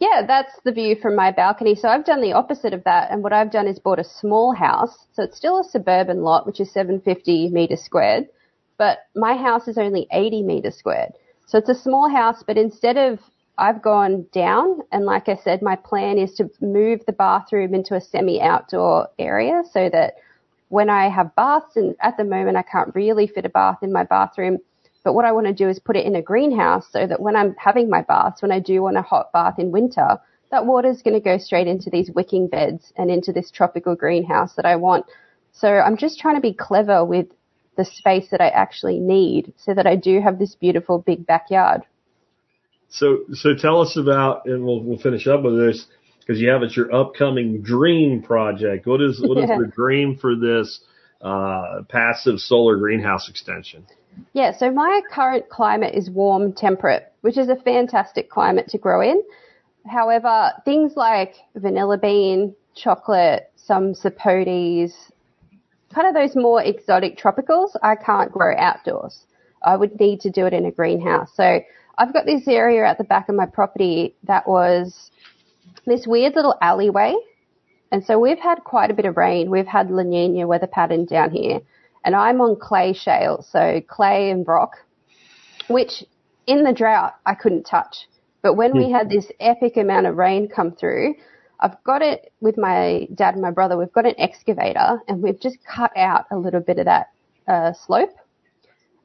Yeah, 0.00 0.22
that's 0.26 0.52
the 0.64 0.72
view 0.72 0.96
from 0.96 1.14
my 1.14 1.30
balcony. 1.30 1.74
So 1.74 1.88
I've 1.88 2.04
done 2.04 2.20
the 2.20 2.32
opposite 2.32 2.72
of 2.72 2.82
that, 2.84 3.10
and 3.10 3.22
what 3.22 3.32
I've 3.32 3.50
done 3.50 3.66
is 3.68 3.78
bought 3.78 3.98
a 3.98 4.04
small 4.04 4.52
house. 4.54 5.06
So 5.12 5.22
it's 5.22 5.36
still 5.36 5.60
a 5.60 5.64
suburban 5.64 6.22
lot, 6.22 6.46
which 6.46 6.60
is 6.60 6.72
750 6.72 7.50
meters 7.50 7.82
squared, 7.82 8.28
but 8.78 9.00
my 9.14 9.36
house 9.36 9.68
is 9.68 9.78
only 9.78 10.06
80 10.10 10.42
meters 10.42 10.76
squared. 10.76 11.12
So 11.48 11.56
it's 11.56 11.70
a 11.70 11.74
small 11.74 12.10
house, 12.10 12.44
but 12.46 12.58
instead 12.58 12.98
of 12.98 13.20
I've 13.56 13.80
gone 13.80 14.26
down, 14.32 14.82
and 14.92 15.06
like 15.06 15.30
I 15.30 15.36
said, 15.36 15.62
my 15.62 15.76
plan 15.76 16.18
is 16.18 16.34
to 16.34 16.50
move 16.60 17.00
the 17.06 17.12
bathroom 17.12 17.74
into 17.74 17.94
a 17.94 18.02
semi-outdoor 18.02 19.08
area 19.18 19.62
so 19.72 19.88
that 19.88 20.16
when 20.68 20.90
I 20.90 21.08
have 21.08 21.34
baths, 21.34 21.74
and 21.76 21.96
at 22.00 22.18
the 22.18 22.24
moment 22.24 22.58
I 22.58 22.62
can't 22.62 22.94
really 22.94 23.26
fit 23.26 23.46
a 23.46 23.48
bath 23.48 23.78
in 23.82 23.92
my 23.92 24.04
bathroom, 24.04 24.58
but 25.02 25.14
what 25.14 25.24
I 25.24 25.32
want 25.32 25.46
to 25.46 25.54
do 25.54 25.70
is 25.70 25.78
put 25.78 25.96
it 25.96 26.04
in 26.04 26.16
a 26.16 26.22
greenhouse 26.22 26.86
so 26.92 27.06
that 27.06 27.20
when 27.20 27.34
I'm 27.34 27.56
having 27.56 27.88
my 27.88 28.02
baths, 28.02 28.42
when 28.42 28.52
I 28.52 28.60
do 28.60 28.82
want 28.82 28.98
a 28.98 29.02
hot 29.02 29.32
bath 29.32 29.58
in 29.58 29.72
winter, 29.72 30.18
that 30.50 30.66
water 30.66 30.90
is 30.90 31.00
going 31.00 31.14
to 31.14 31.20
go 31.20 31.38
straight 31.38 31.66
into 31.66 31.88
these 31.88 32.10
wicking 32.10 32.48
beds 32.48 32.92
and 32.96 33.10
into 33.10 33.32
this 33.32 33.50
tropical 33.50 33.94
greenhouse 33.94 34.54
that 34.56 34.66
I 34.66 34.76
want. 34.76 35.06
So 35.52 35.68
I'm 35.68 35.96
just 35.96 36.20
trying 36.20 36.34
to 36.34 36.42
be 36.42 36.52
clever 36.52 37.06
with 37.06 37.28
the 37.78 37.84
space 37.84 38.26
that 38.30 38.42
I 38.42 38.48
actually 38.48 38.98
need 38.98 39.54
so 39.56 39.72
that 39.72 39.86
I 39.86 39.96
do 39.96 40.20
have 40.20 40.38
this 40.38 40.54
beautiful 40.56 40.98
big 40.98 41.24
backyard. 41.26 41.82
So, 42.90 43.20
so 43.32 43.54
tell 43.54 43.80
us 43.80 43.96
about, 43.96 44.44
and 44.46 44.64
we'll 44.64 44.82
we'll 44.82 44.98
finish 44.98 45.26
up 45.26 45.42
with 45.42 45.56
this 45.56 45.86
because 46.18 46.40
you 46.40 46.50
have 46.50 46.62
it 46.62 46.76
your 46.76 46.92
upcoming 46.94 47.62
dream 47.62 48.22
project. 48.22 48.86
What 48.86 49.00
is 49.00 49.20
what 49.22 49.38
is 49.38 49.48
Yeah. 49.48 49.58
the 49.62 49.68
dream 49.68 50.16
for 50.16 50.34
this 50.34 50.80
uh, 51.22 51.82
passive 51.88 52.40
solar 52.40 52.76
greenhouse 52.76 53.28
extension? 53.28 53.86
Yeah, 54.32 54.56
so 54.56 54.72
my 54.72 55.00
current 55.12 55.48
climate 55.48 55.94
is 55.94 56.10
warm 56.10 56.52
temperate, 56.52 57.12
which 57.20 57.38
is 57.38 57.48
a 57.48 57.56
fantastic 57.56 58.28
climate 58.28 58.66
to 58.68 58.78
grow 58.78 59.00
in. 59.00 59.22
However, 59.86 60.50
things 60.64 60.94
like 60.96 61.34
vanilla 61.54 61.98
bean, 61.98 62.56
chocolate, 62.74 63.52
some 63.54 63.94
sapotes, 63.94 64.92
kind 65.94 66.06
of 66.06 66.14
those 66.14 66.36
more 66.36 66.62
exotic 66.62 67.18
tropicals, 67.18 67.70
I 67.82 67.94
can't 67.96 68.30
grow 68.30 68.54
outdoors. 68.56 69.26
I 69.62 69.76
would 69.76 69.98
need 69.98 70.20
to 70.20 70.30
do 70.30 70.46
it 70.46 70.52
in 70.52 70.66
a 70.66 70.70
greenhouse. 70.70 71.30
So 71.34 71.60
I've 71.96 72.12
got 72.12 72.26
this 72.26 72.46
area 72.46 72.86
at 72.86 72.98
the 72.98 73.04
back 73.04 73.28
of 73.28 73.34
my 73.34 73.46
property 73.46 74.14
that 74.24 74.46
was 74.46 75.10
this 75.86 76.06
weird 76.06 76.34
little 76.36 76.56
alleyway. 76.62 77.14
And 77.90 78.04
so 78.04 78.18
we've 78.18 78.38
had 78.38 78.58
quite 78.64 78.90
a 78.90 78.94
bit 78.94 79.06
of 79.06 79.16
rain. 79.16 79.50
We've 79.50 79.66
had 79.66 79.90
La 79.90 80.02
Nina 80.02 80.46
weather 80.46 80.66
pattern 80.66 81.06
down 81.06 81.30
here. 81.30 81.60
And 82.04 82.14
I'm 82.14 82.40
on 82.40 82.56
clay 82.56 82.92
shale, 82.92 83.44
so 83.50 83.80
clay 83.88 84.30
and 84.30 84.46
rock, 84.46 84.76
which 85.68 86.04
in 86.46 86.62
the 86.62 86.72
drought 86.72 87.14
I 87.26 87.34
couldn't 87.34 87.64
touch. 87.64 88.06
But 88.42 88.54
when 88.54 88.76
we 88.76 88.86
hmm. 88.86 88.92
had 88.92 89.10
this 89.10 89.26
epic 89.40 89.76
amount 89.76 90.06
of 90.06 90.16
rain 90.16 90.48
come 90.48 90.72
through, 90.72 91.14
I've 91.60 91.82
got 91.84 92.02
it 92.02 92.32
with 92.40 92.56
my 92.56 93.08
dad 93.14 93.34
and 93.34 93.42
my 93.42 93.50
brother. 93.50 93.76
We've 93.76 93.92
got 93.92 94.06
an 94.06 94.14
excavator 94.18 95.00
and 95.08 95.22
we've 95.22 95.40
just 95.40 95.58
cut 95.64 95.96
out 95.96 96.26
a 96.30 96.36
little 96.36 96.60
bit 96.60 96.78
of 96.78 96.84
that 96.84 97.08
uh, 97.48 97.72
slope. 97.72 98.14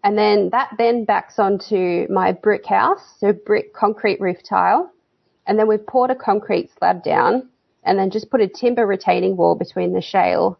And 0.03 0.17
then 0.17 0.49
that 0.51 0.75
then 0.77 1.05
backs 1.05 1.39
onto 1.39 2.07
my 2.09 2.33
brick 2.33 2.65
house, 2.65 3.15
so 3.19 3.31
brick 3.31 3.73
concrete 3.73 4.19
roof 4.19 4.37
tile. 4.47 4.91
And 5.47 5.57
then 5.57 5.67
we've 5.67 5.85
poured 5.85 6.11
a 6.11 6.15
concrete 6.15 6.69
slab 6.77 7.03
down 7.03 7.49
and 7.83 7.97
then 7.97 8.11
just 8.11 8.29
put 8.29 8.41
a 8.41 8.47
timber 8.47 8.85
retaining 8.85 9.35
wall 9.35 9.55
between 9.55 9.93
the 9.93 10.01
shale 10.01 10.59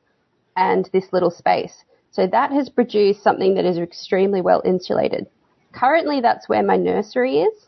and 0.56 0.90
this 0.94 1.12
little 1.12 1.32
space. 1.32 1.84
So 2.12 2.28
that 2.28 2.52
has 2.52 2.70
produced 2.70 3.24
something 3.24 3.56
that 3.56 3.66
is 3.66 3.78
extremely 3.78 4.42
well 4.42 4.62
insulated. 4.66 5.28
Currently, 5.74 6.22
that's 6.22 6.48
where 6.48 6.64
my 6.64 6.78
nursery 6.78 7.40
is. 7.42 7.68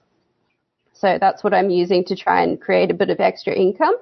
So 0.94 1.18
that's 1.20 1.44
what 1.44 1.54
I'm 1.54 1.70
using 1.70 2.06
to 2.06 2.16
try 2.16 2.44
and 2.44 2.62
create 2.62 2.92
a 2.92 2.94
bit 2.94 3.10
of 3.10 3.20
extra 3.20 3.54
income. 3.54 3.96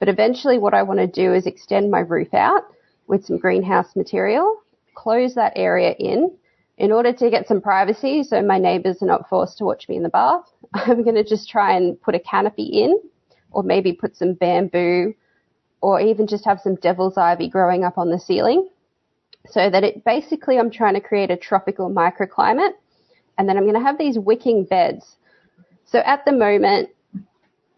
But 0.00 0.08
eventually, 0.08 0.58
what 0.58 0.74
I 0.74 0.82
want 0.82 0.98
to 0.98 1.06
do 1.06 1.32
is 1.32 1.46
extend 1.46 1.90
my 1.90 2.00
roof 2.00 2.34
out 2.34 2.64
with 3.06 3.24
some 3.24 3.38
greenhouse 3.38 3.94
material, 3.94 4.62
close 4.94 5.34
that 5.34 5.52
area 5.54 5.92
in 5.92 6.36
in 6.78 6.92
order 6.92 7.12
to 7.12 7.28
get 7.28 7.46
some 7.46 7.60
privacy 7.60 8.22
so 8.22 8.40
my 8.40 8.58
neighbors 8.58 9.02
are 9.02 9.06
not 9.06 9.28
forced 9.28 9.58
to 9.58 9.64
watch 9.66 9.86
me 9.86 9.96
in 9.96 10.02
the 10.02 10.08
bath. 10.08 10.50
I'm 10.74 11.04
going 11.04 11.14
to 11.14 11.22
just 11.22 11.48
try 11.48 11.76
and 11.76 12.00
put 12.00 12.14
a 12.14 12.18
canopy 12.18 12.64
in 12.64 12.98
or 13.50 13.62
maybe 13.62 13.92
put 13.92 14.16
some 14.16 14.32
bamboo 14.32 15.14
or 15.82 16.00
even 16.00 16.26
just 16.26 16.46
have 16.46 16.60
some 16.60 16.76
devil's 16.76 17.18
ivy 17.18 17.50
growing 17.50 17.84
up 17.84 17.98
on 17.98 18.10
the 18.10 18.18
ceiling 18.18 18.66
so 19.46 19.68
that 19.68 19.84
it 19.84 20.04
basically 20.04 20.58
I'm 20.58 20.70
trying 20.70 20.94
to 20.94 21.00
create 21.02 21.30
a 21.30 21.36
tropical 21.36 21.90
microclimate 21.90 22.72
and 23.36 23.46
then 23.46 23.58
I'm 23.58 23.64
going 23.64 23.74
to 23.74 23.80
have 23.80 23.98
these 23.98 24.18
wicking 24.18 24.64
beds. 24.64 25.16
So 25.84 25.98
at 25.98 26.24
the 26.24 26.32
moment, 26.32 26.88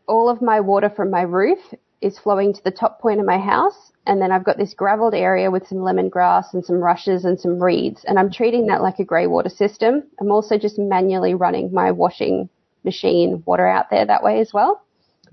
all 0.06 0.28
of 0.28 0.40
my 0.40 0.60
water 0.60 0.90
from 0.90 1.10
my 1.10 1.22
roof 1.22 1.58
is 2.02 2.18
flowing 2.18 2.52
to 2.52 2.64
the 2.64 2.70
top 2.70 3.00
point 3.00 3.20
of 3.20 3.26
my 3.26 3.38
house 3.38 3.92
and 4.06 4.20
then 4.20 4.32
I've 4.32 4.44
got 4.44 4.58
this 4.58 4.74
gravelled 4.74 5.14
area 5.14 5.50
with 5.50 5.66
some 5.66 5.78
lemongrass 5.78 6.52
and 6.52 6.64
some 6.64 6.76
rushes 6.76 7.24
and 7.24 7.38
some 7.38 7.62
reeds 7.62 8.04
and 8.04 8.18
I'm 8.18 8.30
treating 8.30 8.66
that 8.66 8.82
like 8.82 8.98
a 8.98 9.04
grey 9.04 9.26
water 9.26 9.48
system. 9.48 10.02
I'm 10.20 10.30
also 10.30 10.58
just 10.58 10.78
manually 10.78 11.34
running 11.34 11.72
my 11.72 11.92
washing 11.92 12.48
machine 12.84 13.42
water 13.46 13.66
out 13.66 13.90
there 13.90 14.04
that 14.04 14.22
way 14.22 14.40
as 14.40 14.52
well. 14.52 14.82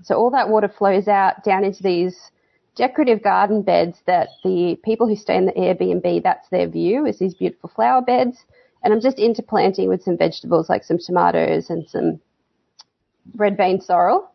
So 0.02 0.14
all 0.14 0.30
that 0.30 0.48
water 0.48 0.68
flows 0.68 1.08
out 1.08 1.44
down 1.44 1.64
into 1.64 1.82
these 1.82 2.30
decorative 2.76 3.22
garden 3.22 3.62
beds 3.62 3.98
that 4.06 4.28
the 4.44 4.78
people 4.84 5.06
who 5.08 5.16
stay 5.16 5.36
in 5.36 5.46
the 5.46 5.52
Airbnb, 5.52 6.22
that's 6.22 6.48
their 6.48 6.68
view, 6.68 7.06
is 7.06 7.18
these 7.18 7.34
beautiful 7.34 7.70
flower 7.74 8.00
beds. 8.00 8.38
And 8.82 8.94
I'm 8.94 9.00
just 9.00 9.18
interplanting 9.18 9.88
with 9.88 10.02
some 10.02 10.16
vegetables 10.16 10.70
like 10.70 10.84
some 10.84 10.98
tomatoes 10.98 11.68
and 11.68 11.88
some 11.88 12.20
red 13.34 13.56
vein 13.56 13.80
sorrel. 13.80 14.30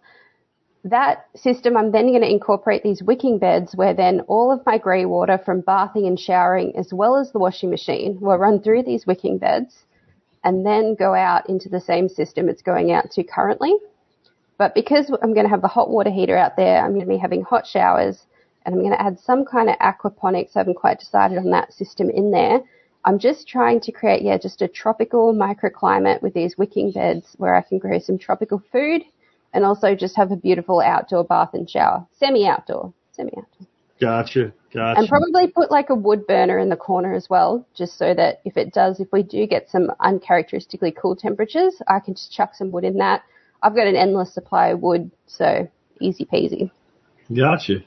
That 0.86 1.25
system, 1.36 1.75
I'm 1.75 1.91
then 1.91 2.09
going 2.09 2.21
to 2.21 2.29
incorporate 2.29 2.83
these 2.83 3.01
wicking 3.01 3.39
beds 3.39 3.75
where 3.75 3.95
then 3.95 4.21
all 4.27 4.51
of 4.51 4.63
my 4.67 4.77
grey 4.77 5.05
water 5.05 5.39
from 5.43 5.61
bathing 5.61 6.05
and 6.05 6.19
showering 6.19 6.77
as 6.77 6.93
well 6.93 7.15
as 7.15 7.31
the 7.31 7.39
washing 7.39 7.71
machine 7.71 8.19
will 8.21 8.38
run 8.38 8.61
through 8.61 8.83
these 8.83 9.07
wicking 9.07 9.39
beds 9.39 9.85
and 10.43 10.64
then 10.64 10.93
go 10.93 11.15
out 11.15 11.49
into 11.49 11.69
the 11.69 11.81
same 11.81 12.07
system 12.07 12.47
it's 12.47 12.61
going 12.61 12.91
out 12.91 13.10
to 13.10 13.23
currently. 13.23 13.76
But 14.60 14.76
because 14.76 15.10
I'm 15.23 15.34
going 15.34 15.47
to 15.47 15.49
have 15.49 15.64
the 15.64 15.68
hot 15.68 15.89
water 15.89 16.11
heater 16.11 16.38
out 16.38 16.55
there, 16.55 16.85
I'm 16.85 16.91
going 16.91 17.01
to 17.01 17.07
be 17.07 17.18
having 17.18 17.41
hot 17.41 17.65
showers 17.65 18.27
and 18.64 18.76
I'm 18.76 18.81
going 18.81 18.93
to 18.93 19.01
add 19.01 19.19
some 19.19 19.43
kind 19.43 19.72
of 19.72 19.77
aquaponics. 19.80 20.55
I 20.55 20.60
haven't 20.60 20.76
quite 20.76 20.99
decided 20.99 21.39
on 21.39 21.49
that 21.49 21.73
system 21.73 22.11
in 22.11 22.30
there. 22.30 22.60
I'm 23.03 23.18
just 23.18 23.47
trying 23.47 23.80
to 23.81 23.91
create, 23.91 24.22
yeah, 24.22 24.38
just 24.38 24.61
a 24.61 24.68
tropical 24.68 25.34
microclimate 25.34 26.22
with 26.22 26.35
these 26.35 26.60
wicking 26.60 26.91
beds 26.91 27.26
where 27.38 27.55
I 27.55 27.64
can 27.64 27.80
grow 27.80 27.97
some 27.97 28.19
tropical 28.19 28.61
food 28.72 29.01
and 29.56 29.65
also 29.65 29.95
just 29.95 30.15
have 30.18 30.32
a 30.32 30.36
beautiful 30.36 30.82
outdoor 30.82 31.23
bath 31.23 31.52
and 31.53 31.68
shower. 31.68 32.06
Semi-outdoor. 32.19 32.94
Semi-outdoor. 33.14 33.68
Gotcha. 33.99 34.53
Gotcha. 34.73 34.99
And 34.99 35.07
probably 35.07 35.48
put 35.48 35.72
like 35.72 35.90
a 35.90 35.95
wood 35.95 36.27
burner 36.27 36.60
in 36.60 36.68
the 36.68 36.76
corner 36.76 37.14
as 37.14 37.30
well, 37.30 37.65
just 37.73 37.98
so 37.98 38.14
that 38.14 38.41
if 38.44 38.57
it 38.57 38.73
does, 38.73 38.99
if 38.99 39.07
we 39.14 39.23
do 39.23 39.48
get 39.48 39.69
some 39.69 39.90
uncharacteristically 40.02 40.91
cool 40.91 41.15
temperatures, 41.15 41.82
I 41.88 42.02
can 42.02 42.14
just 42.14 42.34
chuck 42.34 42.53
some 42.53 42.72
wood 42.72 42.84
in 42.84 42.98
that. 42.98 43.23
I've 43.64 43.73
got 43.73 43.88
an 43.88 43.95
endless 43.95 44.34
supply 44.34 44.68
of 44.68 44.82
wood, 44.82 45.10
so 45.27 45.69
easy 46.02 46.26
peasy. 46.26 46.69
Gotcha. 47.34 47.77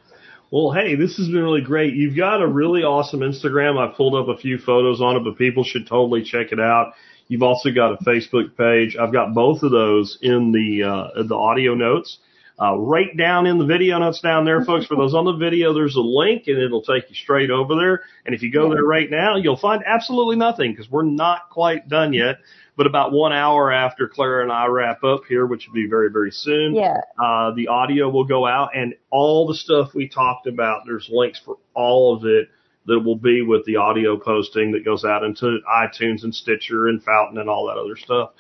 Well, 0.51 0.73
hey, 0.73 0.95
this 0.95 1.19
has 1.19 1.27
been 1.27 1.43
really 1.43 1.61
great. 1.61 1.93
You've 1.93 2.17
got 2.17 2.41
a 2.41 2.49
really 2.49 2.83
awesome 2.83 3.21
Instagram. 3.21 3.79
I 3.79 3.95
pulled 3.95 4.15
up 4.15 4.35
a 4.35 4.41
few 4.41 4.57
photos 4.57 5.03
on 5.03 5.17
it, 5.17 5.25
but 5.25 5.37
people 5.37 5.63
should 5.63 5.87
totally 5.87 6.23
check 6.23 6.53
it 6.53 6.59
out. 6.59 6.95
You've 7.29 7.43
also 7.43 7.71
got 7.71 7.93
a 7.93 8.05
Facebook 8.05 8.57
page. 8.57 8.97
I've 8.97 9.13
got 9.13 9.35
both 9.35 9.63
of 9.63 9.71
those 9.71 10.19
in 10.23 10.53
the 10.53 10.83
uh, 10.89 11.23
the 11.23 11.35
audio 11.35 11.75
notes. 11.75 12.19
Uh, 12.61 12.77
right 12.77 13.17
down 13.17 13.47
in 13.47 13.59
the 13.59 13.65
video 13.65 13.97
notes 14.01 14.21
down 14.21 14.45
there, 14.45 14.65
folks. 14.65 14.85
For 14.87 14.97
those 14.97 15.15
on 15.15 15.25
the 15.25 15.37
video, 15.37 15.73
there's 15.73 15.95
a 15.95 16.01
link 16.01 16.49
and 16.49 16.59
it'll 16.59 16.83
take 16.83 17.09
you 17.09 17.15
straight 17.15 17.51
over 17.51 17.77
there. 17.77 18.03
And 18.27 18.35
if 18.35 18.43
you 18.43 18.51
go 18.51 18.69
there 18.75 18.83
right 18.83 19.09
now, 19.09 19.37
you'll 19.37 19.57
find 19.57 19.85
absolutely 19.87 20.35
nothing 20.35 20.73
because 20.73 20.91
we're 20.91 21.05
not 21.05 21.51
quite 21.51 21.89
done 21.89 22.13
yet. 22.13 22.39
But 22.77 22.89
about 22.89 23.13
one 23.13 23.33
hour 23.33 23.71
after 23.71 24.09
Clara 24.09 24.43
and 24.43 24.51
I 24.51 24.67
wrap 24.67 25.05
up 25.05 25.21
here, 25.29 25.47
which 25.47 25.69
will 25.69 25.75
be 25.75 25.87
very, 25.89 26.11
very 26.11 26.33
soon, 26.33 26.75
Yeah. 26.75 26.97
uh, 27.23 27.53
the 27.53 27.69
audio 27.69 28.09
will 28.09 28.25
go 28.25 28.45
out 28.45 28.71
and 28.75 28.95
all 29.11 29.47
the 29.47 29.55
stuff 29.55 29.95
we 29.95 30.09
talked 30.09 30.49
about, 30.49 30.83
there's 30.85 31.09
links 31.13 31.39
for 31.45 31.59
all 31.75 32.17
of 32.17 32.25
it 32.25 32.49
that 32.89 33.01
will 33.01 33.17
be 33.17 33.43
with 33.43 33.65
the 33.65 33.77
audio 33.77 34.19
posting 34.19 34.73
that 34.73 34.85
goes 34.85 35.05
out 35.05 35.23
into 35.23 35.59
iTunes 35.71 36.25
and 36.25 36.35
Stitcher 36.35 36.89
and 36.89 37.03
Fountain 37.03 37.39
and 37.39 37.49
all 37.49 37.67
that 37.69 37.79
other 37.79 37.97
stuff. 37.97 38.31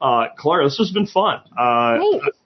Uh, 0.00 0.26
Clara, 0.36 0.64
this 0.64 0.78
has 0.78 0.90
been 0.92 1.06
fun. 1.06 1.40
Uh. 1.56 1.98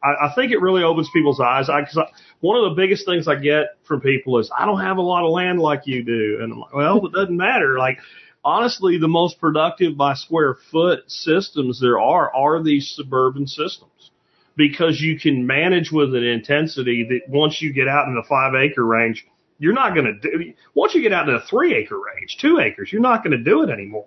I, 0.02 0.26
I 0.26 0.32
think 0.34 0.52
it 0.52 0.60
really 0.60 0.82
opens 0.82 1.08
people's 1.12 1.38
eyes. 1.38 1.68
I, 1.68 1.82
cause 1.82 1.98
I, 1.98 2.06
one 2.40 2.56
of 2.56 2.70
the 2.70 2.80
biggest 2.80 3.06
things 3.06 3.28
I 3.28 3.36
get 3.36 3.76
from 3.84 4.00
people 4.00 4.38
is, 4.38 4.50
I 4.56 4.64
don't 4.64 4.80
have 4.80 4.96
a 4.96 5.02
lot 5.02 5.24
of 5.24 5.30
land 5.30 5.60
like 5.60 5.82
you 5.86 6.02
do. 6.02 6.38
And 6.40 6.52
I'm 6.52 6.60
like, 6.60 6.74
well, 6.74 7.06
it 7.06 7.12
doesn't 7.12 7.36
matter. 7.36 7.78
Like, 7.78 7.98
honestly, 8.44 8.98
the 8.98 9.08
most 9.08 9.38
productive 9.38 9.96
by 9.96 10.14
square 10.14 10.56
foot 10.70 11.00
systems 11.08 11.80
there 11.80 12.00
are, 12.00 12.34
are 12.34 12.62
these 12.62 12.92
suburban 12.96 13.46
systems. 13.46 14.10
Because 14.56 15.00
you 15.00 15.18
can 15.18 15.46
manage 15.46 15.90
with 15.92 16.14
an 16.14 16.24
intensity 16.24 17.06
that 17.08 17.30
once 17.30 17.62
you 17.62 17.72
get 17.72 17.88
out 17.88 18.06
in 18.08 18.14
the 18.14 18.24
five 18.28 18.54
acre 18.54 18.84
range, 18.84 19.26
you're 19.62 19.72
not 19.72 19.94
going 19.94 20.06
to 20.06 20.14
do, 20.18 20.52
once 20.74 20.92
you 20.94 21.02
get 21.02 21.12
out 21.12 21.24
to 21.26 21.32
the 21.32 21.40
three 21.48 21.72
acre 21.74 21.94
range, 21.96 22.36
two 22.40 22.58
acres, 22.58 22.90
you're 22.92 23.00
not 23.00 23.22
going 23.22 23.30
to 23.38 23.42
do 23.42 23.62
it 23.62 23.70
anymore. 23.70 24.06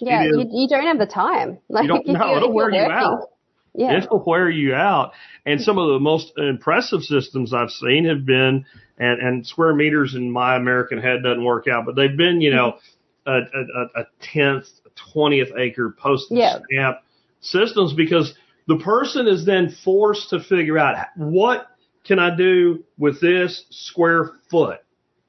Yeah, 0.00 0.22
It 0.22 0.28
is- 0.30 0.36
you, 0.38 0.62
you 0.62 0.68
don't 0.68 0.84
have 0.84 0.98
the 0.98 1.06
time. 1.06 1.58
Like 1.68 1.86
don't- 1.86 2.00
if 2.06 2.18
no, 2.18 2.36
it'll 2.36 2.52
wear 2.52 2.70
you 2.70 2.80
out. 2.80 3.28
Yeah. 3.74 3.92
It 3.98 4.10
will 4.10 4.24
wear 4.26 4.48
you 4.48 4.74
out. 4.74 5.12
And 5.44 5.60
some 5.60 5.78
of 5.78 5.88
the 5.88 6.00
most 6.00 6.32
impressive 6.38 7.02
systems 7.02 7.52
I've 7.52 7.70
seen 7.70 8.06
have 8.06 8.24
been, 8.24 8.64
and, 8.98 9.20
and 9.20 9.46
square 9.46 9.74
meters 9.74 10.14
in 10.16 10.30
my 10.30 10.56
American 10.56 10.98
head 10.98 11.22
doesn't 11.22 11.44
work 11.44 11.66
out, 11.68 11.84
but 11.86 11.94
they've 11.94 12.16
been, 12.16 12.40
you 12.40 12.50
know, 12.54 12.78
a, 13.26 13.32
a, 13.32 14.00
a 14.00 14.04
tenth, 14.32 14.64
twentieth 15.12 15.50
acre 15.56 15.94
postage 15.96 16.38
Yeah. 16.38 16.58
stamp 16.72 16.98
systems 17.40 17.92
because 17.92 18.34
the 18.66 18.78
person 18.78 19.28
is 19.28 19.44
then 19.46 19.68
forced 19.84 20.30
to 20.30 20.40
figure 20.40 20.78
out 20.78 20.96
what 21.16 21.66
can 22.08 22.18
I 22.18 22.34
do 22.34 22.82
with 22.96 23.20
this 23.20 23.66
square 23.70 24.32
foot, 24.50 24.80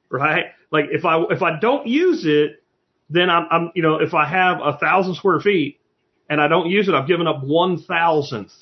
right? 0.09 0.45
Like 0.71 0.85
if 0.91 1.05
I 1.05 1.21
if 1.29 1.43
I 1.43 1.59
don't 1.59 1.85
use 1.85 2.25
it, 2.25 2.63
then 3.09 3.29
I'm, 3.29 3.47
I'm 3.51 3.71
you 3.75 3.83
know 3.83 3.95
if 3.97 4.13
I 4.13 4.25
have 4.25 4.59
a 4.63 4.77
thousand 4.77 5.15
square 5.15 5.39
feet 5.41 5.79
and 6.29 6.41
I 6.41 6.47
don't 6.47 6.69
use 6.69 6.87
it, 6.87 6.95
I've 6.95 7.07
given 7.07 7.27
up 7.27 7.43
one 7.43 7.77
thousandth 7.83 8.53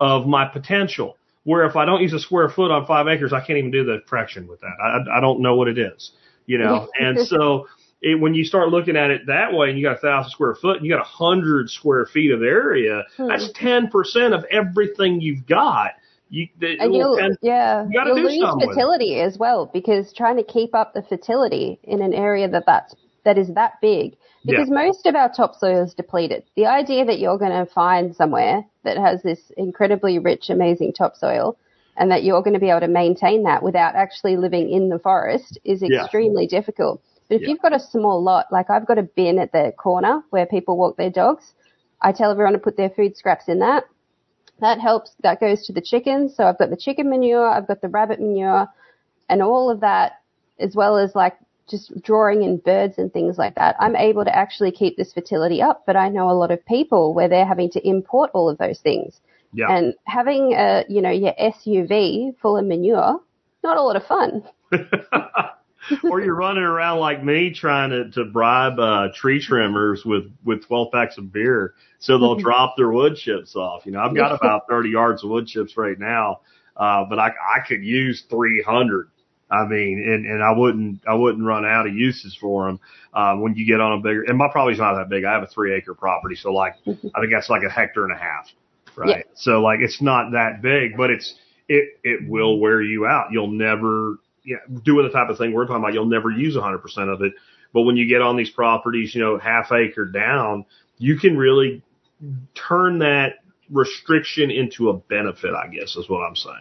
of 0.00 0.26
my 0.26 0.46
potential. 0.46 1.16
Where 1.44 1.64
if 1.64 1.76
I 1.76 1.84
don't 1.84 2.02
use 2.02 2.12
a 2.12 2.18
square 2.18 2.48
foot 2.48 2.72
on 2.72 2.86
five 2.86 3.06
acres, 3.06 3.32
I 3.32 3.38
can't 3.38 3.58
even 3.58 3.70
do 3.70 3.84
the 3.84 3.98
fraction 4.08 4.48
with 4.48 4.60
that. 4.62 4.72
I, 4.82 5.18
I 5.18 5.20
don't 5.20 5.40
know 5.40 5.54
what 5.54 5.68
it 5.68 5.78
is, 5.78 6.10
you 6.46 6.58
know. 6.58 6.88
and 7.00 7.20
so 7.24 7.68
it, 8.02 8.20
when 8.20 8.34
you 8.34 8.44
start 8.44 8.70
looking 8.70 8.96
at 8.96 9.10
it 9.12 9.26
that 9.26 9.52
way, 9.52 9.68
and 9.70 9.78
you 9.78 9.84
got 9.84 9.98
a 9.98 10.00
thousand 10.00 10.30
square 10.32 10.56
foot, 10.56 10.78
and 10.78 10.86
you 10.86 10.90
got 10.92 11.00
a 11.02 11.04
hundred 11.04 11.70
square 11.70 12.06
feet 12.06 12.32
of 12.32 12.42
area, 12.42 13.04
Hmm. 13.16 13.28
that's 13.28 13.52
ten 13.52 13.88
percent 13.88 14.34
of 14.34 14.44
everything 14.50 15.20
you've 15.20 15.46
got. 15.46 15.92
You, 16.28 16.48
the, 16.58 16.76
and 16.80 16.94
you'll, 16.94 17.16
and 17.16 17.36
yeah, 17.40 17.86
you 17.88 18.02
do 18.04 18.14
lose 18.14 18.38
something 18.40 18.68
fertility 18.68 19.20
as 19.20 19.38
well 19.38 19.70
because 19.72 20.12
trying 20.12 20.36
to 20.36 20.42
keep 20.42 20.74
up 20.74 20.92
the 20.92 21.02
fertility 21.02 21.78
in 21.84 22.02
an 22.02 22.12
area 22.12 22.48
that 22.48 22.64
that's 22.66 22.94
that 23.24 23.38
is 23.38 23.48
that 23.54 23.74
big 23.80 24.16
because 24.44 24.70
most 24.70 25.06
of 25.06 25.14
our 25.16 25.28
topsoil 25.32 25.84
is 25.84 25.94
depleted. 25.94 26.44
The 26.56 26.66
idea 26.66 27.04
that 27.04 27.18
you're 27.18 27.38
going 27.38 27.66
to 27.66 27.70
find 27.72 28.14
somewhere 28.14 28.64
that 28.84 28.96
has 28.96 29.22
this 29.22 29.50
incredibly 29.56 30.18
rich, 30.18 30.48
amazing 30.48 30.92
topsoil 30.92 31.56
and 31.96 32.10
that 32.10 32.22
you're 32.24 32.42
going 32.42 32.54
to 32.54 32.60
be 32.60 32.70
able 32.70 32.80
to 32.80 32.88
maintain 32.88 33.42
that 33.44 33.62
without 33.62 33.94
actually 33.96 34.36
living 34.36 34.70
in 34.70 34.88
the 34.88 34.98
forest 34.98 35.58
is 35.64 35.82
Yeah. 35.82 36.02
extremely 36.02 36.46
difficult. 36.46 37.02
But 37.28 37.36
if 37.36 37.42
Yeah. 37.42 37.48
you've 37.48 37.62
got 37.62 37.72
a 37.72 37.80
small 37.80 38.22
lot, 38.22 38.46
like 38.52 38.70
I've 38.70 38.86
got 38.86 38.98
a 38.98 39.02
bin 39.02 39.38
at 39.38 39.52
the 39.52 39.72
corner 39.76 40.22
where 40.30 40.46
people 40.46 40.76
walk 40.76 40.96
their 40.96 41.10
dogs, 41.10 41.54
I 42.00 42.12
tell 42.12 42.30
everyone 42.30 42.52
to 42.52 42.58
put 42.58 42.76
their 42.76 42.90
food 42.90 43.16
scraps 43.16 43.48
in 43.48 43.58
that. 43.60 43.84
That 44.60 44.80
helps. 44.80 45.12
That 45.22 45.40
goes 45.40 45.66
to 45.66 45.72
the 45.72 45.80
chickens. 45.80 46.34
So 46.36 46.44
I've 46.44 46.58
got 46.58 46.70
the 46.70 46.76
chicken 46.76 47.10
manure, 47.10 47.46
I've 47.46 47.68
got 47.68 47.80
the 47.80 47.88
rabbit 47.88 48.20
manure, 48.20 48.66
and 49.28 49.42
all 49.42 49.70
of 49.70 49.80
that, 49.80 50.20
as 50.58 50.74
well 50.74 50.96
as 50.96 51.14
like 51.14 51.36
just 51.68 52.00
drawing 52.02 52.42
in 52.42 52.58
birds 52.58 52.94
and 52.98 53.12
things 53.12 53.38
like 53.38 53.56
that. 53.56 53.76
I'm 53.80 53.96
able 53.96 54.24
to 54.24 54.34
actually 54.34 54.70
keep 54.70 54.96
this 54.96 55.12
fertility 55.12 55.60
up, 55.60 55.82
but 55.86 55.96
I 55.96 56.08
know 56.08 56.30
a 56.30 56.32
lot 56.32 56.50
of 56.50 56.64
people 56.64 57.12
where 57.12 57.28
they're 57.28 57.46
having 57.46 57.70
to 57.70 57.86
import 57.86 58.30
all 58.34 58.48
of 58.48 58.58
those 58.58 58.78
things. 58.78 59.20
yeah. 59.52 59.66
And 59.68 59.94
having 60.04 60.54
a, 60.54 60.84
you 60.88 61.02
know, 61.02 61.10
your 61.10 61.34
SUV 61.34 62.38
full 62.38 62.56
of 62.56 62.64
manure, 62.64 63.20
not 63.64 63.76
a 63.76 63.82
lot 63.82 63.96
of 63.96 64.06
fun. 64.06 64.44
or 66.04 66.20
you're 66.20 66.34
running 66.34 66.62
around 66.62 66.98
like 66.98 67.22
me 67.22 67.52
trying 67.52 67.90
to, 67.90 68.10
to 68.10 68.24
bribe 68.24 68.78
uh, 68.78 69.08
tree 69.14 69.40
trimmers 69.40 70.04
with, 70.04 70.24
with 70.44 70.66
12 70.66 70.92
packs 70.92 71.18
of 71.18 71.32
beer 71.32 71.74
so 71.98 72.18
they'll 72.18 72.36
drop 72.40 72.76
their 72.76 72.90
wood 72.90 73.16
chips 73.16 73.56
off. 73.56 73.84
You 73.86 73.92
know, 73.92 74.00
I've 74.00 74.14
got 74.14 74.32
about 74.32 74.68
30 74.68 74.90
yards 74.90 75.24
of 75.24 75.30
wood 75.30 75.46
chips 75.46 75.76
right 75.76 75.98
now, 75.98 76.40
uh, 76.76 77.04
but 77.08 77.18
I, 77.18 77.28
I 77.28 77.66
could 77.66 77.82
use 77.82 78.24
300. 78.30 79.10
I 79.48 79.64
mean, 79.64 80.02
and, 80.04 80.26
and 80.26 80.42
I 80.42 80.50
wouldn't, 80.56 81.02
I 81.06 81.14
wouldn't 81.14 81.44
run 81.44 81.64
out 81.64 81.86
of 81.86 81.94
uses 81.94 82.36
for 82.40 82.66
them, 82.66 82.80
uh, 83.14 83.36
when 83.36 83.54
you 83.54 83.64
get 83.64 83.80
on 83.80 83.98
a 83.98 84.02
bigger, 84.02 84.24
and 84.24 84.36
my 84.36 84.48
property's 84.50 84.80
not 84.80 84.96
that 84.96 85.08
big. 85.08 85.24
I 85.24 85.32
have 85.32 85.44
a 85.44 85.46
three 85.46 85.72
acre 85.72 85.94
property. 85.94 86.34
So 86.34 86.52
like, 86.52 86.74
I 86.86 86.92
think 86.92 87.32
that's 87.32 87.48
like 87.48 87.62
a 87.62 87.70
hectare 87.70 88.04
and 88.04 88.12
a 88.12 88.18
half. 88.18 88.48
Right. 88.96 89.08
Yeah. 89.08 89.22
So 89.34 89.60
like, 89.60 89.80
it's 89.80 90.02
not 90.02 90.32
that 90.32 90.62
big, 90.62 90.96
but 90.96 91.10
it's, 91.10 91.34
it, 91.68 91.98
it 92.02 92.28
will 92.28 92.58
wear 92.58 92.82
you 92.82 93.06
out. 93.06 93.28
You'll 93.30 93.50
never, 93.50 94.18
yeah, 94.46 94.56
doing 94.84 95.06
the 95.06 95.12
type 95.12 95.28
of 95.28 95.36
thing 95.36 95.52
we're 95.52 95.66
talking 95.66 95.82
about, 95.82 95.92
you'll 95.92 96.06
never 96.06 96.30
use 96.30 96.56
100% 96.56 97.12
of 97.12 97.20
it. 97.22 97.32
But 97.74 97.82
when 97.82 97.96
you 97.96 98.08
get 98.08 98.22
on 98.22 98.36
these 98.36 98.50
properties, 98.50 99.14
you 99.14 99.20
know, 99.20 99.38
half 99.38 99.72
acre 99.72 100.06
down, 100.06 100.64
you 100.98 101.18
can 101.18 101.36
really 101.36 101.82
turn 102.54 103.00
that 103.00 103.34
restriction 103.70 104.50
into 104.50 104.88
a 104.88 104.94
benefit, 104.94 105.52
I 105.52 105.66
guess 105.68 105.96
is 105.96 106.08
what 106.08 106.20
I'm 106.20 106.36
saying. 106.36 106.56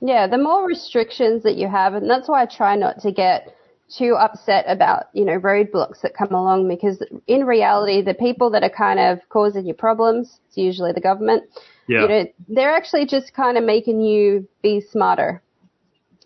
Yeah, 0.00 0.26
the 0.26 0.38
more 0.38 0.66
restrictions 0.66 1.44
that 1.44 1.54
you 1.56 1.68
have, 1.68 1.94
and 1.94 2.10
that's 2.10 2.28
why 2.28 2.42
I 2.42 2.46
try 2.46 2.74
not 2.74 3.00
to 3.02 3.12
get 3.12 3.54
too 3.96 4.16
upset 4.18 4.64
about, 4.66 5.04
you 5.12 5.24
know, 5.24 5.38
roadblocks 5.38 6.00
that 6.00 6.14
come 6.14 6.32
along 6.32 6.66
because 6.66 7.04
in 7.26 7.44
reality, 7.44 8.00
the 8.02 8.14
people 8.14 8.50
that 8.50 8.62
are 8.64 8.70
kind 8.70 8.98
of 8.98 9.20
causing 9.28 9.66
you 9.66 9.74
problems, 9.74 10.40
it's 10.48 10.56
usually 10.56 10.92
the 10.92 11.00
government, 11.00 11.44
Yeah. 11.88 12.02
you 12.02 12.08
know, 12.08 12.26
they're 12.48 12.74
actually 12.74 13.06
just 13.06 13.34
kind 13.34 13.58
of 13.58 13.64
making 13.64 14.00
you 14.00 14.48
be 14.62 14.80
smarter, 14.80 15.42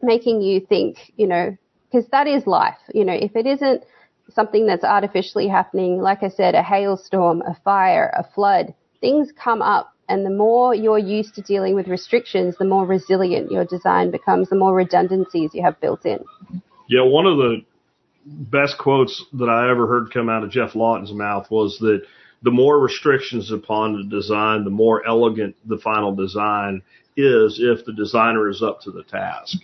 making 0.02 0.40
you 0.42 0.60
think, 0.60 1.12
you 1.16 1.26
know, 1.26 1.56
because 1.90 2.08
that 2.10 2.26
is 2.26 2.46
life. 2.46 2.78
You 2.92 3.04
know, 3.04 3.12
if 3.12 3.34
it 3.36 3.46
isn't 3.46 3.84
something 4.30 4.66
that's 4.66 4.84
artificially 4.84 5.48
happening, 5.48 6.00
like 6.00 6.22
I 6.22 6.28
said, 6.28 6.54
a 6.54 6.62
hailstorm, 6.62 7.42
a 7.42 7.56
fire, 7.64 8.12
a 8.16 8.24
flood, 8.34 8.74
things 9.00 9.32
come 9.32 9.62
up. 9.62 9.92
And 10.08 10.24
the 10.24 10.30
more 10.30 10.74
you're 10.74 10.98
used 10.98 11.34
to 11.34 11.42
dealing 11.42 11.74
with 11.74 11.88
restrictions, 11.88 12.56
the 12.58 12.64
more 12.64 12.86
resilient 12.86 13.50
your 13.50 13.64
design 13.64 14.10
becomes, 14.10 14.48
the 14.48 14.56
more 14.56 14.74
redundancies 14.74 15.50
you 15.52 15.62
have 15.62 15.80
built 15.80 16.06
in. 16.06 16.24
Yeah, 16.88 17.02
one 17.02 17.26
of 17.26 17.36
the 17.38 17.62
best 18.24 18.78
quotes 18.78 19.24
that 19.32 19.48
I 19.48 19.70
ever 19.70 19.86
heard 19.86 20.12
come 20.12 20.28
out 20.28 20.44
of 20.44 20.50
Geoff 20.50 20.74
Lawton's 20.74 21.12
mouth 21.12 21.50
was 21.50 21.78
that 21.80 22.02
the 22.42 22.50
more 22.50 22.78
restrictions 22.78 23.50
upon 23.50 23.96
the 23.96 24.16
design, 24.16 24.64
the 24.64 24.70
more 24.70 25.06
elegant 25.06 25.56
the 25.64 25.78
final 25.78 26.14
design 26.14 26.82
is 27.16 27.58
if 27.60 27.84
the 27.84 27.92
designer 27.92 28.48
is 28.48 28.62
up 28.62 28.80
to 28.82 28.90
the 28.90 29.02
task. 29.04 29.58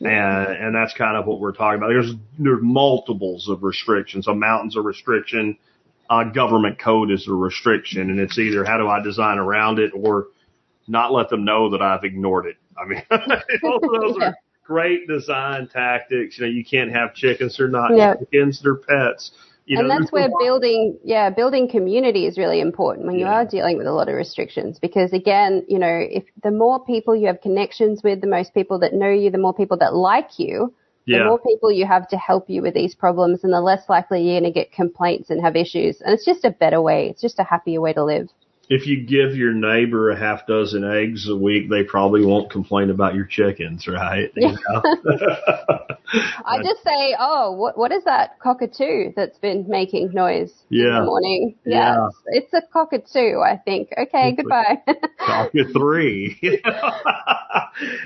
And, 0.00 0.56
and 0.66 0.74
that's 0.74 0.94
kind 0.94 1.16
of 1.16 1.26
what 1.26 1.40
we're 1.40 1.52
talking 1.52 1.78
about. 1.78 1.88
There's, 1.88 2.12
there's 2.38 2.60
multiples 2.62 3.48
of 3.48 3.62
restrictions. 3.62 4.28
A 4.28 4.34
mountain's 4.34 4.76
a 4.76 4.80
restriction. 4.80 5.58
A 6.10 6.24
government 6.24 6.78
code 6.78 7.10
is 7.10 7.26
a 7.28 7.32
restriction. 7.32 8.10
And 8.10 8.20
it's 8.20 8.38
either 8.38 8.64
how 8.64 8.78
do 8.78 8.88
I 8.88 9.02
design 9.02 9.38
around 9.38 9.78
it 9.78 9.92
or 9.94 10.28
not 10.86 11.12
let 11.12 11.28
them 11.28 11.44
know 11.44 11.70
that 11.70 11.82
I've 11.82 12.04
ignored 12.04 12.46
it. 12.46 12.56
I 12.80 12.86
mean, 12.86 13.02
both 13.62 13.82
of 13.82 14.00
those 14.00 14.16
Yeah. 14.18 14.26
are 14.28 14.34
great 14.64 15.08
design 15.08 15.68
tactics. 15.68 16.38
You 16.38 16.46
know, 16.46 16.50
you 16.52 16.64
can't 16.64 16.90
have 16.92 17.14
chickens. 17.14 17.56
They're 17.56 17.68
not 17.68 17.94
Yeah. 17.96 18.14
chickens. 18.14 18.60
They're 18.62 18.76
pets. 18.76 19.32
You 19.68 19.78
and 19.78 19.90
that's 19.90 20.10
where 20.12 20.28
building, 20.38 20.98
yeah, 21.04 21.30
building 21.30 21.68
community 21.68 22.26
is 22.26 22.38
really 22.38 22.60
important 22.60 23.06
when 23.06 23.18
you 23.18 23.26
Yeah. 23.26 23.34
are 23.34 23.44
dealing 23.44 23.76
with 23.76 23.86
a 23.86 23.92
lot 23.92 24.08
of 24.08 24.14
restrictions. 24.14 24.78
Because 24.78 25.12
again, 25.12 25.64
you 25.68 25.78
know, 25.78 25.98
if 26.10 26.24
the 26.42 26.50
more 26.50 26.84
people 26.84 27.14
you 27.14 27.26
have 27.26 27.40
connections 27.42 28.02
with, 28.02 28.20
the 28.22 28.26
most 28.26 28.54
people 28.54 28.78
that 28.80 28.94
know 28.94 29.10
you, 29.10 29.30
the 29.30 29.38
more 29.38 29.54
people 29.54 29.76
that 29.78 29.94
like 29.94 30.38
you, 30.38 30.74
the 31.06 31.18
more 31.18 31.38
people 31.38 31.70
you 31.72 31.86
have 31.86 32.08
to 32.08 32.18
help 32.18 32.50
you 32.50 32.62
with 32.62 32.74
these 32.74 32.94
problems, 32.94 33.44
and 33.44 33.52
the 33.52 33.60
less 33.60 33.88
likely 33.88 34.22
you're 34.22 34.40
going 34.40 34.52
to 34.52 34.58
get 34.60 34.72
complaints 34.72 35.30
and 35.30 35.40
have 35.42 35.56
issues. 35.56 36.00
And 36.02 36.12
it's 36.14 36.24
just 36.24 36.44
a 36.44 36.50
better 36.50 36.82
way. 36.82 37.08
It's 37.08 37.22
just 37.22 37.38
a 37.38 37.44
happier 37.44 37.80
way 37.80 37.92
to 37.94 38.04
live. 38.04 38.28
If 38.70 38.86
you 38.86 39.02
give 39.02 39.34
your 39.34 39.54
neighbor 39.54 40.10
a 40.10 40.18
half 40.18 40.46
dozen 40.46 40.84
eggs 40.84 41.26
a 41.28 41.34
week, 41.34 41.70
they 41.70 41.84
probably 41.84 42.24
won't 42.24 42.50
complain 42.50 42.90
about 42.90 43.14
your 43.14 43.24
chickens, 43.24 43.88
right? 43.88 44.30
You 44.36 44.52
know? 44.52 44.82
I 46.44 46.62
just 46.62 46.82
say, 46.84 47.14
oh, 47.18 47.52
what 47.52 47.78
what 47.78 47.92
is 47.92 48.04
that 48.04 48.38
cockatoo 48.40 49.12
that's 49.16 49.38
been 49.38 49.66
making 49.68 50.12
noise 50.12 50.52
in 50.70 50.78
Yeah. 50.80 51.00
the 51.00 51.06
morning? 51.06 51.54
Yeah. 51.64 52.08
it's, 52.26 52.52
it's 52.52 52.54
a 52.54 52.62
cockatoo, 52.72 53.40
I 53.40 53.56
think. 53.56 53.90
Okay, 53.96 54.32
goodbye. 54.36 54.78
Three. 55.72 56.38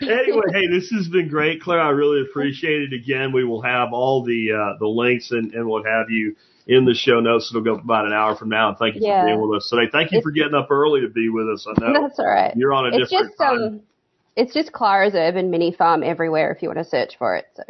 anyway, 0.00 0.46
hey, 0.52 0.66
this 0.68 0.90
has 0.90 1.08
been 1.08 1.28
great, 1.28 1.60
Claire. 1.60 1.80
I 1.80 1.90
really 1.90 2.22
appreciate 2.22 2.82
it. 2.82 2.92
Again, 2.92 3.32
we 3.32 3.44
will 3.44 3.62
have 3.62 3.92
all 3.92 4.24
the 4.24 4.52
uh, 4.52 4.78
the 4.78 4.86
links 4.86 5.30
and, 5.32 5.52
and 5.54 5.66
what 5.66 5.86
have 5.86 6.10
you 6.10 6.36
in 6.66 6.84
the 6.84 6.94
show 6.94 7.20
notes. 7.20 7.50
It'll 7.50 7.62
go 7.62 7.74
about 7.74 8.06
an 8.06 8.12
hour 8.12 8.36
from 8.36 8.48
now. 8.48 8.68
And 8.70 8.78
thank 8.78 8.94
you 8.96 9.02
Yeah. 9.04 9.22
for 9.22 9.26
being 9.26 9.40
with 9.48 9.56
us 9.58 9.68
today. 9.68 9.88
Thank 9.90 10.12
you 10.12 10.20
for 10.22 10.30
getting 10.30 10.54
up 10.54 10.70
early 10.70 11.00
to 11.02 11.08
be 11.08 11.28
with 11.28 11.48
us. 11.48 11.66
I 11.68 11.72
know 11.80 12.02
That's 12.02 12.18
all 12.18 12.26
right. 12.26 12.54
you're 12.56 12.72
on 12.72 12.86
a 12.86 12.88
it's 12.96 13.10
different 13.10 13.30
just 13.30 13.38
time. 13.38 13.62
um, 13.62 13.80
it's 14.36 14.54
just 14.54 14.72
Clara's 14.72 15.14
Urban 15.14 15.50
Mini 15.50 15.72
Farm 15.72 16.02
everywhere 16.02 16.50
if 16.52 16.62
you 16.62 16.68
want 16.68 16.78
to 16.78 16.84
search 16.84 17.18
for 17.18 17.36
it. 17.36 17.46
So 17.54 17.62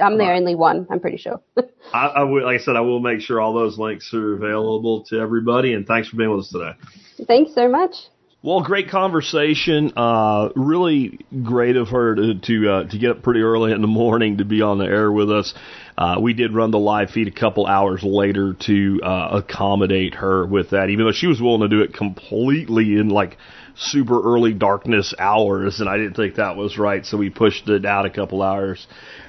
I'm 0.00 0.18
the 0.18 0.24
only 0.32 0.54
one. 0.56 0.86
I'm 0.90 0.98
pretty 1.00 1.18
sure. 1.18 1.40
I, 1.92 2.06
I 2.06 2.22
will, 2.24 2.44
like 2.44 2.60
I 2.60 2.64
said, 2.64 2.74
I 2.76 2.80
will 2.80 2.98
make 3.00 3.20
sure 3.20 3.40
all 3.40 3.54
those 3.54 3.78
links 3.78 4.12
are 4.12 4.34
available 4.34 5.04
to 5.10 5.20
everybody. 5.20 5.72
And 5.74 5.86
thanks 5.86 6.08
for 6.08 6.16
being 6.16 6.30
with 6.30 6.40
us 6.40 6.48
today. 6.50 6.72
Thanks 7.28 7.54
so 7.54 7.68
much. 7.68 7.94
Well, 8.42 8.60
great 8.62 8.90
conversation. 8.90 9.92
Uh, 9.96 10.50
really 10.54 11.20
great 11.44 11.76
of 11.76 11.88
her 11.88 12.14
to 12.14 12.34
to, 12.40 12.70
uh, 12.70 12.84
to 12.88 12.98
get 12.98 13.10
up 13.12 13.22
pretty 13.22 13.40
early 13.40 13.72
in 13.72 13.80
the 13.80 13.86
morning 13.86 14.36
to 14.38 14.44
be 14.44 14.60
on 14.60 14.76
the 14.78 14.84
air 14.84 15.10
with 15.10 15.30
us. 15.30 15.54
Uh, 15.96 16.16
we 16.20 16.32
did 16.32 16.52
run 16.52 16.70
the 16.70 16.78
live 16.78 17.10
feed 17.10 17.28
a 17.28 17.30
couple 17.30 17.66
hours 17.66 18.02
later 18.02 18.54
to 18.54 19.00
uh, 19.02 19.40
accommodate 19.42 20.14
her 20.14 20.44
with 20.44 20.70
that, 20.70 20.90
even 20.90 21.04
though 21.06 21.12
she 21.12 21.28
was 21.28 21.40
willing 21.40 21.60
to 21.60 21.68
do 21.68 21.82
it 21.82 21.94
completely 21.94 22.96
in 22.96 23.08
like 23.08 23.36
super 23.76 24.20
early 24.20 24.52
darkness 24.52 25.14
hours, 25.18 25.80
and 25.80 25.88
I 25.88 25.96
didn't 25.96 26.14
think 26.14 26.36
that 26.36 26.56
was 26.56 26.78
right, 26.78 27.04
so 27.04 27.16
we 27.16 27.30
pushed 27.30 27.68
it 27.68 27.84
out 27.84 28.06
a 28.06 28.10
couple 28.10 28.42
hours. 28.42 28.86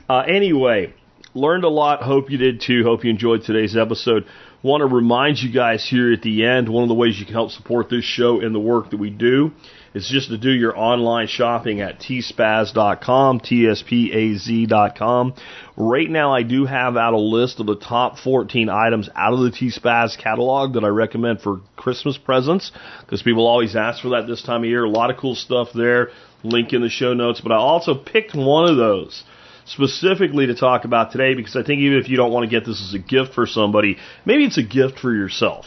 Uh, 0.09 0.23
anyway, 0.27 0.93
learned 1.35 1.65
a 1.65 1.69
lot. 1.69 2.01
Hope 2.01 2.31
you 2.31 2.37
did 2.37 2.61
too. 2.61 2.83
Hope 2.83 3.03
you 3.03 3.11
enjoyed 3.11 3.43
today's 3.43 3.77
episode. 3.77 4.25
Want 4.63 4.81
to 4.81 4.87
remind 4.87 5.37
you 5.37 5.51
guys 5.51 5.87
here 5.87 6.11
at 6.13 6.23
the 6.23 6.45
end, 6.45 6.67
one 6.67 6.81
of 6.81 6.89
the 6.89 6.95
ways 6.95 7.19
you 7.19 7.25
can 7.25 7.35
help 7.35 7.51
support 7.51 7.89
this 7.89 8.03
show 8.03 8.41
and 8.41 8.55
the 8.55 8.59
work 8.59 8.89
that 8.89 8.97
we 8.97 9.11
do 9.11 9.51
is 9.95 10.07
just 10.09 10.29
to 10.29 10.37
do 10.37 10.51
your 10.51 10.77
online 10.77 11.27
shopping 11.27 11.79
at 11.79 11.99
tspaz.com, 11.99 13.39
T-S-P-A-Z.com. 13.39 15.33
Right 15.77 16.09
now 16.09 16.33
I 16.33 16.43
do 16.43 16.65
have 16.65 16.97
out 16.97 17.13
a 17.13 17.17
list 17.17 17.61
of 17.61 17.65
the 17.65 17.77
top 17.77 18.19
14 18.19 18.67
items 18.69 19.09
out 19.15 19.33
of 19.33 19.39
the 19.39 19.51
T-Spaz 19.51 20.17
catalog 20.17 20.73
that 20.73 20.83
I 20.83 20.89
recommend 20.89 21.39
for 21.41 21.61
Christmas 21.77 22.17
presents 22.17 22.73
because 23.01 23.23
people 23.23 23.47
always 23.47 23.77
ask 23.77 24.01
for 24.01 24.09
that 24.09 24.27
this 24.27 24.43
time 24.43 24.63
of 24.63 24.69
year. 24.69 24.83
A 24.83 24.89
lot 24.89 25.11
of 25.11 25.17
cool 25.17 25.33
stuff 25.33 25.69
there. 25.73 26.09
Link 26.43 26.73
in 26.73 26.81
the 26.81 26.89
show 26.89 27.13
notes, 27.13 27.39
but 27.41 27.53
I 27.53 27.55
also 27.55 27.95
picked 27.95 28.35
one 28.35 28.69
of 28.69 28.75
those 28.75 29.23
specifically 29.65 30.47
to 30.47 30.55
talk 30.55 30.83
about 30.83 31.11
today 31.11 31.33
because 31.33 31.55
I 31.55 31.63
think 31.63 31.79
even 31.79 31.97
if 31.97 32.09
you 32.09 32.17
don't 32.17 32.31
want 32.31 32.43
to 32.43 32.49
get 32.49 32.65
this 32.65 32.83
as 32.85 32.93
a 32.93 32.99
gift 32.99 33.33
for 33.33 33.47
somebody, 33.47 33.97
maybe 34.25 34.43
it's 34.43 34.57
a 34.57 34.63
gift 34.63 34.99
for 34.99 35.13
yourself. 35.13 35.65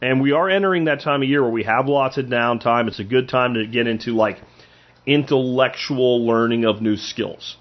And 0.00 0.20
we 0.20 0.32
are 0.32 0.48
entering 0.48 0.84
that 0.84 1.00
time 1.00 1.22
of 1.22 1.28
year 1.28 1.42
where 1.42 1.50
we 1.50 1.64
have 1.64 1.88
lots 1.88 2.18
of 2.18 2.26
downtime. 2.26 2.88
It's 2.88 3.00
a 3.00 3.04
good 3.04 3.28
time 3.28 3.54
to 3.54 3.66
get 3.66 3.86
into 3.86 4.14
like 4.14 4.38
intellectual 5.06 6.26
learning 6.26 6.64
of 6.64 6.80
new 6.80 6.96
skills. 6.96 7.56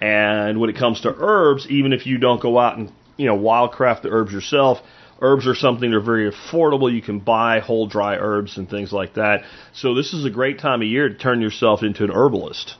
And 0.00 0.60
when 0.60 0.70
it 0.70 0.76
comes 0.76 1.00
to 1.02 1.14
herbs, 1.16 1.66
even 1.68 1.92
if 1.92 2.06
you 2.06 2.18
don't 2.18 2.40
go 2.40 2.58
out 2.58 2.76
and, 2.76 2.92
you 3.16 3.26
know, 3.26 3.36
wildcraft 3.36 4.02
the 4.02 4.10
herbs 4.10 4.32
yourself, 4.32 4.78
herbs 5.20 5.46
are 5.46 5.54
something 5.54 5.90
that 5.90 5.96
are 5.96 6.00
very 6.00 6.30
affordable. 6.30 6.92
You 6.92 7.02
can 7.02 7.20
buy 7.20 7.60
whole 7.60 7.86
dry 7.86 8.16
herbs 8.16 8.58
and 8.58 8.68
things 8.68 8.92
like 8.92 9.14
that. 9.14 9.44
So 9.72 9.94
this 9.94 10.12
is 10.12 10.24
a 10.24 10.30
great 10.30 10.58
time 10.58 10.82
of 10.82 10.88
year 10.88 11.08
to 11.08 11.14
turn 11.14 11.40
yourself 11.40 11.82
into 11.82 12.04
an 12.04 12.10
herbalist. 12.10 12.76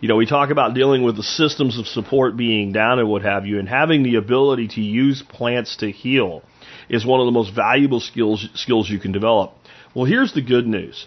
You 0.00 0.08
know, 0.08 0.16
we 0.16 0.26
talk 0.26 0.50
about 0.50 0.74
dealing 0.74 1.02
with 1.02 1.16
the 1.16 1.22
systems 1.22 1.78
of 1.78 1.86
support 1.86 2.36
being 2.36 2.72
down 2.72 2.98
and 2.98 3.08
what 3.08 3.22
have 3.22 3.46
you, 3.46 3.58
and 3.58 3.68
having 3.68 4.02
the 4.02 4.16
ability 4.16 4.68
to 4.68 4.80
use 4.80 5.22
plants 5.22 5.76
to 5.78 5.90
heal 5.90 6.42
is 6.88 7.04
one 7.04 7.20
of 7.20 7.26
the 7.26 7.32
most 7.32 7.54
valuable 7.54 8.00
skills 8.00 8.48
skills 8.54 8.88
you 8.88 8.98
can 8.98 9.12
develop. 9.12 9.54
Well, 9.94 10.04
here's 10.04 10.32
the 10.32 10.42
good 10.42 10.66
news. 10.66 11.06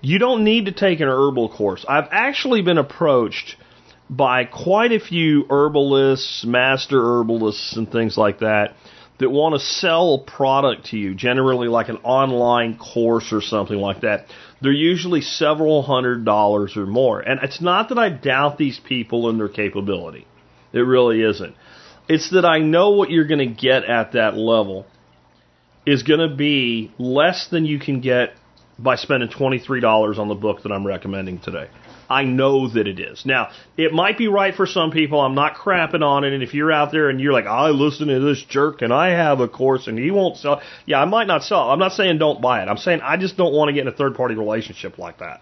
You 0.00 0.18
don't 0.18 0.44
need 0.44 0.66
to 0.66 0.72
take 0.72 1.00
an 1.00 1.08
herbal 1.08 1.50
course. 1.50 1.84
I've 1.88 2.08
actually 2.10 2.62
been 2.62 2.78
approached 2.78 3.56
by 4.08 4.44
quite 4.44 4.92
a 4.92 5.00
few 5.00 5.46
herbalists, 5.50 6.44
master 6.44 7.00
herbalists, 7.00 7.76
and 7.76 7.90
things 7.90 8.16
like 8.16 8.40
that 8.40 8.74
that 9.18 9.30
want 9.30 9.54
to 9.54 9.60
sell 9.60 10.14
a 10.14 10.30
product 10.30 10.86
to 10.86 10.98
you, 10.98 11.14
generally 11.14 11.68
like 11.68 11.88
an 11.88 11.96
online 11.98 12.76
course 12.76 13.32
or 13.32 13.40
something 13.40 13.78
like 13.78 14.02
that. 14.02 14.26
They're 14.60 14.72
usually 14.72 15.20
several 15.20 15.82
hundred 15.82 16.24
dollars 16.24 16.76
or 16.76 16.86
more. 16.86 17.20
And 17.20 17.40
it's 17.42 17.60
not 17.60 17.90
that 17.90 17.98
I 17.98 18.08
doubt 18.08 18.56
these 18.58 18.80
people 18.80 19.28
and 19.28 19.38
their 19.38 19.48
capability. 19.48 20.26
It 20.72 20.80
really 20.80 21.22
isn't. 21.22 21.54
It's 22.08 22.30
that 22.30 22.44
I 22.44 22.58
know 22.58 22.90
what 22.90 23.10
you're 23.10 23.26
going 23.26 23.46
to 23.46 23.46
get 23.46 23.84
at 23.84 24.12
that 24.12 24.36
level 24.36 24.86
is 25.84 26.02
going 26.02 26.28
to 26.28 26.34
be 26.34 26.92
less 26.98 27.48
than 27.48 27.64
you 27.64 27.78
can 27.78 28.00
get 28.00 28.34
by 28.78 28.96
spending 28.96 29.28
$23 29.28 30.18
on 30.18 30.28
the 30.28 30.34
book 30.34 30.62
that 30.62 30.72
I'm 30.72 30.86
recommending 30.86 31.38
today. 31.38 31.68
I 32.08 32.24
know 32.24 32.68
that 32.68 32.86
it 32.86 33.00
is. 33.00 33.24
Now, 33.26 33.50
it 33.76 33.92
might 33.92 34.18
be 34.18 34.28
right 34.28 34.54
for 34.54 34.66
some 34.66 34.90
people. 34.90 35.20
I'm 35.20 35.34
not 35.34 35.54
crapping 35.54 36.02
on 36.02 36.24
it. 36.24 36.32
And 36.32 36.42
if 36.42 36.54
you're 36.54 36.72
out 36.72 36.92
there 36.92 37.08
and 37.08 37.20
you're 37.20 37.32
like, 37.32 37.46
I 37.46 37.68
listen 37.70 38.08
to 38.08 38.20
this 38.20 38.44
jerk 38.48 38.82
and 38.82 38.92
I 38.92 39.10
have 39.10 39.40
a 39.40 39.48
course 39.48 39.86
and 39.86 39.98
he 39.98 40.10
won't 40.10 40.36
sell, 40.36 40.62
yeah, 40.84 41.00
I 41.00 41.04
might 41.04 41.26
not 41.26 41.42
sell. 41.42 41.70
I'm 41.70 41.78
not 41.78 41.92
saying 41.92 42.18
don't 42.18 42.40
buy 42.40 42.62
it. 42.62 42.68
I'm 42.68 42.76
saying 42.76 43.00
I 43.02 43.16
just 43.16 43.36
don't 43.36 43.52
want 43.52 43.68
to 43.68 43.72
get 43.72 43.82
in 43.82 43.88
a 43.88 43.96
third 43.96 44.14
party 44.14 44.34
relationship 44.34 44.98
like 44.98 45.18
that. 45.18 45.40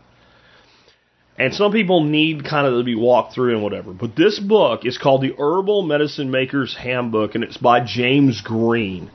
And 1.36 1.52
some 1.52 1.72
people 1.72 2.04
need 2.04 2.44
kind 2.44 2.66
of 2.66 2.74
to 2.74 2.84
be 2.84 2.94
walked 2.94 3.34
through 3.34 3.54
and 3.54 3.62
whatever. 3.62 3.92
But 3.92 4.14
this 4.14 4.38
book 4.38 4.86
is 4.86 4.98
called 4.98 5.22
The 5.22 5.34
Herbal 5.36 5.82
Medicine 5.82 6.30
Maker's 6.30 6.76
Handbook 6.76 7.34
and 7.34 7.42
it's 7.42 7.56
by 7.56 7.84
James 7.84 8.40
Green 8.40 9.10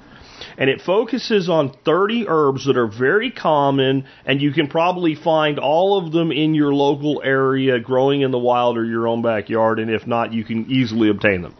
and 0.57 0.69
it 0.69 0.81
focuses 0.81 1.49
on 1.49 1.73
30 1.85 2.27
herbs 2.27 2.65
that 2.65 2.77
are 2.77 2.87
very 2.87 3.31
common, 3.31 4.05
and 4.25 4.41
you 4.41 4.51
can 4.51 4.67
probably 4.67 5.15
find 5.15 5.59
all 5.59 5.97
of 5.97 6.11
them 6.11 6.31
in 6.31 6.53
your 6.53 6.73
local 6.73 7.21
area 7.23 7.79
growing 7.79 8.21
in 8.21 8.31
the 8.31 8.39
wild 8.39 8.77
or 8.77 8.85
your 8.85 9.07
own 9.07 9.21
backyard, 9.21 9.79
and 9.79 9.89
if 9.89 10.05
not, 10.07 10.33
you 10.33 10.43
can 10.43 10.69
easily 10.71 11.09
obtain 11.09 11.41
them. 11.41 11.55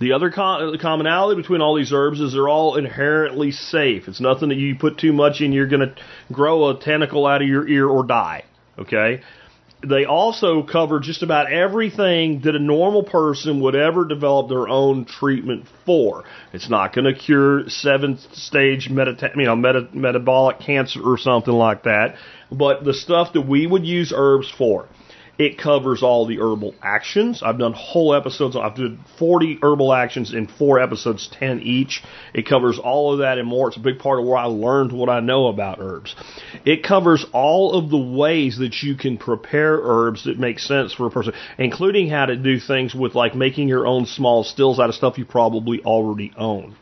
The 0.00 0.12
other 0.12 0.30
com- 0.30 0.76
commonality 0.78 1.40
between 1.40 1.60
all 1.60 1.76
these 1.76 1.92
herbs 1.92 2.20
is 2.20 2.32
they're 2.32 2.48
all 2.48 2.76
inherently 2.76 3.52
safe. 3.52 4.08
It's 4.08 4.20
nothing 4.20 4.48
that 4.48 4.56
you 4.56 4.74
put 4.74 4.98
too 4.98 5.12
much 5.12 5.40
in, 5.40 5.52
you're 5.52 5.68
going 5.68 5.88
to 5.88 5.94
grow 6.32 6.70
a 6.70 6.80
tentacle 6.80 7.24
out 7.24 7.40
of 7.40 7.46
your 7.46 7.68
ear 7.68 7.88
or 7.88 8.04
die. 8.04 8.44
Okay? 8.78 9.22
They 9.88 10.04
also 10.04 10.62
cover 10.62 11.00
just 11.00 11.22
about 11.22 11.52
everything 11.52 12.40
that 12.42 12.54
a 12.54 12.58
normal 12.58 13.02
person 13.02 13.60
would 13.60 13.74
ever 13.74 14.04
develop 14.04 14.48
their 14.48 14.68
own 14.68 15.04
treatment 15.04 15.66
for. 15.84 16.24
It's 16.52 16.70
not 16.70 16.94
going 16.94 17.04
to 17.04 17.14
cure 17.14 17.68
seventh 17.68 18.20
stage 18.34 18.88
meta- 18.88 19.32
you 19.36 19.44
know, 19.44 19.56
meta- 19.56 19.88
metabolic 19.92 20.60
cancer 20.60 21.00
or 21.02 21.18
something 21.18 21.52
like 21.52 21.84
that, 21.84 22.16
but 22.50 22.84
the 22.84 22.94
stuff 22.94 23.32
that 23.32 23.42
we 23.42 23.66
would 23.66 23.84
use 23.84 24.12
herbs 24.14 24.50
for. 24.56 24.88
It 25.42 25.58
covers 25.58 26.04
all 26.04 26.24
the 26.24 26.38
herbal 26.38 26.76
actions. 26.80 27.42
I've 27.42 27.58
done 27.58 27.72
whole 27.72 28.14
episodes. 28.14 28.54
I've 28.54 28.76
done 28.76 29.04
40 29.18 29.58
herbal 29.60 29.92
actions 29.92 30.32
in 30.32 30.46
four 30.46 30.78
episodes, 30.78 31.28
10 31.32 31.58
each. 31.62 32.00
It 32.32 32.46
covers 32.46 32.78
all 32.78 33.12
of 33.12 33.18
that 33.18 33.38
and 33.38 33.48
more. 33.48 33.66
It's 33.66 33.76
a 33.76 33.80
big 33.80 33.98
part 33.98 34.20
of 34.20 34.24
where 34.24 34.36
I 34.36 34.44
learned 34.44 34.92
what 34.92 35.08
I 35.08 35.18
know 35.18 35.48
about 35.48 35.80
herbs. 35.80 36.14
It 36.64 36.84
covers 36.84 37.26
all 37.32 37.76
of 37.76 37.90
the 37.90 37.98
ways 37.98 38.58
that 38.58 38.84
you 38.84 38.94
can 38.94 39.18
prepare 39.18 39.80
herbs 39.82 40.26
that 40.26 40.38
make 40.38 40.60
sense 40.60 40.92
for 40.92 41.08
a 41.08 41.10
person, 41.10 41.32
including 41.58 42.08
how 42.08 42.26
to 42.26 42.36
do 42.36 42.60
things 42.60 42.94
with 42.94 43.16
like 43.16 43.34
making 43.34 43.66
your 43.66 43.84
own 43.84 44.06
small 44.06 44.44
stills 44.44 44.78
out 44.78 44.90
of 44.90 44.94
stuff 44.94 45.18
you 45.18 45.24
probably 45.24 45.82
already 45.82 46.32
own. 46.36 46.76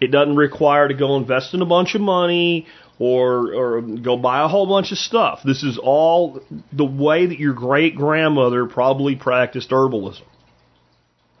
It 0.00 0.12
doesn't 0.12 0.36
require 0.36 0.86
to 0.86 0.94
go 0.94 1.16
invest 1.16 1.54
in 1.54 1.60
a 1.60 1.66
bunch 1.66 1.96
of 1.96 2.00
money 2.00 2.66
or 3.00 3.54
or 3.54 3.80
go 3.80 4.16
buy 4.18 4.44
a 4.44 4.48
whole 4.48 4.66
bunch 4.66 4.92
of 4.92 4.98
stuff. 4.98 5.40
This 5.44 5.64
is 5.64 5.78
all 5.82 6.42
the 6.70 6.84
way 6.84 7.26
that 7.26 7.40
your 7.40 7.54
great 7.54 7.96
grandmother 7.96 8.66
probably 8.66 9.16
practiced 9.16 9.70
herbalism. 9.70 10.22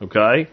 Okay? 0.02 0.48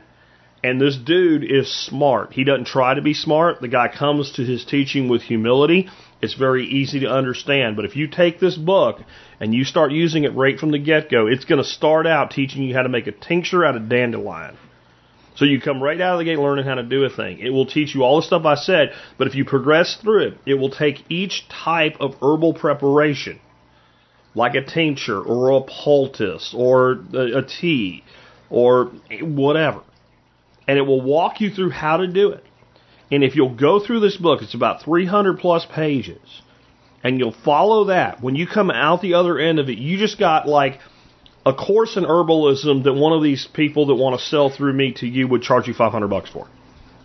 And 0.64 0.82
this 0.82 0.98
dude 0.98 1.50
is 1.50 1.74
smart. 1.74 2.34
He 2.34 2.44
doesn't 2.44 2.66
try 2.66 2.94
to 2.94 3.02
be 3.02 3.14
smart. 3.14 3.62
The 3.62 3.70
guy 3.70 3.88
comes 3.88 4.34
to 4.34 4.44
his 4.44 4.66
teaching 4.66 5.08
with 5.08 5.22
humility. 5.22 5.88
It's 6.22 6.34
very 6.34 6.66
easy 6.66 7.02
to 7.02 7.08
understand. 7.08 7.78
But 7.78 7.86
if 7.86 7.96
you 7.96 8.08
take 8.08 8.40
this 8.40 8.58
book 8.58 9.00
and 9.40 9.54
you 9.54 9.64
start 9.64 9.92
using 9.92 10.26
it 10.26 10.36
right 10.36 10.60
from 10.60 10.72
the 10.72 10.80
get 10.80 11.10
go, 11.10 11.28
it's 11.28 11.46
going 11.46 11.62
to 11.62 11.68
start 11.68 12.06
out 12.06 12.32
teaching 12.32 12.64
you 12.64 12.74
how 12.74 12.82
to 12.82 12.90
make 12.90 13.08
a 13.08 13.12
tincture 13.12 13.64
out 13.64 13.78
of 13.78 13.88
dandelion. 13.88 14.58
So 15.38 15.46
you 15.46 15.62
come 15.62 15.84
right 15.84 16.02
out 16.02 16.14
of 16.14 16.20
the 16.20 16.26
gate 16.26 16.40
learning 16.40 16.66
how 16.66 16.76
to 16.76 16.84
do 16.84 17.04
a 17.04 17.12
thing. 17.12 17.38
It 17.40 17.52
will 17.52 17.68
teach 17.68 17.94
you 17.94 18.02
all 18.02 18.16
the 18.16 18.26
stuff 18.26 18.46
I 18.46 18.56
said, 18.56 18.94
but 19.20 19.28
if 19.28 19.36
you 19.36 19.46
progress 19.46 19.96
through 20.02 20.30
it, 20.30 20.38
it 20.48 20.56
will 20.56 20.72
take 20.72 21.04
each 21.10 21.48
type 21.48 21.98
of 22.00 22.16
herbal 22.16 22.56
preparation, 22.56 23.40
like 24.34 24.56
a 24.56 24.66
tincture 24.66 25.22
or 25.22 25.52
a 25.52 25.62
poultice 25.62 26.56
or 26.58 27.04
a, 27.14 27.44
tea 27.44 28.04
or 28.50 28.86
whatever, 29.22 29.84
and 30.68 30.80
it 30.80 30.84
will 30.84 31.02
walk 31.02 31.40
you 31.40 31.52
through 31.52 31.70
how 31.70 31.98
to 31.98 32.08
do 32.08 32.32
it. 32.32 32.44
And 33.12 33.24
if 33.24 33.36
you'll 33.36 33.56
go 33.56 33.80
through 33.80 34.00
this 34.00 34.18
book, 34.18 34.42
it's 34.42 34.56
about 34.56 34.82
300 34.82 35.38
plus 35.38 35.68
pages, 35.72 36.42
and 37.04 37.20
you'll 37.20 37.36
follow 37.46 37.86
that, 37.86 38.24
when 38.24 38.34
you 38.34 38.48
come 38.48 38.72
out 38.72 39.02
the 39.02 39.14
other 39.14 39.38
end 39.38 39.60
of 39.60 39.70
it, 39.70 39.78
you 39.78 40.00
just 40.00 40.18
got 40.18 40.48
like 40.48 40.80
a 41.48 41.54
course 41.54 41.96
in 41.96 42.04
herbalism 42.04 42.84
that 42.84 42.94
one 42.94 43.14
of 43.14 43.24
these 43.24 43.48
people 43.48 43.86
that 43.88 43.96
want 43.96 44.20
to 44.20 44.26
sell 44.26 44.50
through 44.50 44.74
me 44.74 44.92
to 44.92 45.08
you 45.08 45.30
would 45.30 45.42
charge 45.42 45.66
you 45.68 45.74
500 45.74 46.08
bucks 46.10 46.30
for. 46.30 46.46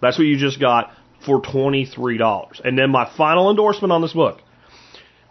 That's 0.00 0.18
what 0.18 0.26
you 0.26 0.36
just 0.36 0.58
got 0.58 0.92
for 1.24 1.40
$23. 1.40 2.60
And 2.64 2.76
then 2.76 2.90
my 2.90 3.08
final 3.16 3.50
endorsement 3.50 3.92
on 3.92 4.02
this 4.02 4.12
book. 4.12 4.40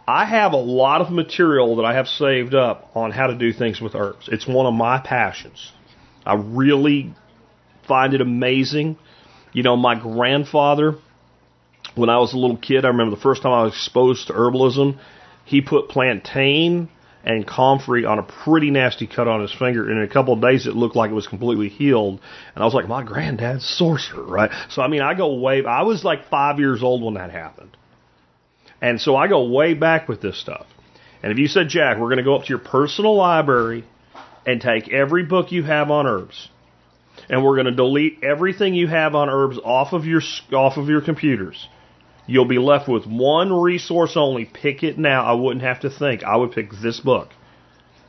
I 0.08 0.24
have 0.24 0.54
a 0.54 0.56
lot 0.56 1.02
of 1.02 1.10
material 1.10 1.76
that 1.76 1.84
I 1.84 1.94
have 1.94 2.08
saved 2.08 2.54
up 2.54 2.90
on 2.96 3.10
how 3.10 3.26
to 3.26 3.36
do 3.36 3.52
things 3.52 3.82
with 3.82 3.94
herbs. 3.94 4.30
It's 4.32 4.46
one 4.46 4.64
of 4.64 4.72
my 4.72 4.98
passions. 4.98 5.70
I 6.24 6.34
really 6.34 7.14
find 7.86 8.14
it 8.14 8.22
amazing. 8.22 8.96
You 9.52 9.62
know, 9.62 9.76
my 9.76 9.94
grandfather, 9.94 10.96
when 11.94 12.08
I 12.08 12.18
was 12.18 12.32
a 12.32 12.38
little 12.38 12.56
kid, 12.56 12.86
I 12.86 12.88
remember 12.88 13.14
the 13.14 13.22
first 13.22 13.42
time 13.42 13.52
I 13.52 13.64
was 13.64 13.74
exposed 13.74 14.28
to 14.28 14.32
herbalism, 14.32 14.98
he 15.44 15.60
put 15.60 15.90
plantain 15.90 16.88
and 17.24 17.46
comfrey 17.46 18.04
on 18.04 18.18
a 18.18 18.22
pretty 18.22 18.70
nasty 18.70 19.06
cut 19.06 19.28
on 19.28 19.40
his 19.40 19.52
finger. 19.52 19.88
And 19.88 19.98
in 19.98 20.04
a 20.04 20.12
couple 20.12 20.34
of 20.34 20.40
days, 20.40 20.66
it 20.66 20.74
looked 20.74 20.96
like 20.96 21.10
it 21.10 21.14
was 21.14 21.26
completely 21.26 21.68
healed. 21.68 22.20
And 22.54 22.62
I 22.62 22.64
was 22.64 22.74
like, 22.74 22.88
my 22.88 23.04
granddad's 23.04 23.64
sorcerer, 23.64 24.24
right? 24.24 24.50
So, 24.70 24.82
I 24.82 24.88
mean, 24.88 25.02
I 25.02 25.14
go 25.14 25.34
way, 25.34 25.64
I 25.64 25.82
was 25.82 26.04
like 26.04 26.28
five 26.28 26.58
years 26.58 26.82
old 26.82 27.02
when 27.02 27.14
that 27.14 27.30
happened. 27.30 27.76
And 28.80 29.00
so 29.00 29.14
I 29.14 29.28
go 29.28 29.48
way 29.48 29.74
back 29.74 30.08
with 30.08 30.20
this 30.20 30.40
stuff. 30.40 30.66
And 31.22 31.30
if 31.30 31.38
you 31.38 31.46
said, 31.46 31.68
Jack, 31.68 31.98
we're 31.98 32.08
going 32.08 32.16
to 32.16 32.24
go 32.24 32.34
up 32.34 32.42
to 32.42 32.48
your 32.48 32.58
personal 32.58 33.14
library 33.14 33.84
and 34.44 34.60
take 34.60 34.92
every 34.92 35.24
book 35.24 35.52
you 35.52 35.62
have 35.62 35.90
on 35.90 36.06
herbs, 36.06 36.48
and 37.28 37.44
we're 37.44 37.54
going 37.54 37.66
to 37.66 37.74
delete 37.74 38.24
everything 38.24 38.74
you 38.74 38.88
have 38.88 39.14
on 39.14 39.28
herbs 39.28 39.58
off 39.62 39.92
of 39.92 40.04
your 40.04 40.20
off 40.52 40.76
of 40.76 40.88
your 40.88 41.00
computers, 41.00 41.68
you'll 42.26 42.46
be 42.46 42.58
left 42.58 42.88
with 42.88 43.06
one 43.06 43.52
resource 43.52 44.16
only. 44.16 44.44
Pick 44.44 44.82
it 44.82 44.98
now. 44.98 45.24
I 45.24 45.32
wouldn't 45.32 45.64
have 45.64 45.80
to 45.80 45.90
think. 45.90 46.22
I 46.22 46.36
would 46.36 46.52
pick 46.52 46.70
this 46.82 47.00
book. 47.00 47.30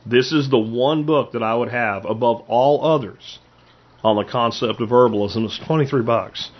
This 0.06 0.32
is 0.32 0.50
the 0.50 0.58
one 0.58 1.04
book 1.04 1.32
that 1.32 1.42
I 1.42 1.54
would 1.54 1.70
have 1.70 2.04
above 2.04 2.44
all 2.48 2.84
others 2.84 3.38
on 4.02 4.16
the 4.16 4.24
concept 4.24 4.80
of 4.80 4.90
herbalism. 4.90 5.44
It's 5.46 5.58
23 5.66 6.02
bucks. 6.02 6.50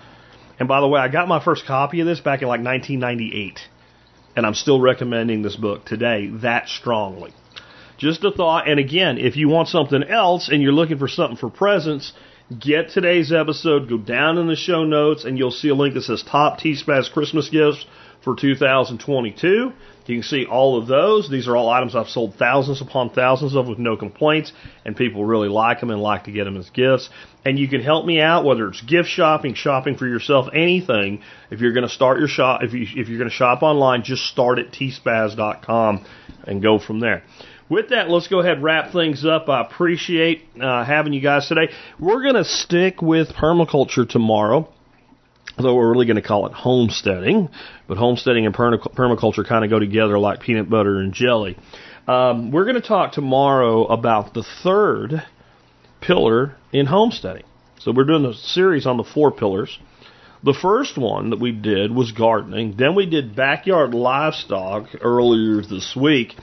And 0.59 0.69
by 0.69 0.81
the 0.81 0.89
way, 0.89 1.01
I 1.01 1.09
got 1.09 1.29
my 1.29 1.45
first 1.45 1.67
copy 1.67 2.01
of 2.01 2.07
this 2.07 2.21
back 2.21 2.43
in 2.43 2.49
like 2.49 2.63
1998 2.63 3.61
and 4.37 4.47
I'm 4.47 4.55
still 4.55 4.81
recommending 4.81 5.43
this 5.43 5.57
book 5.57 5.85
today 5.85 6.29
that 6.43 6.69
strongly. 6.69 7.33
Just 7.97 8.25
a 8.25 8.33
thought, 8.33 8.69
and 8.69 8.81
again, 8.81 9.19
if 9.19 9.37
you 9.37 9.49
want 9.49 9.69
something 9.69 10.03
else 10.03 10.49
and 10.49 10.61
you're 10.61 10.73
looking 10.73 10.99
for 10.99 11.09
something 11.09 11.37
for 11.37 11.49
presents, 11.49 12.13
get 12.59 12.91
today's 12.91 13.33
episode, 13.33 13.89
go 13.89 13.99
down 13.99 14.39
in 14.39 14.47
the 14.47 14.57
show 14.57 14.85
notes, 14.85 15.25
and 15.25 15.39
you'll 15.39 15.51
see 15.51 15.69
a 15.69 15.75
link 15.75 15.95
that 15.95 16.03
says 16.03 16.23
Top 16.23 16.59
T-Spaz 16.59 17.11
Christmas 17.11 17.49
Gifts 17.49 17.87
for 18.23 18.37
2022. 18.37 19.73
You 20.07 20.16
can 20.16 20.23
see 20.23 20.45
all 20.45 20.79
of 20.79 20.87
those. 20.87 21.31
These 21.31 21.49
are 21.49 21.57
all 21.57 21.71
items 21.71 21.97
I've 21.97 22.09
sold 22.09 22.35
thousands 22.35 22.83
upon 22.83 23.11
thousands 23.11 23.57
of 23.57 23.69
with 23.69 23.79
no 23.79 23.97
complaints, 23.97 24.53
and 24.85 24.95
people 24.95 25.25
really 25.25 25.49
like 25.49 25.81
them 25.81 25.91
and 25.91 26.01
like 26.01 26.25
to 26.25 26.33
get 26.33 26.45
them 26.45 26.59
as 26.59 26.69
gifts. 26.71 27.09
And 27.45 27.59
you 27.59 27.69
can 27.69 27.81
help 27.81 28.05
me 28.05 28.21
out, 28.21 28.45
whether 28.45 28.69
it's 28.69 28.83
gift 28.83 29.09
shopping, 29.09 29.55
shopping 29.55 29.97
for 29.97 30.07
yourself, 30.07 30.49
anything. 30.53 31.23
If 31.51 31.61
you're 31.61 31.73
going 31.73 31.89
to 31.89 31.95
start 31.95 32.19
your 32.19 32.29
shop, 32.29 32.62
if, 32.62 32.75
you, 32.75 32.83
if 32.83 33.09
you're 33.09 33.19
going 33.19 33.31
to 33.31 33.35
shop 33.35 33.62
online, 33.62 34.03
just 34.03 34.25
start 34.25 34.59
at 34.59 34.73
tspaz.com 34.73 36.05
and 36.47 36.62
go 36.62 36.79
from 36.79 37.01
there. 37.01 37.23
With 37.69 37.91
that, 37.91 38.11
let's 38.11 38.28
go 38.28 38.41
ahead 38.41 38.55
and 38.55 38.62
wrap 38.62 38.93
things 38.93 39.24
up. 39.24 39.49
I 39.49 39.62
appreciate 39.62 40.43
uh, 40.61 40.85
having 40.85 41.12
you 41.12 41.20
guys 41.20 41.49
today. 41.49 41.73
We're 41.99 42.23
going 42.23 42.35
to 42.35 42.45
stick 42.45 43.01
with 43.01 43.28
permaculture 43.31 44.09
tomorrow 44.09 44.69
although 45.59 45.74
we're 45.74 45.91
really 45.91 46.07
going 46.07 46.20
to 46.20 46.23
call 46.23 46.47
it 46.47 46.53
homesteading, 46.53 47.49
but 47.86 47.97
homesteading 47.97 48.47
and 48.47 48.55
permaculture 48.55 49.47
kind 49.47 49.65
of 49.65 49.70
go 49.70 49.78
together 49.78 50.19
like 50.19 50.41
peanut 50.41 50.69
butter 50.69 50.99
and 50.99 51.12
jelly. 51.12 51.57
Um, 52.07 52.51
we're 52.51 52.65
going 52.65 52.81
to 52.81 52.86
talk 52.86 53.12
tomorrow 53.12 53.86
about 53.86 54.35
the 54.35 54.45
third 54.62 55.23
pillar 56.01 56.57
in 56.73 56.86
homesteading. 56.86 57.45
So 57.78 57.93
we're 57.93 58.05
doing 58.05 58.24
a 58.24 58.35
series 58.35 58.86
on 58.86 58.97
the 58.97 59.05
four 59.05 59.31
pillars. 59.31 59.78
The 60.43 60.55
first 60.55 60.99
one 60.99 61.31
that 61.31 61.41
we 61.41 61.53
did 61.53 61.95
was 61.95 62.12
gardening. 62.12 62.74
Then 62.77 62.95
we 62.95 63.07
did 63.07 63.35
backyard 63.35 63.95
livestock 63.95 64.89
earlier 65.01 65.62
this 65.62 65.97
week. 65.97 66.35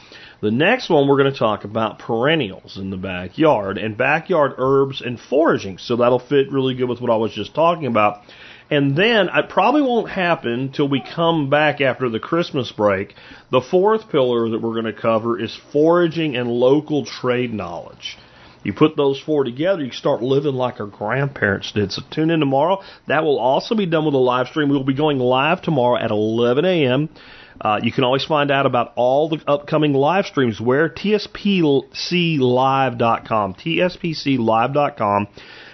The 0.42 0.50
next 0.50 0.90
one 0.90 1.08
we're 1.08 1.22
going 1.22 1.32
to 1.32 1.38
talk 1.38 1.66
about 1.66 2.00
perennials 2.00 2.78
in 2.78 2.90
the 2.90 2.98
backyard 2.98 3.78
and 3.78 3.96
backyard 3.96 4.54
herbs 4.58 5.00
and 5.00 5.20
foraging. 5.20 5.78
So 5.78 5.98
that'll 5.98 6.18
fit 6.18 6.52
really 6.52 6.74
good 6.74 6.90
with 6.90 7.00
what 7.00 7.12
I 7.12 7.16
was 7.16 7.32
just 7.32 7.54
talking 7.54 7.86
about. 7.86 8.24
And 8.72 8.96
then 8.98 9.30
it 9.32 9.50
probably 9.50 9.84
won't 9.84 10.10
happen 10.10 10.72
till 10.72 10.90
we 10.90 11.00
come 11.00 11.52
back 11.52 11.80
after 11.80 12.10
the 12.10 12.20
Christmas 12.20 12.72
break. 12.72 13.14
The 13.52 13.62
fourth 13.62 14.10
pillar 14.10 14.50
that 14.50 14.62
we're 14.62 14.82
going 14.82 14.92
to 14.92 15.00
cover 15.00 15.40
is 15.40 15.56
foraging 15.72 16.36
and 16.36 16.50
local 16.50 17.06
trade 17.06 17.54
knowledge. 17.54 18.18
You 18.64 18.74
put 18.74 18.96
those 18.96 19.20
four 19.20 19.44
together, 19.44 19.84
you 19.84 19.92
start 19.92 20.24
living 20.24 20.54
like 20.54 20.80
our 20.80 20.88
grandparents 20.88 21.72
did. 21.72 21.92
So 21.92 22.02
tune 22.10 22.32
in 22.32 22.40
tomorrow. 22.40 22.82
That 23.08 23.24
will 23.24 23.40
also 23.40 23.76
be 23.76 23.86
done 23.86 24.06
with 24.06 24.14
a 24.16 24.20
live 24.20 24.48
stream. 24.48 24.70
We'll 24.70 24.84
be 24.84 24.94
going 24.94 25.20
live 25.20 25.62
tomorrow 25.62 25.98
at 25.98 26.10
11 26.10 26.66
a.m. 26.66 27.10
Uh, 27.62 27.80
you 27.84 27.92
can 27.92 28.04
always 28.04 28.26
find 28.26 28.50
out 28.50 28.66
about 28.66 28.92
all 28.96 29.30
the 29.30 29.40
upcoming 29.48 29.94
live 29.94 30.26
streams 30.26 30.60
where 30.60 30.90
tspclive.com, 30.90 33.54
tspclive.com. 33.54 35.28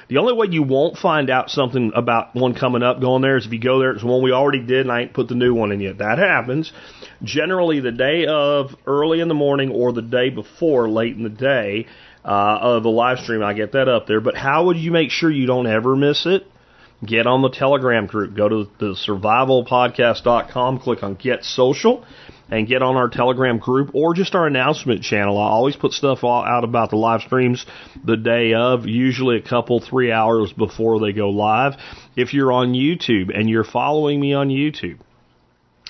The 0.10 0.18
only 0.18 0.34
way 0.34 0.48
you 0.50 0.64
won't 0.64 0.98
find 0.98 1.30
out 1.30 1.50
something 1.50 1.92
about 1.96 2.36
one 2.36 2.54
coming 2.54 2.84
up 2.84 3.02
going 3.02 3.22
there 3.22 3.38
is 3.38 3.46
if 3.46 3.52
you 3.52 3.60
go 3.60 3.80
there. 3.80 3.92
It's 3.92 4.04
one 4.04 4.22
we 4.22 4.32
already 4.32 4.66
did 4.66 4.82
and 4.82 4.92
I 4.92 5.02
ain't 5.02 5.14
put 5.14 5.28
the 5.28 5.36
new 5.36 5.54
one 5.54 5.72
in 5.72 5.80
yet. 5.80 5.98
That 5.98 6.18
happens 6.18 6.72
generally 7.24 7.80
the 7.80 7.92
day 7.92 8.26
of 8.26 8.76
early 8.86 9.22
in 9.22 9.28
the 9.28 9.34
morning 9.34 9.72
or 9.72 9.94
the 9.94 10.02
day 10.02 10.30
before 10.30 10.90
late 10.90 11.16
in 11.16 11.24
the 11.24 11.30
day 11.30 11.88
uh, 12.24 12.60
of 12.62 12.84
the 12.84 12.90
live 12.90 13.20
stream. 13.20 13.44
I 13.44 13.54
get 13.54 13.74
that 13.74 13.88
up 13.88 14.08
there. 14.08 14.22
But 14.22 14.36
how 14.36 14.66
would 14.66 14.78
you 14.78 14.92
make 14.92 15.12
sure 15.12 15.32
you 15.32 15.46
don't 15.46 15.68
ever 15.68 15.96
miss 15.96 16.26
it? 16.26 16.46
Get 17.06 17.28
on 17.28 17.44
the 17.44 17.49
Telegram 17.49 18.07
group. 18.07 18.36
Go 18.36 18.49
to 18.49 18.69
the 18.80 18.95
survivalpodcast.com, 19.07 20.80
click 20.80 21.03
on 21.03 21.14
Get 21.14 21.44
Social, 21.44 22.03
and 22.49 22.68
get 22.68 22.82
on 22.82 22.95
our 22.95 23.07
Telegram 23.07 23.60
group 23.60 23.91
or 23.94 24.15
just 24.15 24.34
our 24.34 24.48
announcement 24.48 25.03
channel. 25.03 25.38
I 25.38 25.48
always 25.48 25.76
put 25.76 25.91
stuff 25.91 26.24
out 26.24 26.64
about 26.64 26.90
the 26.90 26.95
live 26.95 27.22
streams 27.22 27.65
the 28.03 28.18
day 28.18 28.53
of, 28.53 28.88
usually 28.88 29.38
a 29.38 29.41
couple, 29.41 29.80
three 29.80 30.11
hours 30.11 30.52
before 30.53 30.99
they 30.99 31.14
go 31.14 31.30
live. 31.30 31.74
If 32.15 32.34
you're 32.34 32.52
on 32.52 32.74
YouTube 32.74 33.38
and 33.38 33.48
you're 33.48 33.64
following 33.64 34.19
me 34.19 34.34
on 34.34 34.49
YouTube, 34.49 34.99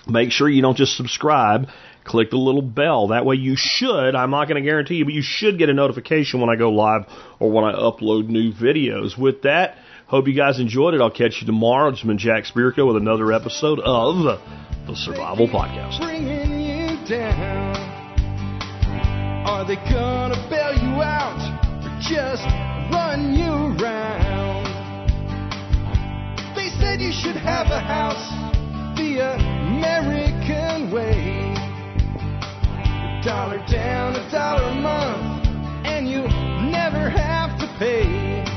make 0.08 0.32
sure 0.32 0.50
you 0.50 0.62
don't 0.62 0.78
just 0.78 0.98
subscribe. 0.98 1.70
Click 2.04 2.32
the 2.32 2.38
little 2.38 2.62
bell. 2.62 3.10
That 3.10 3.26
way 3.26 3.36
you 3.36 3.56
should, 3.58 4.16
I'm 4.16 4.32
not 4.32 4.50
going 4.50 4.62
to 4.62 4.68
guarantee 4.68 4.96
you, 4.96 5.06
but 5.06 5.14
you 5.14 5.24
should 5.24 5.58
get 5.58 5.70
a 5.70 5.74
notification 5.74 6.42
when 6.42 6.50
I 6.50 6.56
go 6.56 6.70
live 6.72 7.06
or 7.40 7.50
when 7.50 7.64
I 7.64 7.74
upload 7.74 8.28
new 8.28 8.52
videos. 8.52 9.18
With 9.18 9.44
that, 9.44 9.78
hope 10.08 10.28
you 10.28 10.34
guys 10.34 10.60
enjoyed 10.60 10.94
it. 10.94 11.02
I'll 11.02 11.12
catch 11.12 11.38
you 11.42 11.46
tomorrow. 11.46 11.90
It's 11.90 12.02
been 12.02 12.18
Jack 12.18 12.46
Spirko 12.46 12.88
with 12.88 12.98
another 12.98 13.32
episode 13.32 13.80
of 13.80 14.40
the 14.88 14.96
Survival 14.96 15.48
Podcast 15.48 16.00
Bringing 16.00 16.62
you 16.62 17.08
down? 17.08 17.76
Are 19.46 19.66
they 19.66 19.76
gonna 19.76 20.48
bail 20.50 20.74
you 20.74 21.02
out 21.02 21.40
or 21.84 21.92
just 22.02 22.44
run 22.92 23.34
you 23.34 23.52
around? 23.76 24.66
They 26.56 26.70
said 26.80 27.02
you 27.02 27.12
should 27.12 27.36
have 27.36 27.68
a 27.68 27.80
house 27.80 28.32
the 28.98 29.20
American 29.20 30.92
way. 30.92 31.54
A 32.18 33.22
dollar 33.24 33.60
down, 33.70 34.16
a 34.16 34.32
dollar 34.32 34.64
a 34.64 34.76
month, 34.76 35.48
and 35.86 36.08
you 36.10 36.22
never 36.72 37.10
have 37.10 37.60
to 37.60 37.68
pay. 37.78 38.57